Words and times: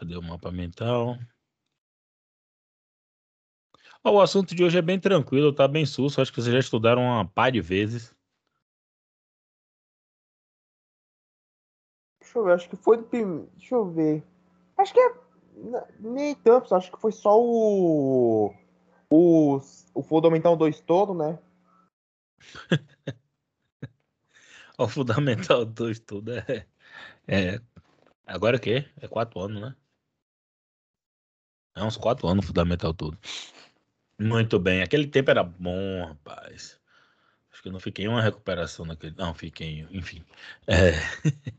Cadê 0.00 0.16
o 0.16 0.22
mapa 0.22 0.50
mental? 0.50 1.18
Oh, 4.02 4.12
o 4.12 4.20
assunto 4.22 4.54
de 4.54 4.64
hoje 4.64 4.78
é 4.78 4.80
bem 4.80 4.98
tranquilo, 4.98 5.54
tá 5.54 5.68
bem 5.68 5.84
susto. 5.84 6.22
Acho 6.22 6.32
que 6.32 6.40
vocês 6.40 6.54
já 6.54 6.58
estudaram 6.58 7.02
uma 7.02 7.28
par 7.28 7.52
de 7.52 7.60
vezes. 7.60 8.16
Deixa 12.18 12.38
eu 12.38 12.44
ver, 12.44 12.52
acho 12.54 12.70
que 12.70 12.76
foi 12.76 12.96
do 12.96 13.02
primeiro. 13.02 13.50
Deixa 13.58 13.74
eu 13.74 13.90
ver. 13.90 14.24
Acho 14.78 14.94
que 14.94 15.00
é. 15.00 15.14
Nem 15.98 16.34
tanto, 16.34 16.74
acho 16.74 16.90
que 16.90 16.98
foi 16.98 17.12
só 17.12 17.38
o. 17.38 18.54
O, 19.10 19.60
o 19.92 20.02
Fundamental 20.02 20.56
2 20.56 20.80
todo, 20.80 21.12
né? 21.12 21.38
o 24.78 24.88
Fundamental 24.88 25.66
2 25.66 26.00
todo 26.00 26.32
é. 26.32 26.66
é 27.28 27.60
agora 28.26 28.56
o 28.56 28.60
quê? 28.60 28.88
É 28.98 29.06
quatro 29.06 29.40
anos, 29.40 29.60
né? 29.60 29.76
É 31.74 31.82
uns 31.84 31.96
quatro 31.96 32.28
anos 32.28 32.46
Fundamental 32.46 32.92
todo. 32.94 33.18
Muito 34.18 34.58
bem. 34.58 34.82
Aquele 34.82 35.06
tempo 35.06 35.30
era 35.30 35.42
bom, 35.42 36.04
rapaz. 36.06 36.78
Acho 37.52 37.62
que 37.62 37.68
eu 37.68 37.72
não 37.72 37.80
fiquei 37.80 38.06
uma 38.08 38.22
recuperação 38.22 38.84
naquele. 38.84 39.14
Não, 39.16 39.34
fiquei, 39.34 39.86
enfim. 39.90 40.24
É. 40.66 40.92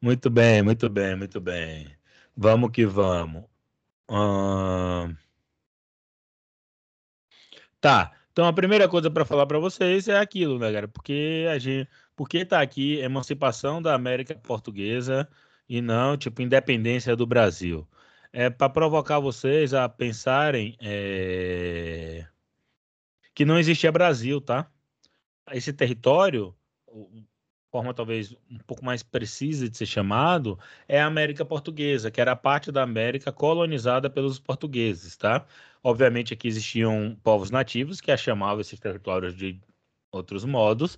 muito 0.00 0.30
bem, 0.30 0.62
muito 0.62 0.88
bem, 0.88 1.16
muito 1.16 1.40
bem. 1.40 1.96
Vamos 2.36 2.70
que 2.70 2.86
vamos. 2.86 3.44
Hum... 4.08 5.14
Tá. 7.80 8.12
Então 8.32 8.46
a 8.46 8.52
primeira 8.52 8.88
coisa 8.88 9.10
para 9.10 9.24
falar 9.24 9.46
para 9.46 9.58
vocês 9.58 10.06
é 10.08 10.16
aquilo, 10.18 10.58
né, 10.58 10.72
cara? 10.72 10.86
Porque 10.88 11.46
a 11.50 11.58
gente, 11.58 11.88
porque 12.14 12.44
tá 12.44 12.60
aqui 12.60 12.98
emancipação 13.00 13.82
da 13.82 13.94
América 13.94 14.34
Portuguesa 14.36 15.28
e 15.68 15.80
não 15.80 16.16
tipo 16.16 16.42
independência 16.42 17.16
do 17.16 17.26
Brasil 17.26 17.86
é 18.38 18.48
para 18.48 18.70
provocar 18.70 19.18
vocês 19.18 19.74
a 19.74 19.88
pensarem 19.88 20.76
é, 20.80 22.24
que 23.34 23.44
não 23.44 23.58
existia 23.58 23.90
Brasil, 23.90 24.40
tá? 24.40 24.70
Esse 25.50 25.72
território, 25.72 26.54
forma 27.68 27.92
talvez 27.92 28.32
um 28.48 28.58
pouco 28.64 28.84
mais 28.84 29.02
precisa 29.02 29.68
de 29.68 29.76
ser 29.76 29.86
chamado, 29.86 30.56
é 30.86 31.00
a 31.00 31.06
América 31.06 31.44
Portuguesa, 31.44 32.12
que 32.12 32.20
era 32.20 32.36
parte 32.36 32.70
da 32.70 32.84
América 32.84 33.32
colonizada 33.32 34.08
pelos 34.08 34.38
portugueses, 34.38 35.16
tá? 35.16 35.44
Obviamente 35.82 36.32
aqui 36.32 36.46
existiam 36.46 37.18
povos 37.24 37.50
nativos 37.50 38.00
que 38.00 38.12
a 38.12 38.16
chamavam 38.16 38.60
esses 38.60 38.78
territórios 38.78 39.34
de 39.34 39.60
outros 40.12 40.44
modos, 40.44 40.96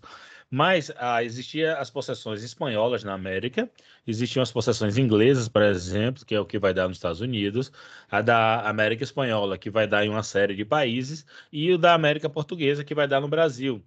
mas 0.50 0.90
ah, 0.96 1.22
existia 1.22 1.76
as 1.76 1.90
possessões 1.90 2.42
espanholas 2.42 3.04
na 3.04 3.14
América, 3.14 3.70
existiam 4.06 4.42
as 4.42 4.50
possessões 4.50 4.98
inglesas, 4.98 5.48
por 5.48 5.62
exemplo, 5.62 6.24
que 6.26 6.34
é 6.34 6.40
o 6.40 6.44
que 6.44 6.58
vai 6.58 6.74
dar 6.74 6.88
nos 6.88 6.96
Estados 6.96 7.20
Unidos, 7.20 7.70
a 8.10 8.20
da 8.20 8.68
América 8.68 9.04
Espanhola, 9.04 9.56
que 9.56 9.70
vai 9.70 9.86
dar 9.86 10.04
em 10.04 10.08
uma 10.08 10.22
série 10.24 10.54
de 10.56 10.64
países, 10.64 11.24
e 11.52 11.72
o 11.72 11.78
da 11.78 11.94
América 11.94 12.28
Portuguesa, 12.28 12.84
que 12.84 12.94
vai 12.94 13.06
dar 13.06 13.20
no 13.20 13.28
Brasil. 13.28 13.82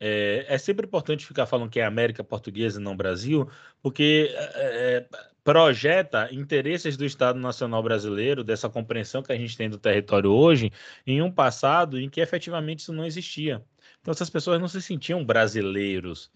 É, 0.00 0.46
é 0.48 0.58
sempre 0.58 0.86
importante 0.86 1.26
ficar 1.26 1.46
falando 1.46 1.70
que 1.70 1.80
é 1.80 1.84
América 1.84 2.22
Portuguesa 2.24 2.80
e 2.80 2.82
não 2.82 2.96
Brasil, 2.96 3.50
porque 3.82 4.30
é, 4.32 4.96
é, 4.96 5.06
projeta 5.44 6.28
interesses 6.32 6.96
do 6.96 7.04
Estado 7.04 7.38
Nacional 7.38 7.82
Brasileiro, 7.82 8.44
dessa 8.44 8.68
compreensão 8.68 9.22
que 9.22 9.32
a 9.32 9.36
gente 9.36 9.56
tem 9.56 9.68
do 9.68 9.78
território 9.78 10.30
hoje, 10.30 10.72
em 11.06 11.20
um 11.20 11.32
passado 11.32 11.98
em 11.98 12.08
que 12.08 12.20
efetivamente 12.20 12.80
isso 12.80 12.92
não 12.92 13.04
existia. 13.04 13.62
Então 14.08 14.14
essas 14.14 14.30
pessoas 14.30 14.58
não 14.58 14.68
se 14.68 14.80
sentiam 14.80 15.22
brasileiros, 15.22 16.30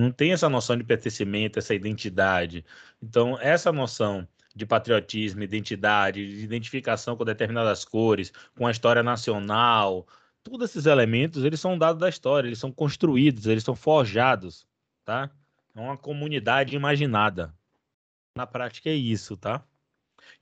não 0.00 0.10
tem 0.10 0.32
essa 0.32 0.48
noção 0.48 0.74
de 0.74 0.82
pertencimento, 0.82 1.58
essa 1.58 1.74
identidade. 1.74 2.64
Então 3.02 3.38
essa 3.38 3.70
noção 3.70 4.26
de 4.56 4.64
patriotismo, 4.64 5.42
identidade, 5.42 6.26
de 6.26 6.42
identificação 6.42 7.18
com 7.18 7.24
determinadas 7.26 7.84
cores, 7.84 8.32
com 8.56 8.66
a 8.66 8.70
história 8.70 9.02
nacional, 9.02 10.08
todos 10.42 10.70
esses 10.70 10.86
elementos, 10.86 11.44
eles 11.44 11.60
são 11.60 11.76
dados 11.76 12.00
da 12.00 12.08
história, 12.08 12.48
eles 12.48 12.58
são 12.58 12.72
construídos, 12.72 13.44
eles 13.44 13.64
são 13.64 13.76
forjados, 13.76 14.66
tá? 15.04 15.30
É 15.76 15.78
uma 15.78 15.98
comunidade 15.98 16.74
imaginada. 16.74 17.54
Na 18.34 18.46
prática 18.46 18.88
é 18.88 18.94
isso, 18.94 19.36
tá? 19.36 19.62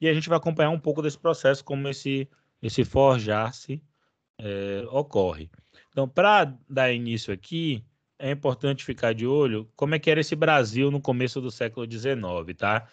E 0.01 0.09
a 0.09 0.15
gente 0.15 0.29
vai 0.29 0.39
acompanhar 0.39 0.71
um 0.71 0.79
pouco 0.79 1.03
desse 1.03 1.19
processo, 1.19 1.65
como 1.65 1.89
esse, 1.89 2.31
esse 2.63 2.85
forjar-se 2.85 3.83
é, 4.39 4.87
ocorre. 4.93 5.51
Então, 5.99 6.09
para 6.09 6.57
dar 6.71 6.93
início 6.93 7.35
aqui, 7.35 7.85
é 8.21 8.31
importante 8.31 8.85
ficar 8.85 9.13
de 9.13 9.27
olho 9.27 9.69
como 9.75 9.97
é 9.97 9.99
que 9.99 10.09
era 10.09 10.21
esse 10.21 10.37
Brasil 10.37 10.93
no 10.93 11.01
começo 11.01 11.41
do 11.41 11.51
século 11.51 11.91
XIX, 11.91 12.57
tá? 12.57 12.89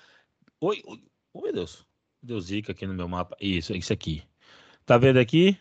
Oi, 0.59 0.81
oi, 0.87 0.99
meu 1.43 1.53
Deus, 1.53 1.85
deu 2.19 2.41
zica 2.41 2.71
aqui 2.71 2.87
no 2.87 2.95
meu 2.95 3.07
mapa. 3.07 3.37
Isso, 3.39 3.75
isso 3.75 3.93
aqui. 3.93 4.23
Tá 4.87 4.97
vendo 4.97 5.19
aqui? 5.19 5.55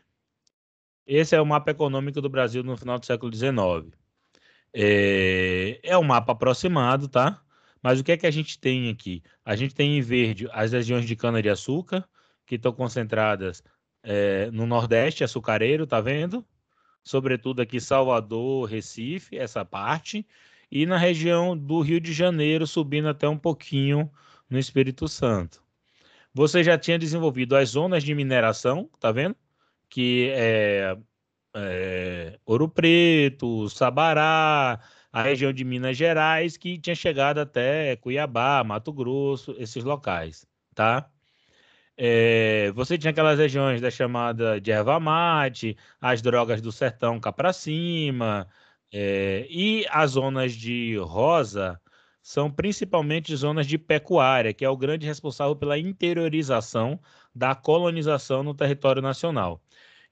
Esse 1.06 1.36
é 1.36 1.40
o 1.40 1.44
mapa 1.44 1.70
econômico 1.70 2.18
do 2.22 2.30
Brasil 2.30 2.62
no 2.62 2.78
final 2.78 2.98
do 2.98 3.04
século 3.04 3.30
XIX. 3.30 3.94
É, 4.72 5.80
é 5.82 5.98
um 5.98 6.02
mapa 6.02 6.32
aproximado, 6.32 7.08
tá? 7.08 7.44
Mas 7.82 8.00
o 8.00 8.04
que 8.04 8.12
é 8.12 8.16
que 8.16 8.26
a 8.26 8.30
gente 8.30 8.58
tem 8.58 8.88
aqui? 8.88 9.22
A 9.44 9.54
gente 9.54 9.74
tem 9.74 9.98
em 9.98 10.00
verde 10.00 10.48
as 10.50 10.72
regiões 10.72 11.04
de 11.04 11.14
cana-de-açúcar, 11.14 12.08
que 12.46 12.54
estão 12.54 12.72
concentradas 12.72 13.62
é, 14.02 14.50
no 14.50 14.64
Nordeste, 14.66 15.22
açucareiro, 15.22 15.86
tá 15.86 16.00
vendo? 16.00 16.42
Sobretudo 17.04 17.60
aqui 17.60 17.78
Salvador, 17.80 18.68
Recife, 18.68 19.36
essa 19.36 19.64
parte, 19.64 20.26
e 20.70 20.86
na 20.86 20.96
região 20.96 21.56
do 21.56 21.80
Rio 21.80 22.00
de 22.00 22.12
Janeiro, 22.12 22.66
subindo 22.66 23.08
até 23.08 23.28
um 23.28 23.38
pouquinho 23.38 24.10
no 24.48 24.58
Espírito 24.58 25.06
Santo. 25.06 25.62
Você 26.32 26.64
já 26.64 26.76
tinha 26.76 26.98
desenvolvido 26.98 27.54
as 27.54 27.70
zonas 27.70 28.02
de 28.02 28.14
mineração, 28.14 28.90
tá 28.98 29.12
vendo? 29.12 29.36
Que 29.88 30.30
é, 30.34 30.98
é 31.54 32.38
Ouro 32.44 32.68
Preto, 32.68 33.68
Sabará, 33.68 34.80
a 35.12 35.22
região 35.22 35.52
de 35.52 35.64
Minas 35.64 35.96
Gerais, 35.96 36.56
que 36.56 36.76
tinha 36.78 36.96
chegado 36.96 37.38
até 37.38 37.94
Cuiabá, 37.96 38.64
Mato 38.64 38.92
Grosso, 38.92 39.54
esses 39.58 39.84
locais, 39.84 40.44
tá? 40.74 41.08
É, 41.96 42.72
você 42.72 42.98
tinha 42.98 43.10
aquelas 43.12 43.38
regiões 43.38 43.80
da 43.80 43.90
chamada 43.90 44.60
de 44.60 44.72
erva 44.72 44.98
mate, 44.98 45.76
as 46.00 46.20
drogas 46.20 46.60
do 46.60 46.72
sertão 46.72 47.20
cá 47.20 47.32
para 47.32 47.52
cima, 47.52 48.48
é, 48.92 49.46
e 49.48 49.86
as 49.90 50.12
zonas 50.12 50.52
de 50.52 50.96
rosa 50.98 51.80
são 52.22 52.50
principalmente 52.50 53.34
zonas 53.36 53.66
de 53.66 53.76
pecuária, 53.78 54.52
que 54.54 54.64
é 54.64 54.68
o 54.68 54.76
grande 54.76 55.06
responsável 55.06 55.54
pela 55.54 55.78
interiorização 55.78 56.98
da 57.34 57.54
colonização 57.54 58.42
no 58.42 58.54
território 58.54 59.02
nacional. 59.02 59.60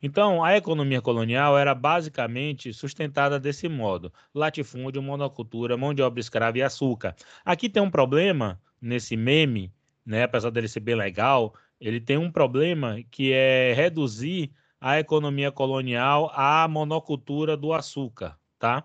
Então, 0.03 0.43
a 0.43 0.57
economia 0.57 1.01
colonial 1.01 1.57
era 1.57 1.75
basicamente 1.75 2.73
sustentada 2.75 3.39
desse 3.41 3.69
modo: 3.69 4.13
latifúndio, 4.35 5.03
monocultura, 5.03 5.77
mão 5.77 5.95
de 5.95 6.03
obra 6.03 6.21
escrava 6.21 6.59
e 6.59 6.63
açúcar. 6.63 7.15
Aqui 7.45 7.69
tem 7.69 7.83
um 7.83 7.91
problema 7.91 8.61
nesse 8.81 9.17
meme, 9.17 9.73
né, 10.05 10.25
apesar 10.25 10.51
dele 10.51 10.69
ser 10.69 10.81
bem 10.81 10.97
legal, 10.97 11.55
ele 11.83 12.01
tem 12.01 12.17
um 12.17 12.31
problema 12.31 13.03
que 13.11 13.33
é 13.33 13.73
reduzir 13.75 14.53
a 14.81 15.01
economia 15.01 15.51
colonial 15.51 16.31
à 16.33 16.67
monocultura 16.69 17.57
do 17.57 17.73
açúcar, 17.73 18.39
tá? 18.57 18.85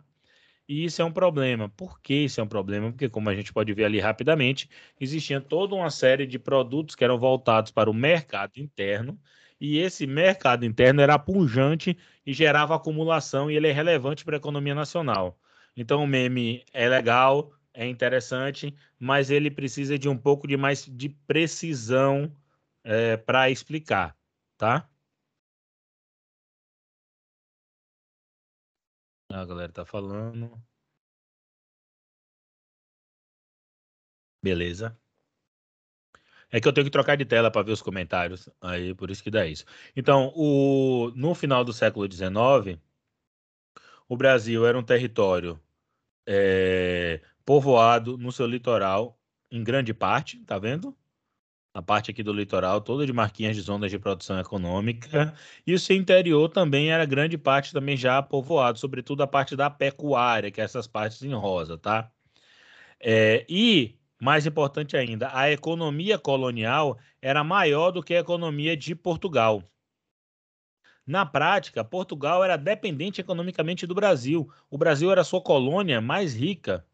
E 0.67 0.83
isso 0.83 1.01
é 1.01 1.05
um 1.05 1.11
problema. 1.11 1.69
Por 1.69 2.01
que 2.01 2.13
isso 2.13 2.41
é 2.41 2.43
um 2.43 2.47
problema? 2.47 2.91
Porque, 2.91 3.07
como 3.07 3.29
a 3.29 3.35
gente 3.35 3.53
pode 3.53 3.71
ver 3.71 3.85
ali 3.85 3.99
rapidamente, 3.99 4.67
existia 4.99 5.39
toda 5.39 5.75
uma 5.75 5.91
série 5.91 6.25
de 6.25 6.39
produtos 6.39 6.95
que 6.95 7.03
eram 7.03 7.19
voltados 7.19 7.71
para 7.71 7.89
o 7.89 7.93
mercado 7.93 8.57
interno, 8.57 9.17
e 9.61 9.77
esse 9.77 10.05
mercado 10.07 10.65
interno 10.65 10.99
era 10.99 11.17
pungente 11.19 11.95
e 12.25 12.33
gerava 12.33 12.75
acumulação, 12.75 13.49
e 13.49 13.55
ele 13.55 13.67
é 13.67 13.71
relevante 13.71 14.25
para 14.25 14.35
a 14.35 14.39
economia 14.39 14.75
nacional. 14.75 15.39
Então, 15.75 16.03
o 16.03 16.07
meme 16.07 16.63
é 16.73 16.89
legal, 16.89 17.51
é 17.73 17.87
interessante, 17.87 18.73
mas 18.99 19.29
ele 19.29 19.51
precisa 19.51 19.97
de 19.99 20.09
um 20.09 20.17
pouco 20.17 20.47
de 20.47 20.57
mais 20.57 20.85
de 20.85 21.09
precisão 21.09 22.31
é, 22.87 23.17
para 23.17 23.49
explicar, 23.51 24.17
tá? 24.57 24.89
A 29.29 29.45
galera 29.45 29.71
tá 29.71 29.85
falando. 29.85 30.51
Beleza. 34.41 34.97
É 36.49 36.59
que 36.61 36.67
eu 36.67 36.73
tenho 36.73 36.85
que 36.85 36.91
trocar 36.91 37.17
de 37.17 37.25
tela 37.25 37.51
para 37.51 37.61
ver 37.63 37.71
os 37.73 37.81
comentários, 37.81 38.49
aí 38.61 38.93
por 38.95 39.09
isso 39.11 39.23
que 39.23 39.29
dá 39.31 39.45
isso. 39.45 39.65
Então, 39.95 40.31
o, 40.35 41.11
no 41.15 41.35
final 41.35 41.63
do 41.65 41.73
século 41.73 42.09
XIX, 42.11 42.79
o 44.07 44.15
Brasil 44.17 44.65
era 44.65 44.77
um 44.77 44.83
território 44.83 45.59
é, 46.27 47.21
povoado 47.45 48.17
no 48.17 48.31
seu 48.31 48.47
litoral, 48.47 49.19
em 49.51 49.63
grande 49.63 49.93
parte, 49.93 50.39
tá 50.45 50.57
vendo? 50.59 50.97
A 51.77 51.81
parte 51.81 52.09
aqui 52.09 52.23
do 52.23 52.33
litoral, 52.33 52.81
toda 52.81 53.05
de 53.05 53.13
marquinhas 53.13 53.55
de 53.55 53.61
zonas 53.61 53.91
de 53.91 53.99
produção 53.99 54.39
econômica, 54.39 55.35
e 55.65 55.75
o 55.75 55.79
seu 55.79 55.95
interior 55.95 56.49
também 56.49 56.89
era 56.91 57.05
grande 57.05 57.37
parte 57.37 57.71
também 57.71 57.95
já 57.95 58.19
povoado, 58.19 58.79
sobretudo 58.79 59.21
a 59.21 59.27
parte 59.27 59.55
da 59.55 59.69
pecuária, 59.69 60.49
que 60.49 60.59
é 60.59 60.63
essas 60.63 60.87
partes 60.87 61.21
em 61.21 61.33
rosa, 61.35 61.77
tá? 61.77 62.11
É, 62.99 63.45
e 63.47 63.95
mais 64.19 64.47
importante 64.47 64.97
ainda, 64.97 65.29
a 65.31 65.51
economia 65.51 66.17
colonial 66.17 66.97
era 67.21 67.43
maior 67.43 67.91
do 67.91 68.01
que 68.01 68.15
a 68.15 68.19
economia 68.21 68.75
de 68.75 68.95
Portugal. 68.95 69.63
Na 71.05 71.27
prática, 71.27 71.83
Portugal 71.83 72.43
era 72.43 72.57
dependente 72.57 73.21
economicamente 73.21 73.85
do 73.85 73.93
Brasil. 73.93 74.51
O 74.67 74.79
Brasil 74.79 75.11
era 75.11 75.23
sua 75.23 75.41
colônia 75.41 76.01
mais 76.01 76.35
rica. 76.35 76.86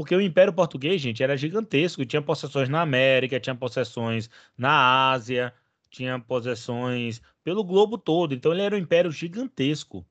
Porque 0.00 0.16
o 0.16 0.20
Império 0.22 0.50
Português, 0.50 0.98
gente, 0.98 1.22
era 1.22 1.36
gigantesco. 1.36 2.06
Tinha 2.06 2.22
possessões 2.22 2.70
na 2.70 2.80
América, 2.80 3.38
tinha 3.38 3.54
possessões 3.54 4.30
na 4.56 5.10
Ásia, 5.10 5.52
tinha 5.90 6.18
possessões 6.18 7.20
pelo 7.44 7.62
globo 7.62 7.98
todo. 7.98 8.32
Então, 8.32 8.50
ele 8.50 8.62
era 8.62 8.74
um 8.74 8.78
império 8.78 9.10
gigantesco. 9.10 10.02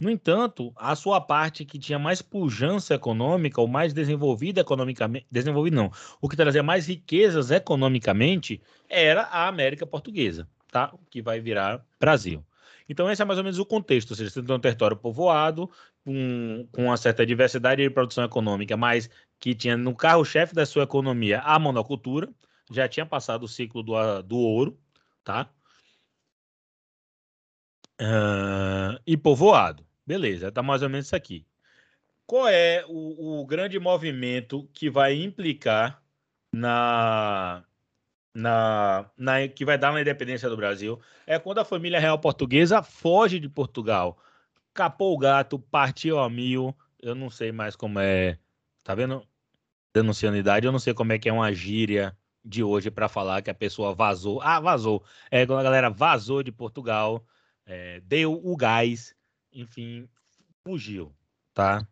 No 0.00 0.08
entanto, 0.08 0.72
a 0.76 0.94
sua 0.94 1.20
parte 1.20 1.64
que 1.64 1.80
tinha 1.80 1.98
mais 1.98 2.22
pujança 2.22 2.94
econômica, 2.94 3.60
ou 3.60 3.66
mais 3.66 3.92
desenvolvida 3.92 4.60
economicamente, 4.60 5.26
desenvolvida 5.28 5.74
não, 5.74 5.90
o 6.20 6.28
que 6.28 6.36
trazia 6.36 6.62
mais 6.62 6.86
riquezas 6.86 7.50
economicamente, 7.50 8.62
era 8.88 9.22
a 9.22 9.48
América 9.48 9.84
Portuguesa, 9.84 10.48
tá? 10.70 10.94
Que 11.10 11.20
vai 11.20 11.40
virar 11.40 11.84
Brasil. 11.98 12.44
Então, 12.88 13.10
esse 13.10 13.22
é 13.22 13.24
mais 13.24 13.38
ou 13.38 13.44
menos 13.44 13.58
o 13.58 13.66
contexto. 13.66 14.10
Ou 14.10 14.16
seja, 14.16 14.30
você 14.30 14.42
tem 14.42 14.54
um 14.54 14.60
território 14.60 14.96
povoado, 14.96 15.70
com, 16.04 16.68
com 16.70 16.84
uma 16.84 16.96
certa 16.96 17.24
diversidade 17.24 17.82
de 17.82 17.90
produção 17.90 18.24
econômica, 18.24 18.76
mas 18.76 19.08
que 19.38 19.54
tinha 19.54 19.76
no 19.76 19.94
carro-chefe 19.94 20.54
da 20.54 20.66
sua 20.66 20.84
economia 20.84 21.40
a 21.40 21.58
monocultura, 21.58 22.28
já 22.70 22.88
tinha 22.88 23.06
passado 23.06 23.44
o 23.44 23.48
ciclo 23.48 23.82
do, 23.82 24.22
do 24.22 24.36
ouro, 24.38 24.78
tá? 25.22 25.50
Uh, 28.00 29.00
e 29.06 29.16
povoado. 29.16 29.86
Beleza, 30.06 30.52
tá 30.52 30.62
mais 30.62 30.82
ou 30.82 30.88
menos 30.88 31.06
isso 31.06 31.16
aqui. 31.16 31.46
Qual 32.26 32.48
é 32.48 32.84
o, 32.88 33.40
o 33.40 33.46
grande 33.46 33.78
movimento 33.78 34.68
que 34.72 34.90
vai 34.90 35.14
implicar 35.14 36.02
na, 36.52 37.64
na, 38.34 39.08
na, 39.16 39.46
que 39.46 39.64
vai 39.64 39.78
dar 39.78 39.92
na 39.92 40.00
independência 40.00 40.48
do 40.50 40.56
Brasil 40.56 41.00
é 41.26 41.38
quando 41.38 41.58
a 41.58 41.64
família 41.64 42.00
real 42.00 42.18
portuguesa 42.18 42.82
foge 42.82 43.38
de 43.38 43.48
Portugal. 43.48 44.18
Capou 44.74 45.14
o 45.14 45.18
gato, 45.18 45.58
partiu 45.58 46.18
a 46.18 46.28
mil. 46.28 46.76
Eu 47.00 47.14
não 47.14 47.30
sei 47.30 47.52
mais 47.52 47.76
como 47.76 48.00
é. 48.00 48.38
Tá 48.82 48.94
vendo? 48.94 49.26
Denunciando 49.94 50.36
idade, 50.36 50.66
eu 50.66 50.72
não 50.72 50.80
sei 50.80 50.92
como 50.92 51.12
é 51.12 51.18
que 51.18 51.28
é 51.28 51.32
uma 51.32 51.52
gíria 51.52 52.16
de 52.44 52.64
hoje 52.64 52.90
para 52.90 53.08
falar 53.08 53.40
que 53.42 53.50
a 53.50 53.54
pessoa 53.54 53.94
vazou. 53.94 54.40
Ah, 54.42 54.58
vazou. 54.58 55.04
É 55.30 55.46
quando 55.46 55.60
a 55.60 55.62
galera 55.62 55.88
vazou 55.88 56.42
de 56.42 56.50
Portugal, 56.50 57.24
é, 57.64 58.00
deu 58.00 58.32
o 58.44 58.56
gás, 58.56 59.14
enfim, 59.52 60.08
fugiu, 60.66 61.14
tá? 61.54 61.86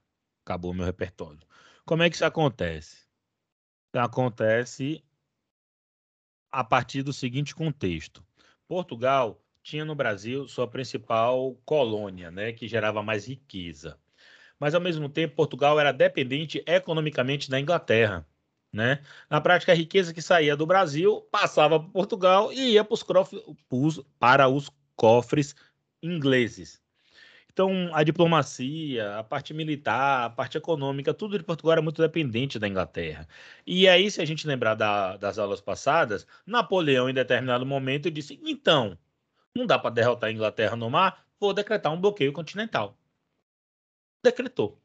Acabou 0.45 0.75
meu 0.75 0.85
repertório. 0.85 1.41
Como 1.85 2.03
é 2.03 2.11
que 2.11 2.17
isso 2.17 2.25
acontece? 2.25 3.07
Acontece 3.95 5.05
a 6.53 6.63
partir 6.63 7.03
do 7.03 7.13
seguinte 7.13 7.55
contexto: 7.55 8.23
Portugal 8.69 9.43
tinha 9.63 9.85
no 9.85 9.95
Brasil 9.95 10.47
sua 10.47 10.69
principal 10.69 11.57
colônia, 11.65 12.31
né, 12.31 12.53
que 12.53 12.69
gerava 12.69 13.03
mais 13.03 13.27
riqueza. 13.27 13.99
Mas 14.59 14.75
ao 14.75 14.81
mesmo 14.81 15.09
tempo, 15.09 15.35
Portugal 15.35 15.81
era 15.81 15.93
dependente 15.93 16.63
economicamente 16.67 17.49
da 17.51 17.59
Inglaterra, 17.59 18.27
né? 18.73 19.03
Na 19.31 19.41
prática, 19.41 19.73
a 19.73 19.75
riqueza 19.75 20.13
que 20.13 20.23
saía 20.23 20.57
do 20.57 20.67
Brasil 20.67 21.23
passava 21.31 21.79
para 21.81 21.89
Portugal 21.89 22.53
e 22.53 22.73
ia 22.73 22.87
para 24.19 24.49
os 24.49 24.71
cofres 24.97 25.55
ingleses. 26.03 26.82
Então, 27.53 27.95
a 27.95 28.03
diplomacia, 28.03 29.19
a 29.19 29.25
parte 29.25 29.53
militar, 29.53 30.25
a 30.25 30.31
parte 30.31 30.57
econômica, 30.57 31.13
tudo 31.13 31.37
de 31.39 31.45
Portugal 31.45 31.73
era 31.73 31.83
muito 31.83 32.01
dependente 32.01 32.59
da 32.59 32.67
Inglaterra. 32.67 33.29
E 33.67 33.87
aí, 33.87 34.11
se 34.11 34.23
a 34.23 34.25
gente 34.25 34.47
lembrar 34.47 34.75
da, 34.75 35.17
das 35.19 35.39
aulas 35.39 35.61
passadas, 35.61 36.27
Napoleão, 36.47 37.11
em 37.11 37.15
determinado 37.15 37.67
momento, 37.67 38.11
disse: 38.11 38.41
então, 38.43 38.99
não 39.55 39.67
dá 39.67 39.79
para 39.79 39.91
derrotar 39.91 40.31
a 40.31 40.33
Inglaterra 40.33 40.77
no 40.77 40.89
mar, 40.91 41.27
vou 41.39 41.53
decretar 41.53 41.93
um 41.93 42.01
bloqueio 42.01 42.33
continental. 42.33 42.97
Decretou. 44.25 44.81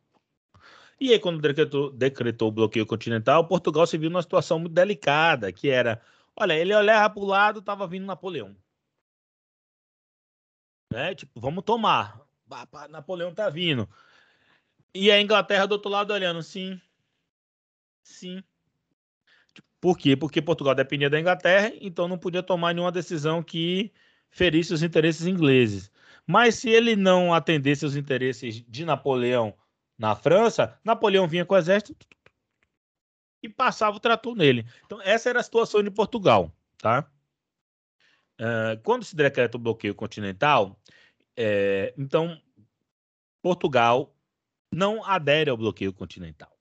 E 1.00 1.14
aí, 1.14 1.19
quando 1.19 1.40
decretou, 1.42 1.92
decretou 1.92 2.50
o 2.50 2.52
bloqueio 2.52 2.86
continental, 2.86 3.48
Portugal 3.48 3.86
se 3.88 3.98
viu 3.98 4.10
numa 4.10 4.22
situação 4.22 4.60
muito 4.60 4.74
delicada, 4.74 5.52
que 5.54 5.69
era, 5.69 6.02
olha, 6.36 6.54
ele 6.54 6.74
olhava 6.75 7.14
para 7.14 7.24
o 7.24 7.25
lado, 7.25 7.60
estava 7.60 7.88
vindo 7.88 8.06
Napoleão. 8.06 8.56
Né? 10.92 11.16
Tipo, 11.16 11.40
vamos 11.40 11.64
tomar. 11.64 12.27
Napoleão 12.90 13.34
tá 13.34 13.50
vindo. 13.50 13.88
E 14.94 15.12
a 15.12 15.22
Inglaterra 15.22 15.66
do 15.66 15.74
outro 15.74 15.90
lado 15.90 16.12
olhando, 16.14 16.42
sim. 16.42 16.80
Sim. 18.04 18.44
Por 19.80 19.98
quê? 19.98 20.16
Porque 20.16 20.42
Portugal 20.42 20.74
dependia 20.74 21.10
da 21.10 21.20
Inglaterra, 21.20 21.72
então 21.80 22.08
não 22.08 22.18
podia 22.18 22.42
tomar 22.42 22.74
nenhuma 22.74 22.92
decisão 22.92 23.44
que 23.44 23.92
ferisse 24.30 24.74
os 24.74 24.82
interesses 24.82 25.28
ingleses. 25.28 25.92
Mas 26.26 26.56
se 26.56 26.70
ele 26.70 26.96
não 26.96 27.34
atendesse 27.34 27.86
os 27.86 27.96
interesses 27.96 28.64
de 28.68 28.86
Napoleão 28.86 29.54
na 29.98 30.16
França, 30.16 30.80
Napoleão 30.84 31.28
vinha 31.28 31.46
com 31.46 31.54
o 31.54 31.58
exército 31.58 31.96
e 33.42 33.48
passava 33.48 33.98
o 33.98 34.00
trator 34.00 34.36
nele. 34.36 34.66
Então, 34.86 35.02
essa 35.02 35.30
era 35.30 35.40
a 35.40 35.44
situação 35.44 35.82
de 35.84 35.92
Portugal, 35.92 36.52
tá? 36.78 37.10
Uh, 38.40 38.80
quando 38.84 39.04
se 39.04 39.16
decreta 39.16 39.58
o 39.58 39.60
bloqueio 39.60 39.96
continental, 39.96 40.80
é, 41.38 41.94
então, 41.95 42.42
Portugal 43.42 44.13
não 44.74 45.06
adere 45.06 45.50
ao 45.50 45.56
bloqueio 45.56 45.94
continental. 45.94 46.51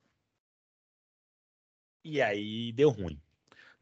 E 2.05 2.20
aí 2.20 2.70
deu 2.73 2.90
ruim. 2.90 3.20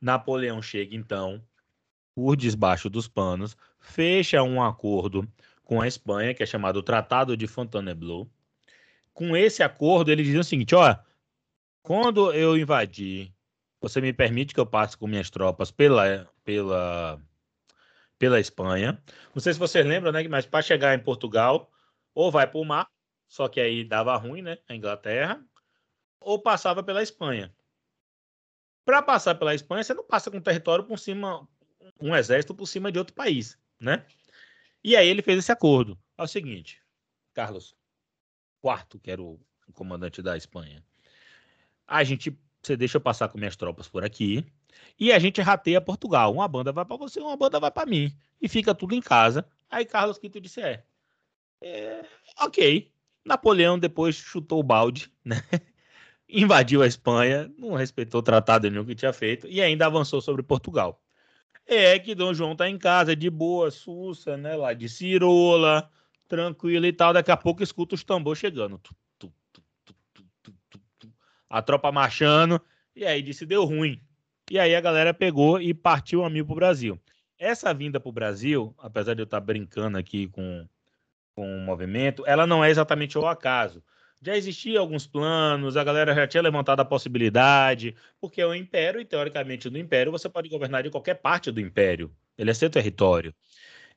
Napoleão 0.00 0.62
chega, 0.62 0.94
então, 0.94 1.44
por 2.14 2.36
desbaixo 2.36 2.88
dos 2.88 3.08
panos, 3.08 3.56
fecha 3.78 4.42
um 4.42 4.62
acordo 4.62 5.28
com 5.64 5.80
a 5.80 5.88
Espanha, 5.88 6.32
que 6.32 6.42
é 6.42 6.46
chamado 6.46 6.82
Tratado 6.82 7.36
de 7.36 7.46
Fontainebleau. 7.46 8.30
Com 9.12 9.36
esse 9.36 9.62
acordo, 9.62 10.10
ele 10.10 10.22
diz 10.22 10.38
o 10.38 10.44
seguinte: 10.44 10.74
ó, 10.74 10.96
quando 11.82 12.32
eu 12.32 12.56
invadir, 12.56 13.32
você 13.80 14.00
me 14.00 14.12
permite 14.12 14.54
que 14.54 14.60
eu 14.60 14.66
passe 14.66 14.96
com 14.96 15.06
minhas 15.06 15.28
tropas 15.28 15.70
pela, 15.70 16.30
pela 16.44 17.20
pela 18.18 18.40
Espanha. 18.40 19.02
Não 19.34 19.40
sei 19.40 19.52
se 19.52 19.58
vocês 19.58 19.84
lembram, 19.84 20.12
né? 20.12 20.26
Mas 20.28 20.46
para 20.46 20.62
chegar 20.62 20.94
em 20.94 21.02
Portugal, 21.02 21.70
ou 22.14 22.30
vai 22.30 22.46
para 22.46 22.60
o 22.60 22.64
mar, 22.64 22.88
só 23.28 23.48
que 23.48 23.60
aí 23.60 23.84
dava 23.84 24.16
ruim, 24.16 24.42
né? 24.42 24.58
A 24.68 24.74
Inglaterra, 24.74 25.44
ou 26.20 26.40
passava 26.40 26.82
pela 26.82 27.02
Espanha. 27.02 27.54
Para 28.84 29.02
passar 29.02 29.34
pela 29.34 29.54
Espanha, 29.54 29.82
você 29.82 29.94
não 29.94 30.04
passa 30.04 30.30
com 30.30 30.40
território 30.40 30.84
por 30.84 30.98
cima, 30.98 31.48
um 32.00 32.14
exército 32.14 32.54
por 32.54 32.66
cima 32.66 32.92
de 32.92 32.98
outro 32.98 33.14
país, 33.14 33.58
né? 33.80 34.06
E 34.82 34.94
aí 34.96 35.08
ele 35.08 35.22
fez 35.22 35.38
esse 35.38 35.52
acordo. 35.52 35.98
É 36.16 36.22
o 36.22 36.26
seguinte, 36.26 36.82
Carlos 37.32 37.74
IV, 38.62 39.00
que 39.00 39.10
era 39.10 39.22
o 39.22 39.40
comandante 39.72 40.22
da 40.22 40.36
Espanha. 40.36 40.84
A 41.86 42.04
gente, 42.04 42.38
você 42.62 42.76
deixa 42.76 42.98
eu 42.98 43.00
passar 43.00 43.28
com 43.28 43.38
minhas 43.38 43.56
tropas 43.56 43.88
por 43.88 44.04
aqui, 44.04 44.46
e 44.98 45.12
a 45.12 45.18
gente 45.18 45.40
rateia 45.40 45.80
Portugal. 45.80 46.32
Uma 46.32 46.48
banda 46.48 46.72
vai 46.72 46.84
para 46.84 46.96
você, 46.96 47.20
uma 47.20 47.36
banda 47.36 47.58
vai 47.60 47.70
para 47.70 47.86
mim. 47.86 48.12
E 48.40 48.48
fica 48.48 48.74
tudo 48.74 48.94
em 48.94 49.00
casa. 49.00 49.46
Aí 49.70 49.84
Carlos 49.84 50.18
V 50.18 50.40
disse: 50.40 50.60
é, 50.60 50.84
é, 51.60 52.04
ok. 52.40 52.92
Napoleão 53.24 53.78
depois 53.78 54.16
chutou 54.16 54.60
o 54.60 54.62
balde, 54.62 55.10
né? 55.24 55.36
invadiu 56.28 56.82
a 56.82 56.86
Espanha, 56.86 57.50
não 57.56 57.74
respeitou 57.74 58.20
o 58.20 58.22
tratado 58.22 58.70
nenhum 58.70 58.84
que 58.84 58.94
tinha 58.94 59.12
feito 59.12 59.46
e 59.46 59.62
ainda 59.62 59.86
avançou 59.86 60.20
sobre 60.20 60.42
Portugal. 60.42 61.00
É 61.66 61.98
que 61.98 62.14
Dom 62.14 62.34
João 62.34 62.54
tá 62.54 62.68
em 62.68 62.76
casa, 62.76 63.16
de 63.16 63.30
boa, 63.30 63.70
sussa, 63.70 64.36
né? 64.36 64.54
Lá 64.54 64.74
de 64.74 64.88
cirola, 64.88 65.90
tranquilo 66.28 66.84
e 66.84 66.92
tal. 66.92 67.12
Daqui 67.12 67.30
a 67.30 67.36
pouco 67.36 67.62
escuta 67.62 67.94
os 67.94 68.04
tambores 68.04 68.38
chegando. 68.38 68.78
A 71.48 71.62
tropa 71.62 71.90
marchando. 71.90 72.60
E 72.94 73.06
aí 73.06 73.22
disse: 73.22 73.46
deu 73.46 73.64
ruim. 73.64 74.00
E 74.50 74.58
aí 74.58 74.74
a 74.74 74.80
galera 74.80 75.14
pegou 75.14 75.60
e 75.60 75.72
partiu 75.72 76.24
a 76.24 76.30
mil 76.30 76.44
para 76.44 76.52
o 76.52 76.56
Brasil. 76.56 77.00
Essa 77.38 77.72
vinda 77.72 77.98
para 77.98 78.08
o 78.08 78.12
Brasil, 78.12 78.74
apesar 78.78 79.14
de 79.14 79.22
eu 79.22 79.24
estar 79.24 79.40
tá 79.40 79.44
brincando 79.44 79.98
aqui 79.98 80.28
com, 80.28 80.66
com 81.34 81.56
o 81.56 81.60
movimento, 81.60 82.24
ela 82.26 82.46
não 82.46 82.62
é 82.62 82.70
exatamente 82.70 83.18
o 83.18 83.26
acaso. 83.26 83.82
Já 84.22 84.36
existiam 84.36 84.80
alguns 84.80 85.06
planos, 85.06 85.76
a 85.76 85.84
galera 85.84 86.14
já 86.14 86.26
tinha 86.26 86.42
levantado 86.42 86.80
a 86.80 86.84
possibilidade, 86.84 87.94
porque 88.20 88.40
é 88.40 88.46
um 88.46 88.54
império, 88.54 89.00
e 89.00 89.04
teoricamente 89.04 89.68
no 89.68 89.78
império 89.78 90.12
você 90.12 90.28
pode 90.28 90.48
governar 90.48 90.82
de 90.82 90.90
qualquer 90.90 91.14
parte 91.14 91.50
do 91.50 91.60
império. 91.60 92.10
Ele 92.36 92.50
é 92.50 92.54
seu 92.54 92.70
território. 92.70 93.34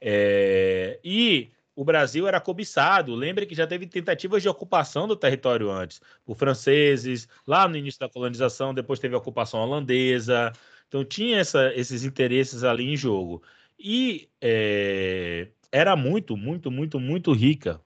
É... 0.01 1.00
E 1.04 1.51
o 1.77 1.86
Brasil 1.86 2.27
era 2.27 2.41
cobiçado. 2.41 3.13
Lembre 3.13 3.46
que 3.46 3.53
já 3.53 3.67
teve 3.67 3.86
tentativas 3.86 4.41
de 4.41 4.50
ocupação 4.50 5.07
do 5.07 5.15
território 5.15 5.69
antes, 5.69 6.01
por 6.25 6.36
franceses, 6.36 7.27
lá 7.46 7.67
no 7.67 7.77
início 7.77 8.00
da 8.00 8.10
colonização, 8.10 8.74
depois 8.74 9.00
teve 9.00 9.13
a 9.13 9.19
ocupação 9.19 9.60
holandesa. 9.60 10.51
Então 10.88 11.05
tinha 11.05 11.38
essa, 11.38 11.72
esses 11.75 12.03
interesses 12.03 12.63
ali 12.63 12.91
em 12.91 12.98
jogo. 12.98 13.43
E 13.77 14.27
é, 14.41 15.50
era 15.72 15.96
muito, 15.96 16.36
muito, 16.36 16.72
muito, 16.72 17.00
muito 17.00 17.31
rica 17.31 17.79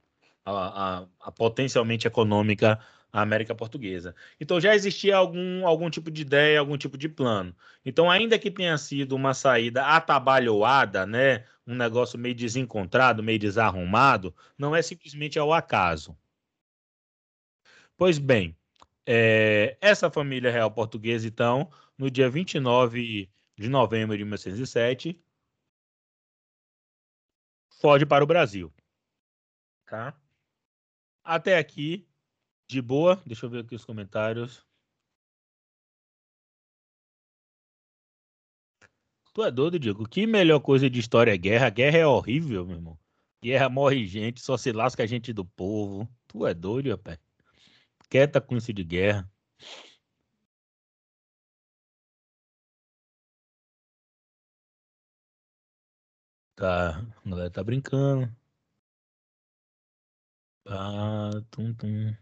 a, 0.45 0.99
a, 0.99 1.07
a 1.19 1.31
potencialmente 1.31 2.07
econômica 2.07 2.79
a 3.11 3.21
América 3.21 3.53
Portuguesa. 3.53 4.15
Então 4.39 4.59
já 4.59 4.73
existia 4.73 5.15
algum, 5.17 5.65
algum 5.67 5.89
tipo 5.89 6.09
de 6.09 6.21
ideia, 6.21 6.59
algum 6.59 6.77
tipo 6.77 6.97
de 6.97 7.09
plano. 7.09 7.55
Então, 7.85 8.09
ainda 8.09 8.39
que 8.39 8.51
tenha 8.51 8.77
sido 8.77 9.15
uma 9.15 9.33
saída 9.33 9.85
atabalhoada, 9.85 11.05
né, 11.05 11.45
um 11.65 11.75
negócio 11.75 12.17
meio 12.17 12.35
desencontrado, 12.35 13.23
meio 13.23 13.39
desarrumado, 13.39 14.35
não 14.57 14.75
é 14.75 14.81
simplesmente 14.81 15.37
ao 15.39 15.53
acaso. 15.53 16.17
Pois 17.97 18.17
bem, 18.17 18.55
é, 19.05 19.77
essa 19.81 20.09
família 20.09 20.51
real 20.51 20.71
portuguesa, 20.71 21.27
então, 21.27 21.69
no 21.97 22.09
dia 22.09 22.29
29 22.29 23.29
de 23.57 23.69
novembro 23.69 24.17
de 24.17 24.23
1907, 24.23 25.19
foge 27.79 28.05
para 28.05 28.23
o 28.23 28.27
Brasil. 28.27 28.73
Tá? 29.85 30.15
Até 31.23 31.57
aqui, 31.57 32.07
de 32.71 32.81
boa. 32.81 33.21
Deixa 33.25 33.45
eu 33.45 33.49
ver 33.49 33.59
aqui 33.63 33.75
os 33.75 33.85
comentários. 33.85 34.65
Tu 39.33 39.43
é 39.43 39.51
doido, 39.51 39.79
Diego? 39.79 40.07
Que 40.07 40.27
melhor 40.27 40.59
coisa 40.59 40.89
de 40.89 40.99
história 40.99 41.33
é 41.33 41.37
guerra? 41.37 41.69
Guerra 41.69 41.97
é 41.97 42.05
horrível, 42.07 42.65
meu 42.65 42.75
irmão. 42.75 42.99
Guerra 43.41 43.69
morre 43.69 44.05
gente, 44.05 44.41
só 44.41 44.57
se 44.57 44.71
lasca 44.71 45.03
a 45.03 45.05
gente 45.07 45.33
do 45.33 45.45
povo. 45.45 46.07
Tu 46.27 46.45
é 46.45 46.53
doido, 46.53 46.89
rapaz. 46.91 47.19
Quieta 48.09 48.41
com 48.41 48.57
isso 48.57 48.73
de 48.73 48.83
guerra. 48.83 49.29
Tá, 56.55 56.99
a 57.25 57.29
galera 57.29 57.49
tá 57.51 57.61
brincando. 57.63 58.33
Ah, 60.65 61.29
tum, 61.51 61.73
tum. 61.75 62.15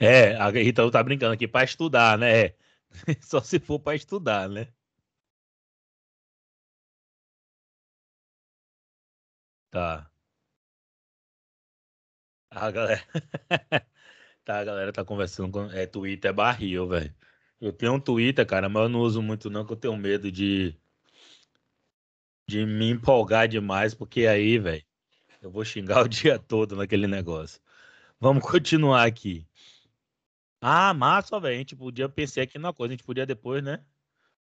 É, 0.00 0.34
a 0.36 0.48
Rita 0.50 0.90
tá 0.90 1.02
brincando 1.02 1.34
aqui 1.34 1.46
para 1.46 1.64
estudar, 1.64 2.18
né? 2.18 2.54
Só 3.22 3.40
se 3.42 3.58
for 3.60 3.78
para 3.78 3.96
estudar, 3.96 4.48
né? 4.48 4.68
Tá. 9.70 10.10
A 12.50 12.70
galera. 12.70 13.02
tá, 14.44 14.58
a 14.60 14.64
galera 14.64 14.92
tá 14.92 15.04
conversando 15.04 15.52
com. 15.52 15.64
É, 15.72 15.86
Twitter 15.86 16.30
é 16.30 16.34
barril, 16.34 16.88
velho. 16.88 17.14
Eu 17.60 17.72
tenho 17.72 17.94
um 17.94 18.00
Twitter, 18.00 18.46
cara, 18.46 18.68
mas 18.68 18.84
eu 18.84 18.88
não 18.88 19.00
uso 19.00 19.22
muito, 19.22 19.50
não, 19.50 19.64
que 19.66 19.72
eu 19.72 19.76
tenho 19.76 19.96
medo 19.96 20.30
de. 20.32 20.76
De 22.48 22.66
me 22.66 22.90
empolgar 22.90 23.48
demais, 23.48 23.94
porque 23.94 24.26
aí, 24.26 24.58
velho, 24.58 24.84
eu 25.42 25.50
vou 25.50 25.64
xingar 25.64 26.02
o 26.04 26.08
dia 26.08 26.38
todo 26.38 26.76
naquele 26.76 27.06
negócio. 27.08 27.60
Vamos 28.20 28.44
continuar 28.44 29.06
aqui. 29.06 29.46
Ah, 30.60 30.92
massa, 30.94 31.40
velho. 31.40 31.54
A 31.54 31.58
gente 31.58 31.76
podia 31.76 32.08
pensar 32.08 32.42
aqui 32.42 32.58
na 32.58 32.72
coisa. 32.72 32.92
A 32.92 32.96
gente 32.96 33.04
podia 33.04 33.26
depois, 33.26 33.62
né? 33.62 33.84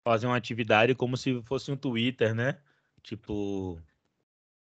Fazer 0.04 0.28
uma 0.28 0.38
atividade 0.38 0.96
como 0.96 1.18
se 1.18 1.42
fosse 1.44 1.72
um 1.72 1.78
Twitter, 1.78 2.34
né? 2.34 2.60
Tipo, 3.04 3.82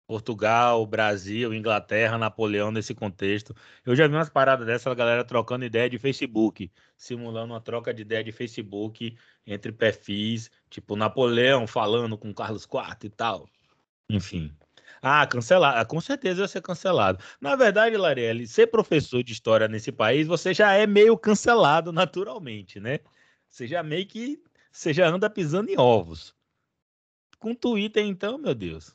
Portugal, 0.09 0.87
Brasil, 0.87 1.53
Inglaterra, 1.53 2.17
Napoleão 2.17 2.71
nesse 2.71 2.95
contexto. 2.95 3.55
Eu 3.85 3.95
já 3.95 4.09
vi 4.09 4.15
umas 4.15 4.31
paradas 4.31 4.67
dessa, 4.67 4.91
a 4.91 4.95
galera 4.95 5.23
trocando 5.23 5.67
ideia 5.67 5.89
de 5.89 5.99
Facebook, 5.99 6.73
simulando 6.97 7.53
uma 7.53 7.61
troca 7.61 7.93
de 7.93 8.03
ideia 8.03 8.25
de 8.25 8.33
Facebook 8.33 9.17
entre 9.47 9.71
perfis, 9.71 10.51
tipo 10.71 10.97
Napoleão 10.97 11.67
falando 11.67 12.17
com 12.17 12.33
Carlos 12.33 12.65
IV 12.65 13.05
e 13.05 13.11
tal. 13.11 13.49
Enfim. 14.09 14.51
Ah, 15.03 15.27
cancelar. 15.27 15.79
Ah, 15.79 15.85
com 15.85 16.01
certeza 16.01 16.41
vai 16.41 16.49
ser 16.49 16.63
cancelado. 16.63 17.23
Na 17.41 17.57
verdade, 17.57 17.97
Larelli, 17.97 18.47
ser 18.47 18.67
professor 18.69 19.23
de 19.23 19.33
história 19.33 19.69
nesse 19.69 19.93
país, 19.93 20.27
você 20.27 20.53
já 20.55 20.73
é 20.75 20.87
meio 20.87 21.17
cancelado 21.17 21.93
naturalmente, 21.93 22.81
né? 22.81 23.01
Você 23.49 23.67
já 23.67 23.83
meio 23.83 24.07
que. 24.07 24.43
Você 24.71 24.93
já 24.93 25.09
anda 25.09 25.31
pisando 25.31 25.71
em 25.71 25.79
ovos. 25.79 26.35
Com 27.39 27.55
Twitter, 27.55 28.05
então, 28.05 28.39
meu 28.39 28.55
Deus. 28.55 28.95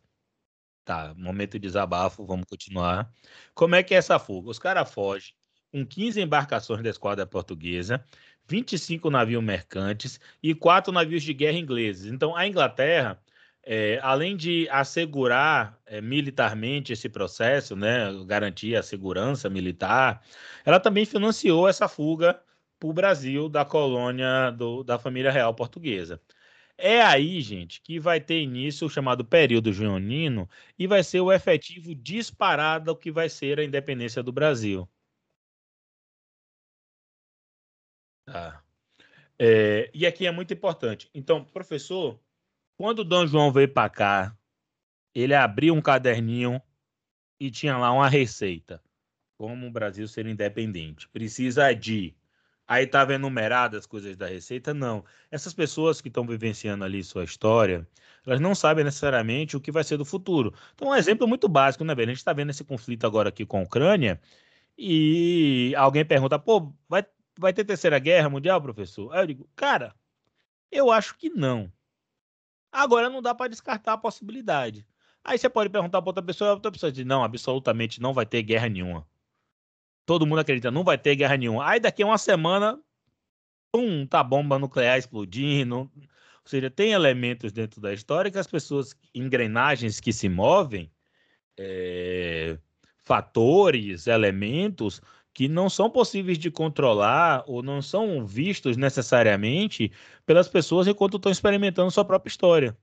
Tá, 0.85 1.13
momento 1.15 1.53
de 1.53 1.59
desabafo, 1.59 2.25
vamos 2.25 2.45
continuar. 2.45 3.11
Como 3.53 3.75
é 3.75 3.83
que 3.83 3.95
é 3.95 3.97
essa 3.97 4.19
fuga? 4.19 4.49
Os 4.49 4.59
caras 4.59 4.91
fogem 4.91 5.33
com 5.71 5.85
15 5.85 6.21
embarcações 6.21 6.83
da 6.83 6.89
esquadra 6.89 7.25
portuguesa, 7.25 8.05
25 8.47 9.09
navios 9.09 9.43
mercantes 9.43 10.19
e 10.41 10.53
quatro 10.53 10.91
navios 10.93 11.23
de 11.23 11.33
guerra 11.33 11.57
ingleses. 11.57 12.11
Então, 12.11 12.35
a 12.35 12.45
Inglaterra, 12.47 13.19
é, 13.63 13.99
além 14.03 14.35
de 14.35 14.67
assegurar 14.69 15.79
é, 15.85 16.01
militarmente 16.01 16.93
esse 16.93 17.09
processo, 17.09 17.75
né, 17.75 18.07
garantir 18.25 18.75
a 18.75 18.83
segurança 18.83 19.49
militar, 19.49 20.21
ela 20.65 20.79
também 20.79 21.05
financiou 21.05 21.67
essa 21.67 21.87
fuga 21.87 22.41
para 22.79 22.89
o 22.89 22.93
Brasil 22.93 23.49
da 23.49 23.63
colônia 23.65 24.51
do, 24.51 24.83
da 24.83 24.99
família 24.99 25.31
real 25.31 25.53
portuguesa. 25.55 26.21
É 26.77 27.01
aí, 27.01 27.41
gente, 27.41 27.81
que 27.81 27.99
vai 27.99 28.19
ter 28.19 28.41
início 28.41 28.87
o 28.87 28.89
chamado 28.89 29.23
período 29.25 29.71
junino 29.71 30.49
e 30.77 30.87
vai 30.87 31.03
ser 31.03 31.21
o 31.21 31.31
efetivo 31.31 31.95
disparado 31.95 32.95
que 32.95 33.11
vai 33.11 33.29
ser 33.29 33.59
a 33.59 33.63
independência 33.63 34.23
do 34.23 34.31
Brasil. 34.31 34.89
Tá. 38.25 38.63
É, 39.39 39.89
e 39.93 40.05
aqui 40.05 40.25
é 40.27 40.31
muito 40.31 40.53
importante. 40.53 41.09
Então, 41.13 41.43
professor, 41.45 42.19
quando 42.77 42.99
o 42.99 43.03
Dom 43.03 43.25
João 43.25 43.51
veio 43.51 43.71
para 43.71 43.89
cá, 43.89 44.37
ele 45.13 45.33
abriu 45.33 45.73
um 45.73 45.81
caderninho 45.81 46.61
e 47.39 47.51
tinha 47.51 47.77
lá 47.77 47.91
uma 47.91 48.09
receita. 48.09 48.81
Como 49.37 49.67
o 49.67 49.71
Brasil 49.71 50.07
ser 50.07 50.25
independente. 50.25 51.09
Precisa 51.09 51.73
de 51.73 52.15
aí 52.67 52.85
estava 52.85 53.13
enumerado 53.13 53.77
as 53.77 53.85
coisas 53.85 54.15
da 54.15 54.27
receita, 54.27 54.73
não. 54.73 55.03
Essas 55.29 55.53
pessoas 55.53 56.01
que 56.01 56.07
estão 56.07 56.25
vivenciando 56.25 56.83
ali 56.83 57.03
sua 57.03 57.23
história, 57.23 57.87
elas 58.25 58.39
não 58.39 58.55
sabem 58.55 58.83
necessariamente 58.83 59.57
o 59.57 59.61
que 59.61 59.71
vai 59.71 59.83
ser 59.83 59.97
do 59.97 60.05
futuro. 60.05 60.53
Então, 60.73 60.89
um 60.89 60.95
exemplo 60.95 61.27
muito 61.27 61.47
básico, 61.47 61.83
né, 61.83 61.93
velho? 61.93 62.09
A 62.09 62.13
gente 62.13 62.19
está 62.19 62.33
vendo 62.33 62.49
esse 62.51 62.63
conflito 62.63 63.05
agora 63.05 63.29
aqui 63.29 63.45
com 63.45 63.59
a 63.59 63.63
Ucrânia 63.63 64.19
e 64.77 65.73
alguém 65.77 66.05
pergunta, 66.05 66.39
pô, 66.39 66.73
vai, 66.87 67.05
vai 67.37 67.53
ter 67.53 67.65
terceira 67.65 67.99
guerra 67.99 68.29
mundial, 68.29 68.61
professor? 68.61 69.13
Aí 69.13 69.21
eu 69.21 69.27
digo, 69.27 69.49
cara, 69.55 69.93
eu 70.71 70.91
acho 70.91 71.17
que 71.17 71.29
não. 71.29 71.71
Agora 72.73 73.09
não 73.09 73.21
dá 73.21 73.33
para 73.33 73.49
descartar 73.49 73.93
a 73.93 73.97
possibilidade. 73.97 74.85
Aí 75.23 75.37
você 75.37 75.47
pode 75.47 75.69
perguntar 75.69 76.01
para 76.01 76.09
outra 76.09 76.23
pessoa, 76.23 76.51
outra 76.51 76.71
pessoa 76.71 76.91
diz, 76.91 77.05
não, 77.05 77.23
absolutamente 77.23 78.01
não 78.01 78.13
vai 78.13 78.25
ter 78.25 78.43
guerra 78.43 78.67
nenhuma 78.67 79.07
todo 80.05 80.25
mundo 80.25 80.39
acredita, 80.39 80.71
não 80.71 80.83
vai 80.83 80.97
ter 80.97 81.15
guerra 81.15 81.37
nenhuma. 81.37 81.67
Aí 81.67 81.79
daqui 81.79 82.03
a 82.03 82.05
uma 82.05 82.17
semana, 82.17 82.79
pum, 83.71 84.05
tá 84.05 84.23
bomba 84.23 84.59
nuclear 84.59 84.97
explodindo. 84.97 85.91
Ou 85.95 86.49
seja, 86.49 86.69
tem 86.69 86.91
elementos 86.91 87.51
dentro 87.51 87.79
da 87.79 87.93
história 87.93 88.29
que 88.29 88.37
as 88.37 88.47
pessoas, 88.47 88.95
engrenagens 89.13 89.99
que 89.99 90.11
se 90.11 90.27
movem, 90.27 90.91
é, 91.57 92.57
fatores, 92.97 94.07
elementos 94.07 95.01
que 95.33 95.47
não 95.47 95.69
são 95.69 95.89
possíveis 95.89 96.37
de 96.37 96.51
controlar 96.51 97.43
ou 97.47 97.63
não 97.63 97.81
são 97.81 98.25
vistos 98.25 98.77
necessariamente 98.77 99.91
pelas 100.25 100.47
pessoas 100.47 100.87
enquanto 100.87 101.17
estão 101.17 101.31
experimentando 101.31 101.89
sua 101.89 102.05
própria 102.05 102.29
história, 102.29 102.77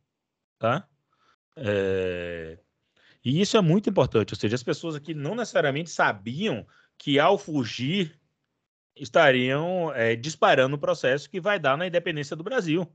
tá? 0.59 0.87
É... 1.57 2.59
E 3.25 3.40
isso 3.40 3.57
é 3.57 3.61
muito 3.61 3.90
importante, 3.90 4.33
ou 4.33 4.38
seja, 4.38 4.54
as 4.54 4.62
pessoas 4.62 4.95
aqui 4.95 5.14
não 5.14 5.35
necessariamente 5.35 5.90
sabiam 5.90 6.66
que 6.99 7.19
ao 7.19 7.38
fugir 7.38 8.19
estariam 8.97 9.92
é, 9.95 10.16
disparando 10.16 10.76
o 10.76 10.78
processo 10.78 11.28
que 11.30 11.40
vai 11.40 11.59
dar 11.59 11.76
na 11.76 11.87
independência 11.87 12.35
do 12.35 12.42
Brasil. 12.42 12.90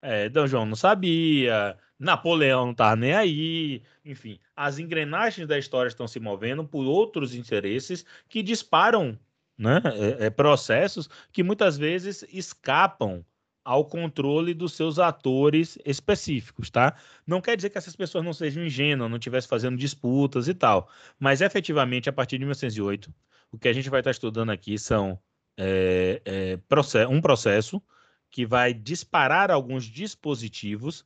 É, 0.00 0.28
D. 0.28 0.46
João 0.46 0.64
não 0.64 0.76
sabia, 0.76 1.76
Napoleão 1.98 2.66
não 2.66 2.72
estava 2.72 2.94
nem 2.94 3.14
aí, 3.14 3.82
enfim, 4.04 4.38
as 4.54 4.78
engrenagens 4.78 5.46
da 5.48 5.58
história 5.58 5.88
estão 5.88 6.06
se 6.06 6.20
movendo 6.20 6.64
por 6.64 6.84
outros 6.84 7.34
interesses 7.34 8.04
que 8.28 8.42
disparam 8.42 9.18
né, 9.58 9.82
é, 10.20 10.26
é 10.26 10.30
processos 10.30 11.08
que 11.32 11.42
muitas 11.42 11.76
vezes 11.76 12.24
escapam 12.32 13.24
ao 13.64 13.84
controle 13.84 14.54
dos 14.54 14.72
seus 14.72 14.98
atores 14.98 15.76
específicos, 15.84 16.70
tá? 16.70 16.96
Não 17.26 17.40
quer 17.40 17.54
dizer 17.54 17.68
que 17.68 17.76
essas 17.76 17.94
pessoas 17.94 18.24
não 18.24 18.32
sejam 18.32 18.64
ingênuas, 18.64 19.10
não 19.10 19.18
estivessem 19.18 19.48
fazendo 19.48 19.76
disputas 19.76 20.48
e 20.48 20.54
tal, 20.54 20.88
mas 21.18 21.42
efetivamente 21.42 22.08
a 22.08 22.12
partir 22.12 22.38
de 22.38 22.44
1908, 22.44 23.12
o 23.52 23.58
que 23.58 23.68
a 23.68 23.72
gente 23.72 23.90
vai 23.90 24.00
estar 24.00 24.10
estudando 24.10 24.50
aqui 24.50 24.78
são 24.78 25.20
é, 25.58 26.22
é, 26.24 27.06
um 27.08 27.20
processo 27.20 27.82
que 28.30 28.46
vai 28.46 28.72
disparar 28.74 29.50
alguns 29.50 29.84
dispositivos 29.84 31.04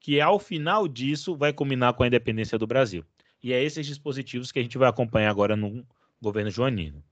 que 0.00 0.20
ao 0.20 0.38
final 0.38 0.86
disso 0.86 1.36
vai 1.36 1.52
culminar 1.52 1.94
com 1.94 2.02
a 2.02 2.06
independência 2.06 2.58
do 2.58 2.66
Brasil. 2.66 3.04
E 3.42 3.52
é 3.52 3.62
esses 3.62 3.86
dispositivos 3.86 4.52
que 4.52 4.58
a 4.58 4.62
gente 4.62 4.78
vai 4.78 4.88
acompanhar 4.88 5.30
agora 5.30 5.56
no 5.56 5.86
governo 6.20 6.50
joanino. 6.50 7.02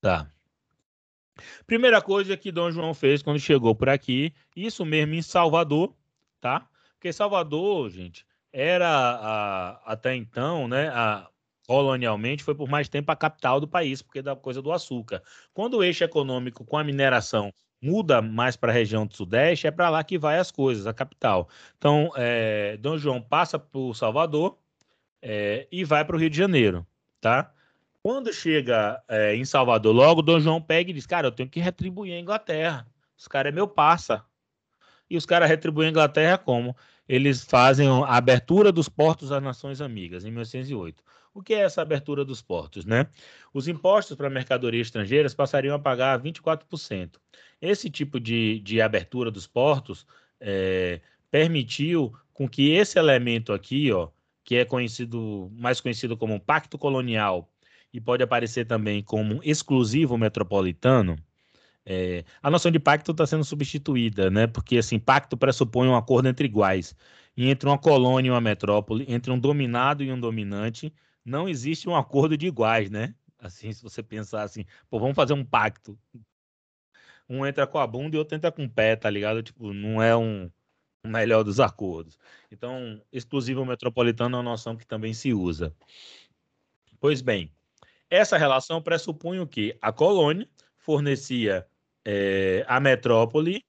Tá. 0.00 0.30
Primeira 1.66 2.00
coisa 2.00 2.36
que 2.36 2.52
Dom 2.52 2.70
João 2.70 2.94
fez 2.94 3.22
quando 3.22 3.38
chegou 3.40 3.74
por 3.74 3.88
aqui, 3.88 4.32
isso 4.54 4.84
mesmo 4.84 5.14
em 5.14 5.22
Salvador, 5.22 5.94
tá? 6.40 6.68
Porque 6.94 7.12
Salvador, 7.12 7.90
gente, 7.90 8.26
era 8.52 8.88
a, 8.88 9.92
até 9.92 10.14
então, 10.14 10.66
né, 10.66 10.88
a, 10.88 11.28
colonialmente, 11.66 12.44
foi 12.44 12.54
por 12.54 12.68
mais 12.68 12.88
tempo 12.88 13.10
a 13.10 13.16
capital 13.16 13.60
do 13.60 13.68
país, 13.68 14.00
porque 14.02 14.22
da 14.22 14.36
coisa 14.36 14.62
do 14.62 14.72
açúcar. 14.72 15.22
Quando 15.52 15.78
o 15.78 15.84
eixo 15.84 16.04
econômico 16.04 16.64
com 16.64 16.78
a 16.78 16.84
mineração 16.84 17.52
muda 17.80 18.22
mais 18.22 18.56
para 18.56 18.70
a 18.70 18.74
região 18.74 19.06
do 19.06 19.14
Sudeste, 19.14 19.66
é 19.66 19.70
para 19.70 19.90
lá 19.90 20.02
que 20.02 20.18
vai 20.18 20.38
as 20.38 20.50
coisas, 20.50 20.86
a 20.86 20.94
capital. 20.94 21.48
Então, 21.76 22.10
é, 22.16 22.76
Dom 22.78 22.96
João 22.96 23.20
passa 23.20 23.58
por 23.58 23.94
Salvador 23.94 24.56
é, 25.20 25.66
e 25.70 25.84
vai 25.84 26.04
para 26.04 26.16
o 26.16 26.18
Rio 26.18 26.30
de 26.30 26.36
Janeiro, 26.36 26.86
tá? 27.20 27.52
Quando 28.02 28.32
chega 28.32 29.02
é, 29.08 29.34
em 29.34 29.44
Salvador, 29.44 29.92
logo 29.94 30.22
Dom 30.22 30.38
João 30.38 30.62
pega 30.62 30.90
e 30.90 30.94
diz: 30.94 31.06
Cara, 31.06 31.26
eu 31.26 31.32
tenho 31.32 31.48
que 31.48 31.58
retribuir 31.58 32.14
a 32.14 32.20
Inglaterra. 32.20 32.86
Os 33.16 33.26
caras 33.26 33.52
é 33.52 33.54
meu 33.54 33.66
passa. 33.66 34.24
E 35.10 35.16
os 35.16 35.26
caras 35.26 35.48
retribuem 35.48 35.88
a 35.88 35.90
Inglaterra 35.90 36.38
como? 36.38 36.76
Eles 37.08 37.42
fazem 37.44 37.88
a 37.88 38.16
abertura 38.16 38.72
dos 38.72 38.88
portos 38.88 39.30
às 39.32 39.42
Nações 39.42 39.80
Amigas, 39.80 40.24
em 40.24 40.30
1808. 40.30 41.02
O 41.36 41.42
que 41.42 41.52
é 41.52 41.58
essa 41.58 41.82
abertura 41.82 42.24
dos 42.24 42.40
portos? 42.40 42.86
Né? 42.86 43.06
Os 43.52 43.68
impostos 43.68 44.16
para 44.16 44.30
mercadorias 44.30 44.86
estrangeiras 44.86 45.34
passariam 45.34 45.76
a 45.76 45.78
pagar 45.78 46.18
24%. 46.18 47.16
Esse 47.60 47.90
tipo 47.90 48.18
de, 48.18 48.58
de 48.60 48.80
abertura 48.80 49.30
dos 49.30 49.46
portos 49.46 50.06
é, 50.40 50.98
permitiu 51.30 52.10
com 52.32 52.48
que 52.48 52.70
esse 52.70 52.98
elemento 52.98 53.52
aqui, 53.52 53.92
ó, 53.92 54.08
que 54.42 54.56
é 54.56 54.64
conhecido 54.64 55.52
mais 55.52 55.78
conhecido 55.78 56.16
como 56.16 56.40
Pacto 56.40 56.78
Colonial 56.78 57.52
e 57.92 58.00
pode 58.00 58.22
aparecer 58.22 58.64
também 58.64 59.02
como 59.02 59.38
exclusivo 59.44 60.16
metropolitano, 60.16 61.16
é, 61.84 62.24
a 62.42 62.50
noção 62.50 62.70
de 62.70 62.78
pacto 62.78 63.12
está 63.12 63.26
sendo 63.26 63.44
substituída, 63.44 64.30
né? 64.30 64.46
Porque 64.46 64.78
assim, 64.78 64.98
pacto 64.98 65.36
pressupõe 65.36 65.86
um 65.86 65.96
acordo 65.96 66.28
entre 66.28 66.46
iguais. 66.46 66.96
E 67.36 67.50
entre 67.50 67.68
uma 67.68 67.76
colônia 67.76 68.28
e 68.28 68.32
uma 68.32 68.40
metrópole, 68.40 69.04
entre 69.06 69.30
um 69.30 69.38
dominado 69.38 70.02
e 70.02 70.10
um 70.10 70.18
dominante, 70.18 70.90
não 71.26 71.48
existe 71.48 71.88
um 71.88 71.96
acordo 71.96 72.36
de 72.36 72.46
iguais, 72.46 72.90
né? 72.90 73.14
Assim, 73.38 73.72
se 73.72 73.82
você 73.82 74.02
pensar 74.02 74.42
assim, 74.42 74.64
pô, 74.88 74.98
vamos 74.98 75.16
fazer 75.16 75.32
um 75.32 75.44
pacto. 75.44 75.98
Um 77.28 77.44
entra 77.44 77.66
com 77.66 77.78
a 77.78 77.86
bunda 77.86 78.16
e 78.16 78.18
outro 78.18 78.36
entra 78.36 78.52
com 78.52 78.64
o 78.64 78.70
pé, 78.70 78.94
tá 78.94 79.10
ligado? 79.10 79.42
Tipo, 79.42 79.72
não 79.72 80.00
é 80.00 80.16
um, 80.16 80.50
um 81.04 81.10
melhor 81.10 81.42
dos 81.42 81.58
acordos. 81.58 82.16
Então, 82.50 83.02
exclusivo 83.12 83.66
metropolitano 83.66 84.36
é 84.36 84.38
uma 84.38 84.50
noção 84.50 84.76
que 84.76 84.86
também 84.86 85.12
se 85.12 85.34
usa. 85.34 85.74
Pois 87.00 87.20
bem, 87.20 87.52
essa 88.08 88.38
relação 88.38 88.80
pressupõe 88.80 89.40
o 89.40 89.46
que 89.46 89.76
a 89.82 89.92
colônia 89.92 90.48
fornecia 90.78 91.66
é, 92.04 92.64
a 92.68 92.78
metrópole 92.78 93.66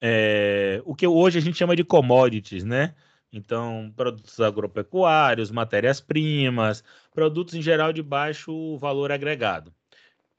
é, 0.00 0.82
o 0.84 0.94
que 0.94 1.06
hoje 1.06 1.38
a 1.38 1.40
gente 1.40 1.56
chama 1.56 1.74
de 1.74 1.84
commodities, 1.84 2.64
né? 2.64 2.94
Então, 3.32 3.92
produtos 3.96 4.40
agropecuários, 4.40 5.50
matérias-primas, 5.50 6.82
produtos 7.12 7.54
em 7.54 7.62
geral 7.62 7.92
de 7.92 8.02
baixo 8.02 8.76
valor 8.78 9.12
agregado. 9.12 9.74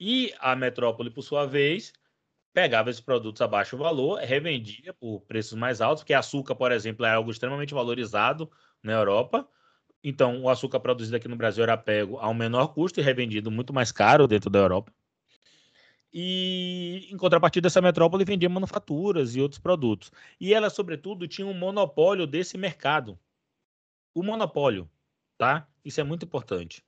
E 0.00 0.34
a 0.40 0.56
metrópole, 0.56 1.10
por 1.10 1.22
sua 1.22 1.46
vez, 1.46 1.92
pegava 2.52 2.90
esses 2.90 3.00
produtos 3.02 3.42
a 3.42 3.48
baixo 3.48 3.76
valor, 3.76 4.20
revendia 4.20 4.92
por 4.94 5.20
preços 5.22 5.58
mais 5.58 5.80
altos, 5.80 6.02
porque 6.02 6.14
açúcar, 6.14 6.54
por 6.56 6.72
exemplo, 6.72 7.06
é 7.06 7.12
algo 7.12 7.30
extremamente 7.30 7.74
valorizado 7.74 8.50
na 8.82 8.92
Europa. 8.92 9.48
Então, 10.02 10.42
o 10.42 10.48
açúcar 10.50 10.80
produzido 10.80 11.16
aqui 11.16 11.28
no 11.28 11.36
Brasil 11.36 11.62
era 11.64 11.76
pego 11.76 12.18
a 12.18 12.28
um 12.28 12.34
menor 12.34 12.68
custo 12.74 13.00
e 13.00 13.02
revendido 13.02 13.50
muito 13.50 13.72
mais 13.72 13.92
caro 13.92 14.26
dentro 14.28 14.50
da 14.50 14.58
Europa. 14.60 14.92
E, 16.12 17.08
em 17.10 17.16
contrapartida, 17.16 17.66
essa 17.66 17.82
metrópole 17.82 18.24
vendia 18.24 18.48
manufaturas 18.48 19.36
e 19.36 19.40
outros 19.40 19.58
produtos. 19.58 20.10
E 20.40 20.54
ela, 20.54 20.70
sobretudo, 20.70 21.28
tinha 21.28 21.46
um 21.46 21.54
monopólio 21.54 22.26
desse 22.26 22.56
mercado. 22.56 23.18
O 24.14 24.22
monopólio, 24.22 24.88
tá? 25.36 25.68
Isso 25.84 26.00
é 26.00 26.04
muito 26.04 26.24
importante. 26.24 26.82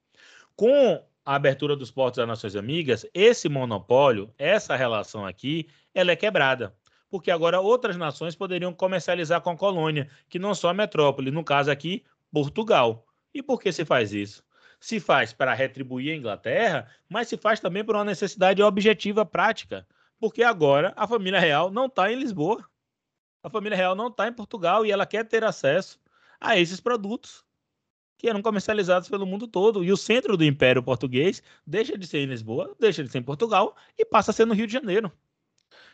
Com 0.56 1.02
a 1.24 1.34
abertura 1.34 1.76
dos 1.76 1.90
portos 1.90 2.16
das 2.16 2.26
Nações 2.26 2.56
Amigas, 2.56 3.06
esse 3.12 3.48
monopólio, 3.48 4.32
essa 4.38 4.74
relação 4.74 5.26
aqui, 5.26 5.68
ela 5.94 6.12
é 6.12 6.16
quebrada. 6.16 6.74
Porque 7.10 7.30
agora 7.30 7.60
outras 7.60 7.96
nações 7.96 8.36
poderiam 8.36 8.72
comercializar 8.72 9.40
com 9.40 9.50
a 9.50 9.56
colônia, 9.56 10.08
que 10.28 10.38
não 10.38 10.54
só 10.54 10.68
a 10.68 10.74
metrópole, 10.74 11.30
no 11.30 11.44
caso 11.44 11.70
aqui, 11.70 12.04
Portugal. 12.32 13.04
E 13.34 13.42
por 13.42 13.60
que 13.60 13.72
se 13.72 13.84
faz 13.84 14.12
isso? 14.12 14.42
Se 14.80 14.98
faz 14.98 15.32
para 15.32 15.52
retribuir 15.52 16.12
a 16.12 16.16
Inglaterra, 16.16 16.88
mas 17.08 17.28
se 17.28 17.36
faz 17.36 17.60
também 17.60 17.84
por 17.84 17.94
uma 17.94 18.04
necessidade 18.04 18.62
objetiva 18.62 19.26
prática, 19.26 19.86
porque 20.18 20.42
agora 20.42 20.92
a 20.96 21.06
família 21.06 21.38
real 21.38 21.70
não 21.70 21.86
está 21.86 22.10
em 22.10 22.18
Lisboa, 22.18 22.64
a 23.42 23.50
família 23.50 23.76
real 23.76 23.94
não 23.94 24.08
está 24.08 24.26
em 24.26 24.32
Portugal 24.32 24.84
e 24.84 24.90
ela 24.90 25.06
quer 25.06 25.26
ter 25.26 25.44
acesso 25.44 26.00
a 26.40 26.58
esses 26.58 26.80
produtos 26.80 27.44
que 28.16 28.28
eram 28.28 28.42
comercializados 28.42 29.08
pelo 29.08 29.26
mundo 29.26 29.48
todo. 29.48 29.82
E 29.82 29.90
o 29.90 29.96
centro 29.96 30.36
do 30.36 30.44
Império 30.44 30.82
Português 30.82 31.42
deixa 31.66 31.96
de 31.96 32.06
ser 32.06 32.18
em 32.18 32.26
Lisboa, 32.26 32.74
deixa 32.78 33.02
de 33.02 33.10
ser 33.10 33.18
em 33.18 33.22
Portugal 33.22 33.74
e 33.96 34.04
passa 34.04 34.30
a 34.30 34.34
ser 34.34 34.46
no 34.46 34.52
Rio 34.54 34.66
de 34.66 34.72
Janeiro. 34.72 35.10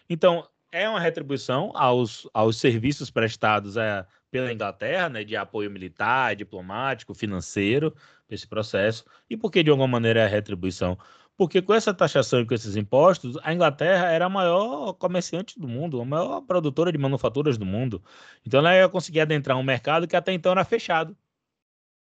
Então, 0.08 0.48
é 0.72 0.88
uma 0.88 1.00
retribuição 1.00 1.70
aos, 1.74 2.28
aos 2.34 2.56
serviços 2.56 3.10
prestados 3.10 3.78
a, 3.78 4.06
pela 4.30 4.52
Inglaterra, 4.52 5.08
né, 5.08 5.24
de 5.24 5.36
apoio 5.36 5.70
militar, 5.70 6.36
diplomático, 6.36 7.14
financeiro, 7.14 7.94
esse 8.28 8.46
processo. 8.46 9.04
E 9.30 9.36
por 9.36 9.50
que, 9.50 9.62
de 9.62 9.70
alguma 9.70 9.88
maneira, 9.88 10.20
é 10.20 10.24
a 10.24 10.28
retribuição? 10.28 10.98
Porque 11.36 11.60
com 11.60 11.74
essa 11.74 11.92
taxação 11.92 12.40
e 12.40 12.46
com 12.46 12.54
esses 12.54 12.76
impostos, 12.76 13.36
a 13.42 13.52
Inglaterra 13.52 14.10
era 14.10 14.24
a 14.26 14.28
maior 14.28 14.94
comerciante 14.94 15.58
do 15.60 15.68
mundo, 15.68 16.00
a 16.00 16.04
maior 16.04 16.40
produtora 16.42 16.90
de 16.90 16.98
manufaturas 16.98 17.58
do 17.58 17.66
mundo. 17.66 18.02
Então 18.44 18.58
ela 18.60 18.74
ia 18.74 18.88
conseguir 18.88 19.20
adentrar 19.20 19.56
um 19.58 19.62
mercado 19.62 20.08
que 20.08 20.16
até 20.16 20.32
então 20.32 20.52
era 20.52 20.64
fechado. 20.64 21.16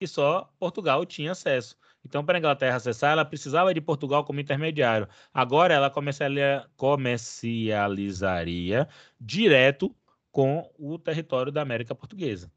E 0.01 0.07
só 0.07 0.51
Portugal 0.59 1.05
tinha 1.05 1.33
acesso. 1.33 1.77
Então, 2.05 2.25
para 2.25 2.39
a 2.39 2.39
Inglaterra 2.39 2.77
acessar, 2.77 3.13
ela 3.13 3.25
precisava 3.25 3.75
de 3.75 3.81
Portugal 3.81 4.25
como 4.25 4.41
intermediário. 4.41 5.09
Agora, 5.35 5.75
ela 5.75 5.91
comercializaria 6.77 8.89
direto 9.21 9.95
com 10.31 10.71
o 10.79 10.99
território 10.99 11.51
da 11.51 11.63
América 11.63 11.95
Portuguesa. 11.95 12.51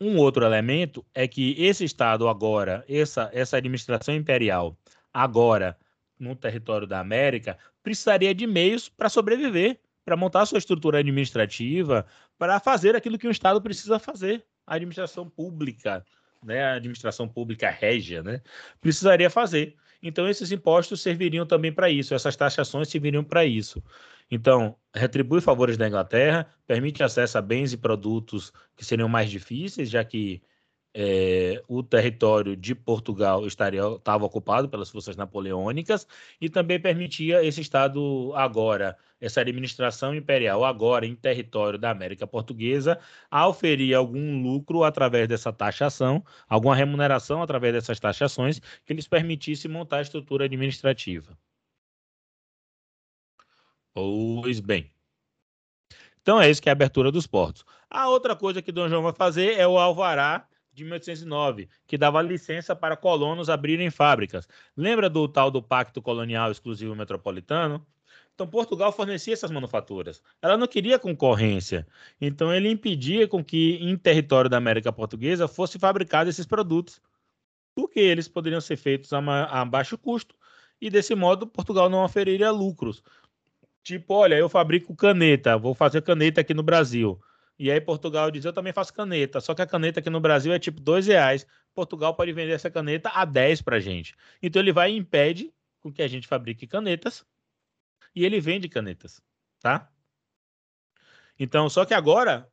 Um 0.00 0.18
outro 0.18 0.44
elemento 0.44 1.04
é 1.14 1.28
que 1.28 1.54
esse 1.58 1.84
Estado 1.84 2.28
agora, 2.28 2.84
essa, 2.88 3.30
essa 3.32 3.56
administração 3.56 4.14
imperial, 4.14 4.76
agora 5.12 5.78
no 6.18 6.34
território 6.34 6.86
da 6.86 7.00
América, 7.00 7.58
precisaria 7.82 8.34
de 8.34 8.46
meios 8.46 8.88
para 8.88 9.08
sobreviver, 9.08 9.78
para 10.04 10.16
montar 10.16 10.46
sua 10.46 10.58
estrutura 10.58 10.98
administrativa, 10.98 12.06
para 12.38 12.58
fazer 12.60 12.94
aquilo 12.96 13.18
que 13.18 13.26
um 13.26 13.30
Estado 13.30 13.60
precisa 13.60 13.98
fazer, 13.98 14.44
a 14.66 14.74
administração 14.74 15.28
pública, 15.28 16.04
né, 16.42 16.64
a 16.64 16.74
administração 16.74 17.28
pública 17.28 17.70
régia, 17.70 18.22
né, 18.22 18.40
precisaria 18.80 19.30
fazer. 19.30 19.76
Então, 20.06 20.28
esses 20.28 20.52
impostos 20.52 21.00
serviriam 21.00 21.46
também 21.46 21.72
para 21.72 21.88
isso, 21.88 22.14
essas 22.14 22.36
taxações 22.36 22.88
serviriam 22.88 23.24
para 23.24 23.46
isso. 23.46 23.82
Então, 24.30 24.76
retribui 24.94 25.40
favores 25.40 25.78
da 25.78 25.88
Inglaterra, 25.88 26.46
permite 26.66 27.02
acesso 27.02 27.38
a 27.38 27.42
bens 27.42 27.72
e 27.72 27.78
produtos 27.78 28.52
que 28.76 28.84
seriam 28.84 29.08
mais 29.08 29.30
difíceis, 29.30 29.88
já 29.88 30.04
que 30.04 30.42
é, 30.94 31.60
o 31.66 31.82
território 31.82 32.56
de 32.56 32.72
Portugal 32.74 33.44
estaria 33.46 33.82
estava 33.96 34.24
ocupado 34.24 34.68
pelas 34.68 34.90
forças 34.90 35.16
napoleônicas 35.16 36.06
e 36.40 36.48
também 36.48 36.78
permitia 36.78 37.44
esse 37.44 37.60
estado 37.60 38.32
agora 38.36 38.96
essa 39.20 39.40
administração 39.40 40.14
imperial 40.14 40.64
agora 40.64 41.06
em 41.06 41.16
território 41.16 41.78
da 41.78 41.90
América 41.90 42.26
Portuguesa 42.26 43.00
a 43.30 43.48
oferir 43.48 43.94
algum 43.94 44.42
lucro 44.42 44.84
através 44.84 45.26
dessa 45.26 45.52
taxação, 45.52 46.24
alguma 46.48 46.76
remuneração 46.76 47.42
através 47.42 47.72
dessas 47.74 47.98
taxações 47.98 48.60
que 48.84 48.94
lhes 48.94 49.08
permitisse 49.08 49.66
montar 49.66 49.98
a 49.98 50.02
estrutura 50.02 50.44
administrativa. 50.44 51.36
Pois 53.92 54.60
bem. 54.60 54.90
Então 56.22 56.40
é 56.40 56.50
isso 56.50 56.62
que 56.62 56.68
é 56.68 56.72
a 56.72 56.74
abertura 56.74 57.10
dos 57.10 57.26
portos. 57.26 57.64
A 57.90 58.08
outra 58.08 58.36
coisa 58.36 58.62
que 58.62 58.72
Dom 58.72 58.88
João 58.88 59.02
vai 59.02 59.12
fazer 59.12 59.58
é 59.58 59.66
o 59.66 59.78
alvará 59.78 60.46
de 60.74 60.84
1809, 60.84 61.68
que 61.86 61.96
dava 61.96 62.20
licença 62.20 62.74
para 62.74 62.96
colonos 62.96 63.48
abrirem 63.48 63.90
fábricas. 63.90 64.48
Lembra 64.76 65.08
do 65.08 65.28
tal 65.28 65.50
do 65.50 65.62
Pacto 65.62 66.02
Colonial 66.02 66.50
Exclusivo 66.50 66.94
Metropolitano? 66.94 67.86
Então 68.34 68.48
Portugal 68.48 68.90
fornecia 68.90 69.32
essas 69.32 69.50
manufaturas. 69.50 70.20
Ela 70.42 70.56
não 70.56 70.66
queria 70.66 70.98
concorrência. 70.98 71.86
Então 72.20 72.52
ele 72.52 72.68
impedia 72.68 73.28
com 73.28 73.44
que 73.44 73.78
em 73.80 73.96
território 73.96 74.50
da 74.50 74.56
América 74.56 74.92
Portuguesa 74.92 75.46
fosse 75.46 75.78
fabricado 75.78 76.28
esses 76.28 76.44
produtos, 76.44 77.00
porque 77.74 78.00
eles 78.00 78.26
poderiam 78.26 78.60
ser 78.60 78.76
feitos 78.76 79.12
a, 79.12 79.18
a 79.44 79.64
baixo 79.64 79.96
custo 79.96 80.34
e 80.80 80.90
desse 80.90 81.14
modo 81.14 81.46
Portugal 81.46 81.88
não 81.88 82.04
oferiria 82.04 82.50
lucros. 82.50 83.02
Tipo, 83.84 84.14
olha, 84.14 84.34
eu 84.34 84.48
fabrico 84.48 84.96
caneta, 84.96 85.56
vou 85.56 85.74
fazer 85.74 86.02
caneta 86.02 86.40
aqui 86.40 86.54
no 86.54 86.62
Brasil. 86.62 87.20
E 87.58 87.70
aí 87.70 87.80
Portugal 87.80 88.30
diz, 88.30 88.44
eu 88.44 88.52
também 88.52 88.72
faço 88.72 88.92
caneta, 88.92 89.40
só 89.40 89.54
que 89.54 89.62
a 89.62 89.66
caneta 89.66 90.00
aqui 90.00 90.10
no 90.10 90.20
Brasil 90.20 90.52
é 90.52 90.58
tipo 90.58 90.80
dois 90.80 91.06
reais. 91.06 91.46
Portugal 91.72 92.14
pode 92.14 92.32
vender 92.32 92.52
essa 92.52 92.70
caneta 92.70 93.10
a 93.10 93.24
10 93.24 93.62
para 93.62 93.80
gente. 93.80 94.14
Então 94.42 94.60
ele 94.60 94.72
vai 94.72 94.92
e 94.92 94.96
impede 94.96 95.52
com 95.80 95.92
que 95.92 96.02
a 96.02 96.08
gente 96.08 96.26
fabrique 96.26 96.66
canetas 96.66 97.24
e 98.14 98.24
ele 98.24 98.40
vende 98.40 98.68
canetas, 98.68 99.22
tá? 99.60 99.90
Então, 101.38 101.68
só 101.68 101.84
que 101.84 101.94
agora 101.94 102.48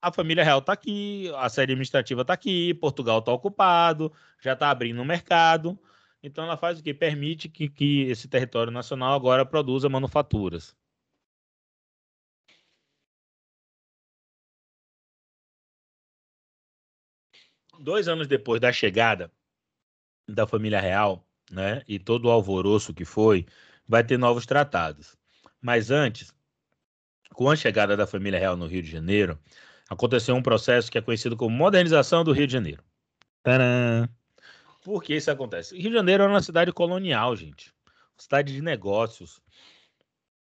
a 0.00 0.12
família 0.12 0.44
real 0.44 0.58
está 0.58 0.72
aqui, 0.72 1.30
a 1.36 1.48
sede 1.48 1.72
administrativa 1.72 2.22
está 2.22 2.34
aqui, 2.34 2.74
Portugal 2.74 3.20
está 3.20 3.32
ocupado, 3.32 4.12
já 4.40 4.52
está 4.52 4.70
abrindo 4.70 5.00
o 5.00 5.04
mercado. 5.04 5.78
Então 6.22 6.44
ela 6.44 6.56
faz 6.56 6.78
o 6.78 6.82
que? 6.82 6.92
Permite 6.94 7.48
que, 7.48 7.68
que 7.68 8.02
esse 8.02 8.28
território 8.28 8.72
nacional 8.72 9.14
agora 9.14 9.46
produza 9.46 9.88
manufaturas. 9.88 10.76
Dois 17.82 18.06
anos 18.06 18.28
depois 18.28 18.60
da 18.60 18.72
chegada 18.72 19.28
da 20.28 20.46
família 20.46 20.80
real, 20.80 21.26
né, 21.50 21.82
e 21.88 21.98
todo 21.98 22.26
o 22.26 22.30
alvoroço 22.30 22.94
que 22.94 23.04
foi, 23.04 23.44
vai 23.88 24.04
ter 24.04 24.16
novos 24.16 24.46
tratados. 24.46 25.16
Mas 25.60 25.90
antes, 25.90 26.32
com 27.34 27.50
a 27.50 27.56
chegada 27.56 27.96
da 27.96 28.06
família 28.06 28.38
real 28.38 28.56
no 28.56 28.68
Rio 28.68 28.82
de 28.84 28.88
Janeiro, 28.88 29.36
aconteceu 29.90 30.36
um 30.36 30.42
processo 30.42 30.92
que 30.92 30.96
é 30.96 31.02
conhecido 31.02 31.36
como 31.36 31.56
modernização 31.56 32.22
do 32.22 32.30
Rio 32.30 32.46
de 32.46 32.52
Janeiro. 32.52 32.84
Tadã! 33.42 34.08
Por 34.84 35.02
que 35.02 35.16
isso 35.16 35.30
acontece? 35.32 35.76
Rio 35.76 35.90
de 35.90 35.96
Janeiro 35.96 36.22
era 36.22 36.32
uma 36.32 36.40
cidade 36.40 36.72
colonial, 36.72 37.34
gente. 37.34 37.72
Uma 38.14 38.22
cidade 38.22 38.52
de 38.52 38.62
negócios. 38.62 39.40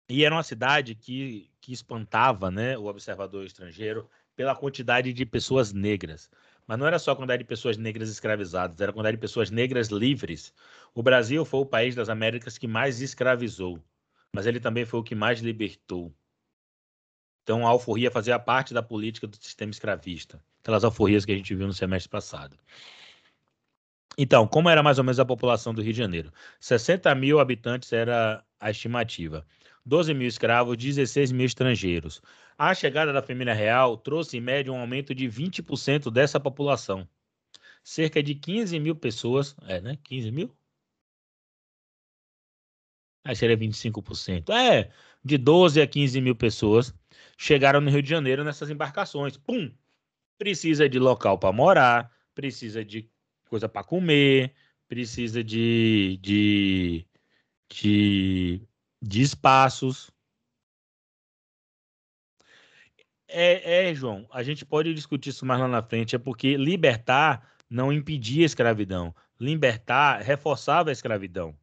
E 0.07 0.23
era 0.23 0.33
uma 0.33 0.43
cidade 0.43 0.95
que, 0.95 1.51
que 1.59 1.73
espantava 1.73 2.49
né, 2.49 2.77
o 2.77 2.85
observador 2.85 3.45
estrangeiro 3.45 4.09
pela 4.33 4.55
quantidade 4.55 5.11
de 5.11 5.25
pessoas 5.25 5.73
negras. 5.73 6.29
Mas 6.67 6.77
não 6.77 6.85
era 6.85 6.99
só 6.99 7.11
a 7.11 7.15
quantidade 7.15 7.43
de 7.43 7.47
pessoas 7.47 7.77
negras 7.77 8.09
escravizadas, 8.09 8.79
era 8.81 8.91
a 8.91 8.93
quantidade 8.93 9.15
de 9.15 9.21
pessoas 9.21 9.49
negras 9.49 9.87
livres. 9.87 10.53
O 10.93 11.01
Brasil 11.01 11.45
foi 11.45 11.61
o 11.61 11.65
país 11.65 11.95
das 11.95 12.09
Américas 12.09 12.57
que 12.57 12.67
mais 12.67 13.01
escravizou, 13.01 13.81
mas 14.33 14.45
ele 14.45 14.59
também 14.59 14.85
foi 14.85 14.99
o 14.99 15.03
que 15.03 15.15
mais 15.15 15.39
libertou. 15.39 16.13
Então, 17.43 17.65
a 17.65 17.69
alforria 17.69 18.11
fazia 18.11 18.37
parte 18.37 18.73
da 18.73 18.83
política 18.83 19.25
do 19.25 19.37
sistema 19.37 19.71
escravista. 19.71 20.43
Aquelas 20.59 20.83
alforrias 20.83 21.23
que 21.23 21.31
a 21.31 21.35
gente 21.35 21.55
viu 21.55 21.65
no 21.65 21.73
semestre 21.73 22.09
passado. 22.09 22.57
Então, 24.17 24.45
como 24.45 24.67
era 24.67 24.83
mais 24.83 24.97
ou 24.97 25.05
menos 25.05 25.19
a 25.19 25.25
população 25.25 25.73
do 25.73 25.81
Rio 25.81 25.93
de 25.93 25.99
Janeiro? 25.99 26.33
60 26.59 27.15
mil 27.15 27.39
habitantes 27.39 27.93
era 27.93 28.43
a 28.59 28.69
estimativa. 28.69 29.45
12 29.85 30.13
mil 30.13 30.27
escravos, 30.27 30.75
16 30.75 31.31
mil 31.31 31.45
estrangeiros. 31.45 32.21
A 32.57 32.73
chegada 32.73 33.13
da 33.13 33.21
família 33.21 33.53
real 33.53 33.97
trouxe, 33.97 34.37
em 34.37 34.41
média, 34.41 34.73
um 34.73 34.79
aumento 34.79 35.13
de 35.13 35.27
20% 35.27 36.09
dessa 36.09 36.39
população. 36.39 37.07
Cerca 37.83 38.21
de 38.23 38.33
15 38.35 38.79
mil 38.79 38.95
pessoas. 38.95 39.55
É, 39.67 39.79
né? 39.79 39.97
15 40.03 40.31
mil? 40.31 40.57
Aí 43.23 43.35
seria 43.35 43.57
25%. 43.57 44.49
É, 44.49 44.91
de 45.23 45.37
12 45.37 45.81
a 45.81 45.87
15 45.87 46.19
mil 46.21 46.35
pessoas 46.35 46.93
chegaram 47.37 47.81
no 47.81 47.91
Rio 47.91 48.01
de 48.01 48.09
Janeiro 48.09 48.43
nessas 48.43 48.69
embarcações. 48.69 49.37
Pum! 49.37 49.71
Precisa 50.37 50.87
de 50.89 50.97
local 50.97 51.37
para 51.37 51.51
morar, 51.51 52.11
precisa 52.33 52.83
de 52.85 53.09
coisa 53.49 53.67
para 53.69 53.83
comer, 53.83 54.53
precisa 54.87 55.43
de, 55.43 56.17
de, 56.21 57.07
de, 57.69 58.61
de 59.01 59.21
espaços. 59.21 60.09
É, 63.27 63.89
é, 63.89 63.95
João, 63.95 64.25
a 64.31 64.41
gente 64.41 64.65
pode 64.65 64.93
discutir 64.93 65.29
isso 65.29 65.45
mais 65.45 65.59
lá 65.59 65.67
na 65.67 65.83
frente, 65.83 66.15
é 66.15 66.19
porque 66.19 66.55
libertar 66.55 67.45
não 67.69 67.91
impedia 67.91 68.43
a 68.43 68.45
escravidão. 68.45 69.13
Libertar 69.39 70.21
reforçava 70.21 70.89
a 70.89 70.93
escravidão. 70.93 71.55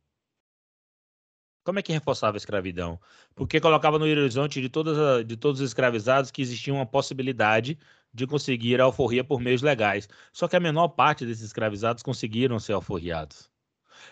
Como 1.64 1.78
é 1.78 1.82
que 1.82 1.92
reforçava 1.92 2.36
a 2.36 2.38
escravidão? 2.38 3.00
Porque 3.34 3.58
colocava 3.58 3.98
no 3.98 4.04
horizonte 4.04 4.60
de, 4.60 4.68
todas, 4.68 5.24
de 5.26 5.36
todos 5.36 5.62
os 5.62 5.70
escravizados 5.70 6.30
que 6.30 6.42
existia 6.42 6.74
uma 6.74 6.84
possibilidade 6.84 7.78
de 8.12 8.26
conseguir 8.26 8.80
a 8.80 8.84
alforria 8.84 9.24
por 9.24 9.40
meios 9.40 9.62
legais. 9.62 10.06
Só 10.32 10.46
que 10.46 10.56
a 10.56 10.60
menor 10.60 10.88
parte 10.88 11.24
desses 11.24 11.44
escravizados 11.44 12.02
conseguiram 12.02 12.58
ser 12.58 12.74
alforriados. 12.74 13.50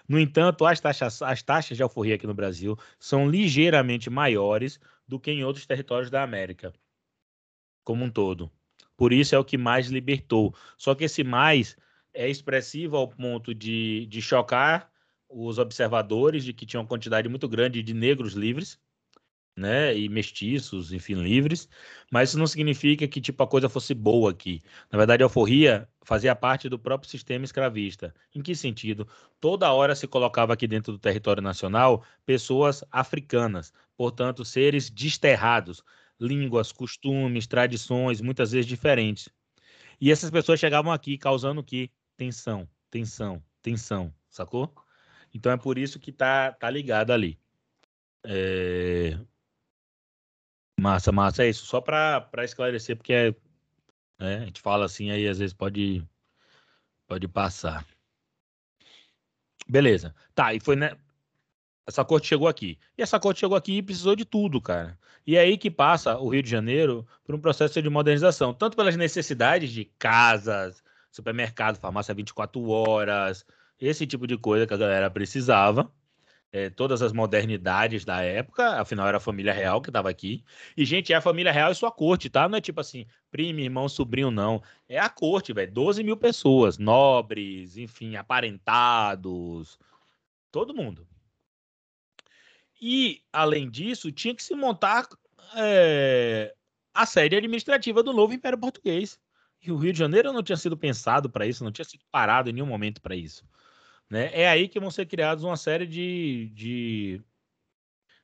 No 0.09 0.19
entanto, 0.19 0.65
as 0.65 0.81
taxas, 0.81 1.21
as 1.21 1.43
taxas 1.43 1.77
de 1.77 1.83
alforria 1.83 2.15
aqui 2.15 2.27
no 2.27 2.35
Brasil 2.35 2.79
são 2.99 3.29
ligeiramente 3.29 4.09
maiores 4.09 4.81
do 5.07 5.21
que 5.21 5.31
em 5.31 5.45
outros 5.45 5.67
territórios 5.67 6.11
da 6.11 6.23
América, 6.23 6.73
como 7.85 8.05
um 8.05 8.11
todo. 8.11 8.51
Por 8.97 9.13
isso 9.13 9.35
é 9.35 9.39
o 9.39 9.45
que 9.45 9.59
mais 9.59 9.89
libertou. 9.89 10.55
Só 10.77 10.95
que 10.95 11.05
esse 11.05 11.25
mais 11.25 11.77
é 12.15 12.29
expressivo 12.29 12.97
ao 12.97 13.09
ponto 13.09 13.55
de, 13.55 14.07
de 14.07 14.21
chocar 14.23 14.91
os 15.29 15.59
observadores 15.59 16.45
de 16.45 16.53
que 16.53 16.67
tinha 16.67 16.81
uma 16.81 16.87
quantidade 16.87 17.29
muito 17.29 17.49
grande 17.49 17.83
de 17.83 17.95
negros 17.95 18.35
livres, 18.35 18.79
né, 19.57 19.97
e 19.97 20.09
mestiços, 20.09 20.93
enfim, 20.93 21.15
livres, 21.15 21.69
mas 22.11 22.31
isso 22.31 22.39
não 22.39 22.47
significa 22.47 23.07
que 23.07 23.21
tipo 23.21 23.43
a 23.43 23.47
coisa 23.47 23.69
fosse 23.69 23.95
boa 23.95 24.31
aqui. 24.31 24.63
Na 24.91 24.99
verdade, 24.99 25.23
a 25.23 25.27
alforria 25.27 25.89
fazia 26.03 26.35
parte 26.35 26.69
do 26.69 26.79
próprio 26.79 27.11
sistema 27.11 27.45
escravista. 27.45 28.15
Em 28.35 28.43
que 28.43 28.55
sentido? 28.55 29.07
Toda 29.41 29.73
hora 29.73 29.95
se 29.95 30.07
colocava 30.07 30.55
aqui 30.55 30.67
dentro 30.67 30.93
do 30.93 30.99
território 30.99 31.43
nacional 31.43 32.05
pessoas 32.25 32.83
africanas, 32.91 33.73
portanto, 33.97 34.45
seres 34.45 34.89
desterrados, 34.89 35.83
línguas, 36.23 36.73
costumes, 36.73 37.47
tradições, 37.47 38.21
muitas 38.21 38.53
vezes 38.53 38.67
diferentes. 38.67 39.29
E 40.01 40.11
essas 40.11 40.31
pessoas 40.31 40.59
chegavam 40.59 40.93
aqui 40.93 41.19
causando 41.19 41.63
o? 41.63 41.91
Tensão, 42.17 42.69
tensão, 42.91 43.43
tensão, 43.61 44.15
sacou? 44.31 44.75
Então 45.35 45.53
é 45.53 45.57
por 45.57 45.79
isso 45.79 45.99
que 45.99 46.13
tá, 46.13 46.53
tá 46.53 46.71
ligado 46.71 47.11
ali. 47.13 47.39
É... 48.25 49.19
Massa, 50.81 51.13
massa, 51.13 51.45
é 51.45 51.51
isso. 51.51 51.67
Só 51.67 51.81
para 51.81 52.29
esclarecer, 52.45 52.97
porque 52.97 53.13
é, 53.13 53.35
né, 54.19 54.37
a 54.39 54.45
gente 54.47 54.61
fala 54.61 54.85
assim, 54.87 55.11
aí 55.11 55.29
às 55.29 55.39
vezes 55.39 55.55
pode, 55.55 56.07
pode 57.07 57.29
passar. 57.29 57.87
Beleza. 59.69 60.15
Tá, 60.35 60.55
e 60.55 60.61
foi, 60.61 60.77
né? 60.77 60.97
Essa 61.87 62.05
corte 62.05 62.29
chegou 62.29 62.47
aqui. 62.49 62.79
E 62.97 63.03
essa 63.03 63.19
corte 63.19 63.41
chegou 63.41 63.57
aqui 63.57 63.79
e 63.79 63.83
precisou 63.83 64.15
de 64.15 64.25
tudo, 64.25 64.61
cara. 64.61 64.99
E 65.27 65.37
é 65.37 65.41
aí 65.41 65.57
que 65.57 65.71
passa 65.71 66.17
o 66.19 66.29
Rio 66.29 66.43
de 66.43 66.51
Janeiro 66.51 67.07
por 67.25 67.35
um 67.35 67.41
processo 67.41 67.81
de 67.81 67.91
modernização, 67.91 68.53
tanto 68.53 68.77
pelas 68.77 68.97
necessidades 68.97 69.71
de 69.71 69.85
casas, 69.99 70.83
supermercado, 71.11 71.79
farmácia 71.79 72.15
24 72.15 72.61
horas, 72.69 73.45
esse 73.81 74.07
tipo 74.07 74.27
de 74.27 74.37
coisa 74.37 74.67
que 74.67 74.75
a 74.75 74.77
galera 74.77 75.11
precisava. 75.11 75.91
É, 76.55 76.69
todas 76.69 77.01
as 77.01 77.15
modernidades 77.15 78.05
da 78.05 78.21
época, 78.21 78.79
afinal 78.79 79.09
era 79.09 79.17
a 79.17 79.21
família 79.21 79.55
real 79.55 79.81
que 79.81 79.89
estava 79.89 80.11
aqui. 80.11 80.45
E, 80.77 80.85
gente, 80.85 81.11
é 81.11 81.17
a 81.17 81.21
família 81.21 81.51
real 81.51 81.73
e 81.73 81.75
sua 81.75 81.91
corte, 81.91 82.29
tá? 82.29 82.47
Não 82.47 82.59
é 82.59 82.61
tipo 82.61 82.79
assim, 82.79 83.07
primo, 83.31 83.61
irmão, 83.61 83.89
sobrinho, 83.89 84.31
não. 84.31 84.63
É 84.87 84.99
a 84.99 85.09
corte, 85.09 85.53
velho. 85.55 85.73
12 85.73 86.05
mil 86.05 86.17
pessoas, 86.17 86.77
nobres, 86.77 87.79
enfim, 87.79 88.17
aparentados, 88.17 89.79
todo 90.51 90.75
mundo. 90.75 91.07
E, 92.85 93.23
além 93.33 93.71
disso, 93.71 94.11
tinha 94.11 94.35
que 94.35 94.43
se 94.43 94.57
montar 94.57 95.09
é, 95.57 96.53
a 96.93 97.07
sede 97.07 97.37
administrativa 97.37 98.03
do 98.03 98.13
novo 98.13 98.35
Império 98.35 98.59
Português. 98.59 99.21
E 99.63 99.71
o 99.71 99.77
Rio 99.77 99.93
de 99.93 99.99
Janeiro 100.01 100.33
não 100.33 100.43
tinha 100.43 100.57
sido 100.57 100.77
pensado 100.77 101.31
para 101.31 101.47
isso, 101.47 101.63
não 101.63 101.71
tinha 101.71 101.85
sido 101.85 102.03
parado 102.11 102.51
em 102.51 102.53
nenhum 102.53 102.67
momento 102.67 103.01
para 103.01 103.15
isso. 103.15 103.45
Né? 104.11 104.31
É 104.33 104.49
aí 104.49 104.69
que 104.69 104.81
vão 104.81 104.91
ser 104.91 105.07
criados 105.07 105.45
uma 105.45 105.57
série 105.57 105.87
de, 105.87 106.51
de, 106.53 107.23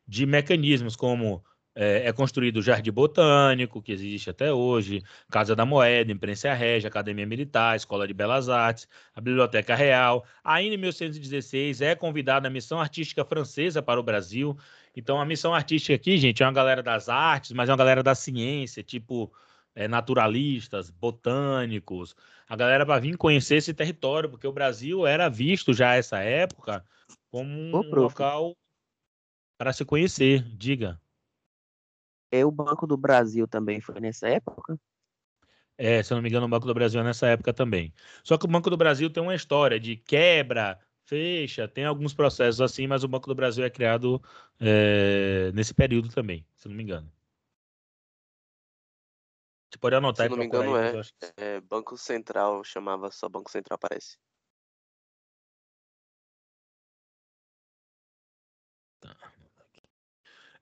de 0.04 0.26
mecanismos, 0.26 0.96
como 0.96 1.44
é, 1.80 2.08
é, 2.08 2.12
construído 2.12 2.56
o 2.56 2.62
Jardim 2.62 2.90
Botânico, 2.90 3.80
que 3.80 3.92
existe 3.92 4.28
até 4.28 4.52
hoje, 4.52 5.00
Casa 5.30 5.54
da 5.54 5.64
Moeda, 5.64 6.10
Imprensa 6.10 6.52
Régia, 6.52 6.88
Academia 6.88 7.24
Militar, 7.24 7.76
Escola 7.76 8.04
de 8.04 8.12
Belas 8.12 8.48
Artes, 8.48 8.88
a 9.14 9.20
Biblioteca 9.20 9.76
Real. 9.76 10.26
Ainda 10.42 10.74
em 10.74 10.78
1816 10.78 11.80
é 11.80 11.94
convidada 11.94 12.48
a 12.48 12.50
missão 12.50 12.80
artística 12.80 13.24
francesa 13.24 13.80
para 13.80 14.00
o 14.00 14.02
Brasil. 14.02 14.58
Então, 14.96 15.20
a 15.20 15.24
missão 15.24 15.54
artística 15.54 15.94
aqui, 15.94 16.18
gente, 16.18 16.42
é 16.42 16.46
uma 16.46 16.52
galera 16.52 16.82
das 16.82 17.08
artes, 17.08 17.52
mas 17.52 17.68
é 17.68 17.72
uma 17.72 17.78
galera 17.78 18.02
da 18.02 18.16
ciência, 18.16 18.82
tipo 18.82 19.32
é, 19.72 19.86
naturalistas, 19.86 20.90
botânicos, 20.90 22.16
a 22.48 22.56
galera 22.56 22.84
para 22.84 22.98
vir 22.98 23.16
conhecer 23.16 23.54
esse 23.54 23.72
território, 23.72 24.28
porque 24.28 24.48
o 24.48 24.52
Brasil 24.52 25.06
era 25.06 25.28
visto 25.28 25.72
já 25.72 25.94
essa 25.94 26.18
época 26.18 26.84
como 27.30 27.52
um 27.52 27.76
Ô, 27.76 27.82
local 27.82 28.56
para 29.56 29.72
se 29.72 29.84
conhecer. 29.84 30.42
Diga. 30.56 31.00
É 32.30 32.44
o 32.44 32.50
Banco 32.50 32.86
do 32.86 32.96
Brasil 32.96 33.48
também 33.48 33.80
foi 33.80 34.00
nessa 34.00 34.28
época? 34.28 34.78
É, 35.78 36.02
se 36.02 36.12
eu 36.12 36.16
não 36.16 36.22
me 36.22 36.28
engano, 36.28 36.46
o 36.46 36.48
Banco 36.48 36.66
do 36.66 36.74
Brasil 36.74 37.00
é 37.00 37.04
nessa 37.04 37.28
época 37.28 37.52
também. 37.52 37.94
Só 38.24 38.36
que 38.36 38.44
o 38.44 38.48
Banco 38.48 38.68
do 38.68 38.76
Brasil 38.76 39.08
tem 39.08 39.22
uma 39.22 39.34
história 39.34 39.78
de 39.78 39.96
quebra, 39.96 40.78
fecha, 41.04 41.68
tem 41.68 41.84
alguns 41.84 42.12
processos 42.12 42.60
assim, 42.60 42.86
mas 42.86 43.04
o 43.04 43.08
Banco 43.08 43.28
do 43.28 43.34
Brasil 43.34 43.64
é 43.64 43.70
criado 43.70 44.20
é, 44.60 45.52
nesse 45.54 45.72
período 45.72 46.08
também, 46.08 46.44
se 46.56 46.66
eu 46.66 46.70
não 46.70 46.76
me 46.76 46.82
engano. 46.82 47.10
Você 49.70 49.78
pode 49.78 49.96
anotar 49.96 50.26
Se 50.26 50.30
não 50.30 50.38
me 50.38 50.46
engano, 50.46 50.74
aí, 50.74 50.86
é, 50.86 51.02
que... 51.02 51.32
é, 51.36 51.60
Banco 51.60 51.96
Central, 51.96 52.64
chamava 52.64 53.10
só 53.10 53.28
Banco 53.28 53.50
Central, 53.50 53.78
parece. 53.78 54.18
Tá. 59.00 59.16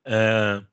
É, 0.05 0.63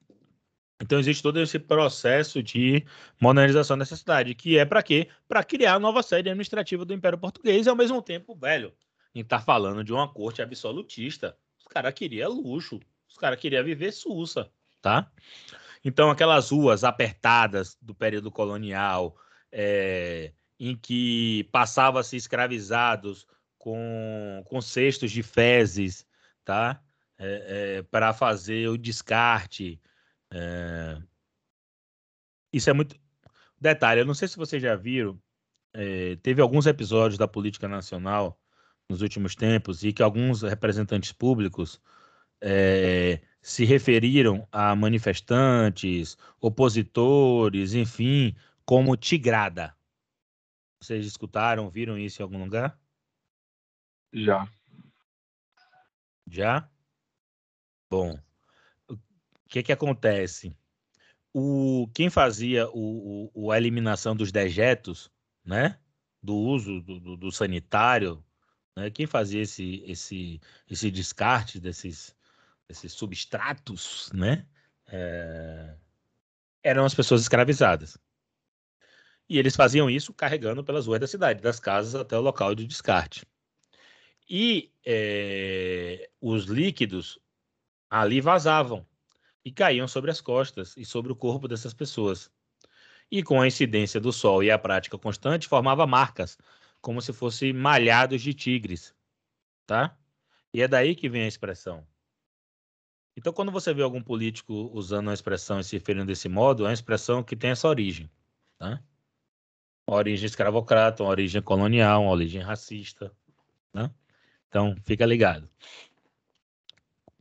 Então 0.81 0.99
existe 0.99 1.23
todo 1.23 1.41
esse 1.41 1.59
processo 1.59 2.43
de 2.43 2.85
modernização 3.21 3.79
dessa 3.79 3.97
cidade, 3.97 4.35
que 4.35 4.59
é 4.59 4.65
para 4.65 4.83
quê? 4.83 5.09
Para 5.29 5.45
criar 5.45 5.75
a 5.75 5.79
nova 5.79 6.03
sede 6.03 6.29
administrativa 6.29 6.85
do 6.85 6.93
Império 6.93 7.19
Português 7.19 7.67
e 7.67 7.69
ao 7.69 7.77
mesmo 7.77 8.03
tempo, 8.03 8.35
velho, 8.35 8.75
a 9.15 9.19
gente 9.19 9.29
tá 9.29 9.39
falando 9.39 9.85
de 9.85 9.93
uma 9.93 10.13
corte 10.13 10.43
absolutista. 10.43 11.37
Os 11.59 11.67
caras 11.67 11.95
queriam 11.95 12.33
luxo, 12.33 12.81
os 13.09 13.17
caras 13.17 13.39
queriam 13.39 13.65
viver 13.65 13.93
sussa, 13.93 14.51
tá? 14.83 15.11
Então 15.85 16.11
aquelas 16.11 16.51
ruas 16.51 16.83
apertadas 16.83 17.77
do 17.81 17.95
período 17.95 18.31
colonial, 18.31 19.17
é, 19.53 20.33
em 20.59 20.77
que 20.77 21.49
passava-se 21.53 22.17
escravizados 22.17 23.27
com, 23.59 24.43
com 24.47 24.61
cestos 24.61 25.13
de 25.13 25.23
fezes, 25.23 26.07
tá? 26.45 26.83
É, 27.17 27.79
é, 27.79 27.83
para 27.83 28.13
fazer 28.13 28.69
o 28.69 28.77
descarte. 28.77 29.81
É... 30.33 31.01
Isso 32.53 32.71
é 32.71 32.73
muito. 32.73 32.97
Detalhe, 33.61 34.01
eu 34.01 34.07
não 34.07 34.15
sei 34.15 34.29
se 34.29 34.37
vocês 34.37 34.63
já 34.63 34.77
viram, 34.77 35.21
é, 35.73 36.17
teve 36.17 36.41
alguns 36.41 36.67
episódios 36.67 37.19
da 37.19 37.27
política 37.27 37.67
nacional 37.67 38.41
nos 38.89 39.03
últimos 39.03 39.35
tempos 39.35 39.83
e 39.83 39.93
que 39.93 40.03
alguns 40.03 40.43
representantes 40.43 41.13
públicos 41.13 41.81
é, 42.41 43.21
se 43.41 43.65
referiram 43.65 44.47
a 44.53 44.75
manifestantes, 44.77 46.17
opositores, 46.41 47.75
enfim, 47.75 48.37
como 48.65 48.97
tigrada. 48.97 49.77
Vocês 50.81 51.07
escutaram, 51.07 51.71
viram 51.71 51.99
isso 51.99 52.21
em 52.21 52.25
algum 52.25 52.45
lugar? 52.45 52.79
Já. 54.13 54.49
Já? 56.27 56.71
Bom, 57.91 58.19
que 59.55 59.63
que 59.63 59.73
acontece? 59.73 60.57
O, 61.33 61.89
quem 61.95 62.11
fazia 62.11 62.69
o, 62.71 63.31
o, 63.33 63.53
a 63.53 63.57
eliminação 63.57 64.17
dos 64.17 64.33
dejetos, 64.33 65.11
né? 65.45 65.79
Do 66.21 66.35
uso 66.35 66.81
do, 66.81 66.99
do, 66.99 67.17
do 67.17 67.31
sanitário, 67.31 68.25
né? 68.77 68.91
Quem 68.91 69.07
fazia 69.07 69.43
esse, 69.43 69.85
esse, 69.87 70.41
esse 70.69 70.91
descarte 70.91 71.61
desses, 71.61 72.17
desses 72.69 72.93
substratos, 72.93 74.11
né? 74.13 74.45
É, 74.89 75.77
eram 76.63 76.85
as 76.85 76.95
pessoas 76.95 77.21
escravizadas. 77.23 77.97
E 79.29 79.39
eles 79.39 79.55
faziam 79.55 79.89
isso 79.89 80.13
carregando 80.13 80.65
pelas 80.65 80.87
ruas 80.87 81.01
da 81.01 81.07
cidade, 81.07 81.41
das 81.41 81.61
casas 81.61 81.95
até 81.95 82.19
o 82.19 82.21
local 82.21 82.55
de 82.57 82.67
descarte. 82.67 83.25
E 84.29 84.73
é, 84.85 86.11
os 86.21 86.47
líquidos 86.47 87.21
ali 87.89 88.21
vazavam 88.21 88.87
e 89.45 89.53
caíam 89.53 89.87
sobre 89.87 90.11
as 90.11 90.21
costas 90.21 90.77
e 90.77 90.85
sobre 90.85 91.13
o 91.13 91.17
corpo 91.17 91.47
dessas 91.47 91.75
pessoas. 91.75 92.31
E 93.11 93.23
com 93.23 93.41
a 93.41 93.47
incidência 93.47 94.01
do 94.01 94.13
sol 94.13 94.43
e 94.43 94.51
a 94.51 94.59
prática 94.59 94.99
constante, 94.99 95.47
formava 95.47 95.87
marcas, 95.87 96.39
como 96.81 97.01
se 97.03 97.13
fossem 97.13 97.53
malhados 97.53 98.23
de 98.23 98.33
tigres, 98.33 98.95
tá? 99.67 99.97
E 100.53 100.63
é 100.63 100.69
daí 100.69 100.95
que 100.95 101.09
vem 101.09 101.25
a 101.25 101.29
expressão. 101.29 101.87
Então, 103.17 103.33
quando 103.33 103.53
você 103.53 103.73
vê 103.73 103.83
algum 103.83 104.03
político 104.03 104.71
usando 104.73 105.09
uma 105.09 105.15
expressão 105.15 105.61
e 105.61 105.65
se 105.65 105.77
referindo 105.77 106.07
desse 106.07 106.29
modo, 106.29 106.65
é 106.65 106.69
uma 106.69 106.75
expressão 106.75 107.23
que 107.23 107.37
tem 107.37 107.51
essa 107.51 107.69
origem, 107.69 108.11
tá? 108.59 108.83
uma 109.87 109.97
origem 109.97 110.27
escravocrata, 110.27 111.03
uma 111.03 111.11
origem 111.11 111.43
colonial, 111.43 112.03
uma 112.03 112.13
origem 112.13 112.41
racista. 112.41 113.13
Né? 113.73 113.91
Então, 114.49 114.75
fica 114.83 115.05
ligado. 115.05 115.49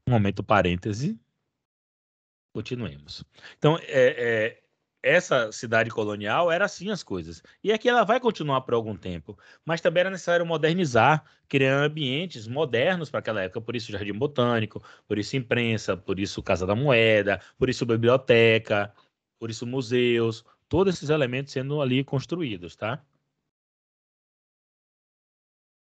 Um 0.07 0.11
momento 0.11 0.43
parêntese. 0.43 1.19
Continuemos. 2.53 3.23
Então, 3.57 3.77
é, 3.81 4.57
é, 4.57 4.63
essa 5.01 5.51
cidade 5.51 5.89
colonial 5.89 6.51
era 6.51 6.65
assim 6.65 6.89
as 6.91 7.03
coisas. 7.03 7.41
E 7.63 7.71
aqui 7.73 7.89
ela 7.89 8.03
vai 8.03 8.19
continuar 8.19 8.61
por 8.61 8.73
algum 8.75 8.95
tempo. 8.95 9.37
Mas 9.65 9.81
também 9.81 10.01
era 10.01 10.09
necessário 10.11 10.45
modernizar, 10.45 11.25
criar 11.49 11.83
ambientes 11.83 12.47
modernos 12.47 13.09
para 13.09 13.19
aquela 13.19 13.41
época. 13.41 13.59
Por 13.61 13.75
isso, 13.75 13.91
Jardim 13.91 14.13
Botânico, 14.13 14.83
por 15.07 15.17
isso, 15.17 15.35
imprensa, 15.35 15.97
por 15.97 16.19
isso, 16.19 16.43
Casa 16.43 16.65
da 16.67 16.75
Moeda, 16.75 17.41
por 17.57 17.69
isso, 17.69 17.85
biblioteca, 17.85 18.93
por 19.39 19.49
isso, 19.49 19.65
museus, 19.65 20.45
todos 20.69 20.95
esses 20.95 21.09
elementos 21.09 21.51
sendo 21.53 21.81
ali 21.81 22.03
construídos, 22.03 22.75
tá? 22.75 23.03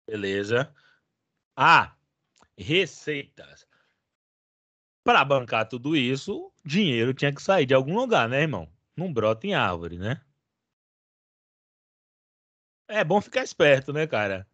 Beleza. 0.07 0.73
Ah, 1.55 1.95
receitas. 2.57 3.67
Para 5.09 5.25
bancar 5.25 5.67
tudo 5.67 5.95
isso, 5.97 6.51
dinheiro 6.63 7.15
tinha 7.15 7.33
que 7.33 7.41
sair 7.41 7.65
de 7.65 7.73
algum 7.73 7.95
lugar, 7.97 8.29
né, 8.29 8.41
irmão? 8.43 8.69
Não 8.95 9.11
brota 9.11 9.47
em 9.47 9.55
árvore, 9.55 9.97
né? 9.97 10.21
É 12.87 13.03
bom 13.03 13.19
ficar 13.19 13.43
esperto, 13.43 13.91
né, 13.91 14.05
cara? 14.05 14.47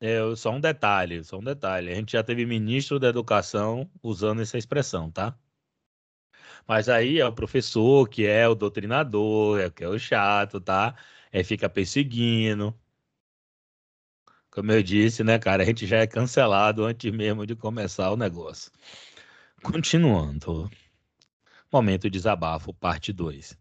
É, 0.00 0.18
só 0.34 0.52
um 0.52 0.60
detalhe, 0.60 1.22
só 1.24 1.38
um 1.38 1.44
detalhe. 1.44 1.92
A 1.92 1.94
gente 1.94 2.12
já 2.12 2.22
teve 2.24 2.46
ministro 2.46 2.98
da 2.98 3.08
educação 3.08 3.90
usando 4.02 4.40
essa 4.40 4.56
expressão, 4.56 5.10
tá? 5.10 5.38
Mas 6.66 6.88
aí 6.88 7.18
é 7.20 7.26
o 7.26 7.32
professor 7.34 8.08
que 8.08 8.26
é 8.26 8.46
o 8.48 8.54
doutrinador, 8.54 9.60
é, 9.60 9.70
que 9.70 9.84
é 9.84 9.88
o 9.88 9.98
chato, 9.98 10.60
tá? 10.60 10.94
É 11.30 11.44
fica 11.44 11.68
perseguindo. 11.68 12.74
Como 14.50 14.72
eu 14.72 14.82
disse, 14.82 15.22
né, 15.22 15.38
cara, 15.38 15.62
a 15.62 15.66
gente 15.66 15.86
já 15.86 15.98
é 15.98 16.06
cancelado 16.06 16.84
antes 16.84 17.10
mesmo 17.12 17.46
de 17.46 17.54
começar 17.54 18.10
o 18.10 18.16
negócio. 18.16 18.70
Continuando. 19.62 20.70
Momento 21.70 22.08
desabafo, 22.08 22.72
parte 22.72 23.12
2. 23.12 23.56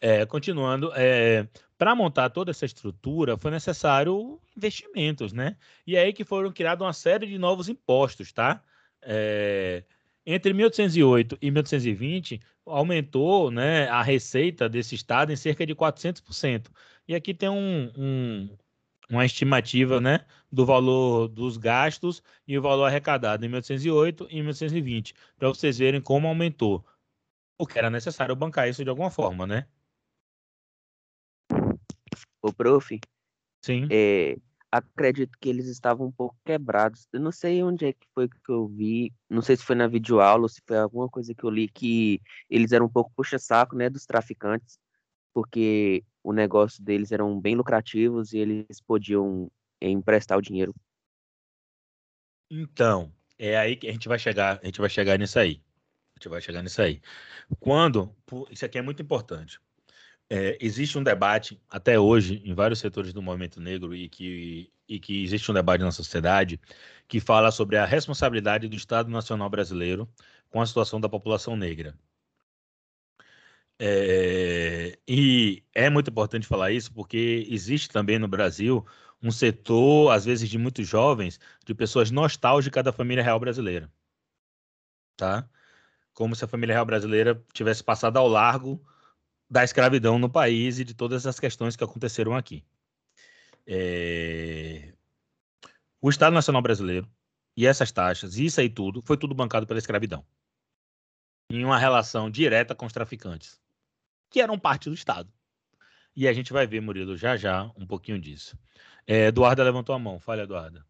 É, 0.00 0.24
continuando, 0.26 0.92
é, 0.94 1.48
para 1.76 1.94
montar 1.94 2.30
toda 2.30 2.52
essa 2.52 2.64
estrutura 2.64 3.36
foi 3.36 3.50
necessário 3.50 4.40
investimentos, 4.56 5.32
né? 5.32 5.56
E 5.86 5.96
é 5.96 6.02
aí 6.02 6.12
que 6.12 6.24
foram 6.24 6.52
criados 6.52 6.86
uma 6.86 6.92
série 6.92 7.26
de 7.26 7.36
novos 7.36 7.68
impostos, 7.68 8.32
tá? 8.32 8.62
É, 9.02 9.82
entre 10.24 10.52
1808 10.52 11.38
e 11.40 11.50
1820, 11.50 12.40
aumentou 12.66 13.50
né, 13.50 13.88
a 13.88 14.02
receita 14.02 14.68
desse 14.68 14.94
estado 14.94 15.32
em 15.32 15.36
cerca 15.36 15.64
de 15.64 15.74
400%. 15.74 16.68
E 17.08 17.14
aqui 17.14 17.32
tem 17.32 17.48
um, 17.48 17.90
um, 17.96 18.56
uma 19.10 19.24
estimativa 19.24 20.00
né, 20.00 20.24
do 20.52 20.66
valor 20.66 21.28
dos 21.28 21.56
gastos 21.56 22.22
e 22.46 22.58
o 22.58 22.62
valor 22.62 22.84
arrecadado 22.84 23.44
em 23.44 23.48
1808 23.48 24.26
e 24.30 24.36
1820, 24.36 25.14
para 25.36 25.48
vocês 25.48 25.78
verem 25.78 26.00
como 26.00 26.28
aumentou. 26.28 26.84
Porque 27.56 27.78
era 27.78 27.90
necessário 27.90 28.36
bancar 28.36 28.68
isso 28.68 28.84
de 28.84 28.90
alguma 28.90 29.10
forma, 29.10 29.46
né? 29.46 29.66
O 32.40 32.52
prof, 32.52 33.00
Sim. 33.64 33.88
é, 33.90 34.36
acredito 34.70 35.36
que 35.40 35.48
eles 35.48 35.66
estavam 35.66 36.06
um 36.06 36.12
pouco 36.12 36.36
quebrados. 36.44 37.08
Eu 37.12 37.20
não 37.20 37.32
sei 37.32 37.62
onde 37.62 37.86
é 37.86 37.92
que 37.92 38.06
foi 38.14 38.28
que 38.28 38.36
eu 38.48 38.68
vi, 38.68 39.12
não 39.28 39.42
sei 39.42 39.56
se 39.56 39.64
foi 39.64 39.74
na 39.74 39.88
videoaula 39.88 40.42
ou 40.42 40.48
se 40.48 40.62
foi 40.66 40.78
alguma 40.78 41.08
coisa 41.08 41.34
que 41.34 41.44
eu 41.44 41.50
li 41.50 41.68
que 41.68 42.20
eles 42.48 42.72
eram 42.72 42.86
um 42.86 42.90
pouco 42.90 43.10
puxa-saco, 43.16 43.74
né, 43.74 43.90
dos 43.90 44.06
traficantes, 44.06 44.78
porque 45.32 46.04
o 46.28 46.32
negócio 46.32 46.82
deles 46.82 47.12
eram 47.12 47.40
bem 47.40 47.54
lucrativos 47.54 48.32
e 48.32 48.38
eles 48.38 48.80
podiam 48.80 49.50
eh, 49.80 49.88
emprestar 49.88 50.36
o 50.36 50.42
dinheiro. 50.42 50.74
Então, 52.50 53.12
é 53.38 53.56
aí 53.56 53.76
que 53.76 53.88
a 53.88 53.92
gente 53.92 54.08
vai 54.08 54.18
chegar, 54.18 54.58
a 54.62 54.66
gente 54.66 54.80
vai 54.80 54.90
chegar 54.90 55.18
nisso 55.18 55.38
aí. 55.38 55.62
A 56.14 56.18
gente 56.18 56.28
vai 56.28 56.40
chegar 56.40 56.62
nisso 56.62 56.82
aí. 56.82 57.00
Quando, 57.60 58.14
isso 58.50 58.64
aqui 58.64 58.78
é 58.78 58.82
muito 58.82 59.02
importante 59.02 59.60
é, 60.30 60.58
existe 60.60 60.98
um 60.98 61.02
debate 61.02 61.60
até 61.70 61.98
hoje 61.98 62.42
em 62.44 62.54
vários 62.54 62.78
setores 62.78 63.12
do 63.12 63.22
movimento 63.22 63.60
negro 63.60 63.94
e 63.94 64.08
que, 64.08 64.70
e 64.86 65.00
que 65.00 65.22
existe 65.24 65.50
um 65.50 65.54
debate 65.54 65.82
na 65.82 65.90
sociedade 65.90 66.60
que 67.06 67.20
fala 67.20 67.50
sobre 67.50 67.76
a 67.76 67.86
responsabilidade 67.86 68.68
do 68.68 68.76
Estado 68.76 69.10
Nacional 69.10 69.48
Brasileiro 69.48 70.08
com 70.50 70.60
a 70.60 70.66
situação 70.66 71.00
da 71.00 71.08
população 71.08 71.56
negra. 71.56 71.94
É, 73.80 74.98
e 75.06 75.62
é 75.72 75.88
muito 75.88 76.10
importante 76.10 76.46
falar 76.46 76.72
isso 76.72 76.92
porque 76.92 77.46
existe 77.48 77.88
também 77.88 78.18
no 78.18 78.26
Brasil 78.26 78.84
um 79.22 79.30
setor, 79.30 80.12
às 80.12 80.24
vezes 80.24 80.48
de 80.48 80.58
muitos 80.58 80.86
jovens, 80.86 81.38
de 81.64 81.74
pessoas 81.74 82.10
nostálgicas 82.10 82.84
da 82.84 82.92
família 82.92 83.22
real 83.22 83.38
brasileira. 83.38 83.90
Tá? 85.16 85.48
Como 86.12 86.34
se 86.34 86.44
a 86.44 86.48
família 86.48 86.74
real 86.74 86.86
brasileira 86.86 87.44
tivesse 87.52 87.82
passado 87.82 88.16
ao 88.16 88.28
largo 88.28 88.84
da 89.50 89.64
escravidão 89.64 90.18
no 90.18 90.30
país 90.30 90.78
e 90.78 90.84
de 90.84 90.94
todas 90.94 91.26
as 91.26 91.40
questões 91.40 91.76
que 91.76 91.84
aconteceram 91.84 92.36
aqui. 92.36 92.64
É... 93.66 94.92
O 96.00 96.10
Estado 96.10 96.32
Nacional 96.32 96.62
Brasileiro 96.62 97.08
e 97.56 97.66
essas 97.66 97.90
taxas, 97.90 98.36
isso 98.36 98.60
aí 98.60 98.70
tudo, 98.70 99.02
foi 99.02 99.16
tudo 99.16 99.34
bancado 99.34 99.66
pela 99.66 99.78
escravidão. 99.78 100.24
Em 101.50 101.64
uma 101.64 101.78
relação 101.78 102.30
direta 102.30 102.74
com 102.74 102.86
os 102.86 102.92
traficantes, 102.92 103.60
que 104.30 104.40
eram 104.40 104.58
parte 104.58 104.88
do 104.88 104.94
Estado. 104.94 105.32
E 106.14 106.26
a 106.26 106.32
gente 106.32 106.52
vai 106.52 106.66
ver, 106.66 106.80
Murilo, 106.80 107.16
já 107.16 107.36
já, 107.36 107.70
um 107.76 107.86
pouquinho 107.86 108.20
disso. 108.20 108.58
É, 109.06 109.26
Eduarda 109.26 109.62
levantou 109.62 109.94
a 109.94 109.98
mão. 109.98 110.18
Fala, 110.18 110.42
Eduarda. 110.42 110.84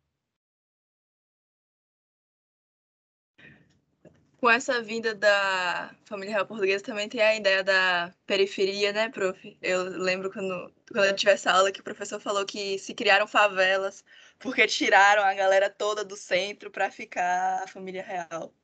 com 4.39 4.49
essa 4.49 4.81
vinda 4.83 5.15
da 5.15 5.95
família 6.05 6.33
real 6.35 6.47
portuguesa 6.47 6.85
também 6.85 7.09
tem 7.09 7.21
a 7.21 7.35
ideia 7.37 7.63
da 7.65 8.13
periferia, 8.27 8.93
né, 8.93 9.09
prof? 9.11 9.59
Eu 9.61 9.83
lembro 9.85 10.33
quando, 10.33 10.73
quando 10.93 11.07
eu 11.07 11.15
tive 11.17 11.33
essa 11.33 11.51
aula 11.53 11.73
que 11.73 11.81
o 11.81 11.85
professor 11.85 12.21
falou 12.21 12.47
que 12.47 12.79
se 12.79 12.95
criaram 12.95 13.27
favelas 13.27 14.05
porque 14.39 14.67
tiraram 14.67 15.23
a 15.25 15.35
galera 15.35 15.69
toda 15.69 16.05
do 16.05 16.17
centro 16.17 16.71
para 16.71 16.91
ficar 16.91 17.65
a 17.65 17.67
família 17.67 18.03
real. 18.03 18.55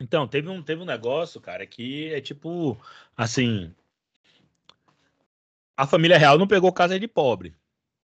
Então, 0.00 0.26
teve 0.26 0.48
um, 0.48 0.62
teve 0.62 0.82
um 0.82 0.86
negócio, 0.86 1.40
cara, 1.40 1.66
que 1.66 2.12
é 2.12 2.20
tipo, 2.20 2.78
assim, 3.16 3.72
a 5.76 5.86
família 5.86 6.18
real 6.18 6.38
não 6.38 6.46
pegou 6.46 6.72
casa 6.72 6.98
de 6.98 7.08
pobre. 7.08 7.54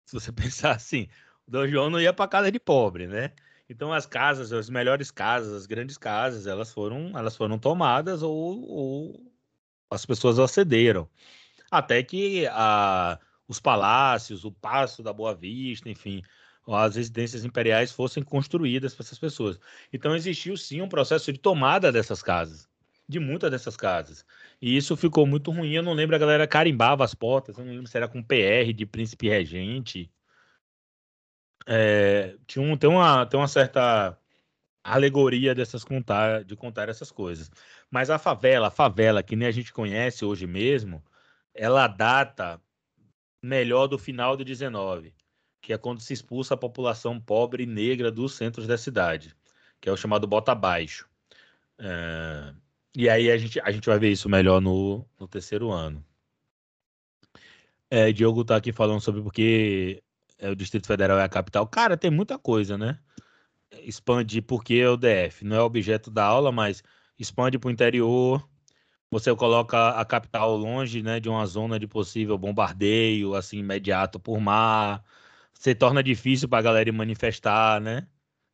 Se 0.05 0.15
você 0.15 0.33
pensar 0.33 0.73
assim, 0.73 1.09
o 1.47 1.51
Dom 1.51 1.67
João 1.69 1.91
não 1.91 2.01
ia 2.01 2.13
para 2.13 2.29
casa 2.29 2.51
de 2.51 2.59
pobre, 2.61 3.07
né? 3.07 3.33
Então 3.69 3.93
as 3.93 4.05
casas, 4.05 4.53
as 4.53 4.69
melhores 4.69 5.11
casas, 5.11 5.53
as 5.53 5.67
grandes 5.67 5.97
casas, 5.97 6.47
elas 6.47 6.73
foram, 6.73 7.17
elas 7.17 7.37
foram 7.37 7.59
tomadas 7.59 8.23
ou, 8.23 8.69
ou 8.69 9.33
as 9.89 10.05
pessoas 10.05 10.39
acederam. 10.39 11.09
Até 11.71 12.03
que 12.03 12.49
a, 12.49 13.19
os 13.47 13.61
palácios, 13.61 14.45
o 14.45 14.51
Paço 14.51 15.03
da 15.03 15.13
Boa 15.13 15.35
Vista, 15.35 15.89
enfim, 15.89 16.23
as 16.75 16.97
residências 16.97 17.45
imperiais 17.45 17.93
fossem 17.93 18.23
construídas 18.23 18.95
para 18.95 19.05
essas 19.05 19.19
pessoas. 19.19 19.59
Então 19.93 20.15
existiu 20.15 20.57
sim 20.57 20.81
um 20.81 20.89
processo 20.89 21.33
de 21.33 21.39
tomada 21.39 21.91
dessas 21.93 22.23
casas, 22.23 22.69
de 23.09 23.19
muitas 23.19 23.51
dessas 23.51 23.77
casas. 23.77 24.25
E 24.61 24.77
isso 24.77 24.97
ficou 24.97 25.27
muito 25.27 25.51
ruim. 25.51 25.73
Eu 25.73 25.83
não 25.83 25.93
lembro, 25.95 26.17
a 26.17 26.19
galera 26.19 26.47
carimbava 26.47 27.05
as 27.05 27.15
portas, 27.15 27.59
eu 27.59 27.65
não 27.65 27.73
lembro 27.73 27.87
se 27.89 27.97
era 27.97 28.09
com 28.09 28.23
PR 28.23 28.73
de 28.75 28.87
príncipe 28.87 29.29
regente 29.29 30.11
é, 31.67 32.37
tinha 32.47 32.63
um, 32.65 32.77
tem, 32.77 32.91
uma, 32.91 33.27
tem 33.27 33.39
uma 33.39 33.49
certa 33.49 34.19
alegoria 34.83 35.55
dessas 35.55 35.85
contar, 35.85 36.45
de 36.45 36.57
contar 36.57 36.89
essas 36.89 37.11
coisas. 37.11 37.51
Mas 37.91 38.11
a 38.11 38.19
favela, 38.19 38.69
a 38.69 38.71
favela 38.71 39.23
que 39.23 39.37
nem 39.37 39.49
a 39.49 39.53
gente 39.53 39.73
conhece 39.73 40.25
hoje 40.25 40.47
mesmo, 40.47 41.03
ela 41.55 41.87
data 41.87 42.61
melhor 43.43 43.87
do 43.87 43.99
final 43.99 44.37
do 44.37 44.45
19, 44.45 45.15
que 45.61 45.73
é 45.73 45.79
quando 45.79 46.01
se 46.01 46.13
expulsa 46.13 46.55
a 46.55 46.57
população 46.57 47.21
pobre 47.21 47.65
e 47.65 47.67
negra 47.67 48.11
dos 48.11 48.35
centros 48.35 48.67
da 48.67 48.79
cidade, 48.79 49.35
que 49.81 49.89
é 49.89 49.93
o 49.93 49.97
chamado 49.97 50.27
bota 50.27 50.53
abaixo. 50.53 51.09
É, 51.79 52.55
e 52.95 53.09
aí 53.09 53.31
a 53.31 53.37
gente, 53.39 53.61
a 53.61 53.71
gente 53.71 53.87
vai 53.87 53.99
ver 53.99 54.11
isso 54.11 54.29
melhor 54.29 54.61
no, 54.61 55.07
no 55.19 55.29
terceiro 55.29 55.71
ano. 55.71 56.05
É, 57.91 58.13
Diogo 58.13 58.43
está 58.43 58.57
aqui 58.57 58.73
falando 58.73 59.01
sobre 59.01 59.21
porque 59.23 60.03
é, 60.39 60.49
o 60.51 60.57
Distrito 60.57 60.87
Federal 60.87 61.19
é 61.19 61.25
a 61.25 61.29
capital. 61.29 61.67
Cara, 61.67 61.97
tem 61.97 62.11
muita 62.11 62.39
coisa, 62.39 62.79
né? 62.79 62.99
Expande 63.83 64.41
porque 64.43 64.75
é 64.75 64.89
o 64.89 64.97
DF. 64.97 65.45
Não 65.45 65.57
é 65.57 65.63
objeto 65.63 66.11
da 66.11 66.25
aula, 66.25 66.53
mas 66.53 66.83
expande 67.19 67.59
para 67.59 67.69
o 67.69 67.71
interior. 67.71 68.49
Você 69.11 69.35
coloca 69.35 69.91
a 69.91 70.05
capital 70.05 70.57
longe 70.57 71.03
né, 71.03 71.19
de 71.21 71.29
uma 71.29 71.45
zona 71.47 71.79
de 71.79 71.87
possível 71.87 72.39
bombardeio, 72.39 73.35
assim, 73.35 73.59
imediato 73.59 74.21
por 74.21 74.41
mar. 74.41 75.05
Você 75.61 75.75
torna 75.75 76.03
difícil 76.03 76.49
para 76.49 76.59
a 76.61 76.63
galera 76.63 76.91
manifestar, 76.91 77.83
né? 77.83 78.09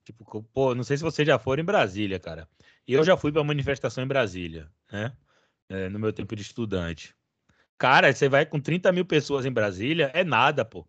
Tipo, 0.04 0.42
pô, 0.42 0.74
não 0.74 0.82
sei 0.82 0.96
se 0.96 1.04
você 1.04 1.24
já 1.24 1.38
foi 1.38 1.60
em 1.60 1.64
Brasília, 1.64 2.18
cara. 2.18 2.48
Eu 2.84 3.04
já 3.04 3.16
fui 3.16 3.30
para 3.30 3.44
manifestação 3.44 4.02
em 4.02 4.08
Brasília, 4.08 4.68
né? 4.90 5.16
É, 5.68 5.88
no 5.88 6.00
meu 6.00 6.12
tempo 6.12 6.34
de 6.34 6.42
estudante. 6.42 7.14
Cara, 7.78 8.12
você 8.12 8.28
vai 8.28 8.44
com 8.44 8.60
30 8.60 8.90
mil 8.90 9.04
pessoas 9.04 9.46
em 9.46 9.52
Brasília, 9.52 10.10
é 10.14 10.24
nada, 10.24 10.64
pô. 10.64 10.84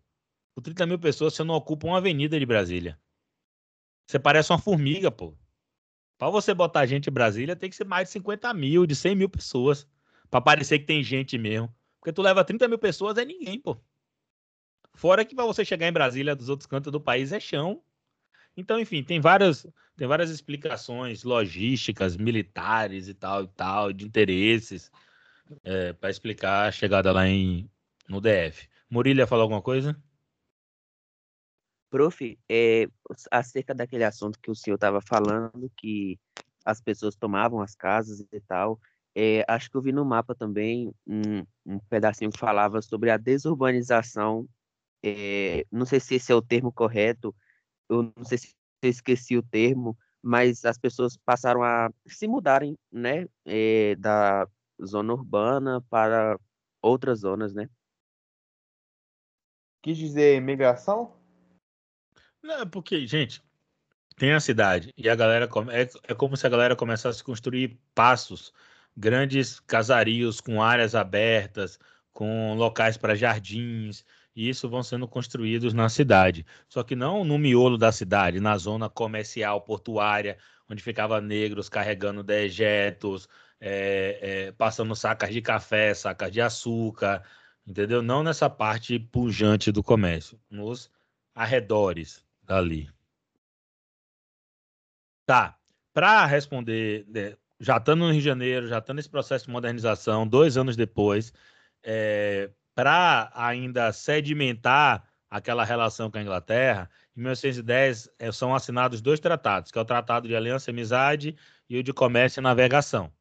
Com 0.56 0.60
30 0.60 0.86
mil 0.86 0.98
pessoas, 0.98 1.34
você 1.34 1.44
não 1.44 1.54
ocupa 1.54 1.86
uma 1.86 1.98
avenida 1.98 2.36
de 2.36 2.44
Brasília. 2.44 2.98
Você 4.04 4.18
parece 4.18 4.50
uma 4.50 4.58
formiga, 4.58 5.12
pô. 5.12 5.38
Para 6.18 6.30
você 6.30 6.52
botar 6.52 6.84
gente 6.86 7.08
em 7.08 7.12
Brasília, 7.12 7.54
tem 7.54 7.70
que 7.70 7.76
ser 7.76 7.86
mais 7.86 8.08
de 8.08 8.14
50 8.14 8.52
mil, 8.54 8.86
de 8.86 8.96
100 8.96 9.14
mil 9.14 9.28
pessoas. 9.28 9.86
Para 10.28 10.40
parecer 10.40 10.80
que 10.80 10.86
tem 10.86 11.00
gente 11.00 11.38
mesmo. 11.38 11.72
Porque 12.00 12.12
tu 12.12 12.22
leva 12.22 12.44
30 12.44 12.66
mil 12.66 12.78
pessoas, 12.78 13.16
é 13.18 13.24
ninguém, 13.24 13.60
pô. 13.60 13.80
Fora 14.98 15.24
que 15.24 15.32
para 15.32 15.46
você 15.46 15.64
chegar 15.64 15.86
em 15.86 15.92
Brasília 15.92 16.34
dos 16.34 16.48
outros 16.48 16.66
cantos 16.66 16.90
do 16.90 17.00
país 17.00 17.30
é 17.30 17.38
chão. 17.38 17.80
Então, 18.56 18.80
enfim, 18.80 19.00
tem 19.00 19.20
várias, 19.20 19.64
tem 19.96 20.08
várias 20.08 20.28
explicações 20.28 21.22
logísticas, 21.22 22.16
militares 22.16 23.06
e 23.06 23.14
tal 23.14 23.44
e 23.44 23.46
tal, 23.46 23.92
de 23.92 24.04
interesses, 24.04 24.90
é, 25.62 25.92
para 25.92 26.10
explicar 26.10 26.66
a 26.66 26.72
chegada 26.72 27.12
lá 27.12 27.28
em, 27.28 27.70
no 28.08 28.20
DF. 28.20 28.68
Murilo 28.90 29.20
ia 29.20 29.26
falar 29.28 29.42
alguma 29.42 29.62
coisa? 29.62 29.96
Prof, 31.88 32.36
é, 32.50 32.88
acerca 33.30 33.72
daquele 33.72 34.02
assunto 34.02 34.36
que 34.40 34.50
o 34.50 34.54
senhor 34.56 34.74
estava 34.74 35.00
falando, 35.00 35.70
que 35.76 36.18
as 36.64 36.80
pessoas 36.80 37.14
tomavam 37.14 37.60
as 37.60 37.76
casas 37.76 38.18
e 38.18 38.40
tal, 38.40 38.80
é, 39.14 39.44
acho 39.46 39.70
que 39.70 39.76
eu 39.76 39.82
vi 39.82 39.92
no 39.92 40.04
mapa 40.04 40.34
também 40.34 40.92
um, 41.06 41.46
um 41.64 41.78
pedacinho 41.88 42.32
que 42.32 42.38
falava 42.38 42.82
sobre 42.82 43.10
a 43.10 43.16
desurbanização. 43.16 44.48
É, 45.02 45.64
não 45.70 45.86
sei 45.86 46.00
se 46.00 46.16
esse 46.16 46.32
é 46.32 46.34
o 46.34 46.42
termo 46.42 46.72
correto, 46.72 47.34
eu 47.88 48.12
não 48.16 48.24
sei 48.24 48.38
se 48.38 48.54
eu 48.82 48.90
esqueci 48.90 49.36
o 49.36 49.42
termo, 49.42 49.96
mas 50.22 50.64
as 50.64 50.78
pessoas 50.78 51.16
passaram 51.16 51.62
a 51.62 51.90
se 52.06 52.26
mudarem, 52.26 52.76
né, 52.90 53.26
é, 53.44 53.94
da 53.96 54.46
zona 54.84 55.12
urbana 55.12 55.80
para 55.88 56.38
outras 56.82 57.20
zonas, 57.20 57.54
né? 57.54 57.68
Quis 59.82 59.96
dizer 59.96 60.40
migração? 60.40 61.16
Não, 62.42 62.68
porque, 62.68 63.06
gente, 63.06 63.42
tem 64.16 64.32
a 64.32 64.40
cidade 64.40 64.92
e 64.96 65.08
a 65.08 65.14
galera 65.14 65.46
come... 65.46 65.72
é, 65.72 65.88
é 66.04 66.14
como 66.14 66.36
se 66.36 66.46
a 66.46 66.50
galera 66.50 66.76
começasse 66.76 67.22
a 67.22 67.24
construir 67.24 67.80
passos, 67.94 68.52
grandes 68.96 69.60
casarios 69.60 70.40
com 70.40 70.62
áreas 70.62 70.94
abertas, 70.94 71.78
com 72.12 72.54
locais 72.54 72.96
para 72.96 73.14
jardins, 73.14 74.04
e 74.38 74.48
isso 74.48 74.68
vão 74.68 74.84
sendo 74.84 75.08
construídos 75.08 75.74
na 75.74 75.88
cidade. 75.88 76.46
Só 76.68 76.84
que 76.84 76.94
não 76.94 77.24
no 77.24 77.36
miolo 77.36 77.76
da 77.76 77.90
cidade, 77.90 78.38
na 78.38 78.56
zona 78.56 78.88
comercial, 78.88 79.60
portuária, 79.62 80.38
onde 80.70 80.80
ficava 80.80 81.20
negros 81.20 81.68
carregando 81.68 82.22
dejetos, 82.22 83.28
é, 83.60 84.46
é, 84.46 84.52
passando 84.52 84.94
sacas 84.94 85.30
de 85.32 85.42
café, 85.42 85.92
sacas 85.92 86.30
de 86.30 86.40
açúcar, 86.40 87.24
entendeu? 87.66 88.00
Não 88.00 88.22
nessa 88.22 88.48
parte 88.48 88.96
pujante 88.96 89.72
do 89.72 89.82
comércio, 89.82 90.40
nos 90.48 90.88
arredores 91.34 92.24
ali. 92.46 92.88
Tá. 95.26 95.58
Para 95.92 96.24
responder, 96.26 97.04
né, 97.08 97.36
já 97.58 97.76
estando 97.78 98.04
no 98.04 98.12
Rio 98.12 98.20
de 98.20 98.24
Janeiro, 98.24 98.68
já 98.68 98.78
estando 98.78 98.98
nesse 98.98 99.10
processo 99.10 99.46
de 99.46 99.50
modernização, 99.50 100.28
dois 100.28 100.56
anos 100.56 100.76
depois, 100.76 101.32
é, 101.82 102.50
para 102.78 103.28
ainda 103.34 103.92
sedimentar 103.92 105.02
aquela 105.28 105.64
relação 105.64 106.08
com 106.08 106.16
a 106.16 106.22
Inglaterra, 106.22 106.88
em 107.16 107.22
1910 107.22 108.08
é, 108.20 108.30
são 108.30 108.54
assinados 108.54 109.00
dois 109.00 109.18
tratados, 109.18 109.72
que 109.72 109.78
é 109.78 109.80
o 109.80 109.84
Tratado 109.84 110.28
de 110.28 110.36
Aliança 110.36 110.70
e 110.70 110.72
Amizade 110.72 111.36
e 111.68 111.76
o 111.76 111.82
de 111.82 111.92
Comércio 111.92 112.38
e 112.38 112.40
Navegação. 112.40 113.12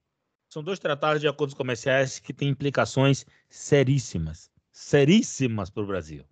São 0.47 0.61
dois 0.61 0.77
tratados 0.77 1.19
de 1.21 1.27
acordos 1.27 1.55
comerciais 1.55 2.19
que 2.19 2.35
têm 2.35 2.49
implicações 2.49 3.25
seríssimas, 3.49 4.51
seríssimas 4.71 5.71
para 5.71 5.81
o 5.81 5.87
Brasil. 5.87 6.23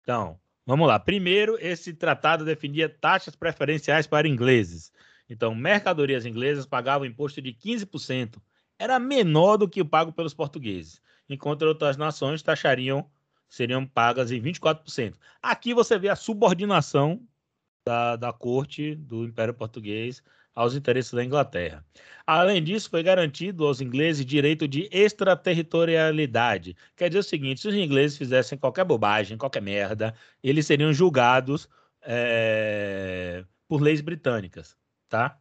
Então, 0.00 0.40
Vamos 0.68 0.88
lá. 0.88 0.98
Primeiro, 0.98 1.56
esse 1.60 1.94
tratado 1.94 2.44
definia 2.44 2.88
taxas 2.88 3.36
preferenciais 3.36 4.04
para 4.04 4.26
ingleses. 4.26 4.90
Então, 5.30 5.54
mercadorias 5.54 6.26
inglesas 6.26 6.66
pagavam 6.66 7.06
imposto 7.06 7.40
de 7.40 7.52
15%. 7.52 8.40
Era 8.76 8.98
menor 8.98 9.58
do 9.58 9.68
que 9.68 9.80
o 9.80 9.86
pago 9.86 10.12
pelos 10.12 10.34
portugueses, 10.34 11.00
enquanto 11.28 11.62
outras 11.62 11.96
nações 11.96 12.42
taxariam, 12.42 13.08
seriam 13.48 13.86
pagas 13.86 14.30
em 14.30 14.40
24%. 14.40 15.14
Aqui 15.42 15.74
você 15.74 15.98
vê 15.98 16.08
a 16.08 16.16
subordinação 16.16 17.20
da, 17.86 18.16
da 18.16 18.32
corte 18.32 18.94
do 18.94 19.24
Império 19.24 19.54
Português 19.54 20.22
aos 20.54 20.74
interesses 20.74 21.12
da 21.12 21.22
Inglaterra. 21.22 21.84
Além 22.26 22.62
disso, 22.62 22.88
foi 22.88 23.02
garantido 23.02 23.66
aos 23.66 23.80
ingleses 23.80 24.24
direito 24.24 24.66
de 24.66 24.88
extraterritorialidade. 24.90 26.74
Quer 26.96 27.08
dizer 27.08 27.20
o 27.20 27.22
seguinte: 27.22 27.60
se 27.60 27.68
os 27.68 27.74
ingleses 27.74 28.16
fizessem 28.16 28.58
qualquer 28.58 28.84
bobagem, 28.84 29.36
qualquer 29.36 29.62
merda, 29.62 30.14
eles 30.42 30.66
seriam 30.66 30.92
julgados 30.92 31.68
é, 32.02 33.44
por 33.68 33.82
leis 33.82 34.00
britânicas, 34.00 34.76
tá? 35.08 35.38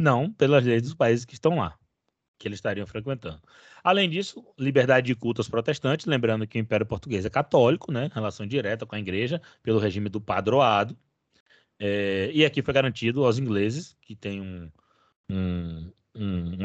Não 0.00 0.32
pelas 0.32 0.64
leis 0.64 0.82
dos 0.82 0.94
países 0.94 1.24
que 1.24 1.34
estão 1.34 1.56
lá, 1.56 1.76
que 2.42 2.48
eles 2.48 2.58
estariam 2.58 2.86
frequentando. 2.86 3.40
Além 3.84 4.10
disso, 4.10 4.44
liberdade 4.58 5.06
de 5.06 5.14
culto 5.14 5.40
aos 5.40 5.48
protestantes, 5.48 6.06
lembrando 6.06 6.46
que 6.46 6.58
o 6.58 6.60
Império 6.60 6.84
Português 6.84 7.24
é 7.24 7.30
católico, 7.30 7.92
né? 7.92 8.10
Relação 8.12 8.44
direta 8.44 8.84
com 8.84 8.96
a 8.96 8.98
igreja, 8.98 9.40
pelo 9.62 9.78
regime 9.78 10.08
do 10.08 10.20
padroado. 10.20 10.96
É, 11.78 12.30
e 12.34 12.44
aqui 12.44 12.60
foi 12.60 12.74
garantido 12.74 13.24
aos 13.24 13.38
ingleses, 13.38 13.96
que 14.02 14.16
tem 14.16 14.40
um, 14.40 14.70
um, 15.30 15.92
um, 16.16 16.58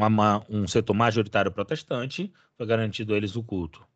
um 0.50 0.66
setor 0.66 0.94
majoritário 0.94 1.52
protestante, 1.52 2.32
foi 2.56 2.66
garantido 2.66 3.14
a 3.14 3.16
eles 3.16 3.36
o 3.36 3.42
culto. 3.42 3.86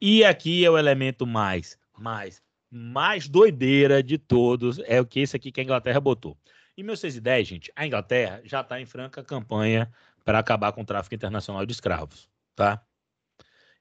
E 0.00 0.24
aqui 0.24 0.64
é 0.64 0.70
o 0.70 0.78
elemento 0.78 1.26
mais, 1.26 1.76
mais, 1.98 2.40
mais 2.70 3.28
doideira 3.28 4.00
de 4.00 4.16
todos, 4.16 4.78
é 4.86 5.00
o 5.00 5.06
que 5.06 5.20
esse 5.20 5.34
aqui 5.34 5.50
que 5.50 5.60
a 5.60 5.64
Inglaterra 5.64 6.00
botou. 6.00 6.36
Em 6.76 6.82
1610, 6.82 7.48
gente, 7.48 7.72
a 7.74 7.86
Inglaterra 7.86 8.40
já 8.44 8.60
está 8.60 8.80
em 8.80 8.86
franca 8.86 9.24
campanha 9.24 9.90
para 10.26 10.40
acabar 10.40 10.72
com 10.72 10.82
o 10.82 10.84
tráfico 10.84 11.14
internacional 11.14 11.64
de 11.64 11.72
escravos, 11.72 12.28
tá? 12.56 12.84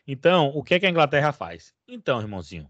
Então, 0.06 0.52
o 0.54 0.62
que, 0.62 0.74
é 0.74 0.80
que 0.80 0.86
a 0.86 0.90
Inglaterra 0.90 1.32
faz? 1.32 1.74
Então, 1.88 2.20
irmãozinho, 2.20 2.70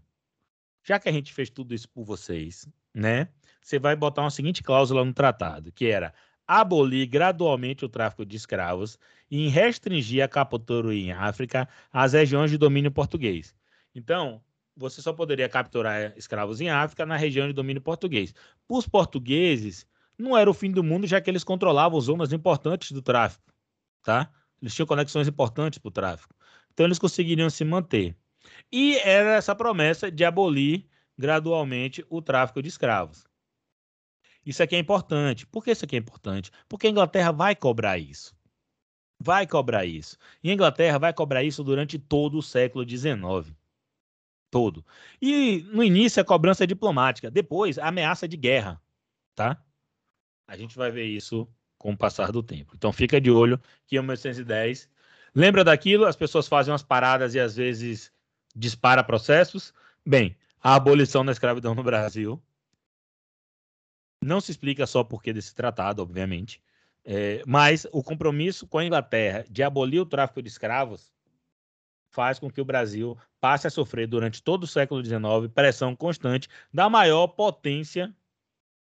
já 0.84 1.00
que 1.00 1.08
a 1.08 1.12
gente 1.12 1.34
fez 1.34 1.50
tudo 1.50 1.74
isso 1.74 1.88
por 1.88 2.04
vocês, 2.04 2.68
né? 2.94 3.26
Você 3.60 3.80
vai 3.80 3.96
botar 3.96 4.22
uma 4.22 4.30
seguinte 4.30 4.62
cláusula 4.62 5.04
no 5.04 5.12
tratado, 5.12 5.72
que 5.72 5.86
era 5.86 6.14
abolir 6.48 7.06
gradualmente 7.06 7.84
o 7.84 7.88
tráfico 7.90 8.24
de 8.24 8.34
escravos 8.34 8.98
e 9.30 9.48
restringir 9.48 10.24
a 10.24 10.28
captura 10.28 10.94
em 10.94 11.12
África 11.12 11.68
às 11.92 12.14
regiões 12.14 12.50
de 12.50 12.56
domínio 12.56 12.90
português. 12.90 13.54
Então, 13.94 14.42
você 14.74 15.02
só 15.02 15.12
poderia 15.12 15.48
capturar 15.48 16.14
escravos 16.16 16.62
em 16.62 16.70
África 16.70 17.04
na 17.04 17.16
região 17.16 17.46
de 17.46 17.52
domínio 17.52 17.82
português. 17.82 18.34
Para 18.66 18.78
os 18.78 18.88
portugueses, 18.88 19.86
não 20.16 20.36
era 20.36 20.48
o 20.48 20.54
fim 20.54 20.70
do 20.70 20.82
mundo, 20.82 21.06
já 21.06 21.20
que 21.20 21.28
eles 21.28 21.44
controlavam 21.44 22.00
zonas 22.00 22.32
importantes 22.32 22.92
do 22.92 23.02
tráfico, 23.02 23.52
tá? 24.02 24.32
Eles 24.62 24.74
tinham 24.74 24.86
conexões 24.86 25.28
importantes 25.28 25.78
para 25.78 25.88
o 25.88 25.92
tráfico. 25.92 26.34
Então, 26.72 26.86
eles 26.86 26.98
conseguiriam 26.98 27.50
se 27.50 27.64
manter. 27.64 28.16
E 28.72 28.96
era 28.98 29.34
essa 29.34 29.54
promessa 29.54 30.10
de 30.10 30.24
abolir 30.24 30.86
gradualmente 31.18 32.04
o 32.08 32.22
tráfico 32.22 32.62
de 32.62 32.68
escravos. 32.68 33.27
Isso 34.48 34.62
aqui 34.62 34.74
é 34.74 34.78
importante. 34.78 35.46
Por 35.46 35.62
que 35.62 35.70
isso 35.70 35.84
aqui 35.84 35.94
é 35.94 35.98
importante? 35.98 36.50
Porque 36.66 36.86
a 36.86 36.90
Inglaterra 36.90 37.30
vai 37.30 37.54
cobrar 37.54 37.98
isso. 37.98 38.34
Vai 39.20 39.46
cobrar 39.46 39.84
isso. 39.84 40.16
E 40.42 40.50
a 40.50 40.54
Inglaterra 40.54 40.98
vai 40.98 41.12
cobrar 41.12 41.44
isso 41.44 41.62
durante 41.62 41.98
todo 41.98 42.38
o 42.38 42.42
século 42.42 42.88
XIX. 42.88 43.54
Todo. 44.50 44.82
E 45.20 45.66
no 45.70 45.84
início 45.84 46.22
a 46.22 46.24
cobrança 46.24 46.64
é 46.64 46.66
diplomática, 46.66 47.30
depois 47.30 47.78
a 47.78 47.88
ameaça 47.88 48.26
de 48.26 48.38
guerra, 48.38 48.80
tá? 49.34 49.62
A 50.46 50.56
gente 50.56 50.78
vai 50.78 50.90
ver 50.90 51.04
isso 51.04 51.46
com 51.76 51.92
o 51.92 51.98
passar 51.98 52.32
do 52.32 52.42
tempo. 52.42 52.72
Então 52.74 52.90
fica 52.90 53.20
de 53.20 53.30
olho 53.30 53.60
que 53.86 53.96
em 53.96 54.00
1810 54.00 54.88
lembra 55.34 55.62
daquilo, 55.62 56.06
as 56.06 56.16
pessoas 56.16 56.48
fazem 56.48 56.72
umas 56.72 56.82
paradas 56.82 57.34
e 57.34 57.38
às 57.38 57.54
vezes 57.54 58.10
dispara 58.56 59.04
processos. 59.04 59.74
Bem, 60.06 60.34
a 60.58 60.74
abolição 60.74 61.22
da 61.22 61.32
escravidão 61.32 61.74
no 61.74 61.82
Brasil 61.82 62.42
não 64.22 64.40
se 64.40 64.50
explica 64.50 64.86
só 64.86 65.04
por 65.04 65.22
que 65.22 65.32
desse 65.32 65.54
tratado, 65.54 66.02
obviamente, 66.02 66.60
é, 67.04 67.42
mas 67.46 67.86
o 67.92 68.02
compromisso 68.02 68.66
com 68.66 68.78
a 68.78 68.84
Inglaterra 68.84 69.44
de 69.48 69.62
abolir 69.62 70.00
o 70.00 70.06
tráfico 70.06 70.42
de 70.42 70.48
escravos 70.48 71.12
faz 72.10 72.38
com 72.38 72.50
que 72.50 72.60
o 72.60 72.64
Brasil 72.64 73.16
passe 73.40 73.66
a 73.66 73.70
sofrer 73.70 74.06
durante 74.06 74.42
todo 74.42 74.64
o 74.64 74.66
século 74.66 75.04
XIX 75.04 75.20
pressão 75.54 75.94
constante 75.94 76.48
da 76.72 76.88
maior 76.90 77.28
potência 77.28 78.14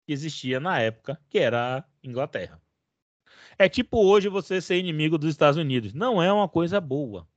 que 0.04 0.12
existia 0.12 0.58
na 0.58 0.80
época, 0.80 1.20
que 1.28 1.38
era 1.38 1.78
a 1.78 1.84
Inglaterra. 2.02 2.60
É 3.58 3.68
tipo 3.68 4.04
hoje 4.04 4.28
você 4.28 4.60
ser 4.60 4.78
inimigo 4.78 5.18
dos 5.18 5.30
Estados 5.30 5.58
Unidos. 5.58 5.92
Não 5.92 6.22
é 6.22 6.32
uma 6.32 6.48
coisa 6.48 6.80
boa. 6.80 7.28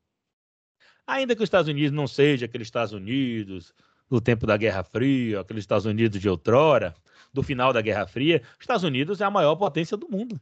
Ainda 1.06 1.36
que 1.36 1.44
os 1.44 1.48
Estados 1.48 1.68
Unidos 1.68 1.92
não 1.92 2.08
seja 2.08 2.46
aqueles 2.46 2.68
Estados 2.68 2.94
Unidos 2.94 3.74
do 4.10 4.22
tempo 4.22 4.46
da 4.46 4.56
Guerra 4.56 4.84
Fria, 4.84 5.42
aqueles 5.42 5.64
Estados 5.64 5.86
Unidos 5.86 6.20
de 6.20 6.30
outrora, 6.30 6.96
do 7.34 7.44
final 7.44 7.74
da 7.74 7.82
Guerra 7.82 8.06
Fria, 8.08 8.42
os 8.54 8.62
Estados 8.62 8.84
Unidos 8.84 9.20
é 9.20 9.26
a 9.26 9.32
maior 9.32 9.56
potência 9.56 9.98
do 9.98 10.08
mundo. 10.10 10.40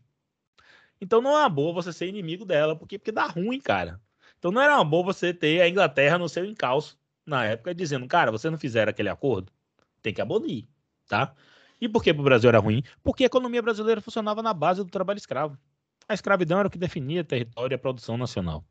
Então 1.00 1.22
não 1.22 1.32
é 1.32 1.40
uma 1.42 1.50
boa 1.50 1.74
você 1.74 1.92
ser 1.92 2.08
inimigo 2.08 2.46
dela, 2.46 2.76
porque, 2.76 3.00
porque 3.00 3.12
dá 3.12 3.26
ruim, 3.26 3.60
cara. 3.60 4.00
Então 4.38 4.52
não 4.52 4.62
era 4.62 4.76
uma 4.76 4.86
boa 4.86 5.04
você 5.04 5.34
ter 5.34 5.62
a 5.62 5.70
Inglaterra 5.70 6.18
no 6.18 6.30
seu 6.30 6.46
encalço 6.46 7.00
na 7.26 7.46
época, 7.46 7.74
dizendo, 7.74 8.08
cara, 8.08 8.32
você 8.32 8.50
não 8.50 8.58
fizer 8.58 8.88
aquele 8.90 9.10
acordo, 9.10 9.52
tem 10.02 10.14
que 10.14 10.22
abolir, 10.22 10.68
tá? 11.08 11.34
E 11.80 11.90
por 11.90 12.04
que 12.04 12.12
o 12.12 12.24
Brasil 12.24 12.50
era 12.50 12.60
ruim? 12.60 12.84
Porque 13.02 13.24
a 13.24 13.28
economia 13.28 13.62
brasileira 13.62 14.02
funcionava 14.02 14.44
na 14.44 14.54
base 14.54 14.84
do 14.84 14.90
trabalho 14.90 15.18
escravo. 15.18 15.58
A 16.08 16.14
escravidão 16.14 16.60
era 16.60 16.68
o 16.68 16.72
que 16.72 16.78
definia 16.78 17.24
território 17.24 17.74
e 17.74 17.76
a 17.76 17.80
produção 17.80 18.18
nacional. 18.18 18.64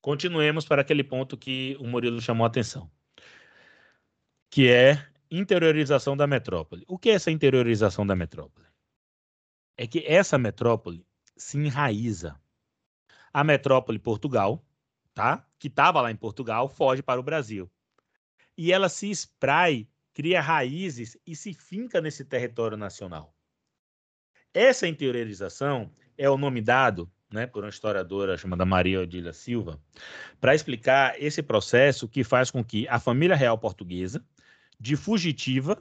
Continuemos 0.00 0.64
para 0.64 0.82
aquele 0.82 1.04
ponto 1.04 1.36
que 1.36 1.76
o 1.78 1.86
Murilo 1.86 2.20
chamou 2.20 2.44
a 2.44 2.48
atenção, 2.48 2.90
que 4.50 4.68
é 4.68 5.06
interiorização 5.32 6.14
da 6.14 6.26
metrópole. 6.26 6.84
O 6.86 6.98
que 6.98 7.08
é 7.08 7.14
essa 7.14 7.30
interiorização 7.30 8.06
da 8.06 8.14
metrópole? 8.14 8.66
É 9.76 9.86
que 9.86 10.04
essa 10.06 10.36
metrópole 10.36 11.06
se 11.36 11.56
enraiza. 11.56 12.38
A 13.32 13.42
metrópole 13.42 13.98
Portugal, 13.98 14.62
tá? 15.14 15.46
Que 15.58 15.68
estava 15.68 16.02
lá 16.02 16.10
em 16.10 16.16
Portugal, 16.16 16.68
foge 16.68 17.02
para 17.02 17.18
o 17.18 17.22
Brasil. 17.22 17.70
E 18.56 18.70
ela 18.70 18.90
se 18.90 19.10
esprai, 19.10 19.88
cria 20.12 20.42
raízes 20.42 21.16
e 21.26 21.34
se 21.34 21.54
finca 21.54 22.00
nesse 22.02 22.24
território 22.26 22.76
nacional. 22.76 23.34
Essa 24.52 24.86
interiorização 24.86 25.90
é 26.18 26.28
o 26.28 26.36
nome 26.36 26.60
dado 26.60 27.10
né, 27.32 27.46
por 27.46 27.64
uma 27.64 27.70
historiadora 27.70 28.36
chamada 28.36 28.64
Maria 28.64 29.00
Odília 29.00 29.32
Silva, 29.32 29.80
para 30.40 30.54
explicar 30.54 31.14
esse 31.20 31.42
processo 31.42 32.06
que 32.06 32.22
faz 32.22 32.50
com 32.50 32.62
que 32.62 32.86
a 32.88 33.00
família 33.00 33.34
real 33.34 33.56
portuguesa, 33.56 34.22
de 34.82 34.96
fugitiva 34.96 35.80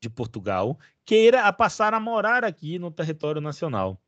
de 0.00 0.10
Portugal 0.10 0.76
queira 1.04 1.44
a 1.44 1.52
passar 1.52 1.94
a 1.94 2.00
morar 2.00 2.44
aqui 2.44 2.76
no 2.76 2.90
território 2.90 3.40
nacional. 3.40 4.02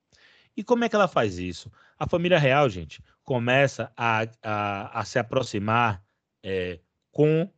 E 0.56 0.64
como 0.64 0.84
é 0.84 0.88
que 0.88 0.96
ela 0.96 1.06
faz 1.06 1.38
isso? 1.38 1.70
A 1.96 2.08
família 2.08 2.36
real, 2.36 2.68
gente, 2.68 3.00
começa 3.22 3.92
a, 3.96 4.26
a, 4.42 5.00
a 5.00 5.04
se 5.04 5.20
aproximar 5.20 6.02
é, 6.42 6.80
com 7.12 7.48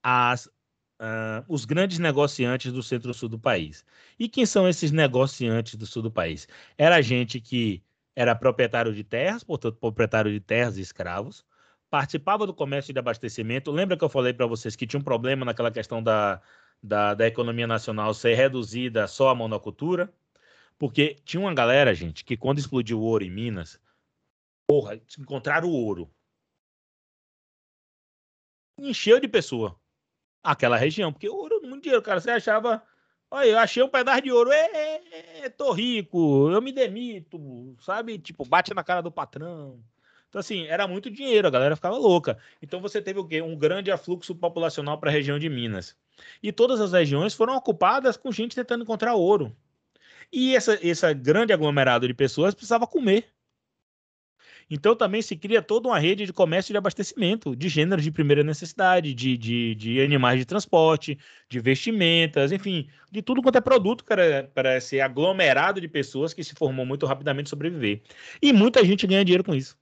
as, 0.00 0.46
uh, 0.46 1.42
os 1.48 1.64
grandes 1.64 1.98
negociantes 1.98 2.72
do 2.72 2.82
centro-sul 2.82 3.28
do 3.28 3.38
país. 3.38 3.84
E 4.16 4.28
quem 4.28 4.46
são 4.46 4.68
esses 4.68 4.92
negociantes 4.92 5.74
do 5.74 5.84
sul 5.84 6.02
do 6.02 6.12
país? 6.12 6.46
Era 6.78 7.02
gente 7.02 7.40
que 7.40 7.82
era 8.14 8.36
proprietário 8.36 8.94
de 8.94 9.02
terras, 9.02 9.42
portanto, 9.42 9.78
proprietário 9.78 10.30
de 10.30 10.38
terras 10.38 10.78
e 10.78 10.80
escravos, 10.80 11.44
participava 11.90 12.46
do 12.46 12.54
comércio 12.54 12.92
de 12.92 12.98
abastecimento. 12.98 13.70
Lembra 13.70 13.96
que 13.96 14.04
eu 14.04 14.08
falei 14.08 14.32
para 14.32 14.46
vocês 14.46 14.76
que 14.76 14.86
tinha 14.86 15.00
um 15.00 15.04
problema 15.04 15.44
naquela 15.44 15.70
questão 15.70 16.02
da, 16.02 16.40
da, 16.82 17.14
da, 17.14 17.26
economia 17.26 17.66
nacional 17.66 18.12
ser 18.14 18.34
reduzida 18.34 19.06
só 19.06 19.30
à 19.30 19.34
monocultura? 19.34 20.12
Porque 20.78 21.16
tinha 21.24 21.40
uma 21.40 21.54
galera, 21.54 21.94
gente, 21.94 22.24
que 22.24 22.36
quando 22.36 22.58
explodiu 22.58 23.00
o 23.00 23.02
ouro 23.02 23.24
em 23.24 23.30
Minas, 23.30 23.80
porra, 24.66 25.00
encontraram 25.18 25.68
o 25.68 25.72
ouro. 25.72 26.10
Encheu 28.78 29.18
de 29.18 29.28
pessoa 29.28 29.78
aquela 30.46 30.76
região, 30.76 31.12
porque 31.12 31.28
ouro 31.28 31.60
muito 31.62 31.82
dinheiro, 31.82 32.02
cara. 32.02 32.20
Você 32.20 32.30
achava, 32.30 32.82
olha, 33.30 33.48
eu 33.48 33.58
achei 33.58 33.82
um 33.82 33.88
pedaço 33.88 34.22
de 34.22 34.32
ouro, 34.32 34.52
é, 34.52 34.66
é, 34.66 35.38
é, 35.40 35.48
tô 35.48 35.72
rico, 35.72 36.50
eu 36.50 36.62
me 36.62 36.72
demito, 36.72 37.76
sabe? 37.80 38.18
Tipo, 38.18 38.44
bate 38.44 38.72
na 38.72 38.84
cara 38.84 39.02
do 39.02 39.10
patrão. 39.10 39.82
Então, 40.28 40.40
assim, 40.40 40.66
era 40.66 40.86
muito 40.86 41.10
dinheiro, 41.10 41.48
a 41.48 41.50
galera 41.50 41.76
ficava 41.76 41.96
louca. 41.96 42.38
Então, 42.60 42.80
você 42.80 43.00
teve 43.00 43.18
o 43.18 43.24
quê? 43.26 43.40
Um 43.40 43.56
grande 43.56 43.90
afluxo 43.90 44.34
populacional 44.34 44.98
para 44.98 45.10
a 45.10 45.12
região 45.12 45.38
de 45.38 45.48
Minas. 45.48 45.96
E 46.42 46.52
todas 46.52 46.80
as 46.80 46.92
regiões 46.92 47.34
foram 47.34 47.56
ocupadas 47.56 48.16
com 48.16 48.32
gente 48.32 48.54
tentando 48.54 48.82
encontrar 48.82 49.14
ouro. 49.14 49.56
E 50.32 50.56
essa, 50.56 50.78
esse 50.82 51.14
grande 51.14 51.52
aglomerado 51.52 52.06
de 52.06 52.14
pessoas 52.14 52.54
precisava 52.54 52.86
comer. 52.86 53.32
Então 54.68 54.96
também 54.96 55.22
se 55.22 55.36
cria 55.36 55.62
toda 55.62 55.88
uma 55.88 55.98
rede 55.98 56.26
de 56.26 56.32
comércio 56.32 56.72
de 56.72 56.78
abastecimento 56.78 57.54
de 57.54 57.68
gêneros 57.68 58.02
de 58.02 58.10
primeira 58.10 58.42
necessidade, 58.42 59.14
de, 59.14 59.36
de, 59.36 59.74
de 59.76 60.00
animais 60.00 60.40
de 60.40 60.44
transporte, 60.44 61.16
de 61.48 61.60
vestimentas, 61.60 62.50
enfim, 62.50 62.88
de 63.10 63.22
tudo 63.22 63.40
quanto 63.42 63.58
é 63.58 63.60
produto 63.60 64.04
para, 64.04 64.76
esse 64.76 65.00
aglomerado 65.00 65.80
de 65.80 65.86
pessoas 65.86 66.34
que 66.34 66.42
se 66.42 66.54
formou 66.54 66.84
muito 66.84 67.06
rapidamente 67.06 67.48
sobreviver. 67.48 68.02
E 68.42 68.52
muita 68.52 68.84
gente 68.84 69.06
ganha 69.06 69.24
dinheiro 69.24 69.44
com 69.44 69.54
isso 69.54 69.76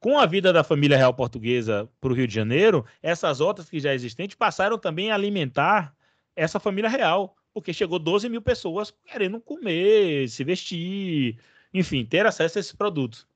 com 0.00 0.18
a 0.18 0.24
vida 0.24 0.52
da 0.52 0.64
família 0.64 0.96
real 0.96 1.12
portuguesa 1.12 1.88
para 2.00 2.10
o 2.10 2.14
Rio 2.14 2.26
de 2.26 2.34
Janeiro, 2.34 2.86
essas 3.02 3.38
outras 3.38 3.68
que 3.68 3.78
já 3.78 3.94
existentes 3.94 4.34
passaram 4.34 4.78
também 4.78 5.10
a 5.10 5.14
alimentar 5.14 5.94
essa 6.34 6.58
família 6.58 6.88
real, 6.88 7.36
porque 7.52 7.72
chegou 7.72 7.98
12 7.98 8.28
mil 8.30 8.40
pessoas 8.40 8.90
querendo 9.04 9.38
comer, 9.40 10.28
se 10.30 10.42
vestir, 10.42 11.38
enfim, 11.72 12.04
ter 12.04 12.24
acesso 12.24 12.58
a 12.58 12.60
esses 12.60 12.72
produtos. 12.72 13.26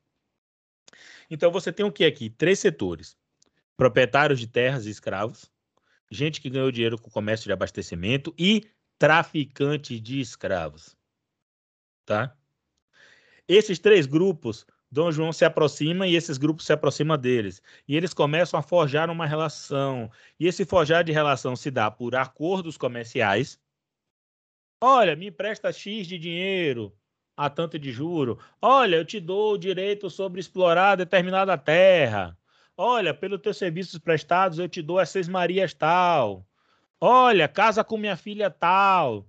Então 1.29 1.53
você 1.53 1.71
tem 1.71 1.85
o 1.85 1.93
que 1.93 2.05
aqui? 2.05 2.31
Três 2.31 2.59
setores: 2.59 3.17
proprietários 3.77 4.41
de 4.41 4.47
terras 4.47 4.87
e 4.87 4.91
escravos, 4.91 5.51
gente 6.11 6.41
que 6.41 6.49
ganhou 6.49 6.73
dinheiro 6.73 6.99
com 6.99 7.09
o 7.09 7.12
comércio 7.12 7.45
de 7.45 7.53
abastecimento 7.53 8.35
e 8.39 8.67
traficantes 8.99 10.01
de 10.01 10.19
escravos. 10.19 10.97
Tá? 12.07 12.35
Esses 13.47 13.79
três 13.79 14.07
grupos 14.07 14.67
Dom 14.95 15.11
João 15.11 15.32
se 15.32 15.45
aproxima 15.45 16.07
e 16.07 16.14
esses 16.14 16.38
grupos 16.38 16.64
se 16.64 16.72
aproximam 16.72 17.18
deles. 17.18 17.61
E 17.88 17.97
eles 17.97 18.14
começam 18.14 18.61
a 18.61 18.62
forjar 18.62 19.11
uma 19.11 19.26
relação. 19.26 20.09
E 20.38 20.47
esse 20.47 20.64
forjar 20.64 21.03
de 21.03 21.11
relação 21.11 21.57
se 21.57 21.68
dá 21.68 21.90
por 21.90 22.14
acordos 22.14 22.76
comerciais. 22.76 23.61
Olha, 24.80 25.16
me 25.16 25.26
empresta 25.26 25.72
X 25.72 26.07
de 26.07 26.16
dinheiro 26.16 26.97
a 27.36 27.51
tanto 27.51 27.76
de 27.76 27.90
juro. 27.90 28.38
Olha, 28.62 28.95
eu 28.95 29.05
te 29.05 29.18
dou 29.18 29.55
o 29.55 29.59
direito 29.59 30.09
sobre 30.09 30.38
explorar 30.38 30.95
determinada 30.95 31.59
terra. 31.59 32.38
Olha, 32.76 33.12
pelos 33.12 33.40
teus 33.40 33.57
serviços 33.57 33.99
prestados, 33.99 34.61
eu 34.61 34.68
te 34.68 34.80
dou 34.80 35.01
as 35.01 35.11
seis 35.11 35.26
Marias 35.26 35.74
tal. 35.74 36.47
Olha, 37.01 37.49
casa 37.49 37.82
com 37.82 37.97
minha 37.97 38.16
filha 38.16 38.49
tal. 38.49 39.26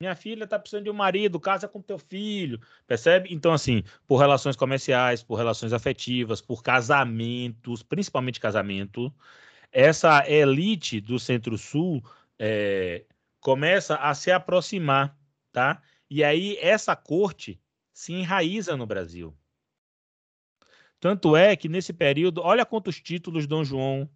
Minha 0.00 0.14
filha 0.14 0.44
está 0.44 0.56
precisando 0.56 0.84
de 0.84 0.90
um 0.90 0.94
marido, 0.94 1.40
casa 1.40 1.66
com 1.66 1.82
teu 1.82 1.98
filho. 1.98 2.60
Percebe? 2.86 3.30
Então, 3.32 3.52
assim, 3.52 3.82
por 4.06 4.18
relações 4.18 4.54
comerciais, 4.54 5.24
por 5.24 5.34
relações 5.34 5.72
afetivas, 5.72 6.40
por 6.40 6.62
casamentos, 6.62 7.82
principalmente 7.82 8.38
casamento, 8.38 9.12
essa 9.72 10.24
elite 10.30 11.00
do 11.00 11.18
Centro-Sul 11.18 12.00
é, 12.38 13.06
começa 13.40 13.96
a 13.96 14.14
se 14.14 14.30
aproximar, 14.30 15.18
tá? 15.50 15.82
E 16.08 16.22
aí 16.22 16.56
essa 16.60 16.94
corte 16.94 17.60
se 17.92 18.12
enraiza 18.12 18.76
no 18.76 18.86
Brasil. 18.86 19.36
Tanto 21.00 21.36
é 21.36 21.56
que 21.56 21.68
nesse 21.68 21.92
período, 21.92 22.40
olha 22.40 22.64
quantos 22.64 23.00
títulos 23.00 23.48
Dom 23.48 23.64
João 23.64 24.08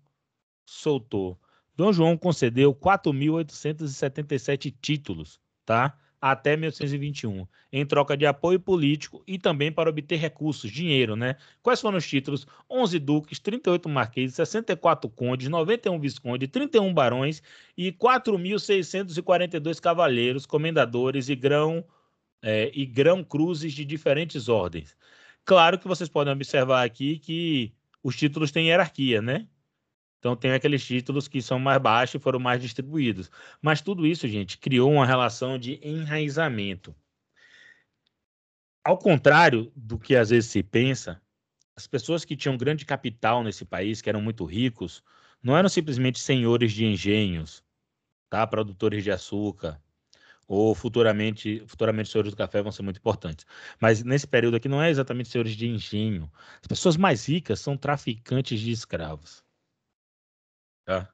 soltou. 0.64 1.41
Dom 1.74 1.93
João 1.93 2.16
concedeu 2.16 2.72
4.877 2.72 4.72
títulos, 4.80 5.41
tá? 5.65 5.97
Até 6.21 6.57
1821, 6.57 7.47
em 7.73 7.85
troca 7.85 8.17
de 8.17 8.25
apoio 8.25 8.61
político 8.61 9.25
e 9.27 9.39
também 9.39 9.73
para 9.73 9.91
obter 9.91 10.17
recursos, 10.17 10.71
dinheiro, 10.71 11.17
né? 11.17 11.35
Quais 11.61 11.81
foram 11.81 11.99
os 11.99 12.07
títulos? 12.07 12.47
11 12.71 12.99
duques, 13.01 13.41
38 13.41 13.89
marqueses, 13.89 14.37
64 14.37 15.11
condes, 15.11 15.49
91 15.49 15.99
viscondes, 15.99 16.49
31 16.49 16.95
barões 16.95 17.43
e 17.77 17.91
4.642 17.91 19.81
cavaleiros, 19.81 20.47
comendadores 20.47 21.29
e 21.29 21.35
grão 21.35 21.85
é, 22.41 22.71
e 22.75 22.85
grão 22.87 23.25
cruzes 23.25 23.73
de 23.73 23.85
diferentes 23.85 24.49
ordens. 24.49 24.97
Claro 25.45 25.79
que 25.79 25.89
vocês 25.89 26.09
podem 26.09 26.33
observar 26.33 26.85
aqui 26.85 27.19
que 27.19 27.73
os 28.03 28.17
títulos 28.17 28.51
têm 28.51 28.69
hierarquia, 28.69 29.23
né? 29.23 29.47
Então 30.23 30.37
tem 30.37 30.53
aqueles 30.53 30.87
títulos 30.87 31.27
que 31.27 31.43
são 31.43 31.59
mais 31.59 31.83
baixos 31.83 32.14
e 32.14 32.23
foram 32.23 32.39
mais 32.39 32.62
distribuídos. 32.62 33.29
Mas 33.61 33.81
tudo 33.81 34.07
isso, 34.07 34.29
gente, 34.29 34.57
criou 34.57 34.93
uma 34.93 35.05
relação 35.05 35.59
de 35.59 35.81
enraizamento. 35.83 36.95
Ao 38.85 38.97
contrário 38.97 39.73
do 39.75 39.99
que 39.99 40.14
às 40.14 40.31
vezes 40.31 40.49
se 40.49 40.62
pensa, 40.62 41.20
as 41.75 41.89
pessoas 41.89 42.25
que 42.25 42.37
tinham 42.37 42.57
grande 42.57 42.85
capital 42.85 43.43
nesse 43.43 43.64
país, 43.64 44.01
que 44.01 44.09
eram 44.09 44.23
muito 44.23 44.45
ricos, 44.45 45.03
não 45.43 45.57
eram 45.57 45.68
simplesmente 45.68 46.20
senhores 46.20 46.70
de 46.70 46.85
engenhos, 46.85 47.64
tá? 48.31 48.47
Produtores 48.47 49.03
de 49.03 49.11
açúcar, 49.11 49.83
ou 50.47 50.73
futuramente, 50.73 51.64
futuramente 51.66 52.11
senhores 52.11 52.31
do 52.33 52.37
café 52.37 52.62
vão 52.62 52.70
ser 52.70 52.83
muito 52.83 52.99
importantes. 52.99 53.45
Mas 53.81 54.05
nesse 54.05 54.29
período 54.29 54.57
aqui 54.57 54.68
não 54.68 54.81
é 54.81 54.89
exatamente 54.89 55.31
senhores 55.31 55.57
de 55.57 55.66
engenho. 55.66 56.31
As 56.61 56.68
pessoas 56.68 56.97
mais 56.97 57.27
ricas 57.29 57.59
são 57.59 57.77
traficantes 57.77 58.61
de 58.61 58.70
escravos. 58.70 59.43
Tá? 60.85 61.09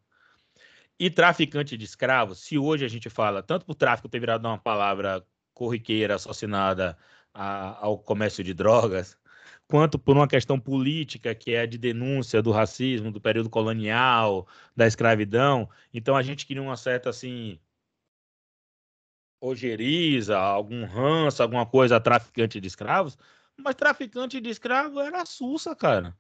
E 0.99 1.11
traficante 1.11 1.77
de 1.77 1.85
escravos, 1.85 2.41
se 2.41 2.59
hoje 2.59 2.85
a 2.85 2.89
gente 2.89 3.09
fala, 3.09 3.43
tanto 3.43 3.65
por 3.65 3.75
tráfico 3.75 4.09
ter 4.09 4.19
virado 4.19 4.47
uma 4.47 4.59
palavra 4.59 5.25
corriqueira 5.55 6.17
associada 6.17 6.99
ao 7.33 7.99
comércio 7.99 8.43
de 8.43 8.53
drogas, 8.53 9.17
quanto 9.69 9.99
por 9.99 10.17
uma 10.17 10.27
questão 10.27 10.59
política, 10.59 11.35
que 11.35 11.53
é 11.53 11.61
a 11.61 11.67
de 11.67 11.79
denúncia 11.79 12.43
do 12.43 12.51
racismo, 12.51 13.13
do 13.13 13.21
período 13.21 13.51
colonial, 13.51 14.49
da 14.75 14.87
escravidão. 14.87 15.69
Então 15.93 16.17
a 16.17 16.23
gente 16.23 16.47
queria 16.47 16.63
uma 16.63 16.77
certa 16.77 17.11
assim 17.11 17.61
ojeriza, 19.41 20.37
algum 20.37 20.85
ranço, 20.85 21.43
alguma 21.43 21.65
coisa 21.67 22.01
traficante 22.01 22.61
de 22.61 22.67
escravos, 22.67 23.17
mas 23.57 23.75
traficante 23.77 24.41
de 24.41 24.51
escravo 24.51 25.01
era 25.01 25.25
Sussa, 25.25 25.77
cara. 25.77 26.17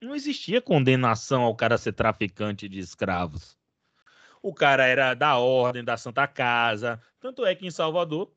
Não 0.00 0.14
existia 0.14 0.62
condenação 0.62 1.42
ao 1.42 1.54
cara 1.54 1.76
ser 1.76 1.92
traficante 1.92 2.68
de 2.68 2.78
escravos. 2.78 3.58
O 4.42 4.54
cara 4.54 4.86
era 4.86 5.14
da 5.14 5.36
ordem, 5.36 5.84
da 5.84 5.96
Santa 5.96 6.26
Casa. 6.26 7.00
Tanto 7.20 7.44
é 7.44 7.54
que 7.54 7.66
em 7.66 7.70
Salvador, 7.70 8.32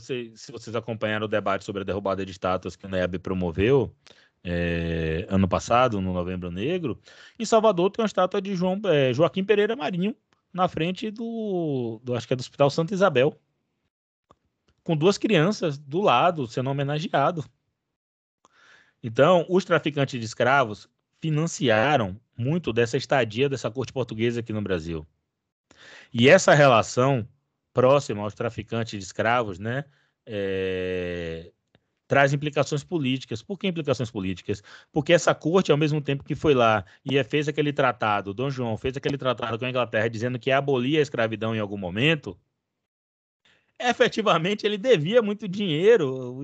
sei, 0.00 0.36
se 0.36 0.50
vocês 0.50 0.74
acompanharam 0.74 1.26
o 1.26 1.28
debate 1.28 1.64
sobre 1.64 1.82
a 1.82 1.84
derrubada 1.84 2.26
de 2.26 2.32
estátuas 2.32 2.74
que 2.74 2.86
o 2.86 2.88
NEB 2.88 3.18
promoveu 3.20 3.94
é, 4.42 5.26
ano 5.28 5.46
passado, 5.48 6.00
no 6.00 6.12
Novembro 6.12 6.50
Negro, 6.50 7.00
em 7.38 7.44
Salvador 7.44 7.90
tem 7.90 8.02
uma 8.02 8.06
estátua 8.06 8.40
de 8.40 8.56
João, 8.56 8.80
é, 8.86 9.12
Joaquim 9.12 9.44
Pereira 9.44 9.76
Marinho 9.76 10.16
na 10.52 10.66
frente 10.66 11.10
do, 11.10 12.00
do, 12.02 12.14
acho 12.16 12.26
que 12.26 12.32
é 12.32 12.36
do 12.36 12.40
Hospital 12.40 12.70
Santa 12.70 12.94
Isabel 12.94 13.38
com 14.88 14.96
duas 14.96 15.18
crianças 15.18 15.76
do 15.76 16.00
lado, 16.00 16.46
sendo 16.46 16.70
homenageado. 16.70 17.44
Então, 19.02 19.46
os 19.48 19.64
traficantes 19.64 20.18
de 20.18 20.26
escravos 20.26 20.88
financiaram 21.20 22.18
muito 22.36 22.72
dessa 22.72 22.96
estadia 22.96 23.48
dessa 23.48 23.70
corte 23.70 23.92
portuguesa 23.92 24.40
aqui 24.40 24.52
no 24.52 24.62
Brasil. 24.62 25.06
E 26.12 26.28
essa 26.28 26.54
relação 26.54 27.28
próxima 27.72 28.22
aos 28.22 28.34
traficantes 28.34 28.98
de 28.98 29.04
escravos, 29.04 29.58
né, 29.58 29.84
é, 30.26 31.52
traz 32.08 32.32
implicações 32.32 32.82
políticas. 32.82 33.42
Por 33.42 33.58
que 33.58 33.68
implicações 33.68 34.10
políticas? 34.10 34.62
Porque 34.90 35.12
essa 35.12 35.34
corte, 35.34 35.70
ao 35.70 35.78
mesmo 35.78 36.00
tempo 36.00 36.24
que 36.24 36.34
foi 36.34 36.54
lá 36.54 36.84
e 37.04 37.22
fez 37.22 37.48
aquele 37.48 37.72
tratado, 37.72 38.34
Dom 38.34 38.50
João 38.50 38.76
fez 38.76 38.96
aquele 38.96 39.18
tratado 39.18 39.58
com 39.58 39.64
a 39.64 39.70
Inglaterra 39.70 40.08
dizendo 40.08 40.38
que 40.38 40.50
abolia 40.50 40.98
a 40.98 41.02
escravidão 41.02 41.54
em 41.54 41.60
algum 41.60 41.76
momento, 41.76 42.36
efetivamente 43.78 44.66
ele 44.66 44.78
devia 44.78 45.22
muito 45.22 45.46
dinheiro 45.46 46.40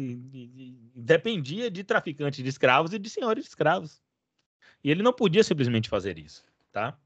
dependia 0.94 1.70
de 1.70 1.82
traficantes 1.82 2.42
de 2.42 2.48
escravos 2.48 2.92
e 2.92 2.98
de 2.98 3.10
senhores 3.10 3.44
de 3.44 3.50
escravos. 3.50 4.00
E 4.82 4.90
ele 4.90 5.02
não 5.02 5.12
podia 5.12 5.42
simplesmente 5.42 5.88
fazer 5.88 6.18
isso, 6.18 6.44
tá? 6.70 6.96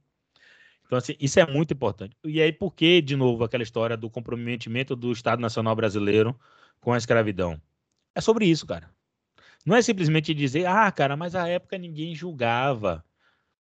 Então, 0.85 0.99
assim, 0.99 1.14
isso 1.20 1.39
é 1.39 1.47
muito 1.47 1.72
importante. 1.74 2.16
E 2.24 2.41
aí, 2.41 2.53
por 2.53 2.74
que, 2.74 3.01
de 3.03 3.14
novo, 3.14 3.45
aquela 3.45 3.62
história 3.62 3.97
do 3.97 4.09
comprometimento 4.09 4.97
do 4.97 5.12
Estado 5.12 5.41
Nacional 5.41 5.76
Brasileiro 5.76 6.39
com 6.81 6.93
a 6.93 6.99
escravidão? 6.99 7.61
É 8.14 8.20
sobre 8.20 8.47
isso, 8.47 8.66
cara. 8.66 8.91
Não 9.66 9.76
é 9.76 9.83
simplesmente 9.83 10.33
dizer, 10.33 10.66
ah, 10.66 10.91
cara, 10.91 11.16
mas 11.16 11.35
a 11.35 11.47
época 11.47 11.76
ninguém 11.76 12.14
julgava. 12.14 13.05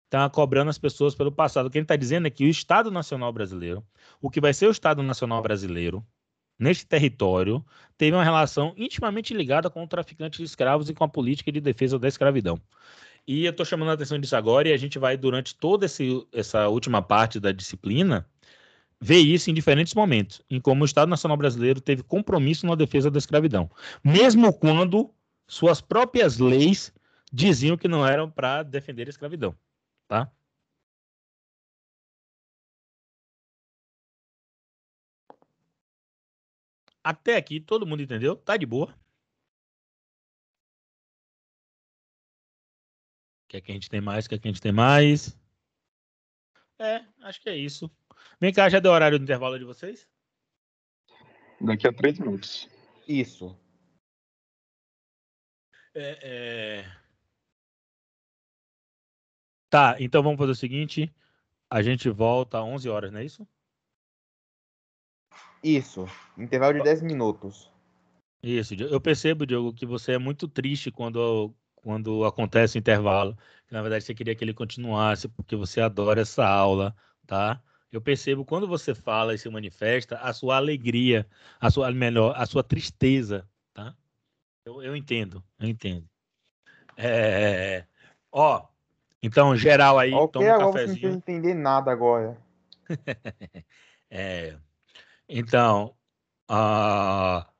Tá 0.09 0.29
cobrando 0.29 0.69
as 0.69 0.77
pessoas 0.77 1.13
pelo 1.13 1.31
passado. 1.31 1.65
O 1.65 1.69
que 1.69 1.77
ele 1.77 1.83
está 1.83 1.97
dizendo 1.97 2.27
é 2.27 2.29
que 2.29 2.45
o 2.45 2.49
Estado 2.49 2.89
Nacional 2.89 3.33
Brasileiro, 3.33 3.85
o 4.21 4.29
que 4.29 4.39
vai 4.39 4.53
ser 4.53 4.67
o 4.67 4.71
Estado 4.71 5.03
Nacional 5.03 5.41
Brasileiro, 5.41 6.05
neste 6.57 6.85
território 6.85 7.63
teve 7.97 8.15
uma 8.15 8.23
relação 8.23 8.73
intimamente 8.77 9.33
ligada 9.33 9.69
com 9.69 9.83
o 9.83 9.87
traficante 9.87 10.37
de 10.37 10.43
escravos 10.43 10.89
e 10.89 10.93
com 10.93 11.03
a 11.03 11.09
política 11.09 11.51
de 11.51 11.59
defesa 11.61 11.97
da 11.97 12.07
escravidão. 12.07 12.61
E 13.27 13.43
eu 13.45 13.51
estou 13.51 13.65
chamando 13.65 13.89
a 13.89 13.93
atenção 13.93 14.19
disso 14.19 14.35
agora 14.35 14.69
e 14.69 14.73
a 14.73 14.77
gente 14.77 14.97
vai, 14.97 15.17
durante 15.17 15.55
toda 15.55 15.85
esse, 15.85 16.25
essa 16.31 16.69
última 16.69 17.01
parte 17.01 17.39
da 17.39 17.51
disciplina, 17.51 18.25
ver 19.01 19.19
isso 19.19 19.49
em 19.49 19.53
diferentes 19.53 19.93
momentos, 19.93 20.41
em 20.49 20.59
como 20.59 20.83
o 20.83 20.85
Estado 20.85 21.09
Nacional 21.09 21.37
Brasileiro 21.37 21.81
teve 21.81 22.03
compromisso 22.03 22.65
na 22.65 22.75
defesa 22.75 23.11
da 23.11 23.17
escravidão, 23.17 23.69
mesmo 24.03 24.53
quando 24.53 25.13
suas 25.47 25.81
próprias 25.81 26.39
leis 26.39 26.93
diziam 27.31 27.77
que 27.77 27.87
não 27.87 28.05
eram 28.05 28.29
para 28.29 28.63
defender 28.63 29.07
a 29.07 29.09
escravidão, 29.09 29.55
tá? 30.07 30.31
Até 37.07 37.37
aqui, 37.37 37.61
todo 37.61 37.87
mundo 37.87 38.01
entendeu? 38.01 38.35
Tá 38.35 38.57
de 38.57 38.65
boa. 38.65 38.93
Quer 43.47 43.61
que 43.61 43.71
a 43.71 43.73
gente 43.73 43.89
tem 43.89 44.01
mais? 44.01 44.27
Quer 44.27 44.37
que 44.37 44.45
a 44.45 44.51
gente 44.51 44.61
tem 44.61 44.73
mais? 44.73 45.39
É, 46.77 47.05
acho 47.21 47.39
que 47.39 47.49
é 47.49 47.55
isso. 47.55 47.89
Vem 48.41 48.53
cá, 48.53 48.67
já 48.67 48.81
deu 48.81 48.91
horário 48.91 49.17
do 49.17 49.23
intervalo 49.23 49.57
de 49.57 49.63
vocês? 49.63 50.05
Daqui 51.61 51.87
a 51.87 51.93
três 51.93 52.19
minutos. 52.19 52.67
Isso. 53.07 53.57
É, 55.95 56.19
é... 56.83 56.97
Tá, 59.69 59.95
então 60.01 60.21
vamos 60.21 60.37
fazer 60.37 60.51
o 60.51 60.55
seguinte. 60.55 61.09
A 61.69 61.81
gente 61.81 62.09
volta 62.09 62.57
às 62.57 62.65
11 62.65 62.89
horas, 62.89 63.13
não 63.13 63.21
é 63.21 63.23
isso? 63.23 63.47
Isso, 65.67 66.05
intervalo 66.37 66.75
de 66.75 66.81
10 66.81 67.01
minutos. 67.01 67.69
Isso, 68.41 68.73
eu 68.75 69.01
percebo, 69.01 69.45
Diogo, 69.45 69.73
que 69.73 69.85
você 69.85 70.13
é 70.13 70.17
muito 70.17 70.47
triste 70.47 70.89
quando, 70.89 71.53
quando 71.75 72.23
acontece 72.23 72.77
o 72.77 72.79
intervalo. 72.79 73.37
Na 73.69 73.81
verdade, 73.81 74.05
você 74.05 74.13
queria 74.13 74.33
que 74.33 74.45
ele 74.45 74.53
continuasse, 74.53 75.27
porque 75.27 75.57
você 75.57 75.81
adora 75.81 76.21
essa 76.21 76.47
aula, 76.47 76.95
tá? 77.25 77.61
Eu 77.91 77.99
percebo 77.99 78.45
quando 78.45 78.65
você 78.65 78.95
fala 78.95 79.33
e 79.33 79.37
se 79.37 79.49
manifesta 79.49 80.17
a 80.19 80.31
sua 80.31 80.55
alegria, 80.55 81.27
a 81.59 81.69
sua 81.69 81.91
melhor, 81.91 82.33
a 82.37 82.45
sua 82.45 82.63
tristeza, 82.63 83.45
tá? 83.73 83.93
Eu, 84.63 84.81
eu 84.81 84.95
entendo, 84.95 85.43
eu 85.59 85.67
entendo. 85.67 86.07
É, 86.95 87.85
ó, 88.31 88.65
então 89.21 89.53
geral 89.57 89.99
aí, 89.99 90.13
ok, 90.13 90.31
toma 90.31 90.55
um 90.55 90.59
cafezinho. 90.71 90.99
você 90.99 91.07
não 91.07 91.15
entender 91.15 91.53
nada 91.53 91.91
agora. 91.91 92.37
é, 94.09 94.57
então, 95.29 95.95
Ah, 96.49 97.51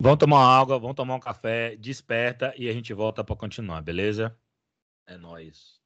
vão 0.00 0.16
tomar 0.16 0.40
água, 0.60 0.78
vão 0.78 0.94
tomar 0.94 1.16
um 1.16 1.20
café, 1.20 1.76
desperta 1.76 2.54
e 2.58 2.68
a 2.68 2.72
gente 2.74 2.94
volta 2.94 3.24
para 3.24 3.36
continuar, 3.36 3.82
beleza? 3.82 4.38
É 5.06 5.16
nóis. 5.16 5.83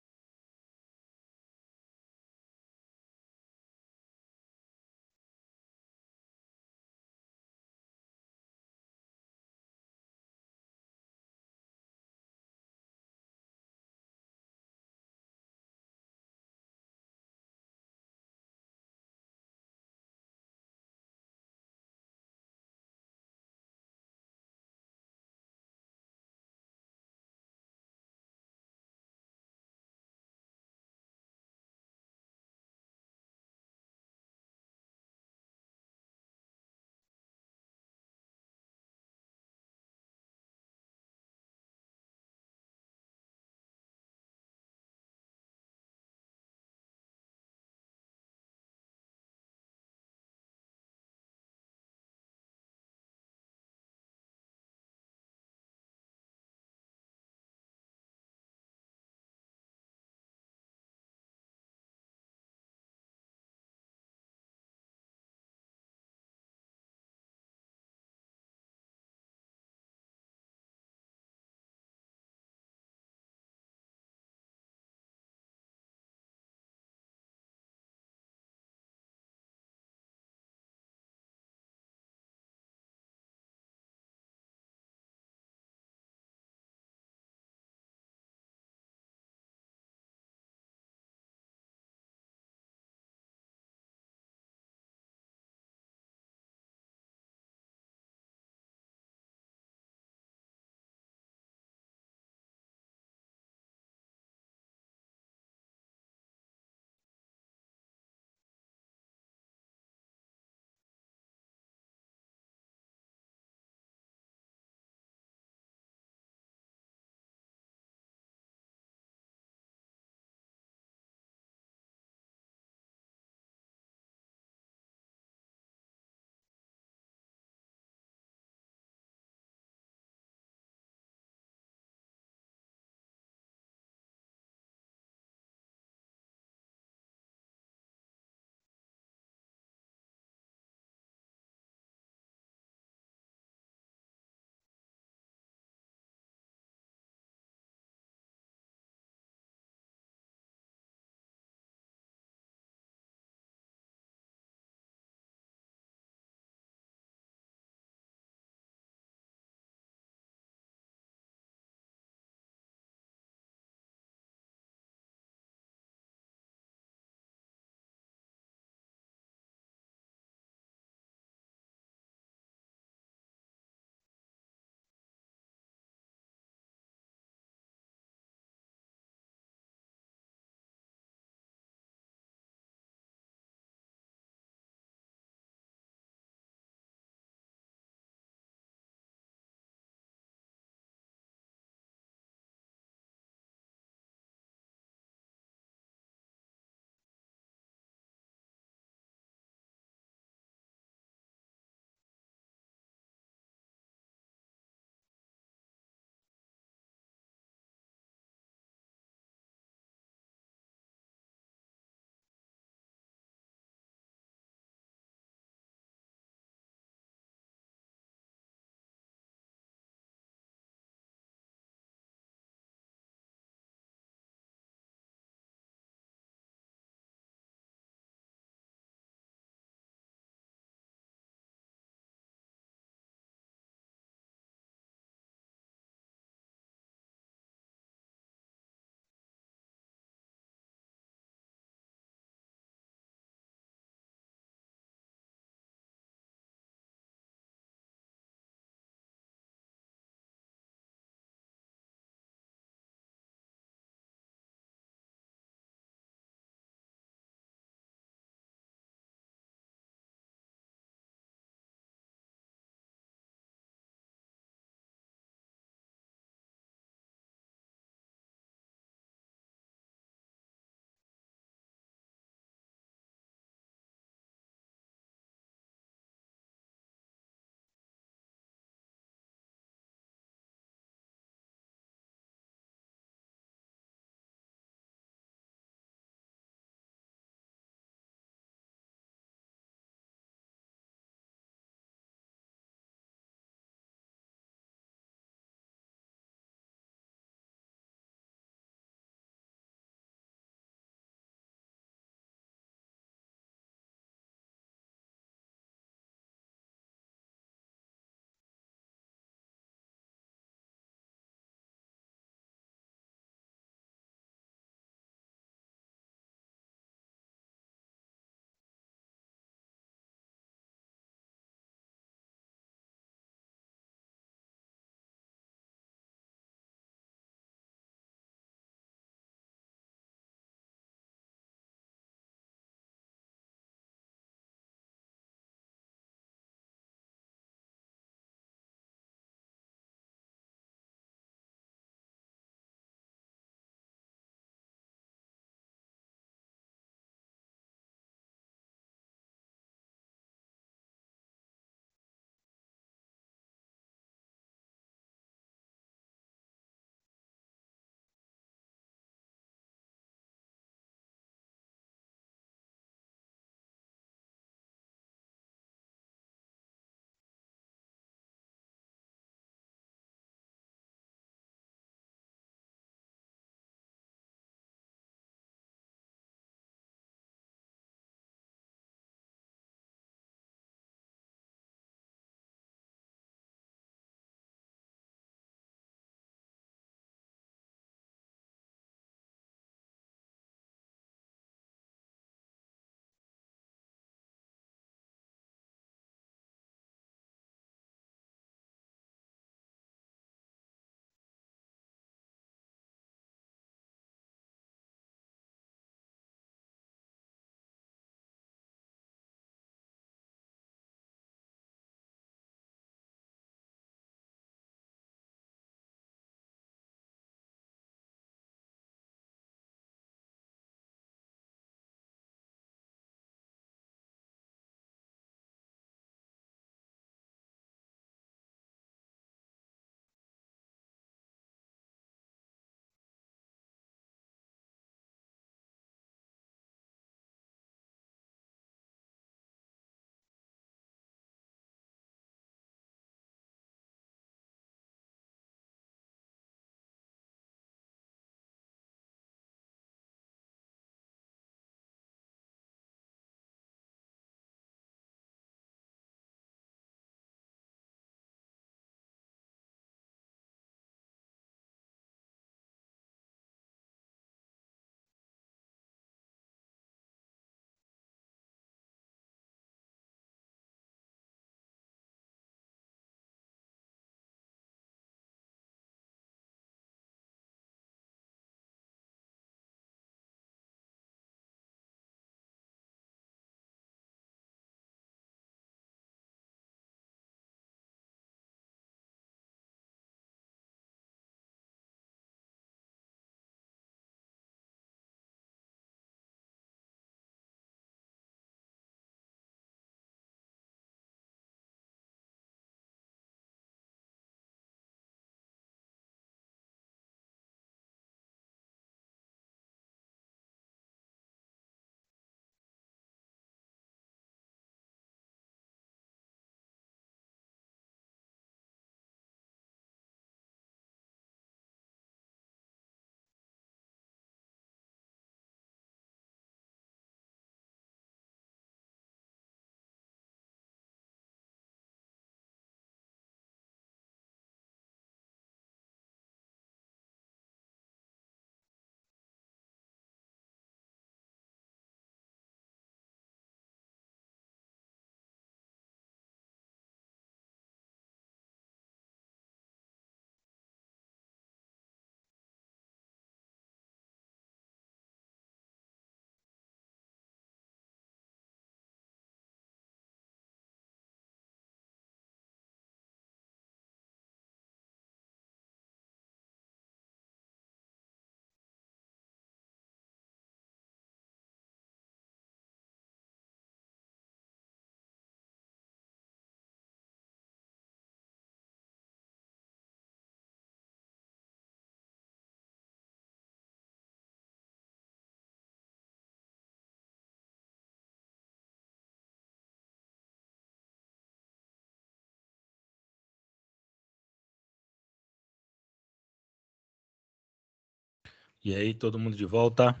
E 598.64 598.72
aí, 598.76 598.94
todo 598.94 599.18
mundo 599.18 599.36
de 599.36 599.44
volta? 599.44 600.00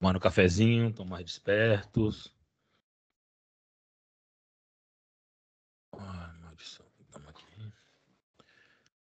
Tomando 0.00 0.16
um 0.16 0.20
cafezinho, 0.20 0.88
estão 0.88 1.04
mais 1.04 1.24
despertos. 1.24 2.34
Ai, 5.96 6.38
maldição. 6.40 6.84
Tamo 7.12 7.28
aqui. 7.28 7.44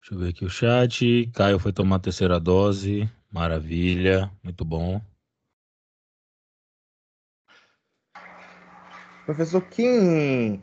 Deixa 0.02 0.14
eu 0.14 0.20
ver 0.20 0.30
aqui 0.32 0.44
o 0.44 0.50
chat. 0.50 1.32
Caio 1.34 1.58
foi 1.58 1.72
tomar 1.72 1.96
a 1.96 2.00
terceira 2.00 2.38
dose. 2.38 3.10
Maravilha, 3.32 4.30
muito 4.44 4.66
bom. 4.66 5.02
Professor, 9.26 9.62
quem, 9.70 10.62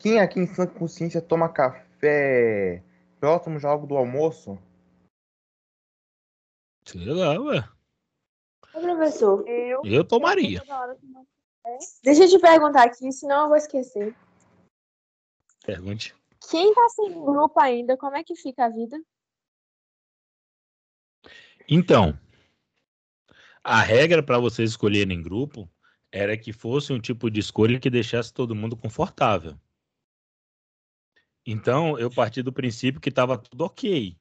quem 0.00 0.18
aqui 0.18 0.40
em 0.40 0.46
Santa 0.46 0.76
Consciência 0.76 1.22
toma 1.22 1.48
café 1.48 2.82
próximo 3.20 3.60
já 3.60 3.68
algo 3.68 3.86
do 3.86 3.96
almoço? 3.96 4.58
Sei 6.84 7.04
lá, 7.06 7.40
ué. 7.40 7.68
Ô, 8.74 8.80
professor, 8.80 9.46
Eu. 9.48 9.82
Eu 9.84 10.04
tomaria. 10.04 10.60
café. 10.60 11.78
deixa 12.02 12.24
eu 12.24 12.28
te 12.28 12.38
perguntar 12.38 12.84
aqui, 12.84 13.12
senão 13.12 13.42
eu 13.42 13.48
vou 13.48 13.56
esquecer. 13.56 14.14
Pergunte. 15.64 16.14
Quem 16.50 16.74
tá 16.74 16.88
sem 16.88 17.12
grupo 17.12 17.58
ainda, 17.60 17.96
como 17.96 18.16
é 18.16 18.24
que 18.24 18.34
fica 18.34 18.64
a 18.64 18.68
vida? 18.68 19.00
Então, 21.68 22.18
a 23.62 23.80
regra 23.80 24.22
para 24.22 24.40
vocês 24.40 24.70
escolherem 24.70 25.22
grupo 25.22 25.70
era 26.10 26.36
que 26.36 26.52
fosse 26.52 26.92
um 26.92 27.00
tipo 27.00 27.30
de 27.30 27.38
escolha 27.38 27.78
que 27.78 27.88
deixasse 27.88 28.34
todo 28.34 28.56
mundo 28.56 28.76
confortável. 28.76 29.56
Então, 31.46 31.98
eu 31.98 32.10
parti 32.10 32.42
do 32.42 32.52
princípio 32.52 33.00
que 33.00 33.08
estava 33.08 33.38
tudo 33.38 33.64
ok. 33.64 34.16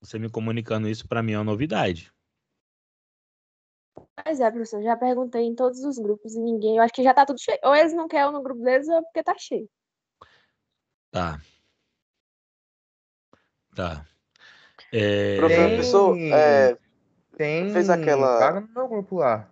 Você 0.00 0.18
me 0.18 0.30
comunicando 0.30 0.88
isso 0.88 1.08
para 1.08 1.22
mim 1.22 1.32
é 1.32 1.38
uma 1.38 1.44
novidade. 1.44 2.12
Pois 4.24 4.40
é, 4.40 4.50
professor, 4.50 4.82
já 4.82 4.96
perguntei 4.96 5.42
em 5.42 5.54
todos 5.54 5.82
os 5.84 5.98
grupos 5.98 6.34
e 6.34 6.40
ninguém, 6.40 6.76
eu 6.76 6.82
acho 6.82 6.92
que 6.92 7.02
já 7.02 7.12
tá 7.14 7.24
tudo 7.26 7.40
cheio. 7.40 7.58
Ou 7.64 7.74
eles 7.74 7.92
não 7.92 8.06
querem 8.08 8.32
no 8.32 8.42
grupo 8.42 8.62
deles, 8.62 8.88
ou 8.88 8.96
é 8.98 9.02
porque 9.02 9.22
tá 9.22 9.36
cheio. 9.38 9.68
Tá. 11.10 11.40
Tá. 13.74 14.06
É, 14.92 15.36
Professor, 15.36 16.14
Tem- 16.14 16.32
é, 16.32 16.78
Tem 17.36 17.72
Fez 17.72 17.88
aquela- 17.88 18.38
vaga 18.38 18.60
no 18.60 18.68
meu 18.68 18.88
grupo 18.88 19.16
lá. 19.16 19.48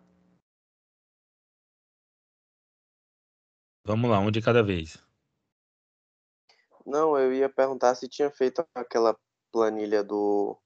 Vamos 3.85 4.11
lá, 4.11 4.19
um 4.19 4.31
de 4.31 4.43
cada 4.43 4.63
vez. 4.63 4.99
não, 6.85 7.17
eu 7.19 7.33
ia 7.33 7.49
perguntar 7.49 7.95
se 7.97 8.09
tinha 8.09 8.31
feito 8.31 8.65
aquela 8.75 9.17
planilha 9.53 10.03
do, 10.03 10.57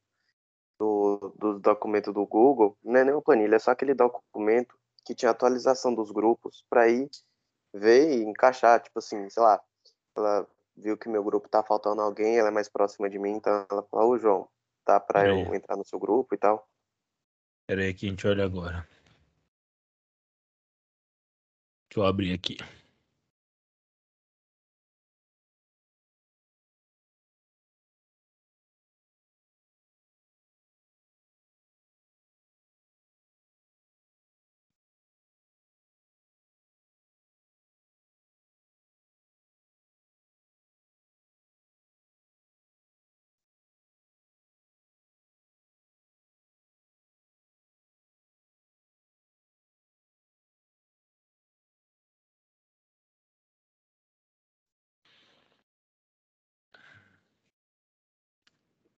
do, 0.78 1.35
do 1.39 1.59
documento 1.59 2.12
do 2.12 2.26
Google. 2.26 2.76
Não 2.83 3.01
é 3.01 3.05
nem 3.05 3.14
uma 3.14 3.22
planilha, 3.22 3.57
é 3.57 3.59
só 3.59 3.70
aquele 3.70 3.95
documento 3.95 4.78
que 5.05 5.14
tinha 5.14 5.31
atualização 5.31 5.95
dos 5.95 6.11
grupos 6.11 6.64
para 6.68 6.89
ir 6.89 7.09
ver 7.72 8.18
e 8.18 8.24
encaixar, 8.24 8.81
tipo 8.81 8.99
assim, 8.99 9.28
sei 9.31 9.43
lá, 9.43 9.61
ela 10.16 10.47
viu 10.76 10.97
que 10.97 11.09
meu 11.09 11.22
grupo 11.22 11.49
tá 11.49 11.62
faltando 11.62 12.01
alguém, 12.01 12.39
ela 12.39 12.49
é 12.49 12.53
mais 12.53 12.68
próxima 12.68 13.09
de 13.09 13.18
mim, 13.18 13.31
então 13.31 13.66
ela 13.70 13.83
falou, 13.85 14.11
ô 14.11 14.18
João, 14.18 14.49
tá 14.85 14.99
pra 14.99 15.28
eu 15.28 15.55
entrar 15.55 15.76
no 15.76 15.85
seu 15.85 15.99
grupo 15.99 16.35
e 16.35 16.39
tal. 16.39 16.68
Espera 17.62 17.83
aí 17.83 17.95
que 17.95 18.07
a 18.07 18.09
gente 18.09 18.26
olha 18.26 18.45
agora. 18.45 18.89
Deixa 21.89 22.01
eu 22.01 22.05
abrir 22.05 22.33
aqui. 22.33 22.57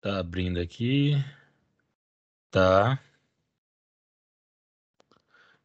Tá 0.02 0.18
abrindo 0.18 0.58
aqui. 0.58 1.12
Tá. 2.50 3.00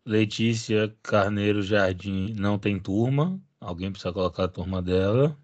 Letícia 0.05 0.95
Carneiro 1.01 1.63
Jardim 1.63 2.35
não 2.35 2.59
tem 2.59 2.79
turma. 2.79 3.41
Alguém 3.59 3.91
precisa 3.91 4.13
colocar 4.13 4.43
a 4.43 4.47
turma 4.47 4.79
dela. 4.79 5.35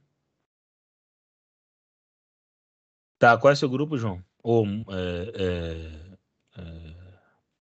Tá, 3.18 3.36
qual 3.36 3.52
é 3.52 3.56
seu 3.56 3.68
grupo, 3.68 3.98
João? 3.98 4.24
Ou 4.44 4.64
é, 4.68 6.18
é, 6.58 6.62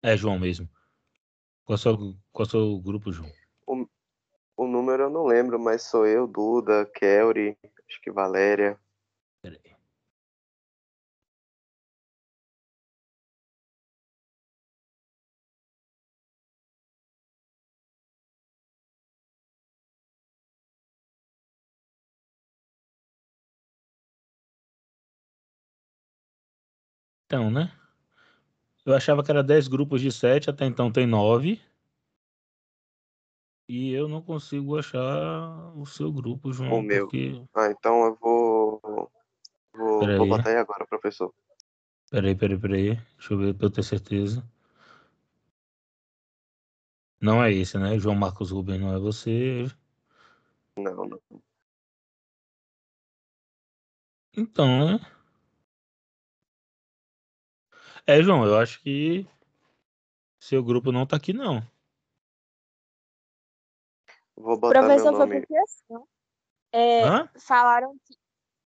é, 0.07 0.13
é 0.13 0.17
João 0.17 0.39
mesmo. 0.39 0.69
Qual 1.65 1.75
é 1.75 1.79
o 1.79 1.79
seu, 1.79 1.97
qual 2.31 2.45
é 2.45 2.47
o 2.47 2.51
seu 2.51 2.79
grupo, 2.79 3.13
João? 3.13 3.33
O 4.57 4.69
número 4.69 5.05
eu 5.05 5.11
não 5.11 5.27
lembro, 5.27 5.59
mas 5.59 5.83
sou 5.83 6.07
eu, 6.07 6.29
Duda, 6.29 6.87
Kelly, 6.95 7.59
acho 7.89 8.01
que 8.01 8.13
Valéria. 8.13 8.79
Então, 27.29 27.51
né? 27.51 27.71
Eu 28.87 28.95
achava 28.95 29.23
que 29.23 29.31
era 29.31 29.43
10 29.43 29.69
grupos 29.69 30.01
de 30.01 30.11
7, 30.11 30.49
até 30.49 30.65
então 30.65 30.91
tem 30.91 31.07
9. 31.07 31.61
E 33.69 33.93
eu 33.93 34.09
não 34.09 34.23
consigo 34.23 34.79
achar 34.79 35.77
o 35.77 35.85
seu 35.85 36.11
grupo, 36.11 36.51
João, 36.55 36.79
O 36.79 36.83
meu. 36.83 37.05
porque... 37.05 37.39
Ah, 37.55 37.71
então 37.71 38.07
eu 38.07 38.15
vou. 38.15 39.13
Vou, 39.75 40.01
Peraí. 40.01 40.17
vou 40.17 40.27
botar 40.27 40.49
aí 40.49 40.57
agora, 40.57 40.87
professor. 40.87 41.31
Peraí, 42.11 42.35
peraí, 42.35 42.59
peraí. 42.59 42.95
Deixa 43.19 43.35
eu 43.35 43.39
ver 43.39 43.53
pra 43.55 43.67
eu 43.67 43.71
ter 43.71 43.83
certeza. 43.83 44.43
Não 47.21 47.45
é 47.45 47.53
esse, 47.53 47.77
né? 47.77 47.99
João 47.99 48.15
Marcos 48.15 48.53
Rubens 48.53 48.81
não 48.81 48.95
é 48.95 48.99
você. 48.99 49.67
Não, 50.79 51.07
não. 51.07 51.21
Então, 54.35 54.97
né? 54.97 55.18
É, 58.09 58.23
João, 58.23 58.43
eu 58.47 58.57
acho 58.57 58.81
que 58.81 59.29
seu 60.41 60.65
grupo 60.65 60.91
não 60.91 61.07
tá 61.07 61.17
aqui, 61.17 61.35
não. 61.35 61.61
Vou 64.35 64.59
botar 64.59 64.79
professor 64.79 65.11
meu 65.11 65.19
foi 65.19 65.27
nome. 65.27 65.41
porque 65.41 65.57
assim, 65.59 66.05
é, 66.73 67.03
falaram 67.39 67.95
que 68.07 68.17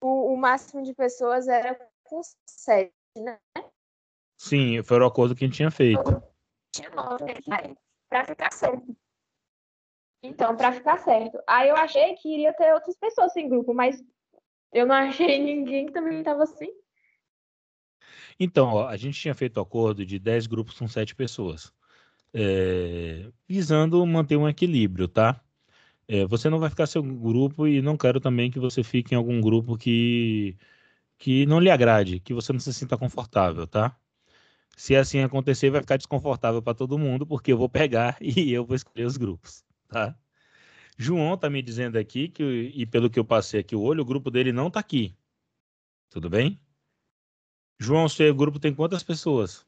o, 0.00 0.32
o 0.32 0.36
máximo 0.36 0.82
de 0.82 0.92
pessoas 0.92 1.46
era 1.46 1.78
com 2.02 2.20
sete, 2.44 2.92
né? 3.16 3.38
Sim, 4.36 4.82
foi 4.82 4.98
o 4.98 5.06
acordo 5.06 5.36
que 5.36 5.44
a 5.44 5.46
gente 5.46 5.58
tinha 5.58 5.70
feito. 5.70 6.02
Tinha 6.74 6.90
nove 6.90 7.22
aí, 7.52 7.76
pra 8.08 8.24
ficar 8.24 8.52
certo. 8.52 8.96
Então, 10.24 10.56
pra 10.56 10.72
ficar 10.72 10.98
certo. 10.98 11.40
Aí 11.46 11.68
eu 11.68 11.76
achei 11.76 12.16
que 12.16 12.34
iria 12.34 12.52
ter 12.52 12.74
outras 12.74 12.96
pessoas 12.96 13.32
sem 13.32 13.48
grupo, 13.48 13.72
mas 13.72 14.02
eu 14.72 14.86
não 14.86 14.94
achei 14.96 15.38
ninguém 15.38 15.86
que 15.86 15.92
também 15.92 16.20
tava 16.24 16.42
assim. 16.42 16.79
Então, 18.40 18.68
ó, 18.70 18.88
a 18.88 18.96
gente 18.96 19.20
tinha 19.20 19.34
feito 19.34 19.58
o 19.58 19.60
acordo 19.60 20.04
de 20.06 20.18
10 20.18 20.46
grupos 20.46 20.78
com 20.78 20.88
7 20.88 21.14
pessoas, 21.14 21.72
é, 22.34 23.30
visando 23.48 24.04
manter 24.06 24.36
um 24.36 24.48
equilíbrio, 24.48 25.08
tá? 25.08 25.42
É, 26.08 26.26
você 26.26 26.50
não 26.50 26.58
vai 26.60 26.70
ficar 26.70 26.86
seu 26.86 27.02
grupo 27.02 27.66
e 27.68 27.82
não 27.82 27.96
quero 27.96 28.20
também 28.20 28.50
que 28.50 28.60
você 28.60 28.82
fique 28.84 29.14
em 29.14 29.18
algum 29.18 29.40
grupo 29.40 29.76
que, 29.78 30.56
que 31.18 31.46
não 31.46 31.60
lhe 31.60 31.70
agrade, 31.70 32.20
que 32.20 32.34
você 32.34 32.52
não 32.52 32.60
se 32.60 32.74
sinta 32.74 32.98
confortável, 32.98 33.66
tá? 33.66 33.96
Se 34.76 34.96
assim 34.96 35.20
acontecer, 35.20 35.70
vai 35.70 35.80
ficar 35.82 35.96
desconfortável 35.98 36.62
para 36.62 36.74
todo 36.74 36.98
mundo, 36.98 37.26
porque 37.26 37.52
eu 37.52 37.58
vou 37.58 37.68
pegar 37.68 38.18
e 38.22 38.52
eu 38.52 38.64
vou 38.66 38.76
escolher 38.76 39.06
os 39.06 39.16
grupos, 39.18 39.64
tá? 39.88 40.16
João 40.98 41.36
tá 41.38 41.50
me 41.50 41.62
dizendo 41.62 41.98
aqui 41.98 42.28
que, 42.28 42.44
e 42.74 42.86
pelo 42.86 43.10
que 43.10 43.18
eu 43.18 43.24
passei 43.24 43.60
aqui 43.60 43.76
o 43.76 43.82
olho, 43.82 44.02
o 44.02 44.06
grupo 44.06 44.30
dele 44.30 44.52
não 44.52 44.70
tá 44.70 44.80
aqui. 44.80 45.16
Tudo 46.10 46.30
bem? 46.30 46.60
João, 47.82 48.06
seu 48.10 48.34
grupo 48.34 48.60
tem 48.60 48.74
quantas 48.74 49.02
pessoas? 49.02 49.66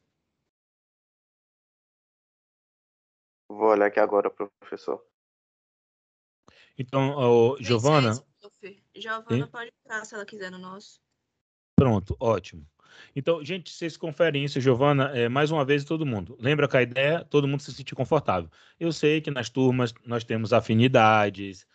Vou 3.49 3.69
olhar 3.69 3.87
aqui 3.87 3.99
agora, 3.99 4.29
professor. 4.29 5.03
Então, 6.77 7.15
ô, 7.17 7.57
Giovana. 7.59 8.13
Giovana 8.95 9.47
pode 9.47 9.71
entrar 9.83 10.05
se 10.05 10.13
ela 10.13 10.25
quiser 10.27 10.51
no 10.51 10.59
nosso. 10.59 11.01
pronto, 11.75 12.15
ótimo. 12.19 12.67
Então, 13.15 13.43
gente, 13.43 13.71
vocês 13.71 13.97
conferem 13.97 14.43
isso, 14.43 14.61
Giovana, 14.61 15.05
é, 15.17 15.27
mais 15.27 15.49
uma 15.49 15.65
vez 15.65 15.83
todo 15.83 16.05
mundo. 16.05 16.37
Lembra 16.39 16.67
que 16.67 16.77
a 16.77 16.83
ideia 16.83 17.17
é 17.17 17.23
todo 17.23 17.47
mundo 17.47 17.63
se 17.63 17.73
sentir 17.73 17.95
confortável. 17.95 18.47
Eu 18.79 18.91
sei 18.91 19.21
que 19.21 19.31
nas 19.31 19.49
turmas 19.49 19.91
nós 20.05 20.23
temos 20.23 20.53
afinidades, 20.53 21.65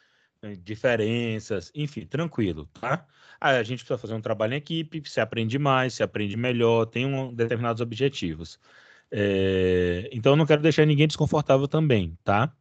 diferenças, 0.63 1.71
enfim, 1.75 2.07
tranquilo, 2.07 2.67
tá? 2.81 3.07
Aí 3.41 3.57
a 3.57 3.63
gente 3.63 3.81
precisa 3.81 3.99
fazer 3.99 4.15
um 4.15 4.21
trabalho 4.21 4.55
em 4.55 4.57
equipe, 4.57 5.03
se 5.09 5.21
aprende 5.21 5.59
mais, 5.59 5.95
se 5.95 6.03
aprende 6.03 6.37
melhor, 6.37 6.87
tem 6.87 7.07
um, 7.07 7.35
determinados 7.35 7.81
objetivos. 7.81 8.59
É, 9.11 10.09
então, 10.13 10.33
eu 10.33 10.37
não 10.37 10.47
quero 10.47 10.63
deixar 10.63 10.87
ninguém 10.87 11.07
desconfortável 11.07 11.67
também, 11.67 12.17
tá? 12.25 12.53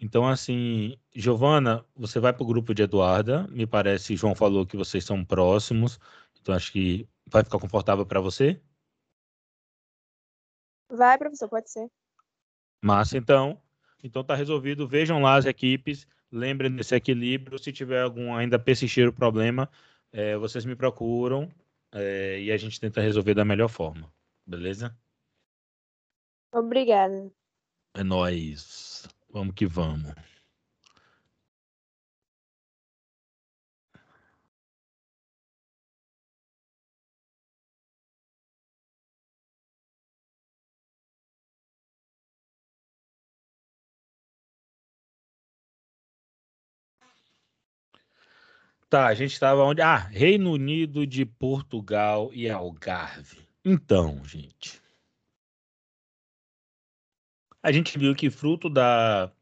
Então, 0.00 0.26
assim, 0.28 0.98
Giovana, 1.14 1.84
você 1.96 2.18
vai 2.18 2.32
para 2.32 2.42
o 2.42 2.46
grupo 2.46 2.74
de 2.74 2.82
Eduarda. 2.82 3.46
Me 3.48 3.66
parece, 3.66 4.16
João 4.16 4.34
falou 4.34 4.66
que 4.66 4.76
vocês 4.76 5.04
são 5.04 5.24
próximos. 5.24 5.98
Então, 6.40 6.54
acho 6.54 6.72
que 6.72 7.08
vai 7.26 7.44
ficar 7.44 7.58
confortável 7.58 8.04
para 8.04 8.20
você. 8.20 8.60
Vai, 10.90 11.16
professor, 11.18 11.48
pode 11.48 11.70
ser. 11.70 11.88
Massa, 12.82 13.16
então. 13.16 13.60
Então, 14.02 14.24
tá 14.24 14.34
resolvido. 14.34 14.86
Vejam 14.86 15.22
lá 15.22 15.36
as 15.36 15.46
equipes. 15.46 16.06
Lembrem 16.34 16.74
desse 16.74 16.96
equilíbrio. 16.96 17.56
Se 17.60 17.72
tiver 17.72 18.02
algum 18.02 18.34
ainda 18.34 18.58
persistir 18.58 19.06
o 19.06 19.12
problema, 19.12 19.70
é, 20.10 20.36
vocês 20.36 20.64
me 20.64 20.74
procuram 20.74 21.48
é, 21.92 22.40
e 22.40 22.50
a 22.50 22.56
gente 22.56 22.80
tenta 22.80 23.00
resolver 23.00 23.34
da 23.34 23.44
melhor 23.44 23.68
forma. 23.68 24.12
Beleza? 24.44 24.98
Obrigada. 26.52 27.30
É 27.94 28.02
nóis. 28.02 29.08
Vamos 29.30 29.54
que 29.54 29.64
vamos. 29.64 30.12
Tá, 48.94 49.08
a 49.08 49.14
gente 49.14 49.32
estava 49.32 49.60
onde? 49.64 49.82
Ah, 49.82 49.96
Reino 49.96 50.52
Unido 50.52 51.04
de 51.04 51.26
Portugal 51.26 52.30
e 52.32 52.48
Algarve. 52.48 53.40
Então, 53.64 54.24
gente. 54.24 54.80
A 57.60 57.72
gente 57.72 57.98
viu 57.98 58.14
que 58.14 58.30
fruto 58.30 58.70
da, 58.70 59.32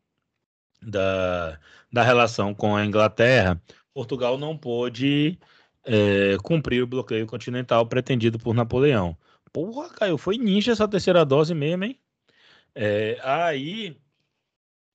da, 0.80 1.61
da 1.92 2.03
relação 2.03 2.55
com 2.55 2.74
a 2.74 2.86
Inglaterra, 2.86 3.61
Portugal 3.92 4.38
não 4.38 4.57
pôde 4.57 5.38
é, 5.84 6.38
cumprir 6.42 6.82
o 6.82 6.86
bloqueio 6.86 7.26
continental 7.26 7.86
pretendido 7.86 8.38
por 8.38 8.55
Napoleão. 8.55 9.14
Porra, 9.53 9.90
Caio, 9.90 10.16
foi 10.16 10.38
ninja 10.38 10.72
essa 10.72 10.88
terceira 10.88 11.26
dose 11.26 11.55
mesmo, 11.55 11.84
hein? 11.84 12.00
É, 12.74 13.20
aí, 13.22 14.00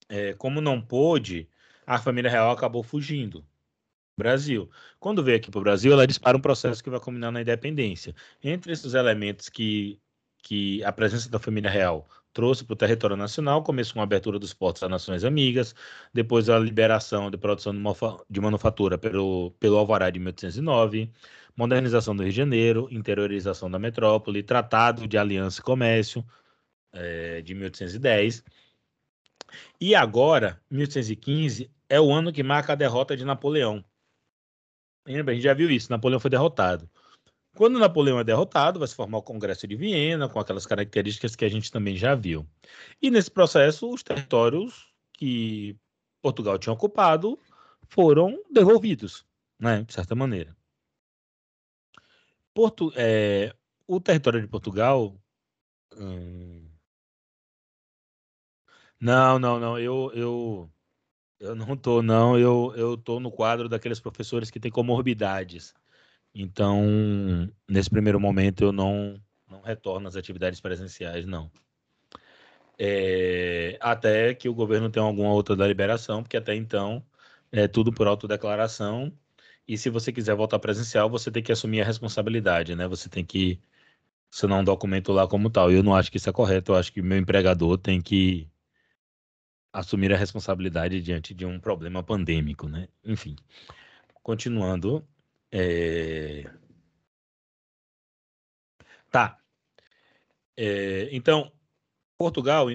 é, 0.10 0.34
como 0.34 0.60
não 0.60 0.82
pôde, 0.82 1.48
a 1.86 2.00
família 2.00 2.32
real 2.32 2.50
acabou 2.50 2.82
fugindo. 2.82 3.46
Brasil. 4.18 4.70
Quando 5.00 5.24
veio 5.24 5.38
aqui 5.38 5.52
para 5.52 5.60
o 5.60 5.64
Brasil, 5.64 5.94
ela 5.94 6.08
dispara 6.08 6.36
um 6.36 6.42
processo 6.42 6.84
que 6.84 6.90
vai 6.90 7.00
culminar 7.00 7.32
na 7.32 7.42
independência. 7.42 8.16
Entre 8.44 8.74
esses 8.74 8.96
elementos 8.96 9.48
que, 9.48 10.00
que 10.42 10.84
a 10.84 10.92
presença 10.92 11.30
da 11.30 11.40
família 11.40 11.70
real 11.70 12.10
trouxe 12.34 12.64
para 12.66 12.74
o 12.74 12.78
território 12.78 13.16
nacional, 13.16 13.64
começou 13.64 13.96
uma 13.96 14.04
abertura 14.04 14.40
dos 14.40 14.54
portos 14.54 14.84
a 14.84 14.90
nações 14.90 15.24
amigas, 15.24 15.74
depois 16.14 16.50
a 16.50 16.60
liberação 16.60 17.32
de 17.32 17.38
produção 17.38 17.74
de, 17.74 17.82
de 18.30 18.42
manufatura 18.42 18.98
pelo, 18.98 19.52
pelo 19.60 19.78
Alvará 19.78 20.10
de 20.10 20.20
1809, 20.20 21.12
modernização 21.56 22.16
do 22.16 22.24
Rio 22.24 22.32
de 22.32 22.38
Janeiro, 22.38 22.88
interiorização 22.92 23.70
da 23.70 23.80
metrópole, 23.80 24.44
Tratado 24.44 25.08
de 25.08 25.18
Aliança 25.18 25.62
e 25.62 25.64
Comércio 25.64 26.26
é, 26.94 27.42
de 27.42 27.54
1810. 27.56 28.44
E 29.80 29.96
agora, 29.96 30.62
1815, 30.70 31.72
é 31.90 32.00
o 32.00 32.12
ano 32.12 32.32
que 32.34 32.44
marca 32.44 32.74
a 32.74 32.76
derrota 32.76 33.16
de 33.16 33.26
Napoleão 33.26 33.84
Lembra? 35.08 35.32
A 35.32 35.36
gente 35.36 35.44
já 35.44 35.54
viu 35.54 35.72
isso. 35.72 35.90
Napoleão 35.90 36.20
foi 36.20 36.30
derrotado. 36.30 36.90
Quando 37.56 37.80
Napoleão 37.80 38.20
é 38.20 38.24
derrotado, 38.24 38.78
vai 38.78 38.88
se 38.88 38.96
formar 38.96 39.18
o 39.18 39.24
Congresso 39.24 39.68
de 39.68 39.76
Viena, 39.76 40.30
com 40.30 40.40
aquelas 40.40 40.66
características 40.66 41.36
que 41.36 41.46
a 41.46 41.50
gente 41.50 41.72
também 41.72 41.96
já 41.96 42.14
viu. 42.14 42.48
E 43.02 43.10
nesse 43.10 43.32
processo, 43.32 43.90
os 43.92 44.04
territórios 44.04 44.94
que 45.14 45.76
Portugal 46.22 46.60
tinha 46.60 46.74
ocupado 46.74 47.40
foram 47.88 48.44
devolvidos, 48.52 49.26
né, 49.60 49.84
de 49.84 49.94
certa 49.94 50.14
maneira. 50.14 50.56
Porto, 52.54 52.92
é, 52.96 53.56
o 53.88 54.00
território 54.00 54.42
de 54.42 54.48
Portugal. 54.48 55.20
Hum... 55.96 56.70
Não, 59.00 59.40
não, 59.40 59.60
não. 59.60 59.80
Eu, 59.80 60.12
eu, 60.14 60.72
eu 61.40 61.56
não 61.56 61.76
tô, 61.78 62.02
não. 62.02 62.38
Eu, 62.38 62.74
eu 62.76 62.98
tô 62.98 63.20
no 63.20 63.32
quadro 63.32 63.70
daqueles 63.70 64.00
professores 64.00 64.50
que 64.50 64.60
têm 64.60 64.72
comorbidades. 64.72 65.74
Então, 66.34 66.84
nesse 67.68 67.90
primeiro 67.90 68.20
momento, 68.20 68.64
eu 68.64 68.72
não, 68.72 69.20
não 69.50 69.62
retorno 69.62 70.08
às 70.08 70.16
atividades 70.16 70.62
presenciais, 70.62 71.26
não. 71.26 71.52
É, 72.80 73.78
até 73.82 74.34
que 74.36 74.48
o 74.48 74.54
governo 74.54 74.90
tenha 74.90 75.06
alguma 75.06 75.32
outra 75.32 75.56
da 75.56 75.68
liberação, 75.68 76.22
porque 76.22 76.38
até 76.38 76.56
então 76.56 77.04
é 77.52 77.68
tudo 77.68 77.92
por 77.92 78.08
autodeclaração. 78.08 79.12
E 79.68 79.78
se 79.78 79.90
você 79.90 80.12
quiser 80.14 80.36
voltar 80.36 80.60
presencial, 80.60 81.10
você 81.10 81.32
tem 81.32 81.44
que 81.44 81.52
assumir 81.52 81.82
a 81.82 81.86
responsabilidade, 81.86 82.76
né? 82.76 82.88
Você 82.88 83.10
tem 83.10 83.26
que 83.26 83.60
assinar 84.32 84.60
um 84.60 84.64
documento 84.64 85.12
lá 85.12 85.28
como 85.28 85.50
tal. 85.50 85.72
Eu 85.72 85.84
não 85.84 85.96
acho 85.96 86.12
que 86.12 86.18
isso 86.18 86.30
é 86.30 86.34
correto. 86.34 86.72
Eu 86.74 86.78
acho 86.78 86.94
que 86.94 87.02
meu 87.02 87.18
empregador 87.18 87.78
tem 87.78 88.02
que 88.02 88.50
assumir 89.80 90.12
a 90.12 90.18
responsabilidade 90.18 91.02
diante 91.02 91.34
de 91.34 91.46
um 91.46 91.60
problema 91.60 92.04
pandêmico, 92.04 92.68
né? 92.68 92.88
Enfim, 93.04 93.36
continuando. 94.24 95.08
É... 95.52 96.52
Tá. 99.12 99.40
É, 100.58 101.08
então, 101.12 101.52
Portugal, 102.18 102.68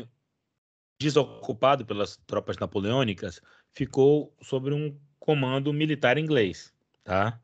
desocupado 1.01 1.85
pelas 1.85 2.17
tropas 2.19 2.57
napoleônicas, 2.57 3.41
ficou 3.75 4.35
sob 4.41 4.73
um 4.73 4.97
comando 5.19 5.73
militar 5.73 6.17
inglês, 6.19 6.73
tá? 7.03 7.41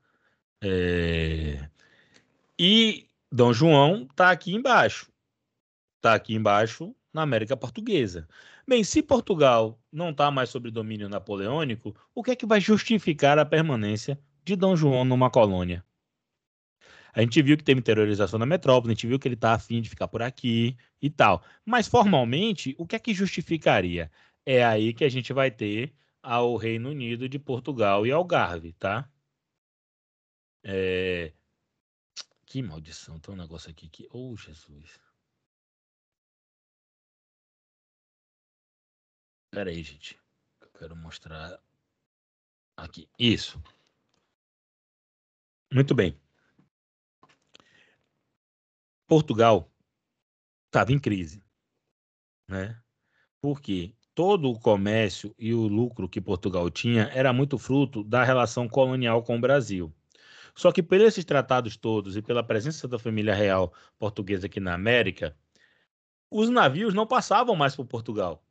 É... 0.62 1.68
E 2.58 3.08
Dom 3.30 3.52
João 3.52 4.06
está 4.08 4.30
aqui 4.30 4.54
embaixo. 4.54 5.10
Está 5.96 6.14
aqui 6.14 6.34
embaixo 6.34 6.94
na 7.12 7.22
América 7.22 7.56
Portuguesa. 7.56 8.28
Bem, 8.68 8.84
se 8.84 9.02
Portugal 9.02 9.82
não 9.90 10.10
está 10.10 10.30
mais 10.30 10.50
sob 10.50 10.70
domínio 10.70 11.08
napoleônico, 11.08 11.96
o 12.14 12.22
que 12.22 12.32
é 12.32 12.36
que 12.36 12.44
vai 12.44 12.60
justificar 12.60 13.38
a 13.38 13.46
permanência 13.46 14.20
de 14.44 14.54
Dom 14.54 14.76
João 14.76 15.06
numa 15.06 15.30
colônia? 15.30 15.82
A 17.14 17.22
gente 17.22 17.40
viu 17.40 17.56
que 17.56 17.64
teve 17.64 17.80
interiorização 17.80 18.38
da 18.38 18.44
metrópole, 18.44 18.92
a 18.92 18.94
gente 18.94 19.06
viu 19.06 19.18
que 19.18 19.26
ele 19.26 19.36
está 19.36 19.54
afim 19.54 19.80
de 19.80 19.88
ficar 19.88 20.06
por 20.06 20.20
aqui 20.20 20.76
e 21.00 21.08
tal. 21.08 21.42
Mas 21.64 21.88
formalmente, 21.88 22.74
o 22.78 22.86
que 22.86 22.94
é 22.94 22.98
que 22.98 23.14
justificaria? 23.14 24.10
É 24.44 24.62
aí 24.62 24.92
que 24.92 25.04
a 25.04 25.08
gente 25.08 25.32
vai 25.32 25.50
ter 25.50 25.94
ao 26.22 26.54
Reino 26.56 26.90
Unido 26.90 27.26
de 27.26 27.38
Portugal 27.38 28.06
e 28.06 28.12
Algarve, 28.12 28.74
tá? 28.74 29.10
É... 30.62 31.32
Que 32.44 32.60
maldição, 32.60 33.18
tem 33.18 33.34
um 33.34 33.38
negócio 33.38 33.70
aqui 33.70 33.88
que. 33.88 34.06
Oh, 34.12 34.36
Jesus. 34.36 35.07
Pera 39.58 39.70
aí, 39.70 39.82
gente. 39.82 40.16
Eu 40.60 40.68
quero 40.78 40.94
mostrar 40.94 41.58
aqui. 42.76 43.08
Isso. 43.18 43.60
Muito 45.74 45.96
bem. 45.96 46.16
Portugal 49.08 49.68
estava 50.66 50.92
em 50.92 50.98
crise, 51.00 51.42
né? 52.46 52.80
Porque 53.40 53.96
todo 54.14 54.48
o 54.48 54.60
comércio 54.60 55.34
e 55.36 55.52
o 55.52 55.66
lucro 55.66 56.08
que 56.08 56.20
Portugal 56.20 56.70
tinha 56.70 57.10
era 57.12 57.32
muito 57.32 57.58
fruto 57.58 58.04
da 58.04 58.22
relação 58.22 58.68
colonial 58.68 59.24
com 59.24 59.38
o 59.38 59.40
Brasil. 59.40 59.92
Só 60.54 60.70
que 60.70 60.84
por 60.84 61.00
esses 61.00 61.24
tratados 61.24 61.76
todos 61.76 62.16
e 62.16 62.22
pela 62.22 62.44
presença 62.44 62.86
da 62.86 62.96
família 62.96 63.34
real 63.34 63.74
portuguesa 63.98 64.46
aqui 64.46 64.60
na 64.60 64.72
América, 64.72 65.36
os 66.30 66.48
navios 66.48 66.94
não 66.94 67.08
passavam 67.08 67.56
mais 67.56 67.74
por 67.74 67.84
Portugal. 67.84 68.44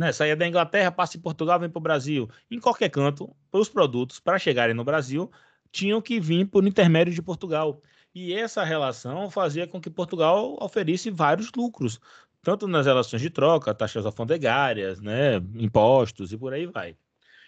Né? 0.00 0.12
Saía 0.12 0.34
da 0.34 0.48
Inglaterra, 0.48 0.90
passa 0.90 1.18
em 1.18 1.20
Portugal, 1.20 1.60
vem 1.60 1.68
para 1.68 1.78
o 1.78 1.82
Brasil. 1.82 2.26
Em 2.50 2.58
qualquer 2.58 2.88
canto, 2.88 3.36
os 3.52 3.68
produtos, 3.68 4.18
para 4.18 4.38
chegarem 4.38 4.74
no 4.74 4.82
Brasil, 4.82 5.30
tinham 5.70 6.00
que 6.00 6.18
vir 6.18 6.46
por 6.46 6.66
intermédio 6.66 7.12
de 7.12 7.20
Portugal. 7.20 7.82
E 8.14 8.32
essa 8.32 8.64
relação 8.64 9.30
fazia 9.30 9.66
com 9.66 9.78
que 9.78 9.90
Portugal 9.90 10.56
oferisse 10.58 11.10
vários 11.10 11.52
lucros, 11.54 12.00
tanto 12.42 12.66
nas 12.66 12.86
relações 12.86 13.20
de 13.20 13.28
troca, 13.28 13.74
taxas 13.74 14.06
alfandegárias, 14.06 15.02
né, 15.02 15.36
impostos 15.54 16.32
e 16.32 16.38
por 16.38 16.54
aí 16.54 16.64
vai. 16.64 16.96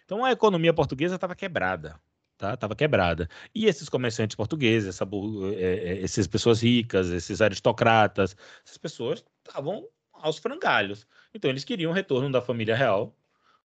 Então 0.05 0.23
a 0.23 0.31
economia 0.31 0.75
portuguesa 0.75 1.15
estava 1.15 1.35
quebrada, 1.35 1.99
tá? 2.37 2.55
Tava 2.55 2.77
quebrada. 2.77 3.31
E 3.55 3.65
esses 3.65 3.89
comerciantes 3.89 4.37
portugueses, 4.37 4.91
essa, 4.91 5.09
é, 5.57 6.01
é, 6.01 6.03
essas 6.03 6.27
pessoas 6.27 6.63
ricas, 6.63 7.09
esses 7.09 7.41
aristocratas, 7.41 8.37
essas 8.63 8.77
pessoas 8.77 9.25
estavam 9.43 9.89
aos 10.23 10.39
frangalhos. 10.39 11.07
Então 11.35 11.51
eles 11.51 11.65
queriam 11.65 11.91
o 11.91 11.95
retorno 11.95 12.31
da 12.31 12.41
família 12.41 12.77
real 12.77 13.15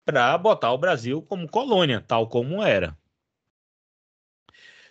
para 0.03 0.37
botar 0.37 0.73
o 0.73 0.77
Brasil 0.77 1.21
como 1.21 1.47
colônia, 1.47 2.01
tal 2.01 2.27
como 2.27 2.63
era. 2.63 2.97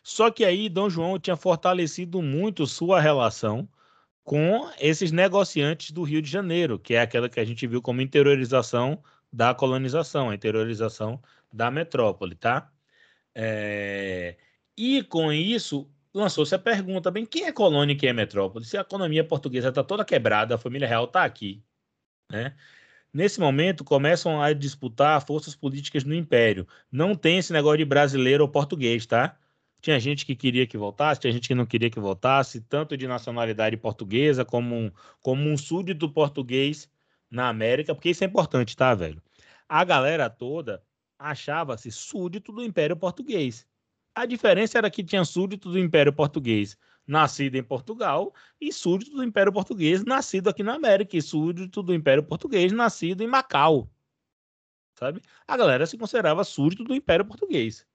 Só 0.02 0.30
que 0.30 0.44
aí 0.44 0.68
Dom 0.68 0.88
João 0.88 1.18
tinha 1.18 1.36
fortalecido 1.36 2.22
muito 2.22 2.66
sua 2.66 3.00
relação 3.00 3.68
com 4.22 4.70
esses 4.78 5.10
negociantes 5.10 5.90
do 5.90 6.02
Rio 6.02 6.22
de 6.22 6.30
Janeiro, 6.30 6.78
que 6.78 6.94
é 6.94 7.00
aquela 7.00 7.28
que 7.28 7.40
a 7.40 7.44
gente 7.44 7.66
viu 7.66 7.82
como 7.82 8.00
interiorização 8.00 9.02
da 9.32 9.54
colonização, 9.54 10.30
a 10.30 10.34
interiorização 10.34 11.20
da 11.52 11.70
metrópole, 11.70 12.36
tá? 12.36 12.70
É... 13.34 14.36
E 14.76 15.02
com 15.02 15.32
isso 15.32 15.90
lançou-se 16.16 16.54
a 16.54 16.58
pergunta, 16.58 17.10
bem, 17.10 17.26
quem 17.26 17.44
é 17.44 17.52
colônia 17.52 17.92
e 17.92 17.96
quem 17.96 18.08
é 18.08 18.12
metrópole? 18.12 18.64
Se 18.64 18.76
a 18.76 18.80
economia 18.80 19.22
portuguesa 19.22 19.68
está 19.68 19.84
toda 19.84 20.04
quebrada, 20.04 20.54
a 20.54 20.58
família 20.58 20.88
real 20.88 21.04
está 21.04 21.24
aqui, 21.24 21.62
né? 22.30 22.56
Nesse 23.12 23.40
momento, 23.40 23.84
começam 23.84 24.42
a 24.42 24.52
disputar 24.52 25.24
forças 25.24 25.54
políticas 25.54 26.04
no 26.04 26.14
Império. 26.14 26.66
Não 26.90 27.14
tem 27.14 27.38
esse 27.38 27.52
negócio 27.52 27.78
de 27.78 27.84
brasileiro 27.84 28.42
ou 28.44 28.48
português, 28.48 29.06
tá? 29.06 29.38
Tinha 29.80 30.00
gente 30.00 30.26
que 30.26 30.34
queria 30.34 30.66
que 30.66 30.76
voltasse, 30.76 31.20
tinha 31.20 31.32
gente 31.32 31.48
que 31.48 31.54
não 31.54 31.66
queria 31.66 31.90
que 31.90 32.00
voltasse, 32.00 32.60
tanto 32.62 32.96
de 32.96 33.06
nacionalidade 33.06 33.76
portuguesa 33.76 34.44
como 34.44 34.74
um, 34.74 34.90
como 35.22 35.48
um 35.48 35.56
súdito 35.56 36.08
português 36.10 36.90
na 37.30 37.48
América, 37.48 37.94
porque 37.94 38.10
isso 38.10 38.24
é 38.24 38.26
importante, 38.26 38.76
tá, 38.76 38.94
velho? 38.94 39.22
A 39.68 39.84
galera 39.84 40.28
toda 40.30 40.82
achava-se 41.18 41.90
súdito 41.90 42.52
do 42.52 42.62
Império 42.62 42.96
Português. 42.96 43.66
A 44.16 44.24
diferença 44.24 44.78
era 44.78 44.90
que 44.90 45.04
tinha 45.04 45.22
súdito 45.26 45.70
do 45.70 45.78
Império 45.78 46.10
Português 46.10 46.78
nascido 47.06 47.56
em 47.56 47.62
Portugal 47.62 48.32
e 48.58 48.72
súdito 48.72 49.14
do 49.14 49.22
Império 49.22 49.52
Português 49.52 50.02
nascido 50.06 50.48
aqui 50.48 50.62
na 50.62 50.74
América 50.74 51.18
e 51.18 51.20
súdito 51.20 51.82
do 51.82 51.92
Império 51.92 52.22
Português 52.22 52.72
nascido 52.72 53.22
em 53.22 53.26
Macau. 53.26 53.90
Sabe? 54.98 55.20
A 55.46 55.54
galera 55.54 55.84
se 55.84 55.98
considerava 55.98 56.44
súdito 56.44 56.82
do 56.82 56.94
Império 56.94 57.26
Português. 57.26 57.86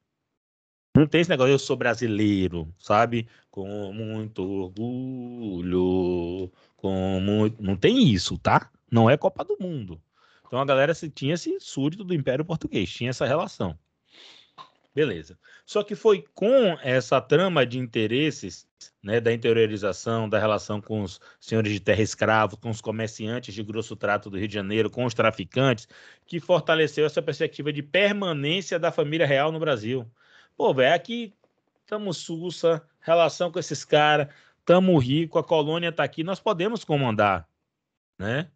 Não 0.95 1.07
tem 1.07 1.22
esse 1.22 1.30
negócio, 1.32 1.53
eu 1.53 1.57
sou 1.57 1.76
brasileiro, 1.76 2.72
sabe? 2.78 3.28
Com 3.49 3.91
muito 3.91 4.43
orgulho, 4.43 6.51
com 6.76 7.19
muito... 7.19 7.63
Não 7.63 7.76
tem 7.76 8.07
isso, 8.07 8.38
tá? 8.38 8.69
Não 8.91 9.09
é 9.09 9.17
Copa 9.17 9.43
do 9.43 9.57
Mundo. 9.59 9.99
Então 10.45 10.59
a 10.59 10.65
galera 10.65 10.93
tinha 10.93 11.34
esse 11.34 11.59
súdito 11.59 12.03
do 12.03 12.13
Império 12.13 12.45
Português, 12.45 12.91
tinha 12.91 13.09
essa 13.09 13.26
relação. 13.26 13.76
Beleza. 14.94 15.39
Só 15.66 15.84
que 15.84 15.96
foi 15.96 16.26
com 16.34 16.78
essa 16.84 17.22
trama 17.22 17.66
de 17.66 17.80
interesses, 17.80 18.68
né, 19.02 19.22
da 19.22 19.32
interiorização, 19.32 20.28
da 20.28 20.38
relação 20.38 20.82
com 20.82 21.02
os 21.02 21.20
senhores 21.39 21.72
de 21.72 21.80
terra 21.80 22.02
escravo, 22.02 22.58
com 22.58 22.70
os 22.70 22.82
comerciantes 22.82 23.54
de 23.54 23.64
grosso 23.64 23.96
trato 23.96 24.30
do 24.30 24.38
Rio 24.38 24.49
de 24.49 24.53
Janeiro, 24.53 24.90
com 24.90 25.06
os 25.06 25.14
traficantes, 25.14 25.88
que 26.26 26.41
fortaleceu 26.41 27.06
essa 27.06 27.22
perspectiva 27.22 27.72
de 27.72 27.82
permanência 27.82 28.78
da 28.78 28.91
família 28.91 29.26
real 29.26 29.49
no 29.52 29.60
Brasil. 29.60 30.06
Pô, 30.57 30.74
velho, 30.74 30.94
aqui 30.94 31.34
estamos 31.84 32.18
sussa, 32.18 32.86
relação 32.99 33.49
com 33.49 33.60
esses 33.60 33.86
caras, 33.86 34.28
estamos 34.60 35.03
rico, 35.03 35.40
a 35.40 35.44
colônia 35.44 35.90
está 35.90 36.03
aqui, 36.03 36.22
nós 36.22 36.40
podemos 36.40 36.84
comandar, 36.84 37.48
né? 38.20 38.49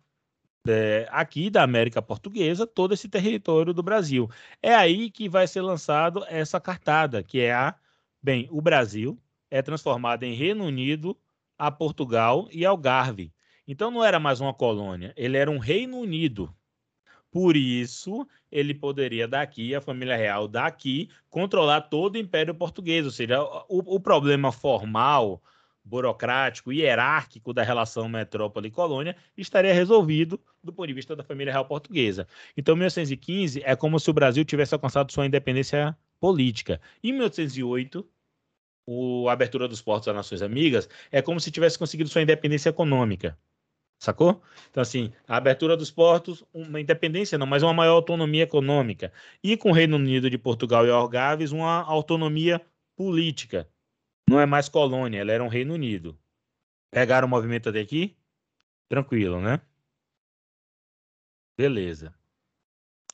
É, 0.68 1.08
aqui 1.12 1.50
da 1.50 1.64
América 1.64 2.02
Portuguesa, 2.02 2.66
todo 2.66 2.94
esse 2.94 3.08
território 3.08 3.74
do 3.74 3.84
Brasil. 3.84 4.30
É 4.62 4.74
aí 4.74 5.10
que 5.12 5.30
vai 5.30 5.48
ser 5.48 5.62
lançado 5.62 6.26
essa 6.28 6.60
cartada, 6.60 7.22
que 7.24 7.40
é 7.40 7.54
a, 7.54 7.76
bem, 8.22 8.48
o 8.52 8.62
Brasil 8.62 9.20
é 9.50 9.62
transformado 9.62 10.24
em 10.24 10.34
Reino 10.34 10.66
Unido, 10.66 11.18
a 11.58 11.72
Portugal 11.72 12.48
e 12.52 12.66
Algarve. 12.66 13.32
Então 13.68 13.90
não 13.90 14.04
era 14.04 14.20
mais 14.20 14.42
uma 14.42 14.54
colônia, 14.54 15.14
ele 15.16 15.38
era 15.38 15.50
um 15.50 15.58
Reino 15.58 15.98
Unido. 15.98 16.54
Por 17.32 17.58
isso, 17.58 18.26
ele 18.50 18.74
poderia 18.74 19.28
daqui, 19.28 19.76
a 19.76 19.82
família 19.82 20.16
real 20.16 20.48
daqui, 20.48 21.10
controlar 21.30 21.82
todo 21.82 22.16
o 22.16 22.18
Império 22.18 22.56
Português. 22.56 23.04
Ou 23.04 23.12
seja, 23.12 23.44
o, 23.68 23.96
o 23.96 24.00
problema 24.00 24.54
formal, 24.54 25.44
burocrático, 25.86 26.74
hierárquico 26.74 27.54
da 27.54 27.62
relação 27.62 28.10
metrópole-colônia 28.10 29.16
estaria 29.38 29.74
resolvido 29.74 30.42
do 30.64 30.74
ponto 30.74 30.88
de 30.88 30.94
vista 30.94 31.16
da 31.16 31.24
família 31.24 31.54
real 31.54 31.66
portuguesa. 31.66 32.28
Então, 32.58 32.76
1815 32.76 33.62
é 33.64 33.76
como 33.76 34.00
se 34.00 34.10
o 34.10 34.14
Brasil 34.14 34.44
tivesse 34.44 34.74
alcançado 34.74 35.12
sua 35.12 35.28
independência 35.28 35.96
política. 36.20 36.82
Em 37.04 37.14
1808, 37.14 38.06
o, 38.88 39.30
a 39.30 39.34
abertura 39.34 39.68
dos 39.68 39.82
portos 39.82 40.08
às 40.08 40.16
Nações 40.16 40.42
Amigas 40.42 40.90
é 41.12 41.22
como 41.22 41.40
se 41.40 41.52
tivesse 41.52 41.78
conseguido 41.78 42.10
sua 42.10 42.24
independência 42.24 42.70
econômica. 42.70 43.38
Sacou? 44.00 44.42
Então, 44.70 44.82
assim, 44.82 45.12
a 45.28 45.38
abertura 45.38 45.78
dos 45.78 45.90
portos, 45.90 46.44
uma 46.54 46.82
independência 46.82 47.38
não, 47.38 47.48
mas 47.48 47.64
uma 47.64 47.74
maior 47.74 47.94
autonomia 47.94 48.44
econômica. 48.44 49.12
E 49.44 49.56
com 49.56 49.70
o 49.70 49.74
Reino 49.74 49.96
Unido 49.96 50.30
de 50.30 50.38
Portugal 50.38 50.86
e 50.86 50.90
Algarves, 50.90 51.52
uma 51.52 51.82
autonomia 51.84 52.62
política. 52.96 53.68
Não 54.28 54.40
é 54.40 54.46
mais 54.46 54.68
colônia, 54.68 55.20
ela 55.20 55.32
era 55.32 55.44
um 55.44 55.48
Reino 55.48 55.74
Unido. 55.74 56.18
Pegaram 56.92 57.28
o 57.28 57.30
movimento 57.30 57.70
até 57.70 57.80
aqui? 57.80 58.18
Tranquilo, 58.90 59.40
né? 59.40 59.62
Beleza. 61.58 62.14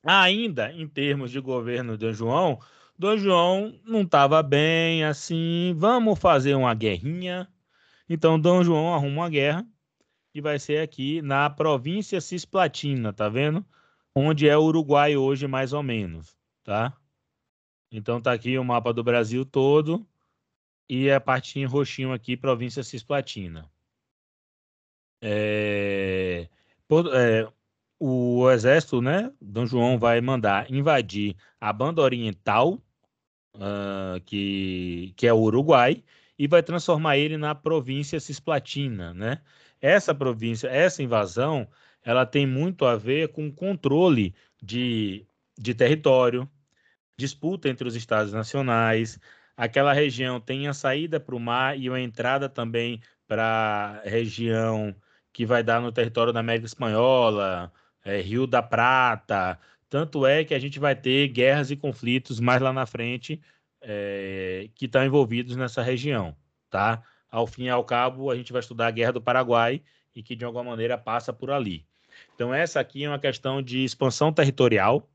Ainda 0.03 0.71
em 0.71 0.87
termos 0.87 1.29
de 1.31 1.39
governo 1.39 1.97
de 1.97 2.07
Dom 2.07 2.13
João, 2.13 2.59
Dom 2.97 3.17
João 3.17 3.79
não 3.83 4.01
estava 4.01 4.41
bem 4.41 5.03
assim, 5.03 5.73
vamos 5.77 6.19
fazer 6.19 6.55
uma 6.55 6.73
guerrinha. 6.73 7.47
Então 8.09 8.39
Dom 8.39 8.63
João 8.63 8.93
arruma 8.93 9.23
uma 9.23 9.29
guerra 9.29 9.67
que 10.31 10.41
vai 10.41 10.57
ser 10.57 10.79
aqui 10.79 11.21
na 11.21 11.49
província 11.49 12.21
Cisplatina, 12.21 13.11
tá 13.11 13.27
vendo? 13.27 13.65
Onde 14.15 14.47
é 14.47 14.57
o 14.57 14.63
Uruguai 14.63 15.17
hoje, 15.17 15.47
mais 15.47 15.73
ou 15.73 15.83
menos, 15.83 16.35
tá? 16.63 16.97
Então 17.91 18.21
tá 18.21 18.31
aqui 18.31 18.57
o 18.57 18.63
mapa 18.63 18.93
do 18.93 19.03
Brasil 19.03 19.45
todo 19.45 20.07
e 20.93 21.09
a 21.09 21.21
parte 21.21 21.57
em 21.57 21.63
roxinho 21.63 22.11
aqui, 22.11 22.35
província 22.35 22.83
Cisplatina. 22.83 23.65
É, 25.21 26.49
é, 27.13 27.47
o 27.97 28.51
exército, 28.51 29.01
né? 29.01 29.31
Dom 29.39 29.65
João 29.65 29.97
vai 29.97 30.19
mandar 30.19 30.69
invadir 30.69 31.37
a 31.61 31.71
banda 31.71 32.01
oriental, 32.01 32.73
uh, 33.55 34.19
que, 34.25 35.13
que 35.15 35.25
é 35.25 35.31
o 35.31 35.39
Uruguai, 35.39 36.03
e 36.37 36.45
vai 36.45 36.61
transformar 36.61 37.17
ele 37.17 37.37
na 37.37 37.55
província 37.55 38.19
Cisplatina, 38.19 39.13
né? 39.13 39.41
essa 39.81 40.13
província, 40.13 40.67
essa 40.67 41.01
invasão, 41.01 41.69
ela 42.03 42.25
tem 42.25 42.45
muito 42.45 42.85
a 42.85 42.97
ver 42.97 43.29
com 43.29 43.49
controle 43.49 44.35
de, 44.61 45.25
de 45.57 45.73
território, 45.73 46.49
disputa 47.17 47.69
entre 47.69 47.87
os 47.87 47.95
estados 47.95 48.33
nacionais. 48.33 49.17
Aquela 49.61 49.93
região 49.93 50.39
tem 50.39 50.67
a 50.67 50.73
saída 50.73 51.19
para 51.19 51.35
o 51.35 51.39
mar 51.39 51.77
e 51.77 51.87
a 51.87 51.99
entrada 51.99 52.49
também 52.49 52.99
para 53.27 54.01
a 54.03 54.09
região 54.09 54.95
que 55.31 55.45
vai 55.45 55.61
dar 55.61 55.79
no 55.79 55.91
território 55.91 56.33
da 56.33 56.39
América 56.39 56.65
Espanhola, 56.65 57.71
é, 58.03 58.19
Rio 58.21 58.47
da 58.47 58.63
Prata. 58.63 59.59
Tanto 59.87 60.25
é 60.25 60.43
que 60.43 60.55
a 60.55 60.59
gente 60.59 60.79
vai 60.79 60.95
ter 60.95 61.27
guerras 61.27 61.69
e 61.69 61.75
conflitos 61.75 62.39
mais 62.39 62.59
lá 62.59 62.73
na 62.73 62.87
frente 62.87 63.39
é, 63.81 64.67
que 64.73 64.85
estão 64.85 65.05
envolvidos 65.05 65.55
nessa 65.55 65.83
região, 65.83 66.35
tá? 66.67 67.03
ao 67.29 67.45
fim 67.45 67.65
e 67.65 67.69
ao 67.69 67.85
cabo, 67.85 68.31
a 68.31 68.35
gente 68.35 68.51
vai 68.51 68.61
estudar 68.61 68.87
a 68.87 68.91
Guerra 68.91 69.13
do 69.13 69.21
Paraguai 69.21 69.83
e 70.15 70.23
que 70.23 70.35
de 70.35 70.43
alguma 70.43 70.63
maneira 70.63 70.97
passa 70.97 71.31
por 71.31 71.51
ali. 71.51 71.85
Então, 72.33 72.51
essa 72.51 72.79
aqui 72.79 73.03
é 73.03 73.07
uma 73.07 73.19
questão 73.19 73.61
de 73.61 73.83
expansão 73.83 74.33
territorial, 74.33 75.07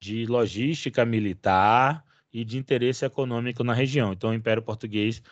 de 0.00 0.26
logística 0.26 1.04
militar 1.04 2.03
e 2.34 2.44
de 2.44 2.58
interesse 2.58 3.06
econômico 3.06 3.64
na 3.64 3.72
região. 3.72 4.12
Então, 4.12 4.30
o 4.30 4.34
Império 4.34 4.62
Português 4.62 5.22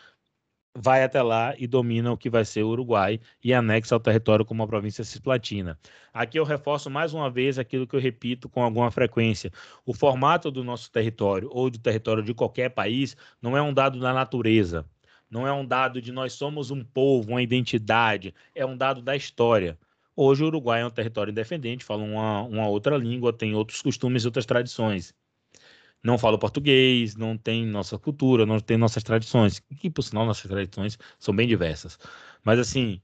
vai 0.75 1.03
até 1.03 1.21
lá 1.21 1.53
e 1.57 1.67
domina 1.67 2.11
o 2.11 2.17
que 2.17 2.29
vai 2.29 2.45
ser 2.45 2.63
o 2.63 2.69
Uruguai 2.69 3.19
e 3.43 3.53
anexa 3.53 3.93
ao 3.93 3.99
território 3.99 4.45
como 4.45 4.63
a 4.63 4.67
província 4.67 5.03
cisplatina. 5.03 5.77
Aqui 6.13 6.39
eu 6.39 6.43
reforço 6.43 6.89
mais 6.89 7.13
uma 7.13 7.29
vez 7.29 7.59
aquilo 7.59 7.85
que 7.85 7.95
eu 7.95 7.99
repito 7.99 8.49
com 8.49 8.63
alguma 8.63 8.89
frequência. 8.89 9.51
O 9.85 9.93
formato 9.93 10.49
do 10.49 10.63
nosso 10.63 10.91
território 10.91 11.49
ou 11.51 11.69
do 11.69 11.77
território 11.77 12.23
de 12.23 12.33
qualquer 12.33 12.69
país 12.69 13.15
não 13.41 13.55
é 13.55 13.61
um 13.61 13.73
dado 13.73 13.99
da 13.99 14.13
natureza 14.13 14.85
não 15.33 15.47
é 15.47 15.51
um 15.51 15.65
dado 15.65 15.99
de 15.99 16.11
nós 16.11 16.33
somos 16.33 16.69
um 16.69 16.83
povo, 16.83 17.31
uma 17.31 17.41
identidade, 17.41 18.35
é 18.53 18.63
um 18.63 18.77
dado 18.77 19.01
da 19.01 19.15
história. 19.15 19.79
Hoje 20.15 20.43
o 20.43 20.47
Uruguai 20.47 20.81
é 20.81 20.85
um 20.85 20.91
território 20.91 21.31
independente, 21.31 21.83
fala 21.83 22.03
uma, 22.03 22.43
uma 22.43 22.67
outra 22.67 22.95
língua, 22.97 23.33
tem 23.33 23.55
outros 23.55 23.81
costumes 23.81 24.23
e 24.23 24.27
outras 24.27 24.45
tradições. 24.45 25.13
Não 26.03 26.17
fala 26.17 26.37
português, 26.37 27.15
não 27.15 27.37
tem 27.37 27.65
nossa 27.65 27.97
cultura, 27.97 28.45
não 28.45 28.59
tem 28.59 28.77
nossas 28.77 29.03
tradições, 29.03 29.59
que 29.59 29.89
por 29.89 30.01
sinal 30.03 30.25
nossas 30.25 30.49
tradições 30.49 30.97
são 31.19 31.35
bem 31.35 31.47
diversas. 31.47 31.97
Mas 32.43 32.59
assim, 32.59 33.01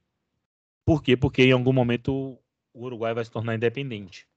por 0.85 1.03
quê? 1.03 1.17
Porque 1.17 1.43
em 1.43 1.51
algum 1.51 1.73
momento 1.73 2.39
o 2.73 2.85
Uruguai 2.85 3.13
vai 3.13 3.25
se 3.25 3.31
tornar 3.31 3.55
independente, 3.55 4.27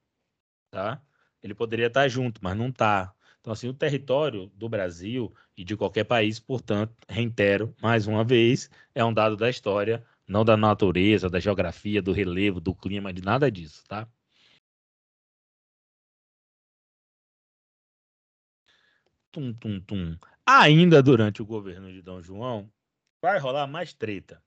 tá? 0.71 1.03
Ele 1.43 1.55
poderia 1.55 1.89
estar 1.89 2.09
junto, 2.09 2.41
mas 2.43 2.57
não 2.57 2.69
está. 2.69 3.15
Então, 3.41 3.53
assim, 3.53 3.69
o 3.69 3.75
território 3.75 4.49
do 4.55 4.69
Brasil 4.69 5.35
e 5.57 5.65
de 5.65 5.77
qualquer 5.77 6.05
país, 6.05 6.41
portanto, 6.41 6.95
reitero 7.09 7.75
mais 7.83 8.07
uma 8.07 8.25
vez, 8.25 8.71
é 8.95 9.05
um 9.05 9.13
dado 9.13 9.37
da 9.37 9.51
história, 9.51 10.05
não 10.29 10.45
da 10.45 10.57
natureza, 10.57 11.29
da 11.31 11.41
geografia, 11.41 12.03
do 12.03 12.13
relevo, 12.13 12.61
do 12.61 12.75
clima, 12.75 13.13
de 13.13 13.23
nada 13.23 13.51
disso, 13.51 13.85
tá? 13.89 14.09
Tum, 19.33 19.53
tum, 19.55 19.81
tum. 19.81 20.17
Ainda 20.47 21.03
durante 21.03 21.41
o 21.41 21.47
governo 21.47 21.91
de 21.91 22.03
Dom 22.03 22.21
João, 22.21 22.71
vai 23.23 23.39
rolar 23.39 23.67
mais 23.67 23.95
treta. 23.95 24.43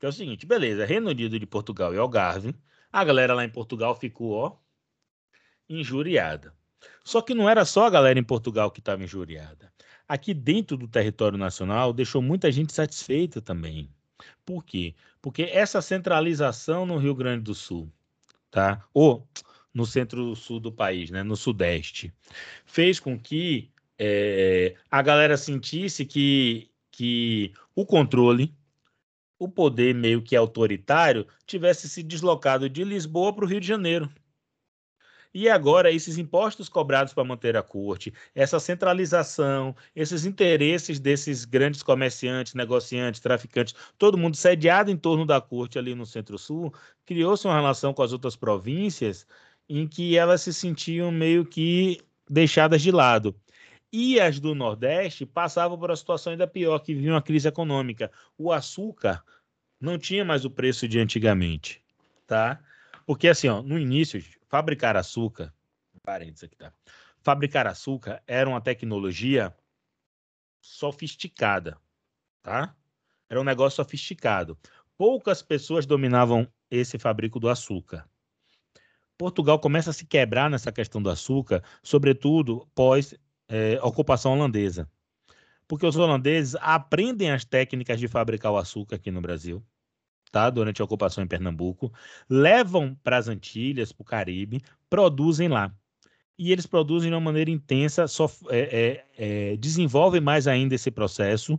Que 0.00 0.06
é 0.06 0.08
o 0.08 0.12
seguinte, 0.12 0.44
beleza, 0.44 0.84
Reino 0.84 1.10
Unido 1.10 1.38
de 1.38 1.46
Portugal 1.46 1.94
e 1.94 1.98
Algarve, 1.98 2.54
a 2.92 3.04
galera 3.04 3.34
lá 3.34 3.44
em 3.44 3.48
Portugal 3.48 3.94
ficou, 3.94 4.32
ó, 4.32 4.56
injuriada. 5.68 6.52
Só 7.04 7.22
que 7.22 7.34
não 7.34 7.48
era 7.48 7.64
só 7.64 7.86
a 7.86 7.90
galera 7.90 8.18
em 8.18 8.24
Portugal 8.24 8.70
que 8.70 8.80
estava 8.80 9.04
injuriada. 9.04 9.72
Aqui 10.08 10.34
dentro 10.34 10.76
do 10.76 10.88
território 10.88 11.38
nacional 11.38 11.92
deixou 11.92 12.20
muita 12.20 12.50
gente 12.50 12.72
satisfeita 12.72 13.40
também. 13.40 13.88
Por 14.44 14.64
quê? 14.64 14.94
Porque 15.22 15.44
essa 15.44 15.80
centralização 15.80 16.84
no 16.84 16.98
Rio 16.98 17.14
Grande 17.14 17.44
do 17.44 17.54
Sul, 17.54 17.90
tá? 18.50 18.84
Ou 18.92 19.26
no 19.72 19.86
centro-sul 19.86 20.60
do 20.60 20.72
país, 20.72 21.10
né? 21.10 21.22
No 21.22 21.36
sudeste, 21.36 22.12
fez 22.64 23.00
com 23.00 23.18
que 23.18 23.72
é, 23.98 24.74
a 24.90 25.02
galera 25.02 25.36
sentisse 25.36 26.04
que, 26.04 26.70
que 26.90 27.52
o 27.74 27.86
controle, 27.86 28.54
o 29.38 29.48
poder 29.48 29.94
meio 29.94 30.22
que 30.22 30.36
autoritário, 30.36 31.26
tivesse 31.46 31.88
se 31.88 32.02
deslocado 32.02 32.68
de 32.68 32.84
Lisboa 32.84 33.32
para 33.32 33.44
o 33.44 33.48
Rio 33.48 33.60
de 33.60 33.66
Janeiro. 33.66 34.10
E 35.34 35.48
agora, 35.48 35.90
esses 35.90 36.16
impostos 36.16 36.68
cobrados 36.68 37.12
para 37.12 37.24
manter 37.24 37.56
a 37.56 37.62
corte, 37.62 38.14
essa 38.36 38.60
centralização, 38.60 39.74
esses 39.94 40.24
interesses 40.24 41.00
desses 41.00 41.44
grandes 41.44 41.82
comerciantes, 41.82 42.54
negociantes, 42.54 43.20
traficantes, 43.20 43.74
todo 43.98 44.16
mundo 44.16 44.36
sediado 44.36 44.92
em 44.92 44.96
torno 44.96 45.26
da 45.26 45.40
corte 45.40 45.76
ali 45.76 45.92
no 45.92 46.06
Centro-Sul, 46.06 46.72
criou-se 47.04 47.44
uma 47.46 47.56
relação 47.56 47.92
com 47.92 48.02
as 48.02 48.12
outras 48.12 48.36
províncias 48.36 49.26
em 49.68 49.88
que 49.88 50.16
elas 50.16 50.42
se 50.42 50.54
sentiam 50.54 51.10
meio 51.10 51.44
que 51.44 52.00
deixadas 52.30 52.80
de 52.80 52.92
lado. 52.92 53.34
E 53.96 54.18
as 54.18 54.40
do 54.40 54.56
Nordeste 54.56 55.24
passavam 55.24 55.78
por 55.78 55.88
uma 55.88 55.94
situação 55.94 56.32
ainda 56.32 56.48
pior, 56.48 56.80
que 56.80 56.92
vinha 56.92 57.12
uma 57.12 57.22
crise 57.22 57.46
econômica. 57.46 58.10
O 58.36 58.50
açúcar 58.50 59.22
não 59.80 59.96
tinha 59.96 60.24
mais 60.24 60.44
o 60.44 60.50
preço 60.50 60.88
de 60.88 60.98
antigamente, 60.98 61.80
tá? 62.26 62.60
Porque 63.06 63.28
assim, 63.28 63.46
ó, 63.46 63.62
no 63.62 63.78
início, 63.78 64.20
fabricar 64.48 64.96
açúcar, 64.96 65.54
parênteses 66.02 66.42
aqui, 66.42 66.56
tá? 66.56 66.72
Fabricar 67.20 67.68
açúcar 67.68 68.20
era 68.26 68.50
uma 68.50 68.60
tecnologia 68.60 69.54
sofisticada, 70.60 71.78
tá? 72.42 72.74
Era 73.30 73.40
um 73.40 73.44
negócio 73.44 73.76
sofisticado. 73.76 74.58
Poucas 74.98 75.40
pessoas 75.40 75.86
dominavam 75.86 76.48
esse 76.68 76.98
fabrico 76.98 77.38
do 77.38 77.48
açúcar. 77.48 78.04
Portugal 79.16 79.60
começa 79.60 79.90
a 79.90 79.92
se 79.92 80.04
quebrar 80.04 80.50
nessa 80.50 80.72
questão 80.72 81.00
do 81.00 81.08
açúcar, 81.08 81.62
sobretudo 81.80 82.68
pós 82.74 83.14
é, 83.48 83.78
ocupação 83.82 84.32
holandesa. 84.32 84.88
Porque 85.66 85.86
os 85.86 85.96
holandeses 85.96 86.56
aprendem 86.60 87.30
as 87.30 87.44
técnicas 87.44 87.98
de 87.98 88.08
fabricar 88.08 88.52
o 88.52 88.58
açúcar 88.58 88.96
aqui 88.96 89.10
no 89.10 89.20
Brasil 89.20 89.64
tá? 90.34 90.50
durante 90.50 90.82
a 90.82 90.84
ocupação 90.84 91.22
em 91.22 91.28
Pernambuco, 91.28 91.92
levam 92.28 92.98
para 93.04 93.16
as 93.16 93.28
Antilhas, 93.28 93.92
para 93.92 94.02
o 94.02 94.04
Caribe, 94.04 94.60
produzem 94.90 95.46
lá. 95.46 95.72
E 96.36 96.50
eles 96.50 96.66
produzem 96.66 97.08
de 97.08 97.14
uma 97.14 97.20
maneira 97.20 97.52
intensa, 97.52 98.08
só, 98.08 98.28
é, 98.48 98.58
é, 98.58 99.52
é, 99.52 99.56
desenvolvem 99.56 100.20
mais 100.20 100.48
ainda 100.48 100.74
esse 100.74 100.90
processo 100.90 101.58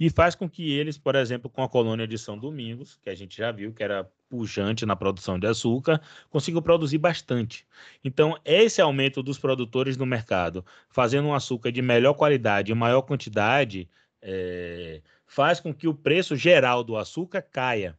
e 0.00 0.08
faz 0.08 0.34
com 0.34 0.48
que 0.48 0.72
eles, 0.72 0.96
por 0.96 1.14
exemplo, 1.14 1.50
com 1.50 1.62
a 1.62 1.68
colônia 1.68 2.06
de 2.08 2.16
São 2.16 2.38
Domingos, 2.38 2.98
que 3.02 3.10
a 3.10 3.14
gente 3.14 3.36
já 3.36 3.52
viu 3.52 3.74
que 3.74 3.82
era 3.82 4.10
pujante 4.30 4.86
na 4.86 4.96
produção 4.96 5.38
de 5.38 5.46
açúcar, 5.46 6.00
consigam 6.30 6.62
produzir 6.62 6.96
bastante. 6.96 7.66
Então, 8.02 8.38
esse 8.42 8.80
aumento 8.80 9.22
dos 9.22 9.38
produtores 9.38 9.98
no 9.98 10.06
mercado, 10.06 10.64
fazendo 10.88 11.28
um 11.28 11.34
açúcar 11.34 11.70
de 11.70 11.82
melhor 11.82 12.14
qualidade 12.14 12.72
e 12.72 12.74
maior 12.74 13.02
quantidade, 13.02 13.86
é, 14.22 15.02
faz 15.26 15.60
com 15.60 15.74
que 15.74 15.86
o 15.86 15.94
preço 15.94 16.34
geral 16.34 16.82
do 16.82 16.96
açúcar 16.96 17.42
caia. 17.42 17.98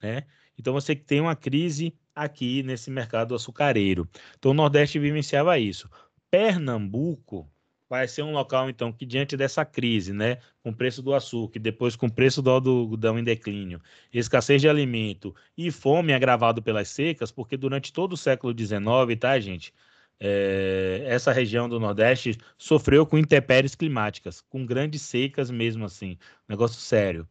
Né? 0.00 0.24
Então 0.58 0.72
você 0.72 0.94
tem 0.94 1.20
uma 1.20 1.36
crise 1.36 1.94
aqui 2.14 2.62
nesse 2.62 2.90
mercado 2.90 3.34
açucareiro. 3.34 4.08
Então 4.38 4.52
o 4.52 4.54
Nordeste 4.54 4.98
vivenciava 4.98 5.58
isso. 5.58 5.90
Pernambuco 6.30 7.51
vai 7.92 8.08
ser 8.08 8.22
um 8.22 8.32
local 8.32 8.70
então 8.70 8.90
que 8.90 9.04
diante 9.04 9.36
dessa 9.36 9.66
crise, 9.66 10.14
né, 10.14 10.38
com 10.62 10.70
o 10.70 10.74
preço 10.74 11.02
do 11.02 11.12
açúcar, 11.12 11.60
depois 11.60 11.94
com 11.94 12.06
o 12.06 12.10
preço 12.10 12.40
do 12.40 12.48
algodão 12.48 13.18
em 13.18 13.22
declínio, 13.22 13.82
escassez 14.10 14.62
de 14.62 14.68
alimento 14.68 15.34
e 15.58 15.70
fome 15.70 16.14
agravado 16.14 16.62
pelas 16.62 16.88
secas, 16.88 17.30
porque 17.30 17.54
durante 17.54 17.92
todo 17.92 18.14
o 18.14 18.16
século 18.16 18.58
XIX, 18.58 18.80
tá, 19.20 19.38
gente, 19.38 19.74
é, 20.18 21.02
essa 21.06 21.32
região 21.32 21.68
do 21.68 21.78
Nordeste 21.78 22.38
sofreu 22.56 23.04
com 23.04 23.18
intempéries 23.18 23.74
climáticas, 23.74 24.40
com 24.40 24.64
grandes 24.64 25.02
secas 25.02 25.50
mesmo 25.50 25.84
assim, 25.84 26.16
negócio 26.48 26.80
sério. 26.80 27.28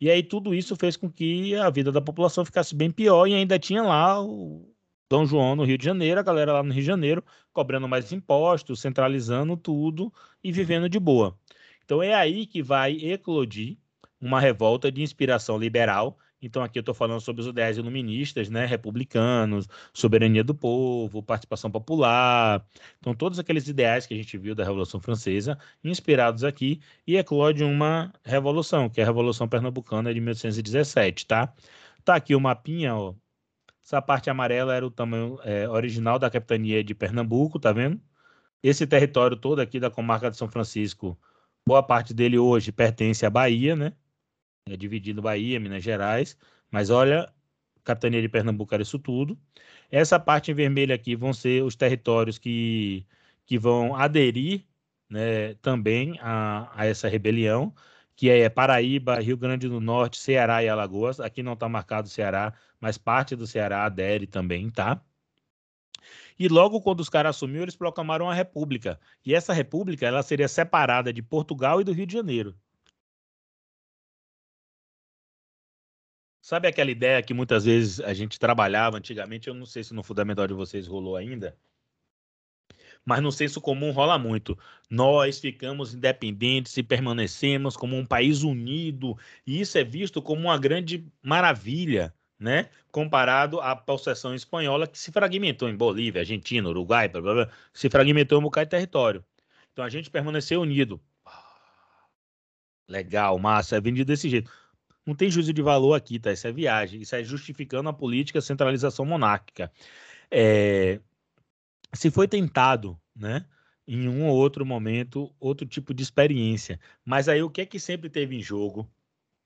E 0.00 0.08
aí 0.08 0.22
tudo 0.22 0.54
isso 0.54 0.76
fez 0.76 0.96
com 0.96 1.10
que 1.10 1.56
a 1.56 1.68
vida 1.68 1.90
da 1.90 2.00
população 2.00 2.44
ficasse 2.44 2.76
bem 2.76 2.92
pior 2.92 3.26
e 3.26 3.34
ainda 3.34 3.58
tinha 3.58 3.82
lá 3.82 4.22
o 4.22 4.72
Dom 5.08 5.26
João 5.26 5.56
no 5.56 5.64
Rio 5.64 5.78
de 5.78 5.84
Janeiro, 5.84 6.20
a 6.20 6.22
galera 6.22 6.52
lá 6.52 6.62
no 6.62 6.72
Rio 6.72 6.82
de 6.82 6.86
Janeiro 6.86 7.24
cobrando 7.52 7.88
mais 7.88 8.12
impostos, 8.12 8.80
centralizando 8.80 9.56
tudo 9.56 10.12
e 10.42 10.52
vivendo 10.52 10.88
de 10.88 10.98
boa. 10.98 11.38
Então 11.84 12.02
é 12.02 12.14
aí 12.14 12.46
que 12.46 12.62
vai 12.62 12.92
eclodir 12.92 13.78
uma 14.20 14.40
revolta 14.40 14.90
de 14.90 15.02
inspiração 15.02 15.58
liberal 15.58 16.18
então, 16.40 16.62
aqui 16.62 16.78
eu 16.78 16.80
estou 16.80 16.94
falando 16.94 17.20
sobre 17.20 17.40
os 17.42 17.48
ideais 17.48 17.78
iluministas, 17.78 18.48
né, 18.50 18.66
republicanos, 18.66 19.66
soberania 19.92 20.44
do 20.44 20.54
povo, 20.54 21.22
participação 21.22 21.70
popular. 21.70 22.64
Então, 22.98 23.14
todos 23.14 23.38
aqueles 23.38 23.68
ideais 23.68 24.06
que 24.06 24.14
a 24.14 24.16
gente 24.16 24.36
viu 24.36 24.54
da 24.54 24.64
Revolução 24.64 25.00
Francesa, 25.00 25.58
inspirados 25.82 26.44
aqui, 26.44 26.80
e 27.06 27.16
eclode 27.16 27.64
uma 27.64 28.12
revolução, 28.24 28.88
que 28.88 29.00
é 29.00 29.04
a 29.04 29.06
Revolução 29.06 29.48
Pernambucana 29.48 30.12
de 30.12 30.20
1817, 30.20 31.26
tá? 31.26 31.52
Tá 32.04 32.16
aqui 32.16 32.34
o 32.34 32.40
mapinha, 32.40 32.94
ó. 32.94 33.14
Essa 33.86 34.02
parte 34.02 34.28
amarela 34.28 34.74
era 34.74 34.84
o 34.84 34.90
tamanho 34.90 35.38
é, 35.44 35.68
original 35.68 36.18
da 36.18 36.28
capitania 36.28 36.82
de 36.82 36.92
Pernambuco, 36.92 37.56
tá 37.60 37.72
vendo? 37.72 38.00
Esse 38.62 38.86
território 38.86 39.36
todo 39.36 39.60
aqui 39.60 39.78
da 39.78 39.88
comarca 39.90 40.28
de 40.30 40.36
São 40.36 40.48
Francisco, 40.48 41.16
boa 41.64 41.82
parte 41.82 42.12
dele 42.12 42.36
hoje 42.38 42.72
pertence 42.72 43.24
à 43.24 43.30
Bahia, 43.30 43.76
né? 43.76 43.92
é 44.68 44.76
dividido 44.76 45.22
Bahia, 45.22 45.60
Minas 45.60 45.84
Gerais, 45.84 46.36
mas 46.70 46.90
olha, 46.90 47.32
capitania 47.84 48.20
de 48.20 48.28
Pernambuco 48.28 48.74
era 48.74 48.82
isso 48.82 48.98
tudo. 48.98 49.38
Essa 49.90 50.18
parte 50.18 50.50
em 50.50 50.54
vermelho 50.54 50.94
aqui 50.94 51.14
vão 51.14 51.32
ser 51.32 51.62
os 51.62 51.76
territórios 51.76 52.38
que, 52.38 53.06
que 53.46 53.58
vão 53.58 53.94
aderir 53.94 54.66
né, 55.08 55.54
também 55.62 56.18
a, 56.20 56.70
a 56.74 56.86
essa 56.86 57.08
rebelião, 57.08 57.72
que 58.16 58.30
é 58.30 58.48
Paraíba, 58.48 59.20
Rio 59.20 59.36
Grande 59.36 59.68
do 59.68 59.80
Norte, 59.80 60.18
Ceará 60.18 60.62
e 60.64 60.68
Alagoas. 60.68 61.20
Aqui 61.20 61.42
não 61.42 61.52
está 61.52 61.68
marcado 61.68 62.08
Ceará, 62.08 62.52
mas 62.80 62.98
parte 62.98 63.36
do 63.36 63.46
Ceará 63.46 63.84
adere 63.84 64.26
também, 64.26 64.70
tá? 64.70 65.00
E 66.38 66.48
logo 66.48 66.80
quando 66.80 67.00
os 67.00 67.08
caras 67.08 67.36
assumiram, 67.36 67.62
eles 67.62 67.76
proclamaram 67.76 68.28
a 68.30 68.34
república. 68.34 69.00
E 69.24 69.34
essa 69.34 69.52
república 69.52 70.06
ela 70.06 70.22
seria 70.22 70.48
separada 70.48 71.12
de 71.12 71.22
Portugal 71.22 71.80
e 71.80 71.84
do 71.84 71.92
Rio 71.92 72.06
de 72.06 72.12
Janeiro. 72.12 72.54
Sabe 76.40 76.68
aquela 76.68 76.90
ideia 76.90 77.22
que 77.22 77.34
muitas 77.34 77.64
vezes 77.64 78.00
a 78.00 78.14
gente 78.14 78.38
trabalhava 78.38 78.96
antigamente? 78.96 79.48
Eu 79.48 79.54
não 79.54 79.66
sei 79.66 79.82
se 79.82 79.92
no 79.92 80.02
fundamental 80.02 80.46
de 80.46 80.54
vocês 80.54 80.86
rolou 80.86 81.16
ainda, 81.16 81.58
mas 83.04 83.22
no 83.22 83.32
senso 83.32 83.60
comum 83.60 83.90
rola 83.92 84.18
muito. 84.18 84.58
Nós 84.90 85.38
ficamos 85.38 85.94
independentes 85.94 86.76
e 86.76 86.82
permanecemos 86.82 87.76
como 87.76 87.96
um 87.96 88.04
país 88.06 88.42
unido, 88.42 89.16
e 89.46 89.60
isso 89.60 89.78
é 89.78 89.84
visto 89.84 90.20
como 90.22 90.42
uma 90.42 90.58
grande 90.58 91.06
maravilha, 91.22 92.14
né? 92.38 92.68
Comparado 92.90 93.60
à 93.60 93.74
possessão 93.74 94.34
espanhola 94.34 94.86
que 94.86 94.98
se 94.98 95.10
fragmentou 95.10 95.68
em 95.68 95.76
Bolívia, 95.76 96.22
Argentina, 96.22 96.68
Uruguai, 96.68 97.08
blá, 97.08 97.20
blá, 97.20 97.34
blá, 97.34 97.50
se 97.72 97.88
fragmentou 97.88 98.38
um 98.38 98.42
bocado 98.42 98.66
de 98.66 98.70
território. 98.70 99.24
Então 99.72 99.84
a 99.84 99.88
gente 99.88 100.10
permaneceu 100.10 100.60
unido. 100.60 101.00
Legal, 102.88 103.38
massa, 103.38 103.76
é 103.76 103.80
vendido 103.80 104.06
desse 104.06 104.28
jeito. 104.28 104.50
Não 105.04 105.14
tem 105.14 105.30
juízo 105.30 105.52
de 105.52 105.62
valor 105.62 105.94
aqui, 105.94 106.18
tá? 106.18 106.32
Isso 106.32 106.46
é 106.46 106.52
viagem. 106.52 107.00
Isso 107.00 107.14
é 107.14 107.22
justificando 107.22 107.88
a 107.88 107.92
política 107.92 108.40
centralização 108.40 109.04
monárquica. 109.04 109.72
É, 110.30 111.00
se 111.92 112.10
foi 112.10 112.28
tentado, 112.28 113.00
né? 113.14 113.46
Em 113.86 114.08
um 114.08 114.26
ou 114.26 114.36
outro 114.36 114.66
momento, 114.66 115.32
outro 115.38 115.66
tipo 115.66 115.94
de 115.94 116.02
experiência. 116.02 116.80
Mas 117.04 117.28
aí 117.28 117.42
o 117.42 117.50
que 117.50 117.60
é 117.60 117.66
que 117.66 117.78
sempre 117.78 118.10
teve 118.10 118.36
em 118.36 118.42
jogo? 118.42 118.90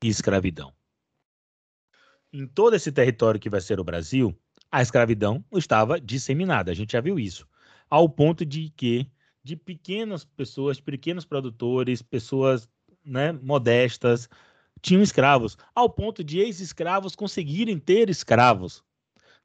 Escravidão. 0.02 0.72
Em 2.32 2.46
todo 2.46 2.74
esse 2.74 2.92
território 2.92 3.40
que 3.40 3.50
vai 3.50 3.60
ser 3.60 3.80
o 3.80 3.84
Brasil, 3.84 4.36
a 4.70 4.80
escravidão 4.82 5.44
estava 5.52 6.00
disseminada. 6.00 6.70
A 6.70 6.74
gente 6.74 6.92
já 6.92 7.00
viu 7.00 7.18
isso. 7.18 7.46
Ao 7.88 8.08
ponto 8.08 8.44
de 8.44 8.70
que 8.76 9.10
de 9.42 9.56
pequenas 9.56 10.24
pessoas, 10.24 10.80
pequenos 10.80 11.24
produtores, 11.24 12.02
pessoas 12.02 12.68
né, 13.04 13.32
modestas, 13.32 14.28
tinham 14.82 15.02
escravos, 15.02 15.56
ao 15.74 15.90
ponto 15.90 16.22
de 16.22 16.38
ex-escravos 16.38 17.16
conseguirem 17.16 17.78
ter 17.78 18.08
escravos, 18.08 18.84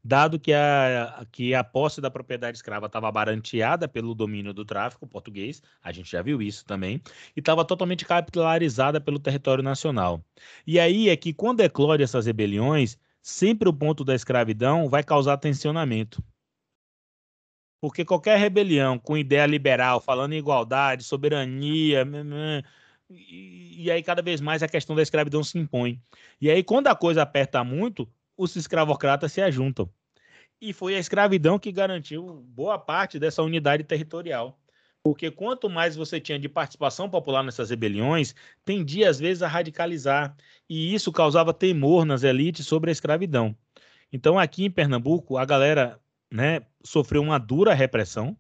dado 0.07 0.39
que 0.39 0.53
a, 0.53 1.25
que 1.31 1.55
a 1.55 1.63
posse 1.63 1.99
da 1.99 2.11
propriedade 2.11 2.55
escrava 2.55 2.85
estava 2.85 3.11
baranteada 3.11 3.87
pelo 3.87 4.13
domínio 4.13 4.53
do 4.53 4.63
tráfico 4.63 5.07
português, 5.07 5.63
a 5.81 5.91
gente 5.91 6.11
já 6.11 6.21
viu 6.21 6.43
isso 6.43 6.63
também, 6.63 7.01
e 7.35 7.39
estava 7.39 7.65
totalmente 7.65 8.05
capitularizada 8.05 9.01
pelo 9.01 9.17
território 9.17 9.63
nacional. 9.63 10.23
E 10.67 10.79
aí 10.79 11.09
é 11.09 11.17
que, 11.17 11.33
quando 11.33 11.61
eclode 11.61 12.03
essas 12.03 12.27
rebeliões, 12.27 12.99
sempre 13.19 13.67
o 13.67 13.73
ponto 13.73 14.05
da 14.05 14.13
escravidão 14.13 14.87
vai 14.87 15.03
causar 15.03 15.37
tensionamento. 15.37 16.23
Porque 17.81 18.05
qualquer 18.05 18.37
rebelião 18.37 18.99
com 18.99 19.17
ideia 19.17 19.47
liberal, 19.47 19.99
falando 19.99 20.33
em 20.33 20.37
igualdade, 20.37 21.03
soberania, 21.03 22.05
e 23.09 23.89
aí 23.89 24.03
cada 24.03 24.21
vez 24.21 24.39
mais 24.39 24.61
a 24.61 24.67
questão 24.67 24.95
da 24.95 25.01
escravidão 25.01 25.43
se 25.43 25.57
impõe. 25.57 25.99
E 26.39 26.49
aí, 26.49 26.63
quando 26.63 26.87
a 26.89 26.95
coisa 26.95 27.23
aperta 27.23 27.63
muito, 27.63 28.07
os 28.37 28.55
escravocratas 28.55 29.31
se 29.31 29.41
ajuntam. 29.41 29.89
E 30.61 30.73
foi 30.73 30.95
a 30.95 30.99
escravidão 30.99 31.59
que 31.59 31.71
garantiu 31.71 32.43
boa 32.47 32.79
parte 32.79 33.19
dessa 33.19 33.43
unidade 33.43 33.83
territorial. 33.83 34.59
Porque 35.03 35.29
quanto 35.29 35.69
mais 35.69 35.95
você 35.95 36.19
tinha 36.19 36.39
de 36.39 36.49
participação 36.49 37.07
popular 37.07 37.43
nessas 37.43 37.69
rebeliões, 37.69 38.33
tendia 38.63 39.09
às 39.09 39.19
vezes 39.19 39.43
a 39.43 39.47
radicalizar. 39.47 40.35
E 40.67 40.95
isso 40.95 41.11
causava 41.11 41.53
temor 41.53 42.05
nas 42.05 42.23
elites 42.23 42.65
sobre 42.65 42.89
a 42.89 42.91
escravidão. 42.91 43.55
Então, 44.11 44.39
aqui 44.39 44.65
em 44.65 44.71
Pernambuco, 44.71 45.37
a 45.37 45.45
galera 45.45 45.99
né, 46.31 46.61
sofreu 46.83 47.21
uma 47.21 47.37
dura 47.37 47.73
repressão. 47.73 48.35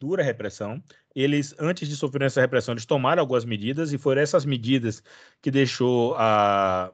Dura 0.00 0.22
repressão. 0.22 0.82
Eles, 1.14 1.54
antes 1.58 1.88
de 1.88 1.94
sofrer 1.94 2.26
essa 2.26 2.40
repressão, 2.40 2.72
eles 2.72 2.86
tomaram 2.86 3.20
algumas 3.20 3.44
medidas, 3.44 3.92
e 3.92 3.98
foram 3.98 4.22
essas 4.22 4.44
medidas 4.44 5.02
que 5.42 5.50
deixou 5.50 6.14
a, 6.16 6.92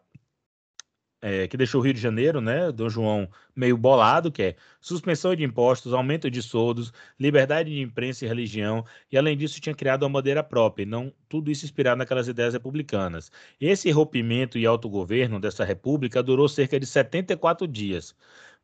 é, 1.28 1.48
que 1.48 1.56
deixou 1.56 1.80
o 1.80 1.84
Rio 1.84 1.92
de 1.92 2.00
Janeiro, 2.00 2.40
né, 2.40 2.70
Dom 2.70 2.88
João, 2.88 3.28
meio 3.54 3.76
bolado, 3.76 4.30
que 4.30 4.42
é 4.42 4.56
suspensão 4.80 5.34
de 5.34 5.42
impostos, 5.42 5.92
aumento 5.92 6.30
de 6.30 6.40
soldos, 6.40 6.92
liberdade 7.18 7.68
de 7.68 7.80
imprensa 7.80 8.24
e 8.24 8.28
religião, 8.28 8.84
e 9.10 9.18
além 9.18 9.36
disso 9.36 9.60
tinha 9.60 9.74
criado 9.74 10.04
uma 10.04 10.20
bandeira 10.20 10.44
própria, 10.44 10.84
e 10.84 10.86
não 10.86 11.12
tudo 11.28 11.50
isso 11.50 11.64
inspirado 11.64 11.98
naquelas 11.98 12.28
ideias 12.28 12.54
republicanas. 12.54 13.32
Esse 13.60 13.90
rompimento 13.90 14.56
e 14.56 14.64
autogoverno 14.64 15.40
dessa 15.40 15.64
república 15.64 16.22
durou 16.22 16.48
cerca 16.48 16.78
de 16.78 16.86
74 16.86 17.66
dias. 17.66 18.14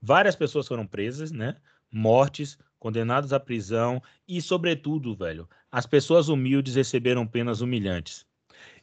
Várias 0.01 0.37
pessoas 0.37 0.69
foram 0.69 0.87
presas, 0.87 1.33
né, 1.33 1.57
mortes, 1.91 2.57
condenados 2.79 3.33
à 3.33 3.41
prisão 3.41 4.01
e, 4.29 4.41
sobretudo, 4.41 5.17
velho, 5.17 5.49
as 5.69 5.85
pessoas 5.85 6.29
humildes 6.29 6.77
receberam 6.77 7.27
penas 7.27 7.61
humilhantes. 7.61 8.25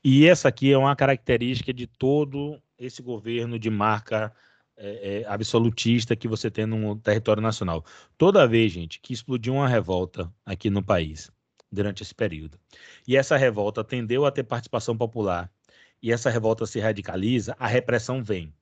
E 0.03 0.27
essa 0.27 0.49
aqui 0.49 0.69
é 0.69 0.77
uma 0.77 0.97
característica 0.97 1.73
de 1.73 1.87
todo 1.87 2.61
esse 2.79 3.01
governo 3.01 3.59
de 3.59 3.69
marca 3.69 4.33
é, 4.77 5.21
é, 5.21 5.25
absolutista 5.27 6.15
que 6.15 6.27
você 6.27 6.49
tem 6.49 6.65
no 6.65 6.95
território 6.95 7.41
nacional. 7.41 7.83
Toda 8.17 8.47
vez, 8.47 8.71
gente, 8.71 8.99
que 9.01 9.13
explodiu 9.13 9.55
uma 9.55 9.67
revolta 9.67 10.33
aqui 10.45 10.69
no 10.69 10.81
país 10.81 11.29
durante 11.71 12.01
esse 12.01 12.15
período, 12.15 12.57
e 13.07 13.15
essa 13.15 13.37
revolta 13.37 13.83
tendeu 13.83 14.25
a 14.25 14.31
ter 14.31 14.43
participação 14.43 14.97
popular, 14.97 15.51
e 16.01 16.11
essa 16.11 16.29
revolta 16.29 16.65
se 16.65 16.79
radicaliza, 16.79 17.55
a 17.59 17.67
repressão 17.67 18.23
vem. 18.23 18.53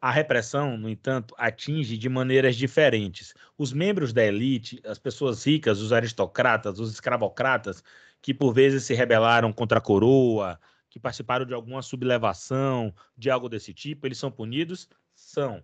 A 0.00 0.10
repressão, 0.10 0.76
no 0.76 0.90
entanto, 0.90 1.34
atinge 1.38 1.96
de 1.96 2.08
maneiras 2.10 2.56
diferentes. 2.56 3.32
Os 3.56 3.72
membros 3.72 4.12
da 4.12 4.22
elite, 4.22 4.78
as 4.84 4.98
pessoas 4.98 5.46
ricas, 5.46 5.80
os 5.80 5.92
aristocratas, 5.94 6.78
os 6.78 6.92
escravocratas, 6.92 7.82
que 8.20 8.34
por 8.34 8.52
vezes 8.52 8.84
se 8.84 8.92
rebelaram 8.92 9.52
contra 9.52 9.78
a 9.78 9.80
coroa, 9.80 10.60
que 10.94 11.00
participaram 11.00 11.44
de 11.44 11.52
alguma 11.52 11.82
sublevação, 11.82 12.94
de 13.18 13.28
algo 13.28 13.48
desse 13.48 13.74
tipo, 13.74 14.06
eles 14.06 14.16
são 14.16 14.30
punidos? 14.30 14.88
São. 15.12 15.60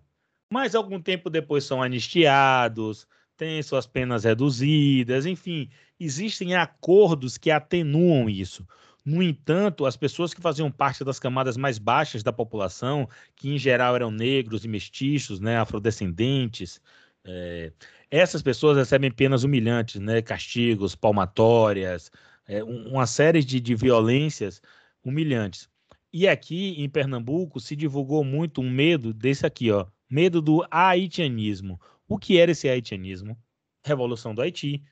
Mas 0.51 0.75
algum 0.75 1.01
tempo 1.01 1.29
depois 1.29 1.63
são 1.63 1.81
anistiados, 1.81 3.07
têm 3.37 3.63
suas 3.63 3.87
penas 3.87 4.25
reduzidas, 4.25 5.25
enfim, 5.25 5.69
existem 5.97 6.53
acordos 6.53 7.37
que 7.37 7.49
atenuam 7.49 8.29
isso. 8.29 8.67
No 9.05 9.23
entanto, 9.23 9.85
as 9.85 9.95
pessoas 9.95 10.33
que 10.33 10.41
faziam 10.41 10.69
parte 10.69 11.01
das 11.05 11.17
camadas 11.17 11.55
mais 11.55 11.79
baixas 11.79 12.23
da 12.23 12.33
população, 12.33 13.07
que 13.33 13.51
em 13.51 13.57
geral 13.57 13.95
eram 13.95 14.11
negros 14.11 14.65
e 14.65 14.67
mestiços, 14.67 15.39
né, 15.39 15.57
afrodescendentes, 15.57 16.81
é, 17.23 17.71
essas 18.09 18.41
pessoas 18.41 18.75
recebem 18.75 19.09
penas 19.09 19.45
humilhantes, 19.45 20.01
né, 20.01 20.21
castigos, 20.21 20.93
palmatórias, 20.93 22.11
é, 22.45 22.61
uma 22.65 23.07
série 23.07 23.41
de, 23.41 23.61
de 23.61 23.75
violências 23.75 24.61
humilhantes. 25.03 25.69
E 26.13 26.27
aqui 26.27 26.75
em 26.81 26.89
Pernambuco 26.89 27.59
se 27.59 27.75
divulgou 27.75 28.23
muito 28.23 28.61
um 28.61 28.69
medo 28.69 29.13
desse 29.13 29.45
aqui, 29.45 29.71
ó, 29.71 29.87
medo 30.09 30.41
do 30.41 30.65
haitianismo. 30.69 31.79
O 32.07 32.17
que 32.17 32.37
era 32.37 32.51
esse 32.51 32.67
haitianismo? 32.67 33.37
Revolução 33.83 34.35
do 34.35 34.41
Haiti, 34.41 34.83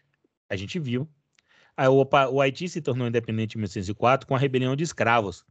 a 0.50 0.56
gente 0.56 0.80
viu. 0.80 1.10
O 2.32 2.42
Haiti 2.42 2.68
se 2.68 2.82
tornou 2.82 3.08
independente 3.08 3.56
em 3.56 3.60
1904 3.60 4.28
com 4.28 4.36
a 4.36 4.40
rebelião 4.40 4.76
de 4.76 4.84
escravos. 4.84 5.46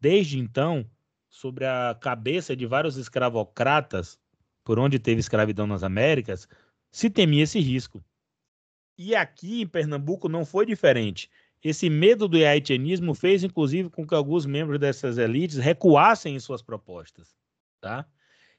Desde 0.00 0.38
então, 0.38 0.88
sobre 1.28 1.64
a 1.64 1.96
cabeça 2.00 2.56
de 2.56 2.66
vários 2.66 2.96
escravocratas, 2.96 4.18
por 4.64 4.78
onde 4.78 4.98
teve 4.98 5.20
escravidão 5.20 5.66
nas 5.66 5.82
Américas, 5.82 6.48
se 6.90 7.08
temia 7.08 7.44
esse 7.44 7.60
risco. 7.60 8.02
E 8.98 9.14
aqui 9.14 9.62
em 9.62 9.66
Pernambuco 9.66 10.28
não 10.28 10.44
foi 10.44 10.66
diferente. 10.66 11.30
Esse 11.62 11.90
medo 11.90 12.26
do 12.26 12.38
haitianismo 12.38 13.14
fez, 13.14 13.44
inclusive, 13.44 13.90
com 13.90 14.06
que 14.06 14.14
alguns 14.14 14.46
membros 14.46 14.78
dessas 14.78 15.18
elites 15.18 15.58
recuassem 15.58 16.34
em 16.34 16.40
suas 16.40 16.62
propostas. 16.62 17.36
Tá? 17.80 18.06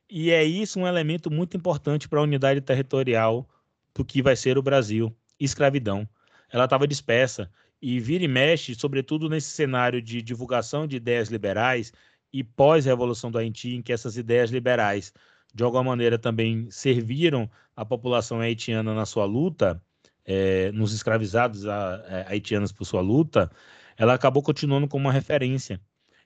E 0.10 0.30
é 0.30 0.44
isso 0.44 0.80
um 0.80 0.88
elemento 0.88 1.32
muito 1.32 1.58
importante 1.58 2.08
para 2.08 2.20
a 2.20 2.24
unidade 2.24 2.62
territorial 2.62 3.50
do 3.96 4.06
que 4.06 4.22
vai 4.22 4.36
ser 4.36 4.58
o 4.58 4.62
Brasil. 4.62 5.16
Escravidão. 5.40 6.08
Ela 6.52 6.66
estava 6.66 6.88
dispersa 6.88 7.50
e 7.82 8.00
vira 8.00 8.24
e 8.24 8.28
mexe, 8.28 8.76
sobretudo 8.76 9.28
nesse 9.28 9.50
cenário 9.50 10.02
de 10.02 10.22
divulgação 10.22 10.86
de 10.86 10.98
ideias 10.98 11.30
liberais 11.30 11.92
e 12.32 12.44
pós-revolução 12.44 13.32
do 13.32 13.38
Haiti, 13.38 13.76
em 13.76 13.82
que 13.82 13.92
essas 13.92 14.18
ideias 14.18 14.52
liberais, 14.52 15.14
de 15.54 15.64
alguma 15.64 15.84
maneira, 15.84 16.20
também 16.20 16.70
serviram 16.70 17.50
a 17.76 17.84
população 17.84 18.40
haitiana 18.40 18.94
na 18.94 19.06
sua 19.06 19.26
luta, 19.26 19.82
é, 20.26 20.72
nos 20.72 20.94
escravizados 20.94 21.66
a, 21.66 21.96
a, 21.96 22.00
é, 22.08 22.26
haitianos 22.30 22.72
por 22.72 22.86
sua 22.86 23.02
luta, 23.02 23.52
ela 23.98 24.14
acabou 24.14 24.44
continuando 24.44 24.88
como 24.88 25.06
uma 25.06 25.14
referência. 25.14 25.80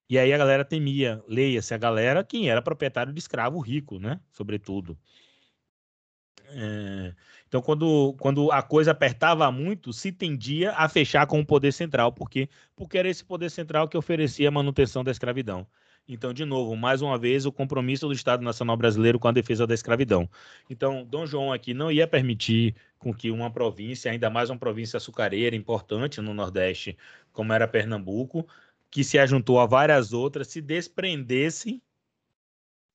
E 0.10 0.20
aí 0.20 0.32
a 0.34 0.38
galera 0.38 0.64
temia, 0.64 1.24
leia-se 1.28 1.74
a 1.74 1.78
galera, 1.78 2.24
quem 2.24 2.50
era 2.50 2.62
proprietário 2.62 3.12
de 3.12 3.20
escravo 3.20 3.60
rico, 3.60 4.00
né? 4.00 4.20
Sobretudo. 4.32 4.98
É, 6.50 7.14
então, 7.48 7.62
quando, 7.62 8.14
quando 8.20 8.52
a 8.52 8.62
coisa 8.62 8.92
apertava 8.92 9.52
muito, 9.52 9.92
se 9.94 10.12
tendia 10.12 10.74
a 10.74 10.88
fechar 10.88 11.26
com 11.26 11.40
o 11.40 11.46
poder 11.46 11.72
central. 11.72 12.12
Por 12.12 12.30
quê? 12.30 12.50
Porque 12.76 12.98
era 12.98 13.10
esse 13.10 13.24
poder 13.24 13.50
central 13.50 13.88
que 13.88 13.98
oferecia 13.98 14.48
a 14.50 14.52
manutenção 14.52 15.04
da 15.04 15.12
escravidão. 15.12 15.66
Então, 16.08 16.34
de 16.34 16.46
novo, 16.46 16.76
mais 16.76 17.02
uma 17.02 17.18
vez, 17.18 17.46
o 17.46 17.52
compromisso 17.52 18.08
do 18.08 18.14
Estado 18.14 18.44
Nacional 18.44 18.78
Brasileiro 18.78 19.18
com 19.18 19.28
a 19.28 19.32
defesa 19.32 19.66
da 19.66 19.74
escravidão. 19.74 20.30
Então, 20.70 21.04
Dom 21.04 21.26
João 21.26 21.52
aqui 21.52 21.74
não 21.74 21.92
ia 21.92 22.08
permitir 22.08 22.76
com 23.06 23.14
que 23.14 23.30
uma 23.30 23.52
província, 23.52 24.10
ainda 24.10 24.32
mais 24.32 24.49
uma 24.49 24.57
província 24.57 24.98
açucareira 24.98 25.56
importante 25.56 26.19
no 26.22 26.34
Nordeste, 26.34 26.98
como 27.32 27.53
era 27.53 27.68
Pernambuco, 27.68 28.48
que 28.90 29.03
se 29.03 29.19
ajuntou 29.19 29.60
a 29.60 29.68
várias 29.68 30.11
outras, 30.11 30.48
se 30.48 30.60
desprendesse 30.60 31.84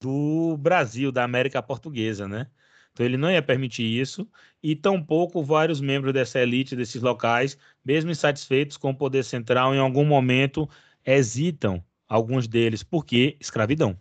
do 0.00 0.56
Brasil, 0.56 1.12
da 1.12 1.22
América 1.22 1.62
Portuguesa, 1.62 2.26
né? 2.26 2.48
Então 2.92 3.06
ele 3.06 3.16
não 3.16 3.30
ia 3.30 3.40
permitir 3.40 3.84
isso, 3.84 4.28
e 4.60 4.74
tampouco 4.74 5.44
vários 5.44 5.80
membros 5.80 6.12
dessa 6.12 6.40
elite 6.40 6.74
desses 6.74 7.00
locais, 7.00 7.56
mesmo 7.84 8.10
insatisfeitos 8.10 8.76
com 8.76 8.90
o 8.90 8.96
poder 8.96 9.22
central, 9.22 9.72
em 9.76 9.78
algum 9.78 10.04
momento 10.04 10.68
hesitam 11.06 11.84
alguns 12.08 12.48
deles, 12.48 12.82
porque 12.82 13.36
escravidão. 13.38 13.96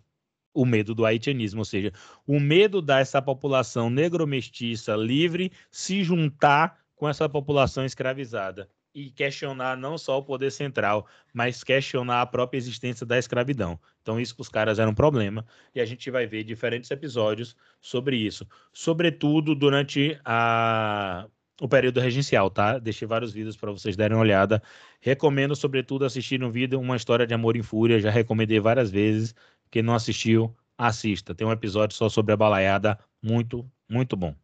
O 0.52 0.66
medo 0.66 0.94
do 0.94 1.06
haitianismo, 1.06 1.60
ou 1.60 1.64
seja, 1.64 1.92
o 2.26 2.40
medo 2.40 2.82
dessa 2.82 3.22
população 3.22 3.88
negro-mestiça 3.88 4.96
livre 4.96 5.52
se 5.70 6.02
juntar 6.02 6.78
com 6.96 7.08
essa 7.08 7.28
população 7.28 7.84
escravizada 7.84 8.68
e 8.94 9.10
questionar 9.10 9.76
não 9.76 9.96
só 9.96 10.18
o 10.18 10.22
poder 10.22 10.50
central, 10.50 11.06
mas 11.32 11.62
questionar 11.62 12.22
a 12.22 12.26
própria 12.26 12.58
existência 12.58 13.06
da 13.06 13.18
escravidão. 13.18 13.78
Então, 14.02 14.20
isso 14.20 14.34
para 14.34 14.42
os 14.42 14.48
caras 14.48 14.78
era 14.78 14.90
um 14.90 14.94
problema, 14.94 15.46
e 15.74 15.80
a 15.80 15.84
gente 15.84 16.10
vai 16.10 16.26
ver 16.26 16.42
diferentes 16.44 16.90
episódios 16.90 17.56
sobre 17.80 18.16
isso, 18.16 18.46
sobretudo 18.72 19.54
durante 19.54 20.18
a 20.24 21.26
o 21.60 21.68
período 21.68 22.00
regencial, 22.00 22.48
tá? 22.48 22.78
Deixei 22.78 23.06
vários 23.06 23.32
vídeos 23.32 23.54
para 23.54 23.70
vocês 23.70 23.94
darem 23.94 24.16
uma 24.16 24.22
olhada. 24.22 24.62
Recomendo, 24.98 25.54
sobretudo, 25.54 26.06
assistir 26.06 26.42
um 26.42 26.50
vídeo 26.50 26.80
Uma 26.80 26.96
História 26.96 27.26
de 27.26 27.34
Amor 27.34 27.54
em 27.54 27.62
Fúria. 27.62 28.00
Já 28.00 28.10
recomendei 28.10 28.58
várias 28.58 28.90
vezes. 28.90 29.34
Quem 29.70 29.82
não 29.82 29.94
assistiu, 29.94 30.56
assista. 30.76 31.34
Tem 31.34 31.46
um 31.46 31.52
episódio 31.52 31.96
só 31.96 32.08
sobre 32.08 32.32
a 32.32 32.36
balaiada. 32.36 32.98
Muito, 33.22 33.70
muito 33.88 34.16
bom. 34.16 34.34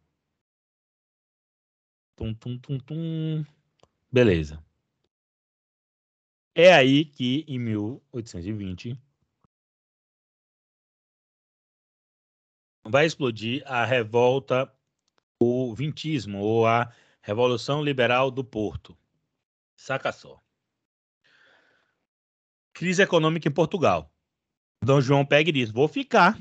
Tum, 2.15 2.33
tum, 2.33 2.57
tum, 2.57 2.79
tum. 2.79 3.45
Beleza. 4.11 4.63
É 6.55 6.73
aí 6.73 7.05
que, 7.05 7.45
em 7.47 7.59
1820, 7.59 8.97
vai 12.83 13.05
explodir 13.05 13.61
a 13.65 13.85
revolta, 13.85 14.73
o 15.39 15.75
vintismo, 15.75 16.39
ou 16.39 16.65
a 16.65 16.91
Revolução 17.21 17.83
Liberal 17.83 18.31
do 18.31 18.43
Porto. 18.43 18.97
Saca 19.75 20.11
só. 20.11 20.41
Crise 22.73 23.03
econômica 23.03 23.47
em 23.47 23.53
Portugal. 23.53 24.11
Dom 24.87 25.01
João 25.01 25.25
pega 25.25 25.49
e 25.49 25.51
diz: 25.51 25.69
Vou 25.69 25.85
ficar. 25.89 26.39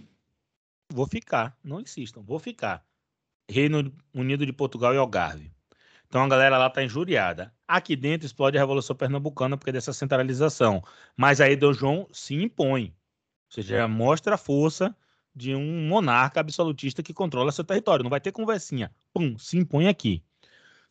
Vou 0.89 1.05
ficar. 1.05 1.59
Não 1.64 1.81
insistam, 1.81 2.23
vou 2.23 2.39
ficar. 2.39 2.86
Reino 3.51 3.93
Unido 4.14 4.47
de 4.47 4.52
Portugal 4.52 4.94
e 4.94 4.97
Algarve. 4.97 5.51
Então 6.06 6.23
a 6.23 6.28
galera 6.28 6.56
lá 6.56 6.68
está 6.68 6.81
injuriada. 6.81 7.52
Aqui 7.66 7.97
dentro 7.97 8.24
explode 8.24 8.56
a 8.56 8.60
Revolução 8.60 8.94
Pernambucana 8.94 9.56
porque 9.56 9.73
dessa 9.73 9.93
centralização. 9.93 10.81
Mas 11.16 11.40
aí 11.40 11.56
Dom 11.56 11.73
João 11.73 12.09
se 12.12 12.36
impõe. 12.36 12.94
Ou 13.48 13.55
seja, 13.55 13.89
mostra 13.89 14.36
a 14.36 14.39
força 14.39 14.97
de 15.35 15.52
um 15.52 15.89
monarca 15.89 16.39
absolutista 16.39 17.02
que 17.02 17.12
controla 17.12 17.51
seu 17.51 17.64
território. 17.64 18.05
Não 18.05 18.10
vai 18.10 18.20
ter 18.20 18.31
conversinha. 18.31 18.94
Pum, 19.12 19.36
se 19.36 19.59
impõe 19.59 19.89
aqui. 19.89 20.23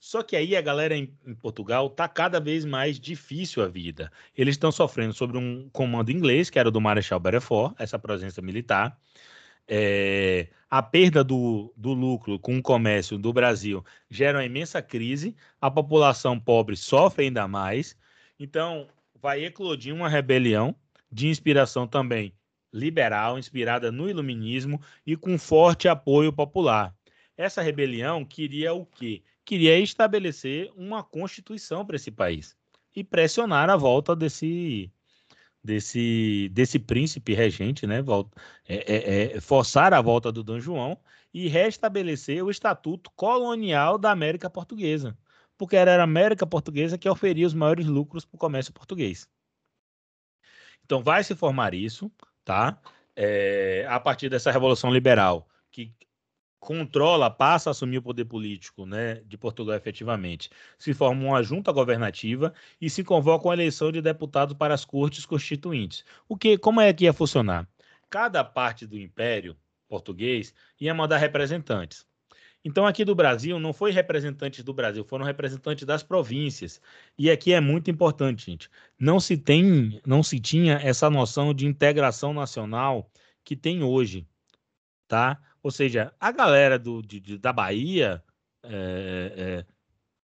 Só 0.06 0.22
que 0.22 0.36
aí 0.36 0.56
a 0.56 0.61
galera 0.61 0.95
em, 0.95 1.11
em 1.26 1.34
Portugal 1.34 1.88
está 1.88 2.07
cada 2.07 2.40
vez 2.40 2.64
mais 2.64 2.99
difícil 2.99 3.64
a 3.64 3.68
vida. 3.68 4.11
Eles 4.38 4.53
estão 4.53 4.72
sofrendo 4.72 5.15
sobre 5.15 5.36
um 5.36 5.68
comando 5.69 6.11
inglês, 6.11 6.48
que 6.48 6.60
era 6.60 6.69
do 6.69 6.80
Marechal 6.80 7.19
Belfort, 7.19 7.73
essa 7.80 7.98
presença 7.98 8.40
militar. 8.40 8.95
É, 9.68 10.48
a 10.69 10.84
perda 10.84 11.23
do, 11.23 11.73
do 11.76 11.91
lucro 11.91 12.38
com 12.38 12.56
o 12.56 12.61
comércio 12.61 13.18
do 13.18 13.34
Brasil 13.34 13.84
gera 14.07 14.38
uma 14.38 14.45
imensa 14.45 14.80
crise, 14.80 15.36
a 15.60 15.72
população 15.72 16.40
pobre 16.40 16.76
sofre 16.76 17.26
ainda 17.26 17.48
mais. 17.48 17.98
Então, 18.40 18.88
vai 19.19 19.44
eclodir 19.44 19.91
uma 19.91 20.07
rebelião 20.07 20.76
de 21.11 21.30
inspiração 21.30 21.88
também 21.88 22.32
liberal, 22.72 23.40
inspirada 23.40 23.91
no 23.91 24.07
iluminismo 24.07 24.80
e 25.03 25.15
com 25.18 25.36
forte 25.40 25.88
apoio 25.88 26.32
popular. 26.32 26.95
Essa 27.36 27.64
rebelião 27.64 28.23
queria 28.23 28.72
o 28.72 28.86
quê? 28.86 29.23
Queria 29.46 29.80
estabelecer 29.80 30.72
uma 30.76 31.04
constituição 31.04 31.86
para 31.86 31.96
esse 31.96 32.12
país 32.12 32.58
e 32.96 33.04
pressionar 33.04 33.70
a 33.70 33.78
volta 33.78 34.16
desse 34.16 34.92
desse, 35.66 36.50
desse 36.54 36.78
príncipe 36.78 37.34
regente, 37.34 37.88
né? 37.88 38.02
Volta, 38.02 38.40
é, 38.68 38.76
é, 38.76 39.36
é, 39.36 39.42
forçar 39.42 39.94
a 39.94 40.02
volta 40.02 40.32
do 40.32 40.44
Dom 40.44 40.60
João 40.60 40.98
e 41.34 41.48
restabelecer 41.48 42.44
o 42.44 42.52
estatuto 42.52 43.12
colonial 43.16 43.98
da 43.98 44.12
América 44.12 44.50
Portuguesa, 44.50 45.18
porque 45.58 45.76
era 45.76 46.00
a 46.00 46.04
América 46.04 46.46
Portuguesa 46.46 46.98
que 46.98 47.10
oferia 47.10 47.48
os 47.48 47.54
maiores 47.54 47.88
lucros 47.88 48.26
para 48.26 48.36
o 48.36 48.40
comércio 48.40 48.72
português. 48.72 49.28
Então 50.86 51.02
vai 51.02 51.24
se 51.24 51.36
formar 51.36 51.74
isso, 51.74 52.12
tá? 52.44 52.80
É, 53.16 53.86
a 53.90 54.00
partir 54.00 54.30
dessa 54.30 54.52
revolução 54.52 54.92
liberal 54.92 55.48
que 55.72 55.94
controla, 56.66 57.30
passa 57.30 57.70
a 57.70 57.72
assumir 57.72 58.00
o 58.00 58.02
poder 58.02 58.26
político 58.26 58.86
né, 58.86 59.22
de 59.26 59.38
Portugal 59.38 59.76
efetivamente, 59.76 60.50
se 60.78 60.94
forma 60.94 61.24
uma 61.24 61.44
junta 61.44 61.72
governativa 61.72 62.52
e 62.82 62.90
se 62.90 63.04
convoca 63.04 63.48
uma 63.48 63.54
eleição 63.54 63.92
de 63.92 64.02
deputados 64.02 64.56
para 64.58 64.74
as 64.74 64.84
cortes 64.84 65.26
constituintes. 65.26 66.04
O 66.28 66.36
que, 66.36 66.58
como 66.58 66.82
é 66.82 66.92
que 66.92 67.04
ia 67.04 67.14
funcionar? 67.14 67.68
Cada 68.10 68.44
parte 68.44 68.88
do 68.88 68.98
império 68.98 69.56
português 69.88 70.54
ia 70.82 70.94
mandar 70.94 71.18
representantes. 71.18 72.06
Então, 72.64 72.88
aqui 72.88 73.06
do 73.06 73.14
Brasil, 73.14 73.60
não 73.60 73.72
foi 73.72 73.92
representantes 73.92 74.64
do 74.64 74.74
Brasil, 74.74 75.04
foram 75.04 75.24
representantes 75.24 75.86
das 75.86 76.02
províncias. 76.02 76.82
E 77.16 77.30
aqui 77.30 77.54
é 77.54 77.62
muito 77.62 77.92
importante, 77.92 78.48
gente. 78.48 78.72
Não 79.00 79.20
se 79.20 79.38
tem, 79.38 80.02
não 80.04 80.24
se 80.24 80.40
tinha 80.40 80.80
essa 80.82 81.08
noção 81.08 81.54
de 81.54 81.68
integração 81.68 82.34
nacional 82.34 83.08
que 83.44 83.56
tem 83.56 83.84
hoje, 83.84 84.28
tá? 85.08 85.40
Ou 85.66 85.72
seja, 85.72 86.14
a 86.20 86.32
galera 86.32 86.78
do, 86.78 87.02
de, 87.02 87.20
de, 87.20 87.40
da 87.40 87.52
Bahia 87.52 88.24
é, 88.62 89.34
é, 89.36 89.66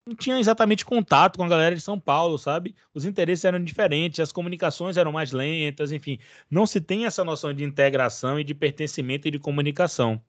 não 0.04 0.16
tinha 0.16 0.40
exatamente 0.40 0.84
contato 0.84 1.38
com 1.38 1.44
a 1.44 1.48
galera 1.48 1.76
de 1.76 1.82
São 1.82 2.00
Paulo, 2.00 2.40
sabe? 2.40 2.76
Os 2.92 3.06
interesses 3.06 3.46
eram 3.46 3.64
diferentes, 3.64 4.20
as 4.20 4.32
comunicações 4.32 4.98
eram 4.98 5.12
mais 5.12 5.32
lentas, 5.32 5.92
enfim. 5.92 6.18
Não 6.50 6.66
se 6.66 6.82
tem 6.82 7.06
essa 7.06 7.24
noção 7.24 7.54
de 7.54 7.64
integração 7.64 8.40
e 8.40 8.44
de 8.44 8.56
pertencimento 8.56 9.28
e 9.28 9.32
de 9.32 9.38
comunicação. 9.38 10.20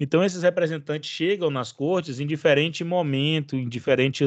Então, 0.00 0.24
esses 0.24 0.42
representantes 0.42 1.08
chegam 1.08 1.50
nas 1.50 1.70
cortes 1.70 2.18
em 2.18 2.26
diferente 2.26 2.82
momento, 2.82 3.54
em 3.54 3.68
diferente 3.68 4.24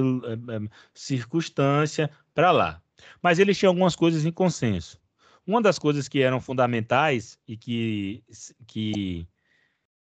circunstância 0.94 2.10
para 2.34 2.52
lá. 2.52 2.82
Mas 3.22 3.38
eles 3.38 3.58
tinham 3.58 3.72
algumas 3.72 3.98
coisas 3.98 4.26
em 4.26 4.32
consenso. 4.32 4.98
Uma 5.46 5.62
das 5.62 5.78
coisas 5.78 6.08
que 6.08 6.22
eram 6.22 6.40
fundamentais 6.40 7.38
e 7.46 7.58
que, 7.58 8.24
que 8.66 9.28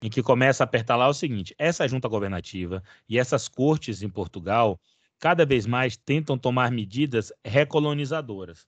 em 0.03 0.09
que 0.09 0.23
começa 0.23 0.63
a 0.63 0.67
apertar 0.67 0.97
lá 0.97 1.07
é 1.07 1.09
o 1.09 1.15
seguinte: 1.15 1.55
essa 1.59 1.87
junta 1.89 2.09
governativa 2.09 2.83
e 3.09 3.19
essas 3.19 3.49
cortes 3.49 4.03
em 4.03 4.09
Portugal 4.09 4.81
cada 5.19 5.45
vez 5.45 5.67
mais 5.67 5.97
tentam 5.97 6.39
tomar 6.39 6.71
medidas 6.71 7.33
recolonizadoras. 7.45 8.67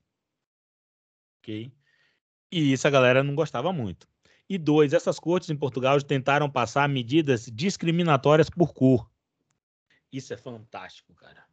Ok? 1.38 1.72
E 2.52 2.72
isso 2.72 2.86
a 2.86 2.90
galera 2.90 3.22
não 3.22 3.34
gostava 3.34 3.72
muito. 3.72 4.08
E 4.48 4.58
dois, 4.58 4.92
essas 4.92 5.20
cortes 5.20 5.48
em 5.48 5.56
Portugal 5.56 6.00
tentaram 6.02 6.50
passar 6.50 6.88
medidas 6.88 7.46
discriminatórias 7.46 8.50
por 8.50 8.74
cor. 8.74 9.08
Isso 10.12 10.34
é 10.34 10.36
fantástico, 10.36 11.14
cara. 11.14 11.44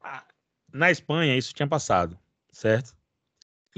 Ah, 0.00 0.26
na 0.72 0.90
Espanha 0.90 1.36
isso 1.36 1.52
tinha 1.52 1.68
passado, 1.68 2.18
certo? 2.50 2.97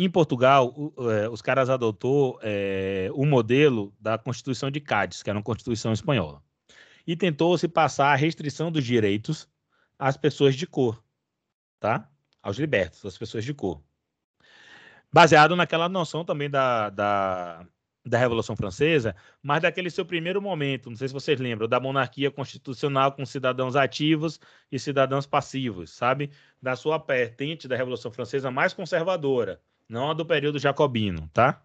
Em 0.02 0.09
Portugal, 0.09 0.74
é, 1.12 1.28
os 1.28 1.43
caras 1.43 1.68
adotou 1.68 2.39
é, 2.43 3.10
o 3.12 3.27
modelo 3.27 3.94
da 4.01 4.16
Constituição 4.16 4.70
de 4.70 4.81
Cádiz, 4.81 5.22
que 5.22 5.28
era 5.28 5.39
uma 5.39 5.43
Constituição 5.43 5.93
espanhola, 5.93 6.43
e 7.06 7.14
tentou-se 7.14 7.68
passar 7.68 8.10
a 8.10 8.16
restrição 8.16 8.72
dos 8.72 8.82
direitos 8.82 9.47
às 9.98 10.16
pessoas 10.16 10.55
de 10.55 10.66
cor, 10.66 11.05
tá? 11.78 12.09
Aos 12.43 12.56
libertos, 12.56 13.05
às 13.05 13.18
pessoas 13.18 13.44
de 13.44 13.52
cor. 13.52 13.82
Baseado 15.12 15.55
naquela 15.55 15.86
noção 15.86 16.24
também 16.24 16.48
da, 16.48 16.89
da, 16.89 17.66
da 18.02 18.16
Revolução 18.16 18.56
Francesa, 18.56 19.14
mas 19.43 19.60
daquele 19.60 19.90
seu 19.90 20.06
primeiro 20.06 20.40
momento, 20.40 20.89
não 20.89 20.97
sei 20.97 21.09
se 21.09 21.14
vocês 21.14 21.39
lembram, 21.39 21.68
da 21.68 21.78
monarquia 21.78 22.31
constitucional 22.31 23.12
com 23.12 23.27
cidadãos 23.27 23.77
ativos 23.77 24.40
e 24.72 24.78
cidadãos 24.78 25.27
passivos, 25.27 25.90
sabe? 25.90 26.31
Da 26.62 26.74
sua 26.74 26.97
vertente 26.97 27.68
da 27.68 27.77
Revolução 27.77 28.10
Francesa 28.10 28.51
mais 28.51 28.72
conservadora, 28.72 29.60
não 29.91 30.11
a 30.11 30.15
do 30.15 30.25
período 30.25 30.59
jacobino, 30.59 31.29
tá? 31.35 31.61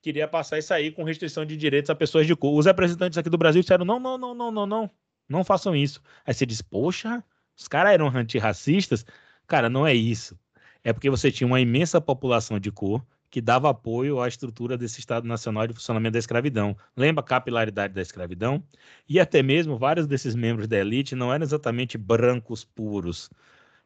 Queria 0.00 0.28
passar 0.28 0.58
isso 0.58 0.72
aí 0.72 0.92
com 0.92 1.02
restrição 1.02 1.44
de 1.44 1.56
direitos 1.56 1.90
a 1.90 1.94
pessoas 1.94 2.26
de 2.26 2.36
cor. 2.36 2.56
Os 2.56 2.66
representantes 2.66 3.18
aqui 3.18 3.28
do 3.28 3.36
Brasil 3.36 3.62
disseram: 3.62 3.84
não, 3.84 3.98
não, 3.98 4.16
não, 4.16 4.34
não, 4.34 4.50
não, 4.52 4.66
não, 4.66 4.90
não 5.28 5.44
façam 5.44 5.74
isso. 5.74 6.00
Aí 6.24 6.32
você 6.32 6.46
diz: 6.46 6.62
poxa, 6.62 7.24
os 7.56 7.66
caras 7.66 7.94
eram 7.94 8.06
antirracistas? 8.08 9.04
Cara, 9.46 9.68
não 9.68 9.84
é 9.84 9.92
isso. 9.92 10.38
É 10.84 10.92
porque 10.92 11.10
você 11.10 11.32
tinha 11.32 11.46
uma 11.46 11.60
imensa 11.60 12.00
população 12.00 12.60
de 12.60 12.70
cor 12.70 13.04
que 13.28 13.40
dava 13.40 13.68
apoio 13.70 14.20
à 14.20 14.28
estrutura 14.28 14.78
desse 14.78 15.00
Estado 15.00 15.26
Nacional 15.26 15.66
de 15.66 15.74
Funcionamento 15.74 16.12
da 16.12 16.18
Escravidão. 16.20 16.76
Lembra 16.96 17.24
a 17.24 17.26
capilaridade 17.26 17.92
da 17.92 18.02
escravidão? 18.02 18.62
E 19.08 19.18
até 19.18 19.42
mesmo 19.42 19.76
vários 19.76 20.06
desses 20.06 20.36
membros 20.36 20.68
da 20.68 20.78
elite 20.78 21.16
não 21.16 21.32
eram 21.32 21.42
exatamente 21.42 21.98
brancos 21.98 22.62
puros, 22.62 23.28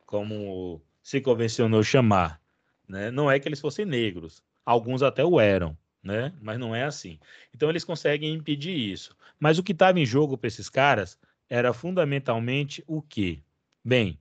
como 0.05 0.83
se 1.03 1.23
convencionou 1.23 1.83
chamar. 1.83 2.39
Né? 2.89 3.11
Não 3.11 3.31
é 3.31 3.39
que 3.39 3.47
eles 3.47 3.61
fossem 3.61 3.85
negros, 3.85 4.43
alguns 4.65 5.03
até 5.03 5.23
o 5.23 5.39
eram, 5.39 5.77
né? 6.03 6.33
mas 6.41 6.59
não 6.59 6.75
é 6.75 6.85
assim. 6.85 7.19
Então 7.55 7.69
eles 7.69 7.85
conseguem 7.85 8.33
impedir 8.33 8.75
isso. 8.75 9.15
Mas 9.39 9.59
o 9.59 9.63
que 9.63 9.73
estava 9.73 10.01
em 10.01 10.07
jogo 10.07 10.39
para 10.39 10.49
esses 10.49 10.71
caras 10.71 11.19
era 11.51 11.73
fundamentalmente 11.75 12.83
o 12.87 13.03
quê? 13.03 13.43
Bem, 13.85 14.19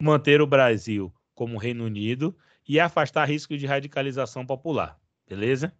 manter 0.00 0.40
o 0.40 0.46
Brasil 0.46 1.12
como 1.34 1.58
Reino 1.58 1.84
Unido 1.84 2.36
e 2.66 2.80
afastar 2.80 3.26
risco 3.26 3.56
de 3.56 3.66
radicalização 3.66 4.44
popular, 4.44 4.98
beleza? 5.28 5.72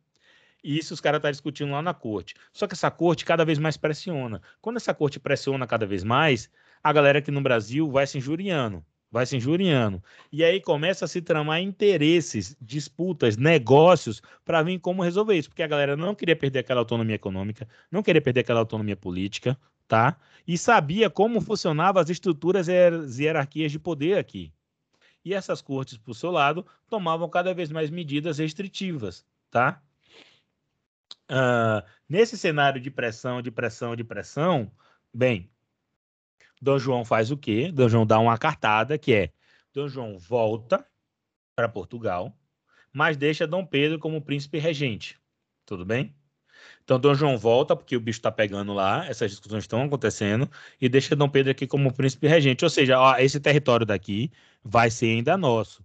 E 0.62 0.78
isso 0.78 0.94
os 0.94 1.00
caras 1.00 1.18
estão 1.18 1.28
tá 1.28 1.32
discutindo 1.32 1.72
lá 1.72 1.80
na 1.80 1.94
corte. 1.94 2.34
Só 2.52 2.66
que 2.66 2.74
essa 2.74 2.90
corte 2.90 3.24
cada 3.24 3.44
vez 3.44 3.58
mais 3.58 3.76
pressiona. 3.76 4.42
Quando 4.60 4.76
essa 4.76 4.92
corte 4.92 5.18
pressiona 5.18 5.66
cada 5.66 5.86
vez 5.86 6.04
mais, 6.04 6.50
a 6.82 6.92
galera 6.92 7.20
aqui 7.20 7.30
no 7.30 7.40
Brasil 7.40 7.90
vai 7.90 8.06
se 8.06 8.18
injuriando 8.18 8.84
vai 9.10 9.24
se 9.26 9.36
injuriando. 9.36 10.02
E 10.30 10.44
aí 10.44 10.60
começa 10.60 11.04
a 11.04 11.08
se 11.08 11.22
tramar 11.22 11.60
interesses, 11.60 12.56
disputas, 12.60 13.36
negócios 13.36 14.22
para 14.44 14.62
ver 14.62 14.78
como 14.78 15.02
resolver 15.02 15.36
isso, 15.36 15.48
porque 15.48 15.62
a 15.62 15.66
galera 15.66 15.96
não 15.96 16.14
queria 16.14 16.36
perder 16.36 16.60
aquela 16.60 16.80
autonomia 16.80 17.14
econômica, 17.14 17.68
não 17.90 18.02
queria 18.02 18.20
perder 18.20 18.40
aquela 18.40 18.60
autonomia 18.60 18.96
política, 18.96 19.58
tá? 19.88 20.18
E 20.46 20.56
sabia 20.58 21.08
como 21.08 21.40
funcionavam 21.40 22.00
as 22.02 22.10
estruturas 22.10 22.68
e 22.68 22.76
as 22.76 23.18
hierarquias 23.18 23.72
de 23.72 23.78
poder 23.78 24.18
aqui. 24.18 24.52
E 25.24 25.34
essas 25.34 25.60
cortes, 25.60 25.98
por 25.98 26.14
seu 26.14 26.30
lado, 26.30 26.64
tomavam 26.88 27.28
cada 27.28 27.52
vez 27.52 27.70
mais 27.70 27.90
medidas 27.90 28.38
restritivas, 28.38 29.26
tá? 29.50 29.82
Uh, 31.28 31.82
nesse 32.08 32.38
cenário 32.38 32.80
de 32.80 32.90
pressão, 32.90 33.42
de 33.42 33.50
pressão, 33.50 33.96
de 33.96 34.04
pressão, 34.04 34.70
bem, 35.12 35.50
Dom 36.60 36.78
João 36.78 37.04
faz 37.04 37.30
o 37.30 37.36
quê? 37.36 37.70
Dom 37.70 37.88
João 37.88 38.06
dá 38.06 38.18
uma 38.18 38.38
cartada 38.38 38.98
que 38.98 39.12
é: 39.12 39.32
Dom 39.72 39.88
João 39.88 40.18
volta 40.18 40.86
para 41.54 41.68
Portugal, 41.68 42.36
mas 42.92 43.16
deixa 43.16 43.46
Dom 43.46 43.64
Pedro 43.64 43.98
como 43.98 44.22
príncipe 44.22 44.58
regente. 44.58 45.20
Tudo 45.64 45.84
bem? 45.84 46.14
Então, 46.82 46.98
Dom 46.98 47.14
João 47.14 47.36
volta, 47.36 47.76
porque 47.76 47.96
o 47.96 48.00
bicho 48.00 48.18
está 48.18 48.30
pegando 48.30 48.72
lá, 48.72 49.06
essas 49.06 49.30
discussões 49.30 49.64
estão 49.64 49.82
acontecendo, 49.82 50.50
e 50.80 50.88
deixa 50.88 51.16
Dom 51.16 51.28
Pedro 51.28 51.50
aqui 51.50 51.66
como 51.66 51.92
príncipe 51.92 52.26
regente. 52.26 52.64
Ou 52.64 52.70
seja, 52.70 52.98
ó, 52.98 53.16
esse 53.18 53.40
território 53.40 53.84
daqui 53.84 54.30
vai 54.62 54.90
ser 54.90 55.06
ainda 55.06 55.36
nosso. 55.36 55.84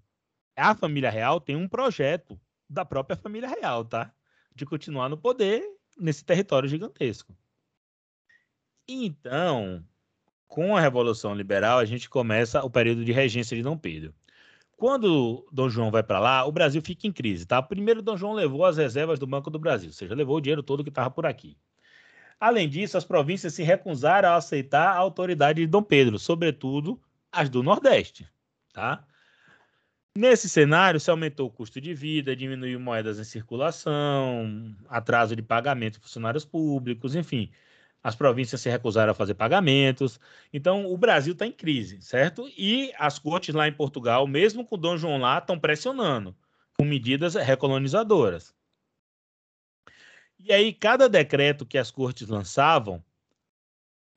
A 0.55 0.75
família 0.75 1.09
real 1.09 1.41
tem 1.41 1.55
um 1.55 1.67
projeto 1.67 2.39
da 2.69 2.85
própria 2.85 3.17
família 3.17 3.49
real, 3.49 3.83
tá? 3.83 4.13
De 4.55 4.65
continuar 4.65 5.09
no 5.09 5.17
poder 5.17 5.63
nesse 5.97 6.23
território 6.23 6.69
gigantesco. 6.69 7.35
Então, 8.87 9.83
com 10.51 10.75
a 10.75 10.81
Revolução 10.81 11.33
Liberal, 11.33 11.79
a 11.79 11.85
gente 11.85 12.09
começa 12.09 12.61
o 12.61 12.69
período 12.69 13.05
de 13.05 13.13
regência 13.13 13.55
de 13.55 13.63
Dom 13.63 13.77
Pedro. 13.77 14.13
Quando 14.75 15.47
Dom 15.49 15.69
João 15.69 15.89
vai 15.89 16.03
para 16.03 16.19
lá, 16.19 16.45
o 16.45 16.51
Brasil 16.51 16.81
fica 16.81 17.07
em 17.07 17.11
crise, 17.11 17.45
tá? 17.45 17.61
Primeiro, 17.61 18.01
Dom 18.01 18.17
João 18.17 18.33
levou 18.33 18.65
as 18.65 18.75
reservas 18.75 19.17
do 19.17 19.25
Banco 19.25 19.49
do 19.49 19.57
Brasil, 19.57 19.87
ou 19.87 19.93
seja, 19.93 20.13
levou 20.13 20.35
o 20.35 20.41
dinheiro 20.41 20.61
todo 20.61 20.83
que 20.83 20.89
estava 20.89 21.09
por 21.09 21.25
aqui. 21.25 21.57
Além 22.37 22.67
disso, 22.67 22.97
as 22.97 23.05
províncias 23.05 23.53
se 23.53 23.63
recusaram 23.63 24.27
a 24.27 24.35
aceitar 24.35 24.89
a 24.89 24.97
autoridade 24.97 25.61
de 25.61 25.67
Dom 25.67 25.83
Pedro, 25.83 26.19
sobretudo 26.19 26.99
as 27.31 27.49
do 27.49 27.63
Nordeste, 27.63 28.27
tá? 28.73 29.05
Nesse 30.17 30.49
cenário, 30.49 30.99
se 30.99 31.09
aumentou 31.09 31.47
o 31.47 31.51
custo 31.51 31.79
de 31.79 31.93
vida, 31.93 32.35
diminuiu 32.35 32.77
moedas 32.77 33.19
em 33.19 33.23
circulação, 33.23 34.75
atraso 34.89 35.33
de 35.33 35.41
pagamento 35.41 35.93
de 35.93 36.01
funcionários 36.01 36.43
públicos, 36.43 37.15
enfim 37.15 37.49
as 38.03 38.15
províncias 38.15 38.61
se 38.61 38.69
recusaram 38.69 39.11
a 39.11 39.15
fazer 39.15 39.35
pagamentos. 39.35 40.19
Então, 40.51 40.91
o 40.91 40.97
Brasil 40.97 41.33
está 41.33 41.45
em 41.45 41.51
crise, 41.51 42.01
certo? 42.01 42.49
E 42.57 42.91
as 42.97 43.19
cortes 43.19 43.53
lá 43.53 43.67
em 43.67 43.73
Portugal, 43.73 44.25
mesmo 44.27 44.65
com 44.65 44.77
Dom 44.77 44.97
João 44.97 45.17
lá, 45.17 45.37
estão 45.37 45.59
pressionando 45.59 46.35
com 46.77 46.83
medidas 46.83 47.35
recolonizadoras. 47.35 48.53
E 50.39 50.51
aí, 50.51 50.73
cada 50.73 51.07
decreto 51.07 51.65
que 51.65 51.77
as 51.77 51.91
cortes 51.91 52.27
lançavam, 52.27 53.03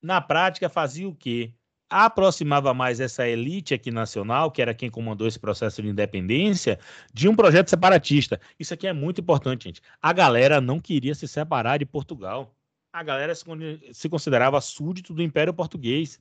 na 0.03 0.21
prática, 0.21 0.71
fazia 0.71 1.07
o 1.07 1.15
quê? 1.15 1.53
Aproximava 1.91 2.73
mais 2.73 2.99
essa 2.99 3.29
elite 3.29 3.75
aqui 3.75 3.91
nacional, 3.91 4.51
que 4.51 4.63
era 4.63 4.73
quem 4.73 4.91
comandou 4.91 5.29
esse 5.29 5.39
processo 5.39 5.83
de 5.83 5.89
independência, 5.89 6.79
de 7.13 7.29
um 7.29 7.37
projeto 7.37 7.69
separatista. 7.69 8.41
Isso 8.59 8.73
aqui 8.73 8.87
é 8.87 8.93
muito 8.95 9.21
importante, 9.21 9.65
gente. 9.65 9.83
A 10.01 10.13
galera 10.15 10.63
não 10.63 10.81
queria 10.81 11.15
se 11.15 11.29
separar 11.29 11.79
de 11.79 11.85
Portugal 11.85 12.55
a 12.95 13.03
galera 13.03 13.35
se, 13.35 14.09
considerava 14.09 14.61
súdito 14.61 15.13
do 15.13 15.21
Império 15.21 15.53
Português. 15.53 16.21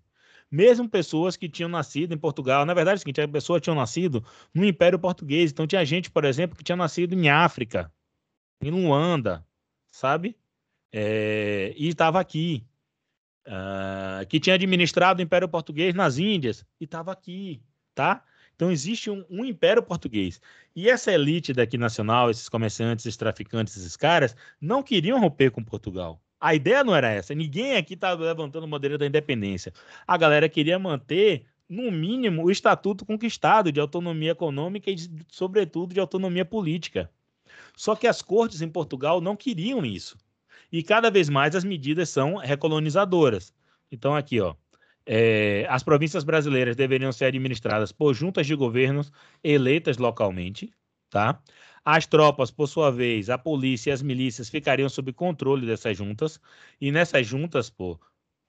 Mesmo 0.49 0.89
pessoas 0.89 1.37
que 1.37 1.47
tinham 1.47 1.69
nascido 1.69 2.15
em 2.15 2.17
Portugal. 2.17 2.65
Na 2.65 2.73
verdade, 2.73 2.95
é 2.95 2.97
o 2.97 2.99
seguinte, 2.99 3.21
as 3.21 3.29
pessoas 3.29 3.61
tinham 3.61 3.75
nascido 3.75 4.25
no 4.51 4.65
Império 4.65 4.97
Português. 4.97 5.51
Então, 5.51 5.67
tinha 5.67 5.85
gente, 5.85 6.09
por 6.09 6.25
exemplo, 6.25 6.57
que 6.57 6.63
tinha 6.63 6.75
nascido 6.75 7.13
em 7.13 7.29
África, 7.29 7.93
em 8.59 8.71
Luanda, 8.71 9.45
sabe? 9.91 10.35
É, 10.91 11.75
e 11.77 11.89
estava 11.89 12.19
aqui. 12.19 12.65
Uh, 13.45 14.25
que 14.27 14.39
tinha 14.39 14.55
administrado 14.55 15.19
o 15.19 15.23
Império 15.23 15.49
Português 15.49 15.93
nas 15.93 16.17
Índias 16.17 16.65
e 16.79 16.85
estava 16.85 17.11
aqui, 17.11 17.61
tá? 17.93 18.23
Então 18.55 18.71
existe 18.71 19.09
um, 19.11 19.25
um, 19.29 19.43
império 19.43 19.83
português. 19.83 20.39
E 20.73 20.89
essa 20.89 21.11
elite 21.11 21.51
daqui 21.51 21.77
nacional, 21.77 22.29
esses 22.31 22.47
comerciantes, 22.47 23.05
esses 23.05 23.17
traficantes, 23.17 23.75
esses 23.75 23.97
caras, 23.97 24.33
não 24.61 24.81
queriam 24.81 25.19
romper 25.19 25.51
com 25.51 25.61
Portugal. 25.61 26.23
A 26.43 26.53
ideia 26.53 26.83
não 26.83 26.93
era 26.93 27.09
essa. 27.09 27.33
Ninguém 27.33 27.77
aqui 27.77 27.93
estava 27.93 28.21
tá 28.21 28.27
levantando 28.27 28.67
bandeira 28.67 28.97
da 28.97 29.05
independência. 29.05 29.71
A 30.05 30.17
galera 30.17 30.49
queria 30.49 30.77
manter, 30.77 31.45
no 31.69 31.89
mínimo, 31.89 32.43
o 32.43 32.51
estatuto 32.51 33.05
conquistado 33.05 33.71
de 33.71 33.79
autonomia 33.79 34.31
econômica 34.31 34.91
e, 34.91 34.97
sobretudo, 35.29 35.93
de 35.93 36.01
autonomia 36.01 36.43
política. 36.43 37.09
Só 37.77 37.95
que 37.95 38.07
as 38.07 38.21
cortes 38.21 38.61
em 38.61 38.67
Portugal 38.67 39.21
não 39.21 39.37
queriam 39.37 39.85
isso. 39.85 40.17
E 40.69 40.83
cada 40.83 41.09
vez 41.09 41.29
mais 41.29 41.55
as 41.55 41.63
medidas 41.63 42.09
são 42.09 42.35
recolonizadoras. 42.35 43.53
Então, 43.89 44.13
aqui, 44.13 44.41
ó. 44.41 44.53
É, 45.05 45.65
as 45.69 45.81
províncias 45.81 46.25
brasileiras 46.25 46.75
deveriam 46.75 47.11
ser 47.13 47.25
administradas 47.25 47.93
por 47.93 48.13
juntas 48.13 48.45
de 48.45 48.53
governos 48.53 49.13
eleitas 49.41 49.97
localmente, 49.97 50.73
tá? 51.09 51.41
As 51.85 52.05
tropas, 52.07 52.49
por 52.51 52.67
sua 52.67 52.91
vez, 52.91 53.29
a 53.29 53.37
polícia 53.37 53.89
e 53.89 53.93
as 53.93 54.01
milícias 54.01 54.49
ficariam 54.49 54.87
sob 54.89 55.11
controle 55.13 55.65
dessas 55.67 55.97
juntas, 55.97 56.39
e 56.79 56.91
nessas 56.91 57.25
juntas, 57.27 57.69
pô, 57.69 57.99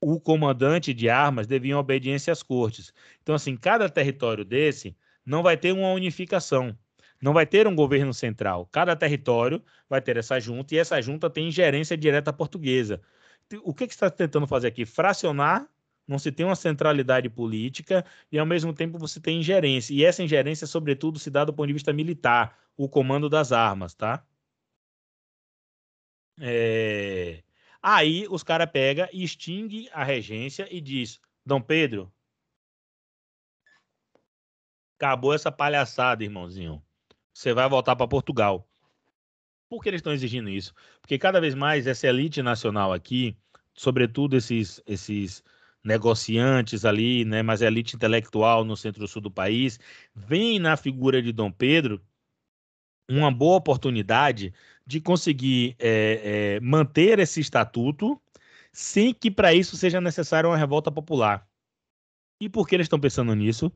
o 0.00 0.20
comandante 0.20 0.92
de 0.94 1.08
armas 1.08 1.46
devia 1.46 1.78
obediência 1.78 2.32
às 2.32 2.42
cortes. 2.42 2.92
Então, 3.22 3.34
assim, 3.34 3.56
cada 3.56 3.88
território 3.88 4.44
desse 4.44 4.96
não 5.26 5.42
vai 5.42 5.56
ter 5.56 5.72
uma 5.72 5.92
unificação, 5.92 6.78
não 7.20 7.32
vai 7.32 7.46
ter 7.46 7.66
um 7.66 7.74
governo 7.74 8.14
central. 8.14 8.66
Cada 8.72 8.94
território 8.96 9.62
vai 9.88 10.00
ter 10.00 10.16
essa 10.16 10.38
junta, 10.40 10.74
e 10.74 10.78
essa 10.78 11.00
junta 11.02 11.28
tem 11.30 11.48
ingerência 11.48 11.96
direta 11.96 12.32
portuguesa. 12.32 13.00
O 13.64 13.74
que, 13.74 13.86
que 13.86 13.94
você 13.94 13.96
está 14.06 14.10
tentando 14.10 14.46
fazer 14.46 14.68
aqui? 14.68 14.84
Fracionar 14.86 15.68
não 16.06 16.18
se 16.18 16.30
tem 16.30 16.44
uma 16.44 16.56
centralidade 16.56 17.28
política 17.30 18.04
e, 18.30 18.38
ao 18.38 18.46
mesmo 18.46 18.72
tempo, 18.74 18.98
você 18.98 19.20
tem 19.20 19.40
ingerência. 19.40 19.94
E 19.94 20.04
essa 20.04 20.22
ingerência, 20.22 20.66
sobretudo, 20.66 21.18
se 21.18 21.30
dá 21.30 21.44
do 21.44 21.52
ponto 21.52 21.66
de 21.66 21.72
vista 21.72 21.92
militar, 21.92 22.58
o 22.76 22.88
comando 22.88 23.28
das 23.28 23.52
armas, 23.52 23.94
tá? 23.94 24.24
É... 26.40 27.42
Aí 27.82 28.26
os 28.30 28.42
caras 28.42 28.70
pegam 28.70 29.08
e 29.12 29.22
extingue 29.22 29.88
a 29.92 30.02
regência 30.04 30.66
e 30.70 30.80
diz: 30.80 31.20
Dom 31.44 31.60
Pedro, 31.60 32.12
acabou 34.98 35.34
essa 35.34 35.52
palhaçada, 35.52 36.24
irmãozinho. 36.24 36.82
Você 37.32 37.52
vai 37.52 37.68
voltar 37.68 37.96
para 37.96 38.08
Portugal. 38.08 38.68
Por 39.68 39.82
que 39.82 39.88
eles 39.88 39.98
estão 39.98 40.12
exigindo 40.12 40.48
isso? 40.48 40.74
Porque 41.00 41.18
cada 41.18 41.40
vez 41.40 41.54
mais 41.54 41.86
essa 41.86 42.06
elite 42.06 42.42
nacional 42.42 42.92
aqui, 42.92 43.36
sobretudo 43.74 44.36
esses, 44.36 44.80
esses 44.86 45.42
negociantes 45.84 46.84
ali, 46.84 47.24
né, 47.24 47.42
mas 47.42 47.62
a 47.62 47.66
elite 47.66 47.94
intelectual 47.96 48.64
no 48.64 48.76
centro-sul 48.76 49.20
do 49.20 49.30
país, 49.30 49.78
vem 50.14 50.58
na 50.58 50.76
figura 50.76 51.20
de 51.22 51.32
Dom 51.32 51.52
Pedro 51.52 52.00
uma 53.08 53.30
boa 53.30 53.56
oportunidade 53.56 54.54
de 54.86 55.00
conseguir 55.00 55.76
é, 55.78 56.56
é, 56.56 56.60
manter 56.60 57.18
esse 57.18 57.40
estatuto 57.40 58.20
sem 58.72 59.14
que 59.14 59.30
para 59.30 59.54
isso 59.54 59.76
seja 59.76 60.00
necessária 60.00 60.48
uma 60.48 60.56
revolta 60.56 60.90
popular. 60.90 61.48
E 62.40 62.48
por 62.48 62.66
que 62.66 62.74
eles 62.74 62.86
estão 62.86 62.98
pensando 63.00 63.34
nisso? 63.34 63.70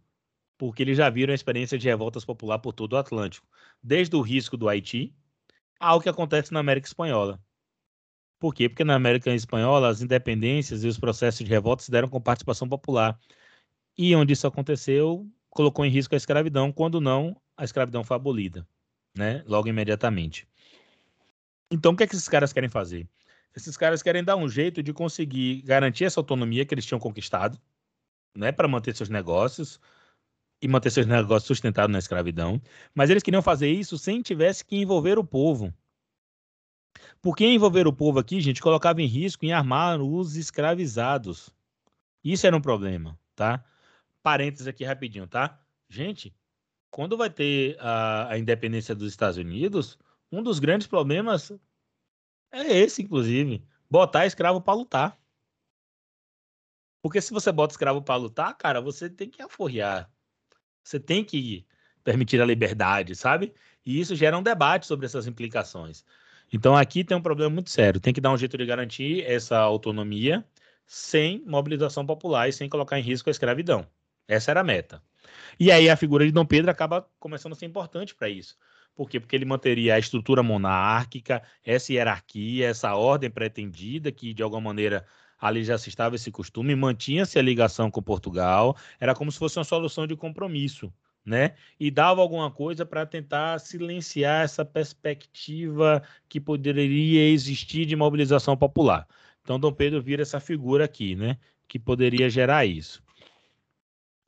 Porque 0.58 0.82
eles 0.82 0.96
já 0.96 1.08
viram 1.08 1.32
a 1.32 1.34
experiência 1.34 1.78
de 1.78 1.88
revoltas 1.88 2.24
populares 2.24 2.62
por 2.62 2.72
todo 2.72 2.94
o 2.94 2.96
Atlântico, 2.96 3.46
desde 3.82 4.16
o 4.16 4.20
risco 4.20 4.56
do 4.56 4.68
Haiti 4.68 5.14
ao 5.78 6.00
que 6.00 6.08
acontece 6.08 6.52
na 6.52 6.60
América 6.60 6.88
Espanhola. 6.88 7.40
Por 8.38 8.54
quê? 8.54 8.68
Porque 8.68 8.84
na 8.84 8.94
América 8.94 9.34
Espanhola 9.34 9.88
as 9.88 10.00
independências 10.00 10.84
e 10.84 10.88
os 10.88 10.98
processos 10.98 11.44
de 11.44 11.50
revolta 11.50 11.82
se 11.82 11.90
deram 11.90 12.08
com 12.08 12.20
participação 12.20 12.68
popular. 12.68 13.18
E 13.96 14.14
onde 14.14 14.32
isso 14.32 14.46
aconteceu, 14.46 15.28
colocou 15.50 15.84
em 15.84 15.90
risco 15.90 16.14
a 16.14 16.16
escravidão, 16.16 16.72
quando 16.72 17.00
não, 17.00 17.36
a 17.56 17.64
escravidão 17.64 18.04
foi 18.04 18.16
abolida, 18.16 18.66
né? 19.16 19.42
Logo 19.46 19.68
imediatamente. 19.68 20.46
Então, 21.70 21.92
o 21.92 21.96
que, 21.96 22.04
é 22.04 22.06
que 22.06 22.14
esses 22.14 22.28
caras 22.28 22.52
querem 22.52 22.68
fazer? 22.68 23.08
Esses 23.54 23.76
caras 23.76 24.02
querem 24.02 24.22
dar 24.22 24.36
um 24.36 24.48
jeito 24.48 24.82
de 24.82 24.92
conseguir 24.92 25.62
garantir 25.62 26.04
essa 26.04 26.20
autonomia 26.20 26.64
que 26.64 26.72
eles 26.72 26.86
tinham 26.86 27.00
conquistado, 27.00 27.60
né, 28.36 28.52
para 28.52 28.68
manter 28.68 28.94
seus 28.94 29.08
negócios 29.08 29.80
e 30.62 30.68
manter 30.68 30.90
seus 30.90 31.06
negócios 31.06 31.46
sustentados 31.46 31.92
na 31.92 31.98
escravidão, 31.98 32.60
mas 32.94 33.10
eles 33.10 33.22
queriam 33.22 33.42
fazer 33.42 33.70
isso 33.70 33.98
sem 33.98 34.22
tivesse 34.22 34.64
que 34.64 34.76
envolver 34.76 35.18
o 35.18 35.24
povo. 35.24 35.74
Porque 37.20 37.44
envolver 37.44 37.86
o 37.86 37.92
povo 37.92 38.18
aqui, 38.18 38.40
gente, 38.40 38.60
colocava 38.60 39.02
em 39.02 39.06
risco 39.06 39.44
em 39.44 39.52
armar 39.52 40.00
os 40.00 40.36
escravizados. 40.36 41.50
Isso 42.22 42.46
era 42.46 42.56
um 42.56 42.60
problema, 42.60 43.18
tá? 43.34 43.64
Parênteses 44.22 44.66
aqui 44.66 44.84
rapidinho, 44.84 45.26
tá? 45.26 45.60
Gente, 45.88 46.34
quando 46.90 47.16
vai 47.16 47.30
ter 47.30 47.76
a, 47.80 48.32
a 48.32 48.38
independência 48.38 48.94
dos 48.94 49.10
Estados 49.10 49.36
Unidos, 49.36 49.98
um 50.30 50.42
dos 50.42 50.58
grandes 50.58 50.86
problemas 50.86 51.52
é 52.50 52.78
esse, 52.78 53.02
inclusive, 53.02 53.64
botar 53.90 54.26
escravo 54.26 54.60
para 54.60 54.74
lutar. 54.74 55.18
Porque 57.02 57.20
se 57.20 57.32
você 57.32 57.52
bota 57.52 57.72
escravo 57.72 58.02
para 58.02 58.16
lutar, 58.16 58.56
cara, 58.56 58.80
você 58.80 59.08
tem 59.08 59.30
que 59.30 59.40
aforrear. 59.42 60.10
Você 60.82 60.98
tem 60.98 61.24
que 61.24 61.66
permitir 62.02 62.40
a 62.40 62.46
liberdade, 62.46 63.14
sabe? 63.14 63.54
E 63.84 64.00
isso 64.00 64.16
gera 64.16 64.36
um 64.36 64.42
debate 64.42 64.86
sobre 64.86 65.06
essas 65.06 65.26
implicações. 65.26 66.04
Então 66.52 66.76
aqui 66.76 67.04
tem 67.04 67.16
um 67.16 67.22
problema 67.22 67.50
muito 67.50 67.70
sério. 67.70 68.00
Tem 68.00 68.12
que 68.12 68.20
dar 68.20 68.32
um 68.32 68.36
jeito 68.36 68.56
de 68.56 68.66
garantir 68.66 69.24
essa 69.24 69.58
autonomia 69.58 70.44
sem 70.86 71.42
mobilização 71.46 72.06
popular 72.06 72.48
e 72.48 72.52
sem 72.52 72.68
colocar 72.68 72.98
em 72.98 73.02
risco 73.02 73.28
a 73.28 73.32
escravidão. 73.32 73.86
Essa 74.26 74.50
era 74.50 74.60
a 74.60 74.64
meta. 74.64 75.02
E 75.60 75.70
aí 75.70 75.88
a 75.90 75.96
figura 75.96 76.24
de 76.24 76.32
Dom 76.32 76.46
Pedro 76.46 76.70
acaba 76.70 77.06
começando 77.18 77.52
a 77.52 77.56
ser 77.56 77.66
importante 77.66 78.14
para 78.14 78.28
isso. 78.28 78.56
Por 78.94 79.08
quê? 79.08 79.20
Porque 79.20 79.36
ele 79.36 79.44
manteria 79.44 79.94
a 79.94 79.98
estrutura 79.98 80.42
monárquica, 80.42 81.42
essa 81.64 81.92
hierarquia, 81.92 82.68
essa 82.68 82.94
ordem 82.94 83.30
pretendida, 83.30 84.10
que 84.10 84.34
de 84.34 84.42
alguma 84.42 84.60
maneira 84.62 85.06
ali 85.40 85.62
já 85.62 85.78
se 85.78 85.88
estava 85.88 86.16
esse 86.16 86.30
costume, 86.30 86.74
mantinha-se 86.74 87.38
a 87.38 87.42
ligação 87.42 87.90
com 87.90 88.02
Portugal, 88.02 88.76
era 88.98 89.14
como 89.14 89.30
se 89.30 89.38
fosse 89.38 89.58
uma 89.58 89.64
solução 89.64 90.06
de 90.06 90.16
compromisso, 90.16 90.92
né? 91.28 91.54
E 91.78 91.90
dava 91.90 92.20
alguma 92.20 92.50
coisa 92.50 92.86
para 92.86 93.06
tentar 93.06 93.60
silenciar 93.60 94.44
essa 94.44 94.64
perspectiva 94.64 96.02
que 96.28 96.40
poderia 96.40 97.28
existir 97.28 97.84
de 97.84 97.94
mobilização 97.94 98.56
popular. 98.56 99.06
Então, 99.42 99.60
Dom 99.60 99.72
Pedro 99.72 100.02
vira 100.02 100.22
essa 100.22 100.40
figura 100.40 100.84
aqui, 100.84 101.14
né? 101.14 101.38
Que 101.68 101.78
poderia 101.78 102.28
gerar 102.30 102.64
isso. 102.66 103.02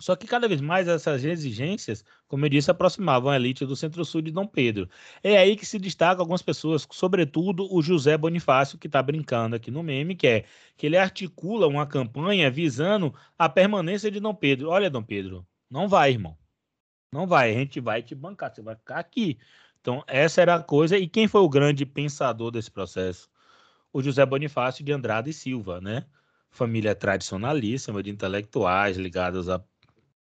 Só 0.01 0.16
que 0.16 0.27
cada 0.27 0.48
vez 0.48 0.62
mais 0.62 0.89
essas 0.89 1.24
exigências, 1.24 2.02
como 2.27 2.47
eu 2.47 2.48
disse, 2.48 2.70
aproximavam 2.70 3.31
a 3.31 3.36
elite 3.36 3.66
do 3.66 3.77
centro-sul 3.77 4.22
de 4.22 4.31
Dom 4.31 4.47
Pedro. 4.47 4.89
É 5.22 5.36
aí 5.36 5.55
que 5.55 5.66
se 5.66 5.78
destaca 5.78 6.22
algumas 6.22 6.40
pessoas, 6.40 6.89
sobretudo 6.90 7.68
o 7.70 7.82
José 7.82 8.16
Bonifácio, 8.16 8.78
que 8.78 8.86
está 8.86 9.02
brincando 9.02 9.56
aqui 9.56 9.70
no 9.70 9.82
meme, 9.82 10.16
que 10.16 10.27
é 10.27 10.44
que 10.74 10.86
ele 10.86 10.97
articula 10.97 11.66
uma 11.66 11.86
campanha 11.86 12.51
visando 12.51 13.14
a 13.39 13.47
permanência 13.47 14.10
de 14.10 14.20
Dom 14.20 14.35
Pedro. 14.35 14.70
Olha, 14.70 14.89
Dom 14.89 15.02
Pedro, 15.02 15.47
não 15.70 15.86
vai, 15.86 16.12
irmão. 16.12 16.40
Não 17.12 17.27
vai, 17.27 17.51
a 17.51 17.55
gente 17.55 17.81
vai 17.81 18.03
te 18.03 18.15
bancar, 18.15 18.55
você 18.55 18.62
vai 18.62 18.77
ficar 18.77 18.99
aqui. 18.99 19.39
Então, 19.81 20.05
essa 20.07 20.41
era 20.41 20.57
a 20.57 20.62
coisa. 20.62 20.97
E 20.97 21.09
quem 21.09 21.27
foi 21.27 21.41
o 21.41 21.49
grande 21.49 21.85
pensador 21.85 22.51
desse 22.51 22.70
processo? 22.70 23.28
O 23.93 24.03
José 24.03 24.24
Bonifácio 24.24 24.85
de 24.85 24.93
Andrade 24.93 25.31
e 25.31 25.32
Silva, 25.32 25.81
né? 25.81 26.07
Família 26.51 26.95
tradicionalíssima 26.95 28.03
de 28.03 28.11
intelectuais 28.11 28.97
ligados 28.97 29.49
a 29.49 29.62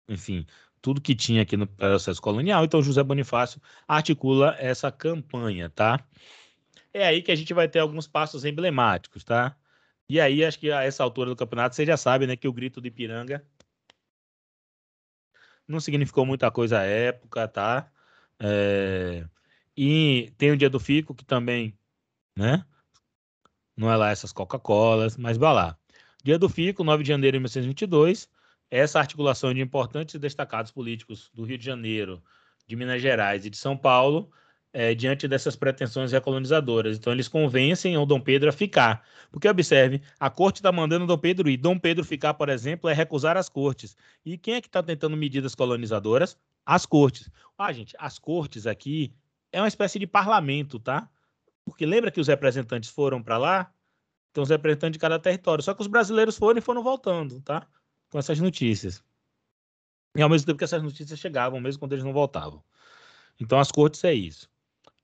enfim, 0.07 0.45
tudo 0.81 1.01
que 1.01 1.15
tinha 1.15 1.41
aqui 1.41 1.57
no 1.57 1.67
processo 1.67 2.21
colonial. 2.21 2.63
Então, 2.63 2.81
José 2.81 3.03
Bonifácio 3.03 3.61
articula 3.87 4.55
essa 4.59 4.91
campanha, 4.91 5.69
tá? 5.69 5.99
É 6.93 7.05
aí 7.05 7.21
que 7.21 7.31
a 7.31 7.35
gente 7.35 7.53
vai 7.53 7.67
ter 7.67 7.79
alguns 7.79 8.07
passos 8.07 8.45
emblemáticos, 8.45 9.23
tá? 9.23 9.57
E 10.07 10.19
aí, 10.19 10.45
acho 10.45 10.59
que 10.59 10.71
a 10.71 10.83
essa 10.83 11.03
altura 11.03 11.31
do 11.31 11.35
campeonato, 11.35 11.75
você 11.75 11.85
já 11.85 11.97
sabe, 11.97 12.27
né, 12.27 12.35
que 12.35 12.47
o 12.47 12.53
grito 12.53 12.79
de 12.79 12.91
Piranga 12.91 13.43
não 15.67 15.79
significou 15.79 16.25
muita 16.25 16.49
coisa 16.51 16.79
à 16.79 16.83
época, 16.83 17.47
tá? 17.47 17.89
É... 18.39 19.25
E 19.77 20.31
tem 20.37 20.51
o 20.51 20.57
dia 20.57 20.69
do 20.69 20.79
Fico, 20.79 21.13
que 21.13 21.25
também, 21.25 21.77
né? 22.35 22.65
Não 23.75 23.91
é 23.91 23.95
lá 23.95 24.09
essas 24.09 24.31
Coca-Colas, 24.31 25.17
mas 25.17 25.37
vai 25.37 25.53
lá. 25.53 25.77
Dia 26.23 26.39
do 26.39 26.47
Fico, 26.47 26.83
9 26.83 27.03
de 27.03 27.09
janeiro 27.09 27.35
de 27.35 27.39
1922, 27.39 28.29
essa 28.71 28.99
articulação 28.99 29.53
de 29.53 29.61
importantes 29.61 30.15
e 30.15 30.19
destacados 30.19 30.71
políticos 30.71 31.29
do 31.33 31.43
Rio 31.43 31.57
de 31.57 31.65
Janeiro, 31.65 32.23
de 32.65 32.75
Minas 32.75 33.01
Gerais 33.01 33.45
e 33.45 33.49
de 33.49 33.57
São 33.57 33.77
Paulo, 33.77 34.31
é, 34.77 34.93
diante 34.93 35.25
dessas 35.25 35.55
pretensões 35.55 36.11
recolonizadoras. 36.11 36.97
Então, 36.97 37.13
eles 37.13 37.29
convencem 37.29 37.97
o 37.97 38.05
Dom 38.05 38.19
Pedro 38.19 38.49
a 38.49 38.51
ficar. 38.51 39.07
Porque, 39.31 39.47
observe, 39.47 40.01
a 40.19 40.29
corte 40.29 40.57
está 40.57 40.69
mandando 40.69 41.07
Dom 41.07 41.17
Pedro 41.17 41.49
ir. 41.49 41.55
Dom 41.55 41.79
Pedro 41.79 42.03
ficar, 42.03 42.33
por 42.33 42.49
exemplo, 42.49 42.89
é 42.89 42.93
recusar 42.93 43.37
as 43.37 43.47
cortes. 43.47 43.95
E 44.25 44.37
quem 44.37 44.55
é 44.55 44.61
que 44.61 44.67
está 44.67 44.83
tentando 44.83 45.15
medidas 45.15 45.55
colonizadoras? 45.55 46.37
As 46.65 46.85
cortes. 46.85 47.29
Ah, 47.57 47.71
gente, 47.71 47.95
as 47.97 48.19
cortes 48.19 48.67
aqui 48.67 49.13
é 49.49 49.61
uma 49.61 49.67
espécie 49.69 49.97
de 49.97 50.05
parlamento, 50.05 50.77
tá? 50.77 51.09
Porque 51.63 51.85
lembra 51.85 52.11
que 52.11 52.19
os 52.19 52.27
representantes 52.27 52.89
foram 52.89 53.23
para 53.23 53.37
lá? 53.37 53.71
Então, 54.31 54.43
os 54.43 54.49
representantes 54.49 54.97
de 54.97 54.99
cada 54.99 55.17
território. 55.17 55.63
Só 55.63 55.73
que 55.73 55.81
os 55.81 55.87
brasileiros 55.87 56.37
foram 56.37 56.59
e 56.59 56.61
foram 56.61 56.83
voltando, 56.83 57.39
tá? 57.41 57.65
com 58.09 58.19
essas 58.19 58.39
notícias. 58.39 59.03
E 60.15 60.21
ao 60.21 60.29
mesmo 60.29 60.45
tempo 60.45 60.57
que 60.57 60.63
essas 60.63 60.81
notícias 60.81 61.19
chegavam, 61.19 61.59
mesmo 61.59 61.79
quando 61.79 61.91
eles 61.91 62.05
não 62.05 62.13
voltavam. 62.13 62.63
Então, 63.39 63.59
as 63.59 63.71
cortes 63.71 64.01
é 64.05 64.13
isso. 64.13 64.49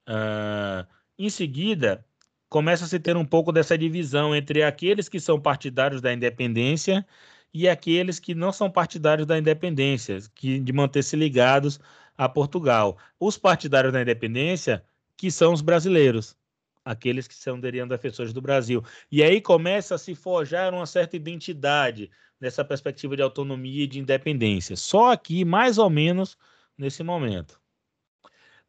Uh, 0.08 0.88
em 1.18 1.30
seguida, 1.30 2.06
começa 2.50 2.86
a 2.86 2.88
se 2.88 3.00
ter 3.00 3.16
um 3.16 3.26
pouco 3.26 3.52
dessa 3.52 3.78
divisão 3.78 4.36
entre 4.36 4.64
aqueles 4.64 5.08
que 5.08 5.20
são 5.20 5.40
partidários 5.40 6.02
da 6.02 6.14
independência 6.14 7.06
e 7.54 7.68
aqueles 7.68 8.20
que 8.20 8.34
não 8.34 8.52
são 8.52 8.70
partidários 8.70 9.28
da 9.28 9.38
independência, 9.38 10.20
que 10.36 10.60
de 10.60 10.74
manter-se 10.74 11.16
ligados 11.16 11.80
a 12.18 12.28
Portugal. 12.30 12.98
Os 13.20 13.38
partidários 13.38 13.94
da 13.94 14.02
independência, 14.02 14.84
que 15.18 15.30
são 15.30 15.54
os 15.54 15.62
brasileiros, 15.62 16.36
aqueles 16.84 17.28
que 17.28 17.36
são 17.36 17.60
seriam 17.60 17.88
defensores 17.88 18.34
do 18.34 18.42
Brasil. 18.42 18.84
E 19.12 19.22
aí 19.24 19.42
começa 19.42 19.96
a 19.96 19.98
se 19.98 20.16
forjar 20.16 20.74
uma 20.74 20.86
certa 20.86 21.16
identidade, 21.16 22.10
nessa 22.42 22.66
perspectiva 22.66 23.16
de 23.16 23.22
autonomia 23.22 23.84
e 23.84 23.88
de 23.88 24.00
independência. 24.00 24.76
Só 24.76 25.12
aqui, 25.12 25.46
mais 25.46 25.78
ou 25.78 25.90
menos, 25.90 26.36
nesse 26.76 27.04
momento. 27.04 27.61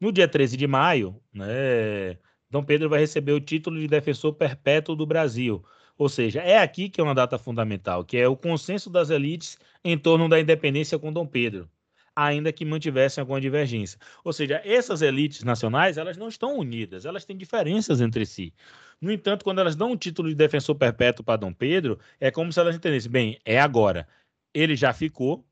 No 0.02 0.10
dia 0.10 0.26
13 0.26 0.56
de 0.56 0.66
maio, 0.66 1.14
né, 1.32 2.18
Dom 2.50 2.64
Pedro 2.64 2.88
vai 2.88 2.98
receber 2.98 3.30
o 3.34 3.40
título 3.40 3.78
de 3.78 3.86
defensor 3.86 4.34
perpétuo 4.34 4.96
do 4.96 5.06
Brasil. 5.06 5.64
Ou 5.96 6.08
seja, 6.08 6.40
é 6.40 6.58
aqui 6.58 6.88
que 6.88 7.00
é 7.00 7.04
uma 7.04 7.14
data 7.14 7.38
fundamental, 7.38 8.04
que 8.04 8.16
é 8.16 8.26
o 8.26 8.36
consenso 8.36 8.90
das 8.90 9.10
elites 9.10 9.56
em 9.84 9.96
torno 9.96 10.28
da 10.28 10.40
independência 10.40 10.98
com 10.98 11.12
Dom 11.12 11.24
Pedro 11.24 11.70
ainda 12.16 12.52
que 12.52 12.64
mantivessem 12.64 13.22
alguma 13.22 13.40
divergência. 13.40 13.98
Ou 14.24 14.32
seja, 14.32 14.60
essas 14.64 15.02
elites 15.02 15.44
nacionais, 15.44 15.96
elas 15.96 16.16
não 16.16 16.28
estão 16.28 16.58
unidas, 16.58 17.06
elas 17.06 17.24
têm 17.24 17.36
diferenças 17.36 18.00
entre 18.00 18.26
si. 18.26 18.52
No 19.00 19.10
entanto, 19.12 19.44
quando 19.44 19.60
elas 19.60 19.76
dão 19.76 19.92
um 19.92 19.96
título 19.96 20.28
de 20.28 20.34
defensor 20.34 20.74
perpétuo 20.74 21.24
para 21.24 21.38
Dom 21.38 21.52
Pedro, 21.54 21.98
é 22.20 22.30
como 22.30 22.52
se 22.52 22.60
elas 22.60 22.74
entendessem, 22.76 23.10
bem, 23.10 23.38
é 23.44 23.58
agora. 23.60 24.06
Ele 24.52 24.76
já 24.76 24.92
ficou 24.92 25.42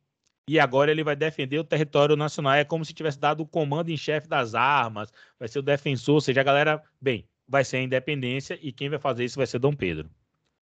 e 0.50 0.58
agora 0.58 0.90
ele 0.90 1.04
vai 1.04 1.14
defender 1.14 1.60
o 1.60 1.64
território 1.64 2.16
nacional. 2.16 2.54
É 2.54 2.64
como 2.64 2.84
se 2.84 2.92
tivesse 2.92 3.20
dado 3.20 3.42
o 3.44 3.46
comando 3.46 3.88
em 3.88 3.96
chefe 3.96 4.26
das 4.26 4.52
armas, 4.52 5.12
vai 5.38 5.46
ser 5.46 5.60
o 5.60 5.62
defensor, 5.62 6.16
ou 6.16 6.20
seja, 6.20 6.40
a 6.40 6.44
galera, 6.44 6.82
bem, 7.00 7.28
vai 7.46 7.64
ser 7.64 7.76
a 7.76 7.82
independência 7.82 8.58
e 8.60 8.72
quem 8.72 8.88
vai 8.88 8.98
fazer 8.98 9.24
isso 9.24 9.36
vai 9.36 9.46
ser 9.46 9.60
Dom 9.60 9.72
Pedro. 9.72 10.10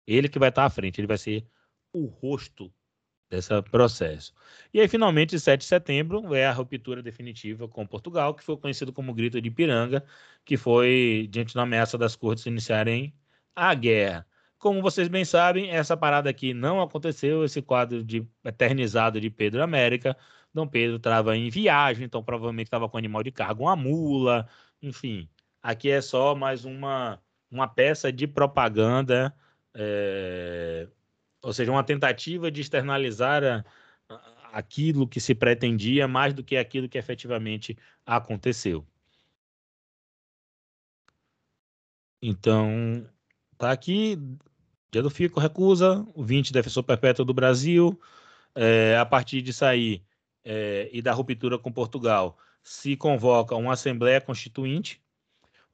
Ele 0.08 0.28
que 0.28 0.40
vai 0.40 0.50
estar 0.50 0.66
à 0.66 0.72
frente, 0.72 1.00
ele 1.00 1.06
vai 1.06 1.20
ser 1.20 1.46
o 1.94 2.06
rosto 2.08 2.74
desse 3.30 3.62
processo. 3.70 4.34
E 4.74 4.80
aí, 4.80 4.88
finalmente, 4.88 5.40
7 5.40 5.60
de 5.60 5.68
setembro, 5.68 6.34
é 6.34 6.48
a 6.48 6.52
ruptura 6.52 7.04
definitiva 7.04 7.68
com 7.68 7.86
Portugal, 7.86 8.34
que 8.34 8.44
foi 8.44 8.58
conhecido 8.58 8.92
como 8.92 9.14
Grito 9.14 9.40
de 9.40 9.50
Ipiranga, 9.50 10.04
que 10.44 10.58
foi 10.58 11.28
diante 11.30 11.54
da 11.54 11.62
ameaça 11.62 11.96
das 11.96 12.16
cortes 12.16 12.48
iniciarem 12.48 13.14
a 13.56 13.76
guerra. 13.76 14.26
Como 14.58 14.82
vocês 14.82 15.08
bem 15.08 15.26
sabem, 15.26 15.70
essa 15.70 15.96
parada 15.96 16.30
aqui 16.30 16.54
não 16.54 16.82
aconteceu, 16.82 17.44
esse 17.44 17.62
quadro 17.62 18.04
de 18.04 18.28
eternizado 18.44 19.20
de 19.22 19.30
Pedro 19.30 19.62
América. 19.62 20.18
Dom 20.54 20.68
Pedro 20.68 20.98
estava 20.98 21.36
em 21.36 21.50
viagem, 21.50 22.06
então 22.06 22.24
provavelmente 22.24 22.68
estava 22.68 22.90
com 22.90 22.98
animal 22.98 23.22
de 23.24 23.32
carga, 23.32 23.62
uma 23.62 23.76
mula, 23.76 24.48
enfim. 24.82 25.30
Aqui 25.62 25.90
é 25.90 26.02
só 26.02 26.34
mais 26.36 26.64
uma, 26.66 27.22
uma 27.52 27.68
peça 27.68 28.12
de 28.12 28.26
propaganda 28.28 29.36
é, 29.76 30.88
ou 31.42 31.54
seja, 31.54 31.72
uma 31.72 31.84
tentativa 31.84 32.50
de 32.50 32.62
externalizar 32.62 33.44
a, 33.44 33.66
a, 34.10 34.58
aquilo 34.60 35.08
que 35.08 35.20
se 35.20 35.36
pretendia 35.36 36.08
mais 36.08 36.34
do 36.34 36.44
que 36.44 36.58
aquilo 36.58 36.90
que 36.90 36.98
efetivamente 36.98 37.78
aconteceu. 38.06 38.88
Então, 42.22 43.08
tá 43.58 43.72
aqui, 43.72 44.18
dia 44.92 45.02
do 45.02 45.10
Fico 45.10 45.40
recusa, 45.40 46.06
o 46.14 46.24
20 46.24 46.54
defensor 46.54 46.84
perpétuo 46.84 47.26
do 47.26 47.34
Brasil, 47.34 48.00
é, 48.54 48.98
a 48.98 49.06
partir 49.06 49.42
de 49.42 49.52
sair 49.54 50.04
é, 50.44 50.90
e 50.94 51.02
da 51.02 51.12
ruptura 51.12 51.58
com 51.58 51.72
Portugal, 51.72 52.38
se 52.64 52.96
convoca 52.96 53.56
uma 53.56 53.74
Assembleia 53.74 54.22
Constituinte, 54.22 55.02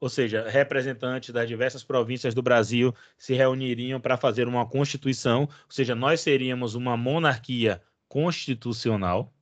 ou 0.00 0.08
seja, 0.08 0.48
representantes 0.48 1.30
das 1.30 1.46
diversas 1.46 1.84
províncias 1.84 2.34
do 2.34 2.42
Brasil 2.42 2.92
se 3.16 3.34
reuniriam 3.34 4.00
para 4.00 4.16
fazer 4.16 4.48
uma 4.48 4.66
constituição, 4.66 5.42
ou 5.42 5.70
seja, 5.70 5.94
nós 5.94 6.20
seríamos 6.20 6.74
uma 6.74 6.96
monarquia 6.96 7.80
constitucional, 8.08 9.32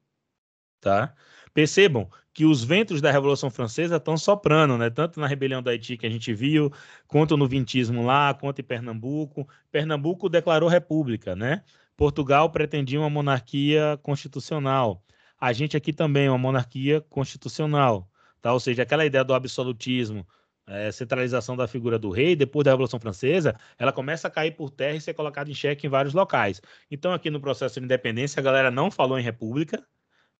tá? 0.80 1.14
Percebam 1.52 2.08
que 2.32 2.44
os 2.44 2.62
ventos 2.62 3.00
da 3.00 3.10
Revolução 3.10 3.50
Francesa 3.50 3.96
estão 3.96 4.16
soprando, 4.16 4.78
né? 4.78 4.88
Tanto 4.88 5.18
na 5.20 5.26
rebelião 5.26 5.62
do 5.62 5.68
Haiti 5.68 5.96
que 5.96 6.06
a 6.06 6.10
gente 6.10 6.32
viu, 6.32 6.72
quanto 7.06 7.36
no 7.36 7.46
vintismo 7.48 8.04
lá, 8.04 8.32
quanto 8.34 8.60
em 8.60 8.64
Pernambuco. 8.64 9.48
Pernambuco 9.70 10.28
declarou 10.28 10.68
república, 10.68 11.34
né? 11.34 11.62
Portugal 11.96 12.50
pretendia 12.50 12.98
uma 13.00 13.10
monarquia 13.10 13.98
constitucional. 14.02 15.04
A 15.38 15.52
gente 15.52 15.76
aqui 15.76 15.92
também 15.92 16.28
uma 16.28 16.38
monarquia 16.38 17.00
constitucional, 17.02 18.08
tá? 18.40 18.52
Ou 18.52 18.60
seja, 18.60 18.82
aquela 18.82 19.04
ideia 19.04 19.24
do 19.24 19.34
absolutismo, 19.34 20.26
é, 20.66 20.92
centralização 20.92 21.56
da 21.56 21.66
figura 21.66 21.98
do 21.98 22.10
rei, 22.10 22.36
depois 22.36 22.64
da 22.64 22.70
Revolução 22.70 23.00
Francesa, 23.00 23.56
ela 23.78 23.92
começa 23.92 24.28
a 24.28 24.30
cair 24.30 24.52
por 24.52 24.70
terra 24.70 24.96
e 24.96 25.00
ser 25.00 25.14
colocada 25.14 25.50
em 25.50 25.54
xeque 25.54 25.86
em 25.86 25.90
vários 25.90 26.14
locais. 26.14 26.62
Então, 26.90 27.12
aqui 27.12 27.28
no 27.28 27.40
processo 27.40 27.80
de 27.80 27.84
independência, 27.84 28.40
a 28.40 28.42
galera 28.42 28.70
não 28.70 28.90
falou 28.90 29.18
em 29.18 29.22
república, 29.22 29.84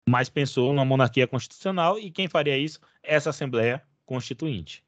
mas 0.08 0.28
pensou 0.28 0.72
numa 0.72 0.84
monarquia 0.84 1.26
constitucional, 1.26 1.98
e 1.98 2.10
quem 2.10 2.28
faria 2.28 2.58
isso? 2.58 2.80
Essa 3.02 3.30
Assembleia 3.30 3.82
Constituinte. 4.04 4.84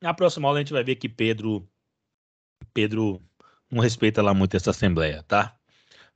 Na 0.00 0.14
próxima 0.14 0.48
aula 0.48 0.58
a 0.58 0.62
gente 0.62 0.72
vai 0.72 0.84
ver 0.84 0.96
que 0.96 1.08
Pedro 1.08 1.68
Pedro 2.72 3.22
não 3.70 3.82
respeita 3.82 4.22
lá 4.22 4.32
muito 4.32 4.56
essa 4.56 4.70
Assembleia, 4.70 5.22
tá? 5.24 5.58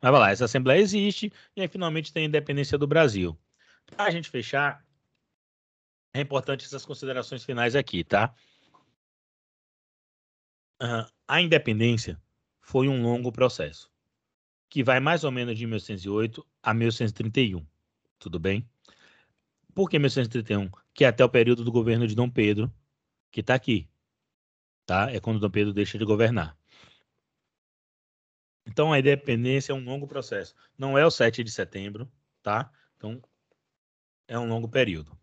Mas 0.01 0.11
vai 0.11 0.21
lá, 0.21 0.31
essa 0.31 0.45
Assembleia 0.45 0.81
existe 0.81 1.33
e 1.57 1.61
aí 1.61 1.69
finalmente 1.69 2.13
tem 2.13 2.25
a 2.25 2.27
independência 2.27 2.79
do 2.79 2.87
Brasil. 2.87 3.39
Para 3.87 4.05
a 4.05 4.11
gente 4.11 4.29
fechar, 4.31 4.85
é 6.15 6.21
importante 6.21 6.65
essas 6.65 6.85
considerações 6.85 7.45
finais 7.45 7.75
aqui, 7.77 8.05
tá? 8.05 8.35
Uh, 10.83 11.07
a 11.29 11.41
independência 11.41 12.21
foi 12.61 12.89
um 12.89 13.03
longo 13.03 13.31
processo, 13.31 13.92
que 14.73 14.83
vai 14.83 15.01
mais 15.01 15.23
ou 15.23 15.31
menos 15.31 15.59
de 15.59 15.67
1808 15.67 16.47
a 16.63 16.73
1831, 16.73 17.63
tudo 18.19 18.39
bem? 18.39 18.67
Por 19.75 19.91
que 19.91 19.99
1831? 19.99 20.71
Que 20.95 21.05
é 21.05 21.09
até 21.09 21.23
o 21.23 21.29
período 21.29 21.63
do 21.63 21.71
governo 21.71 22.07
de 22.07 22.15
Dom 22.15 22.31
Pedro, 22.31 22.73
que 23.31 23.41
está 23.41 23.55
aqui, 23.55 23.87
tá? 24.87 25.13
É 25.13 25.21
quando 25.21 25.39
Dom 25.39 25.51
Pedro 25.51 25.75
deixa 25.75 25.99
de 25.99 26.07
governar. 26.07 26.57
Então 28.65 28.95
a 28.95 28.99
independência 28.99 29.73
é 29.73 29.75
um 29.75 29.85
longo 29.85 30.07
processo. 30.07 30.55
Não 30.79 30.97
é 30.97 31.05
o 31.05 31.11
7 31.11 31.45
de 31.45 31.51
setembro, 31.51 32.11
tá? 32.43 32.73
Então 32.97 33.21
é 34.27 34.39
um 34.39 34.49
longo 34.49 34.71
período. 34.71 35.15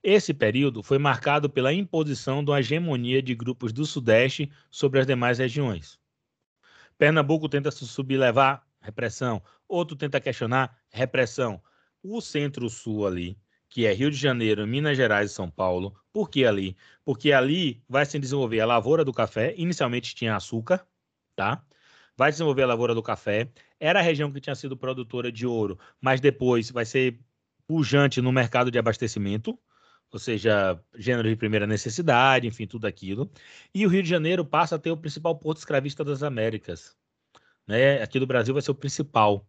Esse 0.00 0.32
período 0.32 0.80
foi 0.80 0.96
marcado 0.96 1.50
pela 1.50 1.72
imposição 1.72 2.44
de 2.44 2.52
uma 2.52 2.60
hegemonia 2.60 3.20
de 3.20 3.34
grupos 3.34 3.72
do 3.72 3.84
Sudeste 3.84 4.48
sobre 4.70 5.00
as 5.00 5.08
demais 5.08 5.38
regiões. 5.38 5.99
Pernambuco 7.00 7.48
tenta 7.48 7.70
se 7.70 7.86
sublevar, 7.86 8.62
repressão. 8.78 9.42
Outro 9.66 9.96
tenta 9.96 10.20
questionar, 10.20 10.76
repressão. 10.90 11.58
O 12.02 12.20
Centro-Sul 12.20 13.06
ali, 13.06 13.38
que 13.70 13.86
é 13.86 13.92
Rio 13.94 14.10
de 14.10 14.18
Janeiro, 14.18 14.66
Minas 14.66 14.98
Gerais 14.98 15.30
e 15.30 15.34
São 15.34 15.50
Paulo. 15.50 15.98
Por 16.12 16.28
que 16.28 16.44
ali? 16.44 16.76
Porque 17.02 17.32
ali 17.32 17.82
vai 17.88 18.04
se 18.04 18.18
desenvolver 18.18 18.60
a 18.60 18.66
lavoura 18.66 19.02
do 19.02 19.14
café. 19.14 19.54
Inicialmente 19.56 20.14
tinha 20.14 20.36
açúcar, 20.36 20.86
tá? 21.34 21.64
Vai 22.14 22.32
desenvolver 22.32 22.64
a 22.64 22.66
lavoura 22.66 22.94
do 22.94 23.02
café. 23.02 23.48
Era 23.80 24.00
a 24.00 24.02
região 24.02 24.30
que 24.30 24.38
tinha 24.38 24.54
sido 24.54 24.76
produtora 24.76 25.32
de 25.32 25.46
ouro, 25.46 25.78
mas 26.02 26.20
depois 26.20 26.70
vai 26.70 26.84
ser 26.84 27.18
pujante 27.66 28.20
no 28.20 28.30
mercado 28.30 28.70
de 28.70 28.78
abastecimento, 28.78 29.58
ou 30.12 30.18
seja, 30.18 30.82
gênero 30.96 31.28
de 31.28 31.36
primeira 31.36 31.66
necessidade, 31.66 32.46
enfim, 32.46 32.66
tudo 32.66 32.86
aquilo. 32.86 33.30
E 33.74 33.86
o 33.86 33.88
Rio 33.88 34.02
de 34.02 34.08
Janeiro 34.08 34.44
passa 34.44 34.76
a 34.76 34.78
ter 34.78 34.90
o 34.90 34.96
principal 34.96 35.36
porto 35.38 35.58
escravista 35.58 36.04
das 36.04 36.22
Américas. 36.22 36.96
Né? 37.66 38.02
Aqui 38.02 38.18
do 38.18 38.26
Brasil 38.26 38.52
vai 38.52 38.62
ser 38.62 38.72
o 38.72 38.74
principal. 38.74 39.46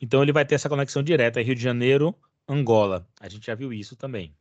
Então 0.00 0.22
ele 0.22 0.32
vai 0.32 0.44
ter 0.44 0.54
essa 0.54 0.68
conexão 0.68 1.02
direta 1.02 1.42
Rio 1.42 1.54
de 1.54 1.62
Janeiro, 1.62 2.14
Angola. 2.48 3.08
A 3.20 3.28
gente 3.28 3.46
já 3.46 3.54
viu 3.54 3.72
isso 3.72 3.96
também. 3.96 4.36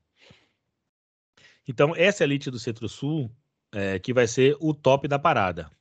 Então 1.67 1.95
essa 1.95 2.23
elite 2.23 2.51
do 2.51 2.59
Centro-Sul 2.59 3.31
é, 3.71 3.97
que 3.97 4.13
vai 4.13 4.27
ser 4.27 4.55
o 4.59 4.73
top 4.73 5.07
da 5.07 5.17
parada. 5.17 5.71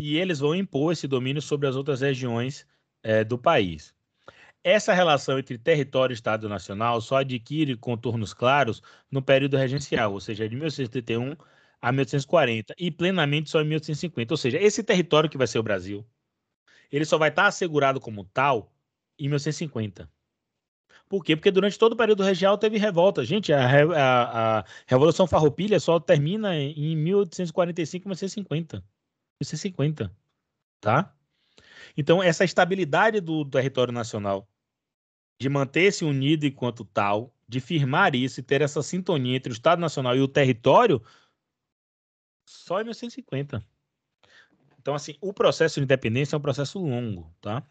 E 0.00 0.16
eles 0.16 0.38
vão 0.38 0.54
impor 0.54 0.92
esse 0.92 1.08
domínio 1.08 1.42
sobre 1.42 1.66
as 1.66 1.74
outras 1.74 2.02
regiões 2.02 2.66
é, 3.02 3.24
do 3.24 3.38
país. 3.38 3.94
Essa 4.64 4.92
relação 4.92 5.38
entre 5.38 5.56
território 5.56 6.12
e 6.12 6.14
Estado 6.14 6.48
Nacional 6.48 7.00
só 7.00 7.18
adquire 7.18 7.76
contornos 7.76 8.34
claros 8.34 8.82
no 9.10 9.22
período 9.22 9.56
regencial, 9.56 10.12
ou 10.12 10.20
seja, 10.20 10.48
de 10.48 10.54
1831 10.56 11.36
a 11.80 11.92
1840, 11.92 12.74
e 12.76 12.90
plenamente 12.90 13.50
só 13.50 13.60
em 13.60 13.64
1850. 13.64 14.34
Ou 14.34 14.38
seja, 14.38 14.58
esse 14.58 14.82
território 14.82 15.30
que 15.30 15.38
vai 15.38 15.46
ser 15.46 15.58
o 15.58 15.62
Brasil, 15.62 16.04
ele 16.90 17.04
só 17.04 17.16
vai 17.16 17.28
estar 17.28 17.46
assegurado 17.46 18.00
como 18.00 18.24
tal 18.24 18.72
em 19.18 19.28
1850. 19.28 20.10
Por 21.08 21.24
quê? 21.24 21.34
Porque 21.34 21.50
durante 21.50 21.78
todo 21.78 21.94
o 21.94 21.96
período 21.96 22.22
regial 22.22 22.58
teve 22.58 22.76
revolta. 22.76 23.24
Gente, 23.24 23.52
a, 23.52 23.64
a, 23.64 24.58
a 24.58 24.64
Revolução 24.86 25.26
Farroupilha 25.26 25.80
só 25.80 25.98
termina 25.98 26.54
em 26.56 26.94
1845 26.96 28.04
e 28.04 28.08
1850. 28.08 28.76
1850, 29.40 30.12
tá? 30.80 31.14
Então, 32.00 32.22
essa 32.22 32.44
estabilidade 32.44 33.20
do 33.20 33.44
território 33.44 33.92
nacional, 33.92 34.48
de 35.36 35.48
manter-se 35.48 36.04
unido 36.04 36.46
enquanto 36.46 36.84
tal, 36.84 37.34
de 37.48 37.58
firmar 37.58 38.14
isso 38.14 38.38
e 38.38 38.42
ter 38.42 38.62
essa 38.62 38.84
sintonia 38.84 39.36
entre 39.36 39.50
o 39.50 39.52
Estado 39.52 39.80
Nacional 39.80 40.14
e 40.16 40.20
o 40.20 40.28
território, 40.28 41.02
só 42.48 42.76
em 42.76 42.84
1950. 42.84 43.66
Então, 44.78 44.94
assim, 44.94 45.16
o 45.20 45.32
processo 45.32 45.80
de 45.80 45.84
independência 45.84 46.36
é 46.36 46.38
um 46.38 46.40
processo 46.40 46.78
longo, 46.78 47.34
tá? 47.40 47.66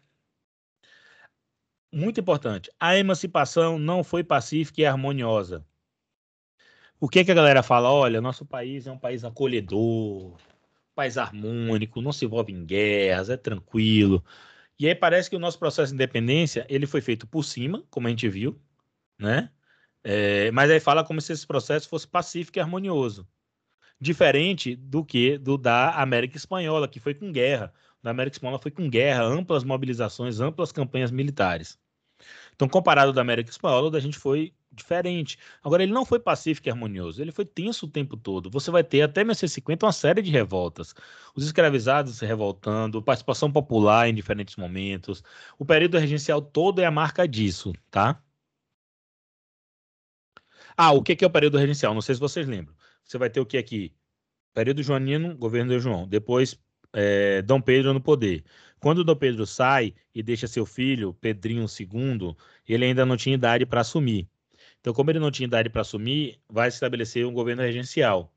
Muito 1.90 2.20
importante. 2.20 2.70
A 2.78 2.98
emancipação 2.98 3.78
não 3.78 4.04
foi 4.04 4.22
pacífica 4.22 4.82
e 4.82 4.84
harmoniosa. 4.84 5.66
O 7.00 7.08
que, 7.08 7.24
que 7.24 7.30
a 7.30 7.34
galera 7.34 7.62
fala? 7.62 7.90
Olha, 7.90 8.20
nosso 8.20 8.44
país 8.44 8.86
é 8.86 8.92
um 8.92 8.98
país 8.98 9.24
acolhedor, 9.24 10.36
país 10.98 11.16
harmônico, 11.16 12.02
não 12.02 12.12
se 12.12 12.24
envolve 12.24 12.52
em 12.52 12.64
guerras, 12.66 13.30
é 13.30 13.36
tranquilo. 13.36 14.24
E 14.78 14.88
aí 14.88 14.94
parece 14.96 15.30
que 15.30 15.36
o 15.36 15.38
nosso 15.38 15.58
processo 15.58 15.90
de 15.90 15.94
independência 15.94 16.66
ele 16.68 16.86
foi 16.88 17.00
feito 17.00 17.24
por 17.26 17.44
cima, 17.44 17.84
como 17.88 18.08
a 18.08 18.10
gente 18.10 18.28
viu, 18.28 18.60
né? 19.18 19.52
É, 20.02 20.50
mas 20.52 20.70
aí 20.70 20.80
fala 20.80 21.04
como 21.04 21.20
se 21.20 21.32
esse 21.32 21.46
processo 21.46 21.88
fosse 21.88 22.06
pacífico 22.08 22.58
e 22.58 22.60
harmonioso. 22.60 23.28
Diferente 24.00 24.74
do 24.76 25.04
que 25.04 25.38
do 25.38 25.56
da 25.58 25.90
América 26.02 26.36
Espanhola, 26.36 26.88
que 26.88 27.00
foi 27.00 27.14
com 27.14 27.30
guerra. 27.32 27.72
Da 28.02 28.10
América 28.10 28.36
Espanhola 28.36 28.58
foi 28.60 28.70
com 28.72 28.90
guerra, 28.90 29.22
amplas 29.24 29.64
mobilizações, 29.64 30.40
amplas 30.40 30.72
campanhas 30.72 31.10
militares. 31.12 31.78
Então, 32.54 32.68
comparado 32.68 33.12
da 33.12 33.20
América 33.20 33.50
Espanhola, 33.50 33.90
da 33.90 34.00
gente 34.00 34.18
foi 34.18 34.54
diferente. 34.78 35.38
Agora, 35.62 35.82
ele 35.82 35.92
não 35.92 36.04
foi 36.04 36.18
pacífico 36.18 36.68
e 36.68 36.70
harmonioso, 36.70 37.20
ele 37.20 37.32
foi 37.32 37.44
tenso 37.44 37.86
o 37.86 37.88
tempo 37.90 38.16
todo. 38.16 38.50
Você 38.50 38.70
vai 38.70 38.82
ter 38.84 39.02
até 39.02 39.20
1950 39.22 39.86
uma 39.86 39.92
série 39.92 40.22
de 40.22 40.30
revoltas. 40.30 40.94
Os 41.34 41.44
escravizados 41.44 42.16
se 42.16 42.26
revoltando, 42.26 43.02
participação 43.02 43.50
popular 43.52 44.08
em 44.08 44.14
diferentes 44.14 44.56
momentos. 44.56 45.22
O 45.58 45.64
período 45.64 45.98
regencial 45.98 46.40
todo 46.42 46.80
é 46.80 46.86
a 46.86 46.90
marca 46.90 47.26
disso, 47.28 47.72
tá? 47.90 48.22
Ah, 50.76 50.92
o 50.92 51.02
que 51.02 51.22
é 51.24 51.26
o 51.26 51.30
período 51.30 51.58
regencial? 51.58 51.92
Não 51.92 52.00
sei 52.00 52.14
se 52.14 52.20
vocês 52.20 52.46
lembram. 52.46 52.74
Você 53.04 53.18
vai 53.18 53.28
ter 53.30 53.40
o 53.40 53.46
que 53.46 53.58
aqui? 53.58 53.94
Período 54.54 54.82
joanino, 54.82 55.36
governo 55.36 55.72
de 55.72 55.80
João. 55.80 56.06
Depois, 56.08 56.58
é, 56.92 57.42
Dom 57.42 57.60
Pedro 57.60 57.92
no 57.92 58.00
poder. 58.00 58.44
Quando 58.80 59.04
Dom 59.04 59.16
Pedro 59.16 59.46
sai 59.46 59.94
e 60.14 60.22
deixa 60.22 60.46
seu 60.46 60.64
filho, 60.66 61.14
Pedrinho 61.14 61.66
II, 61.66 62.36
ele 62.66 62.84
ainda 62.84 63.04
não 63.04 63.16
tinha 63.16 63.34
idade 63.34 63.66
para 63.66 63.80
assumir. 63.80 64.28
Então, 64.80 64.92
como 64.94 65.10
ele 65.10 65.18
não 65.18 65.30
tinha 65.30 65.46
idade 65.46 65.68
para 65.70 65.82
assumir, 65.82 66.40
vai 66.48 66.70
se 66.70 66.76
estabelecer 66.76 67.26
um 67.26 67.32
governo 67.32 67.62
regencial. 67.62 68.32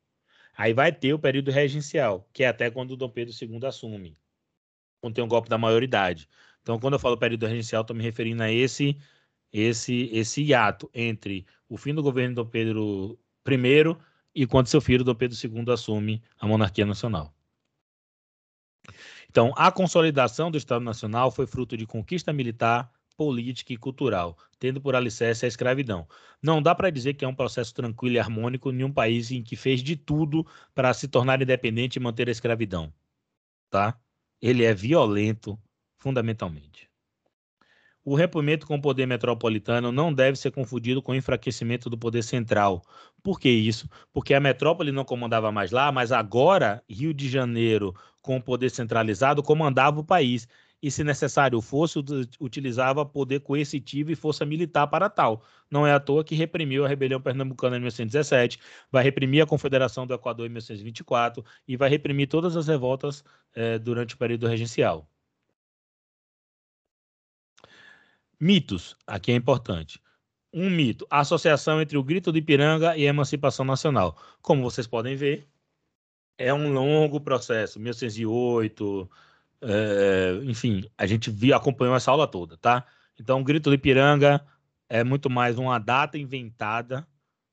Aí 0.55 0.73
vai 0.73 0.91
ter 0.91 1.13
o 1.13 1.19
período 1.19 1.51
regencial, 1.51 2.27
que 2.33 2.43
é 2.43 2.47
até 2.47 2.69
quando 2.69 2.97
Dom 2.97 3.09
Pedro 3.09 3.33
II 3.33 3.65
assume, 3.65 4.17
quando 4.99 5.15
tem 5.15 5.23
um 5.23 5.27
golpe 5.27 5.49
da 5.49 5.57
maioridade. 5.57 6.27
Então, 6.61 6.79
quando 6.79 6.93
eu 6.93 6.99
falo 6.99 7.17
período 7.17 7.45
regencial, 7.45 7.81
estou 7.81 7.95
me 7.95 8.03
referindo 8.03 8.43
a 8.43 8.51
esse, 8.51 8.97
esse, 9.51 10.09
esse 10.11 10.43
hiato 10.43 10.89
entre 10.93 11.45
o 11.69 11.77
fim 11.77 11.93
do 11.93 12.03
governo 12.03 12.35
Dom 12.35 12.45
Pedro 12.45 13.19
I 13.47 13.97
e 14.35 14.47
quando 14.47 14.67
seu 14.67 14.81
filho, 14.81 15.03
Dom 15.03 15.15
Pedro 15.15 15.37
II, 15.37 15.73
assume 15.73 16.21
a 16.39 16.47
monarquia 16.47 16.85
nacional. 16.85 17.33
Então, 19.29 19.53
a 19.55 19.71
consolidação 19.71 20.51
do 20.51 20.57
Estado 20.57 20.83
Nacional 20.83 21.31
foi 21.31 21.47
fruto 21.47 21.77
de 21.77 21.85
conquista 21.85 22.33
militar, 22.33 22.91
política 23.21 23.71
e 23.71 23.77
cultural, 23.77 24.35
tendo 24.57 24.81
por 24.81 24.95
alicerce 24.95 25.45
a 25.45 25.47
escravidão. 25.47 26.07
Não 26.41 26.59
dá 26.59 26.73
para 26.73 26.89
dizer 26.89 27.13
que 27.13 27.23
é 27.23 27.27
um 27.27 27.35
processo 27.35 27.71
tranquilo 27.71 28.15
e 28.15 28.19
harmônico 28.19 28.71
em 28.71 28.83
um 28.83 28.91
país 28.91 29.29
em 29.29 29.43
que 29.43 29.55
fez 29.55 29.83
de 29.83 29.95
tudo 29.95 30.43
para 30.73 30.91
se 30.91 31.07
tornar 31.07 31.39
independente 31.39 31.97
e 31.97 31.99
manter 31.99 32.27
a 32.27 32.31
escravidão. 32.31 32.91
Tá? 33.69 33.95
Ele 34.41 34.63
é 34.63 34.73
violento, 34.73 35.55
fundamentalmente. 35.99 36.89
O 38.03 38.17
rompimento 38.17 38.65
com 38.65 38.73
o 38.73 38.81
poder 38.81 39.05
metropolitano 39.05 39.91
não 39.91 40.11
deve 40.11 40.35
ser 40.35 40.49
confundido 40.49 40.99
com 40.99 41.11
o 41.11 41.15
enfraquecimento 41.15 41.91
do 41.91 41.99
poder 41.99 42.23
central. 42.23 42.81
Por 43.21 43.39
que 43.39 43.49
isso? 43.49 43.87
Porque 44.11 44.33
a 44.33 44.39
metrópole 44.39 44.91
não 44.91 45.05
comandava 45.05 45.51
mais 45.51 45.69
lá, 45.69 45.91
mas 45.91 46.11
agora 46.11 46.83
Rio 46.89 47.13
de 47.13 47.29
Janeiro, 47.29 47.93
com 48.19 48.37
o 48.37 48.41
poder 48.41 48.71
centralizado, 48.71 49.43
comandava 49.43 49.99
o 49.99 50.03
país 50.03 50.47
e, 50.81 50.89
se 50.89 51.03
necessário 51.03 51.61
fosse, 51.61 51.99
utilizava 52.39 53.05
poder 53.05 53.41
coercitivo 53.41 54.11
e 54.11 54.15
força 54.15 54.45
militar 54.45 54.87
para 54.87 55.09
tal. 55.09 55.43
Não 55.69 55.85
é 55.85 55.93
à 55.93 55.99
toa 55.99 56.23
que 56.23 56.35
reprimiu 56.35 56.83
a 56.83 56.87
rebelião 56.87 57.21
pernambucana 57.21 57.77
em 57.77 57.79
1917, 57.79 58.59
vai 58.91 59.03
reprimir 59.03 59.43
a 59.43 59.47
Confederação 59.47 60.07
do 60.07 60.13
Equador 60.13 60.45
em 60.45 60.49
1924 60.49 61.45
e 61.67 61.77
vai 61.77 61.89
reprimir 61.89 62.27
todas 62.27 62.55
as 62.55 62.67
revoltas 62.67 63.23
eh, 63.55 63.77
durante 63.79 64.15
o 64.15 64.17
período 64.17 64.47
regencial. 64.47 65.07
Mitos, 68.39 68.97
aqui 69.05 69.31
é 69.31 69.35
importante. 69.35 70.01
Um 70.53 70.69
mito, 70.69 71.05
a 71.09 71.19
associação 71.19 71.81
entre 71.81 71.97
o 71.97 72.03
Grito 72.03 72.31
do 72.31 72.37
Ipiranga 72.37 72.97
e 72.97 73.05
a 73.05 73.09
Emancipação 73.09 73.63
Nacional. 73.63 74.17
Como 74.41 74.63
vocês 74.63 74.87
podem 74.87 75.15
ver, 75.15 75.47
é 76.37 76.53
um 76.53 76.73
longo 76.73 77.21
processo, 77.21 77.79
1908, 77.79 79.09
é, 79.61 80.39
enfim, 80.43 80.83
a 80.97 81.05
gente 81.05 81.29
viu, 81.29 81.55
acompanhou 81.55 81.95
essa 81.95 82.11
aula 82.11 82.27
toda, 82.27 82.57
tá? 82.57 82.85
Então, 83.19 83.39
o 83.41 83.43
Grito 83.43 83.69
do 83.69 83.73
Ipiranga 83.75 84.45
é 84.89 85.03
muito 85.03 85.29
mais 85.29 85.57
uma 85.57 85.79
data 85.79 86.17
inventada 86.17 87.07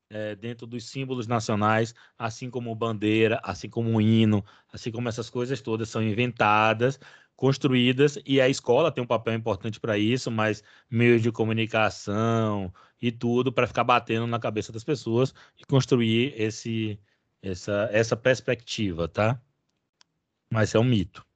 é, 0.09 0.35
dentro 0.35 0.65
dos 0.65 0.85
símbolos 0.89 1.27
nacionais, 1.27 1.93
assim 2.17 2.49
como 2.49 2.73
bandeira, 2.75 3.39
assim 3.43 3.69
como 3.69 4.01
hino, 4.01 4.43
assim 4.73 4.91
como 4.91 5.07
essas 5.07 5.29
coisas 5.29 5.61
todas 5.61 5.89
são 5.89 6.01
inventadas, 6.01 6.99
construídas, 7.35 8.17
e 8.25 8.41
a 8.41 8.49
escola 8.49 8.91
tem 8.91 9.03
um 9.03 9.07
papel 9.07 9.33
importante 9.35 9.79
para 9.79 9.97
isso, 9.97 10.29
mas 10.31 10.63
meios 10.89 11.21
de 11.21 11.31
comunicação 11.31 12.73
e 13.01 13.11
tudo 13.11 13.53
para 13.53 13.67
ficar 13.67 13.83
batendo 13.83 14.27
na 14.27 14.39
cabeça 14.39 14.73
das 14.73 14.83
pessoas 14.83 15.33
e 15.57 15.63
construir 15.65 16.33
esse, 16.35 16.99
essa, 17.41 17.89
essa 17.91 18.17
perspectiva, 18.17 19.07
tá? 19.07 19.41
Mas 20.51 20.75
é 20.75 20.79
um 20.79 20.83
mito. 20.83 21.28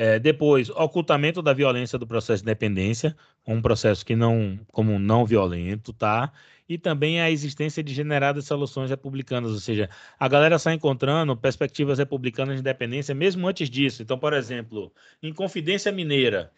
É, 0.00 0.16
depois, 0.20 0.70
ocultamento 0.70 1.42
da 1.42 1.52
violência 1.52 1.98
do 1.98 2.06
processo 2.06 2.40
de 2.42 2.46
dependência, 2.46 3.16
um 3.44 3.60
processo 3.60 4.06
que 4.06 4.14
não, 4.14 4.56
como 4.70 4.96
não 4.96 5.26
violento, 5.26 5.92
tá? 5.92 6.32
E 6.68 6.78
também 6.78 7.20
a 7.20 7.28
existência 7.28 7.82
de 7.82 7.92
generadas 7.92 8.44
soluções 8.44 8.90
republicanas, 8.90 9.50
ou 9.50 9.58
seja, 9.58 9.90
a 10.16 10.28
galera 10.28 10.54
está 10.54 10.72
encontrando 10.72 11.36
perspectivas 11.36 11.98
republicanas 11.98 12.54
de 12.54 12.60
independência 12.60 13.12
mesmo 13.12 13.48
antes 13.48 13.68
disso. 13.68 14.00
Então, 14.00 14.16
por 14.16 14.32
exemplo, 14.34 14.92
em 15.20 15.34
Confidência 15.34 15.90
Mineira, 15.90 16.52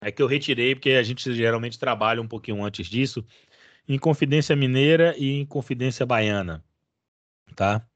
é 0.00 0.12
que 0.12 0.22
eu 0.22 0.26
retirei 0.28 0.74
porque 0.74 0.90
a 0.92 1.02
gente 1.02 1.32
geralmente 1.34 1.78
trabalha 1.78 2.22
um 2.22 2.28
pouquinho 2.28 2.62
antes 2.64 2.86
disso, 2.86 3.24
em 3.88 3.98
Confidência 3.98 4.54
Mineira 4.56 5.16
e 5.18 5.32
em 5.40 5.46
Confidência 5.46 6.06
Baiana, 6.06 6.64
tá? 7.56 7.89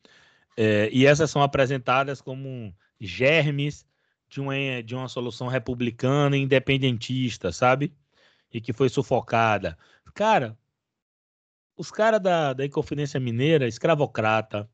É, 0.56 0.88
e 0.92 1.06
essas 1.06 1.30
são 1.30 1.42
apresentadas 1.42 2.20
como 2.20 2.74
germes 3.00 3.86
de 4.28 4.40
uma, 4.40 4.54
de 4.84 4.94
uma 4.94 5.08
solução 5.08 5.48
republicana 5.48 6.36
independentista, 6.36 7.52
sabe? 7.52 7.94
E 8.52 8.60
que 8.60 8.72
foi 8.72 8.88
sufocada. 8.88 9.76
Cara, 10.14 10.56
os 11.76 11.90
caras 11.90 12.20
da, 12.20 12.52
da 12.52 12.64
Inconfidência 12.64 13.18
Mineira, 13.18 13.66
escravocrata, 13.66 14.68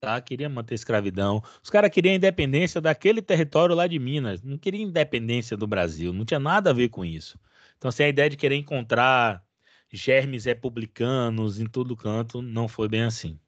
tá? 0.00 0.20
Queria 0.20 0.48
manter 0.48 0.74
a 0.74 0.76
escravidão. 0.76 1.42
Os 1.62 1.70
caras 1.70 1.90
queriam 1.90 2.12
a 2.12 2.16
independência 2.16 2.80
daquele 2.80 3.22
território 3.22 3.74
lá 3.74 3.86
de 3.86 3.98
Minas. 3.98 4.42
Não 4.42 4.58
queriam 4.58 4.82
independência 4.88 5.56
do 5.56 5.66
Brasil. 5.66 6.12
Não 6.12 6.24
tinha 6.24 6.40
nada 6.40 6.70
a 6.70 6.72
ver 6.74 6.88
com 6.88 7.04
isso. 7.04 7.38
Então, 7.78 7.88
assim, 7.88 8.04
a 8.04 8.08
ideia 8.08 8.28
de 8.30 8.36
querer 8.36 8.56
encontrar 8.56 9.44
germes 9.92 10.44
republicanos 10.44 11.60
em 11.60 11.66
todo 11.66 11.96
canto 11.96 12.42
não 12.42 12.68
foi 12.68 12.88
bem 12.88 13.02
assim. 13.02 13.38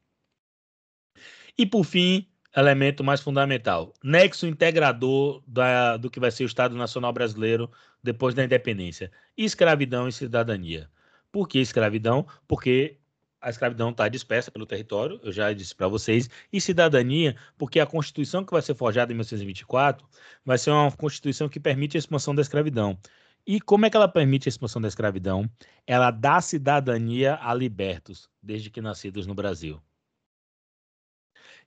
E 1.56 1.64
por 1.64 1.84
fim, 1.84 2.26
elemento 2.56 3.04
mais 3.04 3.20
fundamental, 3.20 3.92
nexo 4.02 4.46
integrador 4.46 5.42
da, 5.46 5.96
do 5.96 6.10
que 6.10 6.18
vai 6.18 6.30
ser 6.30 6.44
o 6.44 6.46
Estado 6.46 6.74
Nacional 6.76 7.12
Brasileiro 7.12 7.70
depois 8.02 8.34
da 8.34 8.44
independência: 8.44 9.10
escravidão 9.36 10.08
e 10.08 10.12
cidadania. 10.12 10.90
Por 11.30 11.48
que 11.48 11.58
escravidão? 11.58 12.26
Porque 12.46 12.98
a 13.40 13.50
escravidão 13.50 13.90
está 13.90 14.08
dispersa 14.08 14.50
pelo 14.50 14.66
território, 14.66 15.20
eu 15.22 15.30
já 15.30 15.52
disse 15.52 15.74
para 15.74 15.86
vocês, 15.86 16.30
e 16.52 16.60
cidadania, 16.60 17.36
porque 17.58 17.78
a 17.78 17.86
Constituição 17.86 18.42
que 18.44 18.52
vai 18.52 18.62
ser 18.62 18.74
forjada 18.74 19.12
em 19.12 19.14
1924 19.14 20.06
vai 20.44 20.56
ser 20.56 20.70
uma 20.70 20.90
Constituição 20.90 21.48
que 21.48 21.60
permite 21.60 21.96
a 21.96 22.00
expansão 22.00 22.34
da 22.34 22.40
escravidão. 22.40 22.98
E 23.46 23.60
como 23.60 23.84
é 23.84 23.90
que 23.90 23.96
ela 23.96 24.08
permite 24.08 24.48
a 24.48 24.50
expansão 24.50 24.80
da 24.80 24.88
escravidão? 24.88 25.48
Ela 25.86 26.10
dá 26.10 26.40
cidadania 26.40 27.38
a 27.42 27.52
libertos, 27.52 28.30
desde 28.42 28.70
que 28.70 28.80
nascidos 28.80 29.26
no 29.26 29.34
Brasil. 29.34 29.80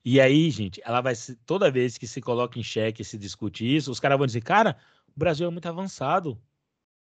E 0.04 0.20
aí, 0.20 0.50
gente, 0.50 0.80
ela 0.84 1.00
vai 1.00 1.14
toda 1.44 1.70
vez 1.70 1.98
que 1.98 2.06
se 2.06 2.20
coloca 2.20 2.58
em 2.58 2.62
xeque, 2.62 3.04
se 3.04 3.18
discute 3.18 3.64
isso, 3.64 3.90
os 3.90 4.00
caras 4.00 4.16
vão 4.18 4.26
dizer, 4.26 4.42
cara, 4.42 4.76
o 5.08 5.18
Brasil 5.18 5.46
é 5.46 5.50
muito 5.50 5.68
avançado. 5.68 6.40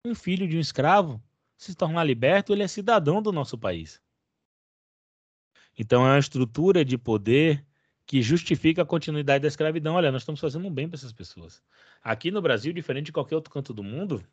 Um 0.06 0.16
filho 0.16 0.48
de 0.48 0.58
um 0.58 0.60
escravo 0.60 1.22
se 1.58 1.76
tornar 1.76 2.04
liberto, 2.04 2.52
ele 2.52 2.64
é 2.64 2.68
cidadão 2.68 3.22
do 3.22 3.32
nosso 3.32 3.58
país. 3.58 4.02
Então 5.78 6.06
é 6.06 6.12
uma 6.12 6.20
estrutura 6.20 6.84
de 6.84 6.98
poder 6.98 7.66
que 8.06 8.22
justifica 8.22 8.82
a 8.82 8.86
continuidade 8.86 9.44
da 9.44 9.48
escravidão. 9.48 9.94
Olha, 9.94 10.12
nós 10.12 10.24
estamos 10.24 10.42
fazendo 10.42 10.68
um 10.68 10.74
bem 10.74 10.90
para 10.90 10.98
essas 10.98 11.14
pessoas. 11.14 11.62
Aqui 12.04 12.32
no 12.32 12.42
Brasil, 12.42 12.74
diferente 12.74 13.06
de 13.06 13.12
qualquer 13.12 13.36
outro 13.36 13.54
canto 13.54 13.74
do 13.74 13.84
mundo, 13.84 14.26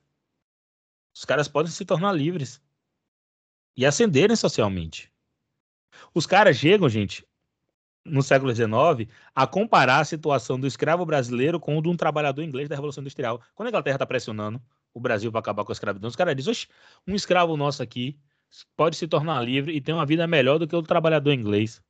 os 1.15 1.25
caras 1.25 1.49
podem 1.49 1.71
se 1.71 1.85
tornar 1.85 2.13
livres 2.13 2.63
e 3.77 3.85
ascenderem 3.85 4.35
socialmente. 4.35 5.13
Os 6.15 6.27
caras 6.27 6.57
chegam, 6.57 6.89
gente, 6.89 7.28
no 8.09 8.23
século 8.23 8.55
XIX 8.55 9.11
a 9.35 9.47
comparar 9.47 10.01
a 10.01 10.05
situação 10.05 10.59
do 10.59 10.67
escravo 10.67 11.05
brasileiro 11.05 11.61
com 11.61 11.77
o 11.77 11.83
de 11.83 11.89
um 11.89 11.97
trabalhador 11.97 12.43
inglês 12.43 12.69
da 12.69 12.75
Revolução 12.75 13.03
Industrial. 13.03 13.41
Quando 13.55 13.69
a 13.69 13.71
Inglaterra 13.71 13.97
está 13.97 14.07
pressionando 14.07 14.61
o 14.93 15.01
Brasil 15.01 15.31
para 15.31 15.41
acabar 15.41 15.65
com 15.65 15.73
a 15.73 15.75
escravidão, 15.75 16.09
os 16.09 16.17
caras 16.17 16.35
dizem: 16.35 16.55
um 17.07 17.15
escravo 17.15 17.57
nosso 17.57 17.83
aqui 17.83 18.19
pode 18.77 18.97
se 18.97 19.07
tornar 19.07 19.43
livre 19.43 19.73
e 19.75 19.81
ter 19.81 19.93
uma 19.93 20.07
vida 20.07 20.27
melhor 20.27 20.59
do 20.59 20.67
que 20.67 20.75
o 20.75 20.83
trabalhador 20.83 21.33
inglês. 21.33 21.83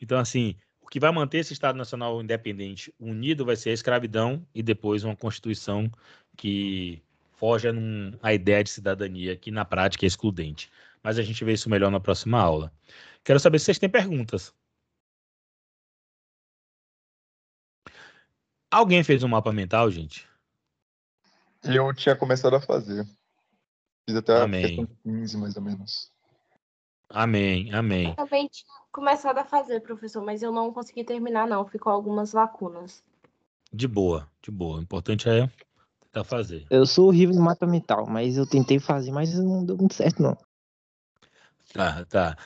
Então, 0.00 0.18
assim, 0.18 0.56
o 0.80 0.88
que 0.88 0.98
vai 0.98 1.12
manter 1.12 1.38
esse 1.38 1.52
Estado 1.52 1.76
Nacional 1.76 2.20
independente 2.20 2.92
unido 2.98 3.44
vai 3.44 3.56
ser 3.56 3.70
a 3.70 3.74
escravidão 3.74 4.44
e 4.54 4.62
depois 4.62 5.04
uma 5.04 5.14
Constituição 5.16 5.90
que 6.36 7.02
foge 7.32 7.68
a 8.22 8.34
ideia 8.34 8.62
de 8.64 8.70
cidadania, 8.70 9.36
que 9.36 9.50
na 9.50 9.64
prática 9.64 10.04
é 10.04 10.08
excludente. 10.08 10.70
Mas 11.02 11.18
a 11.18 11.22
gente 11.22 11.44
vê 11.44 11.52
isso 11.52 11.70
melhor 11.70 11.90
na 11.90 12.00
próxima 12.00 12.38
aula. 12.38 12.72
Quero 13.24 13.40
saber 13.40 13.58
se 13.58 13.66
vocês 13.66 13.78
têm 13.78 13.88
perguntas. 13.88 14.54
Alguém 18.70 19.02
fez 19.02 19.22
um 19.22 19.28
mapa 19.28 19.52
mental, 19.52 19.90
gente? 19.90 20.28
Eu 21.64 21.92
tinha 21.92 22.14
começado 22.16 22.54
a 22.54 22.60
fazer. 22.60 23.04
Fiz 24.06 24.16
até 24.16 24.40
Amém. 24.40 24.64
a 24.64 24.68
questão 24.68 24.88
15, 25.02 25.36
mais 25.36 25.56
ou 25.56 25.62
menos. 25.62 26.10
Amém, 27.08 27.72
amém. 27.74 28.08
Eu 28.10 28.14
também 28.14 28.48
tinha 28.48 28.72
começado 28.92 29.38
a 29.38 29.44
fazer, 29.44 29.80
professor, 29.80 30.24
mas 30.24 30.42
eu 30.42 30.52
não 30.52 30.72
consegui 30.72 31.04
terminar, 31.04 31.46
não. 31.46 31.66
Ficou 31.66 31.92
algumas 31.92 32.32
lacunas. 32.32 33.02
De 33.72 33.88
boa, 33.88 34.28
de 34.40 34.50
boa. 34.50 34.78
O 34.78 34.82
importante 34.82 35.28
é 35.28 35.50
tentar 36.00 36.24
fazer. 36.24 36.66
Eu 36.70 36.86
sou 36.86 37.08
horrível 37.08 37.34
em 37.34 37.40
mapa 37.40 37.66
mental, 37.66 38.06
mas 38.06 38.36
eu 38.36 38.46
tentei 38.46 38.78
fazer, 38.78 39.10
mas 39.10 39.34
não 39.34 39.64
deu 39.64 39.76
muito 39.76 39.94
certo, 39.94 40.22
não. 40.22 40.36
Tá, 41.72 42.04
tá. 42.04 42.36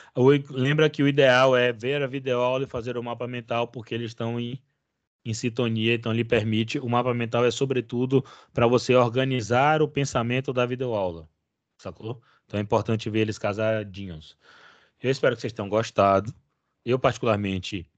Lembra 0.49 0.89
que 0.89 1.01
o 1.01 1.07
ideal 1.07 1.55
é 1.55 1.71
ver 1.71 2.01
a 2.01 2.07
videoaula 2.07 2.63
e 2.63 2.67
fazer 2.67 2.97
o 2.97 3.03
mapa 3.03 3.27
mental, 3.27 3.67
porque 3.67 3.93
eles 3.93 4.11
estão 4.11 4.39
em, 4.39 4.61
em 5.25 5.33
sintonia, 5.33 5.95
então 5.95 6.13
lhe 6.13 6.23
permite. 6.23 6.79
O 6.79 6.87
mapa 6.87 7.13
mental 7.13 7.43
é, 7.43 7.51
sobretudo, 7.51 8.23
para 8.53 8.67
você 8.67 8.95
organizar 8.95 9.81
o 9.81 9.87
pensamento 9.87 10.53
da 10.53 10.65
videoaula. 10.65 11.27
Sacou? 11.77 12.21
Então 12.45 12.59
é 12.59 12.63
importante 12.63 13.09
ver 13.09 13.21
eles 13.21 13.39
casadinhos. 13.39 14.37
Eu 15.01 15.11
espero 15.11 15.35
que 15.35 15.41
vocês 15.41 15.53
tenham 15.53 15.67
gostado. 15.67 16.33
Eu, 16.85 16.99
particularmente, 16.99 17.89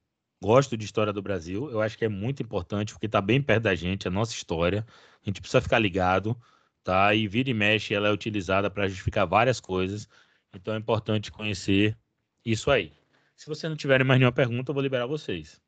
gosto 0.42 0.78
de 0.78 0.86
história 0.86 1.12
do 1.12 1.22
Brasil. 1.22 1.70
Eu 1.70 1.82
acho 1.82 1.98
que 1.98 2.06
é 2.06 2.10
muito 2.10 2.42
importante, 2.42 2.94
porque 2.94 3.06
está 3.08 3.22
bem 3.22 3.42
perto 3.42 3.64
da 3.64 3.76
gente, 3.76 4.08
a 4.08 4.12
nossa 4.12 4.34
história. 4.34 4.86
A 5.22 5.26
gente 5.26 5.42
precisa 5.42 5.62
ficar 5.62 5.80
ligado, 5.80 6.36
tá? 6.84 7.14
E 7.14 7.28
vira 7.28 7.50
e 7.50 7.54
mexe, 7.54 7.94
ela 7.94 8.08
é 8.08 8.12
utilizada 8.12 8.70
para 8.70 8.88
justificar 8.88 9.28
várias 9.28 9.60
coisas. 9.60 10.08
Então 10.54 10.74
é 10.74 10.78
importante 10.78 11.32
conhecer 11.32 11.98
isso 12.46 12.72
aí. 12.72 12.94
Se 13.36 13.48
vocês 13.48 13.70
não 13.70 13.78
tiverem 13.78 14.08
mais 14.08 14.20
nenhuma 14.20 14.32
pergunta, 14.32 14.72
eu 14.72 14.74
vou 14.74 14.82
liberar 14.82 15.06
vocês. 15.06 15.62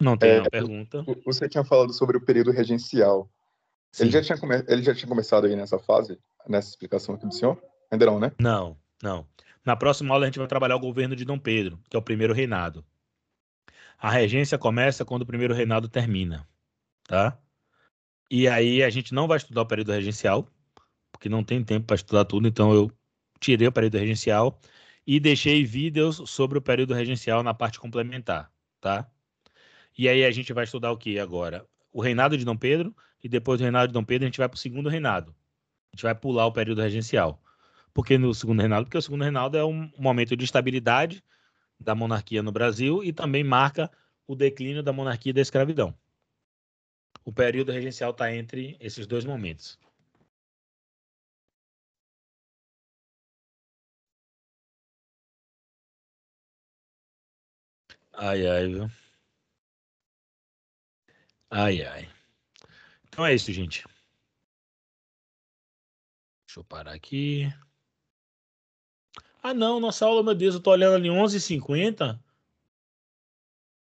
Não 0.00 0.16
tem 0.16 0.28
É, 0.28 0.32
nenhuma 0.32 0.50
pergunta. 0.50 1.04
Você 1.24 1.48
tinha 1.48 1.64
falado 1.64 1.92
sobre 1.92 2.16
o 2.16 2.20
período 2.20 2.50
regencial. 2.50 3.30
Ele 3.98 4.10
já, 4.10 4.22
tinha 4.22 4.38
come... 4.38 4.62
ele 4.68 4.82
já 4.82 4.94
tinha 4.94 5.08
começado 5.08 5.46
aí 5.46 5.56
nessa 5.56 5.78
fase, 5.78 6.18
nessa 6.46 6.68
explicação 6.68 7.14
aqui 7.14 7.26
do 7.26 7.34
senhor? 7.34 7.60
Ainda 7.90 8.06
não, 8.06 8.20
né? 8.20 8.32
Não, 8.38 8.76
não. 9.02 9.26
Na 9.64 9.74
próxima 9.74 10.12
aula 10.12 10.26
a 10.26 10.28
gente 10.28 10.38
vai 10.38 10.46
trabalhar 10.46 10.76
o 10.76 10.80
governo 10.80 11.16
de 11.16 11.24
Dom 11.24 11.38
Pedro, 11.38 11.80
que 11.88 11.96
é 11.96 11.98
o 11.98 12.02
primeiro 12.02 12.34
reinado. 12.34 12.84
A 13.98 14.10
regência 14.10 14.58
começa 14.58 15.04
quando 15.04 15.22
o 15.22 15.26
primeiro 15.26 15.54
reinado 15.54 15.88
termina, 15.88 16.46
tá? 17.04 17.38
E 18.30 18.46
aí 18.46 18.82
a 18.82 18.90
gente 18.90 19.14
não 19.14 19.26
vai 19.26 19.38
estudar 19.38 19.62
o 19.62 19.66
período 19.66 19.92
regencial, 19.92 20.46
porque 21.10 21.28
não 21.28 21.42
tem 21.42 21.64
tempo 21.64 21.86
para 21.86 21.96
estudar 21.96 22.26
tudo, 22.26 22.46
então 22.46 22.74
eu 22.74 22.92
tirei 23.40 23.66
o 23.66 23.72
período 23.72 23.96
regencial 23.96 24.60
e 25.06 25.18
deixei 25.18 25.64
vídeos 25.64 26.16
sobre 26.26 26.58
o 26.58 26.62
período 26.62 26.92
regencial 26.92 27.42
na 27.42 27.54
parte 27.54 27.80
complementar, 27.80 28.52
tá? 28.80 29.10
E 29.96 30.08
aí 30.08 30.24
a 30.24 30.30
gente 30.30 30.52
vai 30.52 30.64
estudar 30.64 30.92
o 30.92 30.96
que 30.96 31.18
agora? 31.18 31.66
O 31.92 32.02
reinado 32.02 32.36
de 32.36 32.44
Dom 32.44 32.56
Pedro 32.56 32.94
e 33.22 33.28
depois 33.28 33.58
do 33.58 33.62
reinado 33.62 33.88
de 33.88 33.94
Dom 33.94 34.04
Pedro 34.04 34.24
a 34.26 34.28
gente 34.28 34.38
vai 34.38 34.48
para 34.48 34.56
o 34.56 34.58
segundo 34.58 34.88
reinado. 34.88 35.34
A 35.92 35.96
gente 35.96 36.02
vai 36.02 36.14
pular 36.14 36.46
o 36.46 36.52
período 36.52 36.82
regencial. 36.82 37.42
Por 37.94 38.04
que 38.04 38.18
no 38.18 38.34
segundo 38.34 38.60
reinado? 38.60 38.84
Porque 38.84 38.98
o 38.98 39.02
segundo 39.02 39.22
reinado 39.22 39.56
é 39.56 39.64
um 39.64 39.90
momento 39.98 40.36
de 40.36 40.44
estabilidade 40.44 41.24
da 41.80 41.94
monarquia 41.94 42.42
no 42.42 42.52
Brasil 42.52 43.02
e 43.02 43.12
também 43.12 43.42
marca 43.42 43.90
o 44.26 44.34
declínio 44.34 44.82
da 44.82 44.92
monarquia 44.92 45.30
e 45.30 45.32
da 45.32 45.40
escravidão. 45.40 45.94
O 47.24 47.32
período 47.32 47.72
regencial 47.72 48.10
está 48.10 48.32
entre 48.34 48.76
esses 48.78 49.06
dois 49.06 49.24
momentos. 49.24 49.78
Ai, 58.12 58.46
ai, 58.46 58.66
viu? 58.68 59.05
Ai, 61.50 61.82
ai. 61.82 62.08
Então 63.08 63.24
é 63.24 63.34
isso, 63.34 63.52
gente. 63.52 63.84
Deixa 66.46 66.60
eu 66.60 66.64
parar 66.64 66.92
aqui. 66.92 67.52
Ah, 69.42 69.54
não, 69.54 69.78
nossa 69.78 70.04
aula, 70.04 70.22
meu 70.22 70.34
Deus, 70.34 70.54
eu 70.54 70.60
tô 70.60 70.70
olhando 70.70 70.96
ali 70.96 71.08
11h50. 71.08 72.18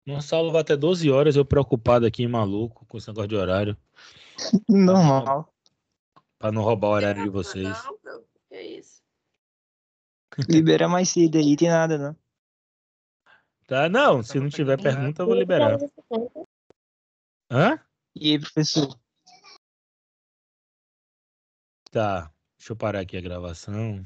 Nossa 0.06 0.36
aula 0.36 0.52
vai 0.52 0.60
até 0.60 0.76
12 0.76 1.10
horas, 1.10 1.36
eu 1.36 1.44
preocupado 1.44 2.04
aqui, 2.04 2.26
maluco, 2.26 2.84
com 2.86 2.98
esse 2.98 3.08
negócio 3.08 3.28
de 3.28 3.36
horário. 3.36 3.76
Normal. 4.68 5.48
Pra 6.38 6.52
não 6.52 6.62
roubar 6.62 6.88
o 6.88 6.92
horário 6.92 7.22
de 7.22 7.30
vocês. 7.30 7.68
Não, 7.84 7.98
não, 8.04 8.24
que 8.48 8.60
isso. 8.60 9.02
Libera 10.50 10.88
mais 10.88 11.08
cedo 11.08 11.38
aí, 11.38 11.56
tem 11.56 11.68
nada, 11.68 11.96
não. 11.96 12.16
Tá? 13.66 13.88
Não, 13.88 14.22
se 14.22 14.38
não 14.38 14.50
tiver 14.50 14.80
pergunta, 14.80 15.22
eu 15.22 15.26
vou 15.26 15.34
liberar. 15.34 15.78
Hã? 17.54 17.78
E 18.16 18.32
aí, 18.32 18.40
professor? 18.40 18.98
Tá. 21.92 22.32
Deixa 22.58 22.72
eu 22.72 22.76
parar 22.76 22.98
aqui 22.98 23.16
a 23.16 23.20
gravação. 23.20 24.04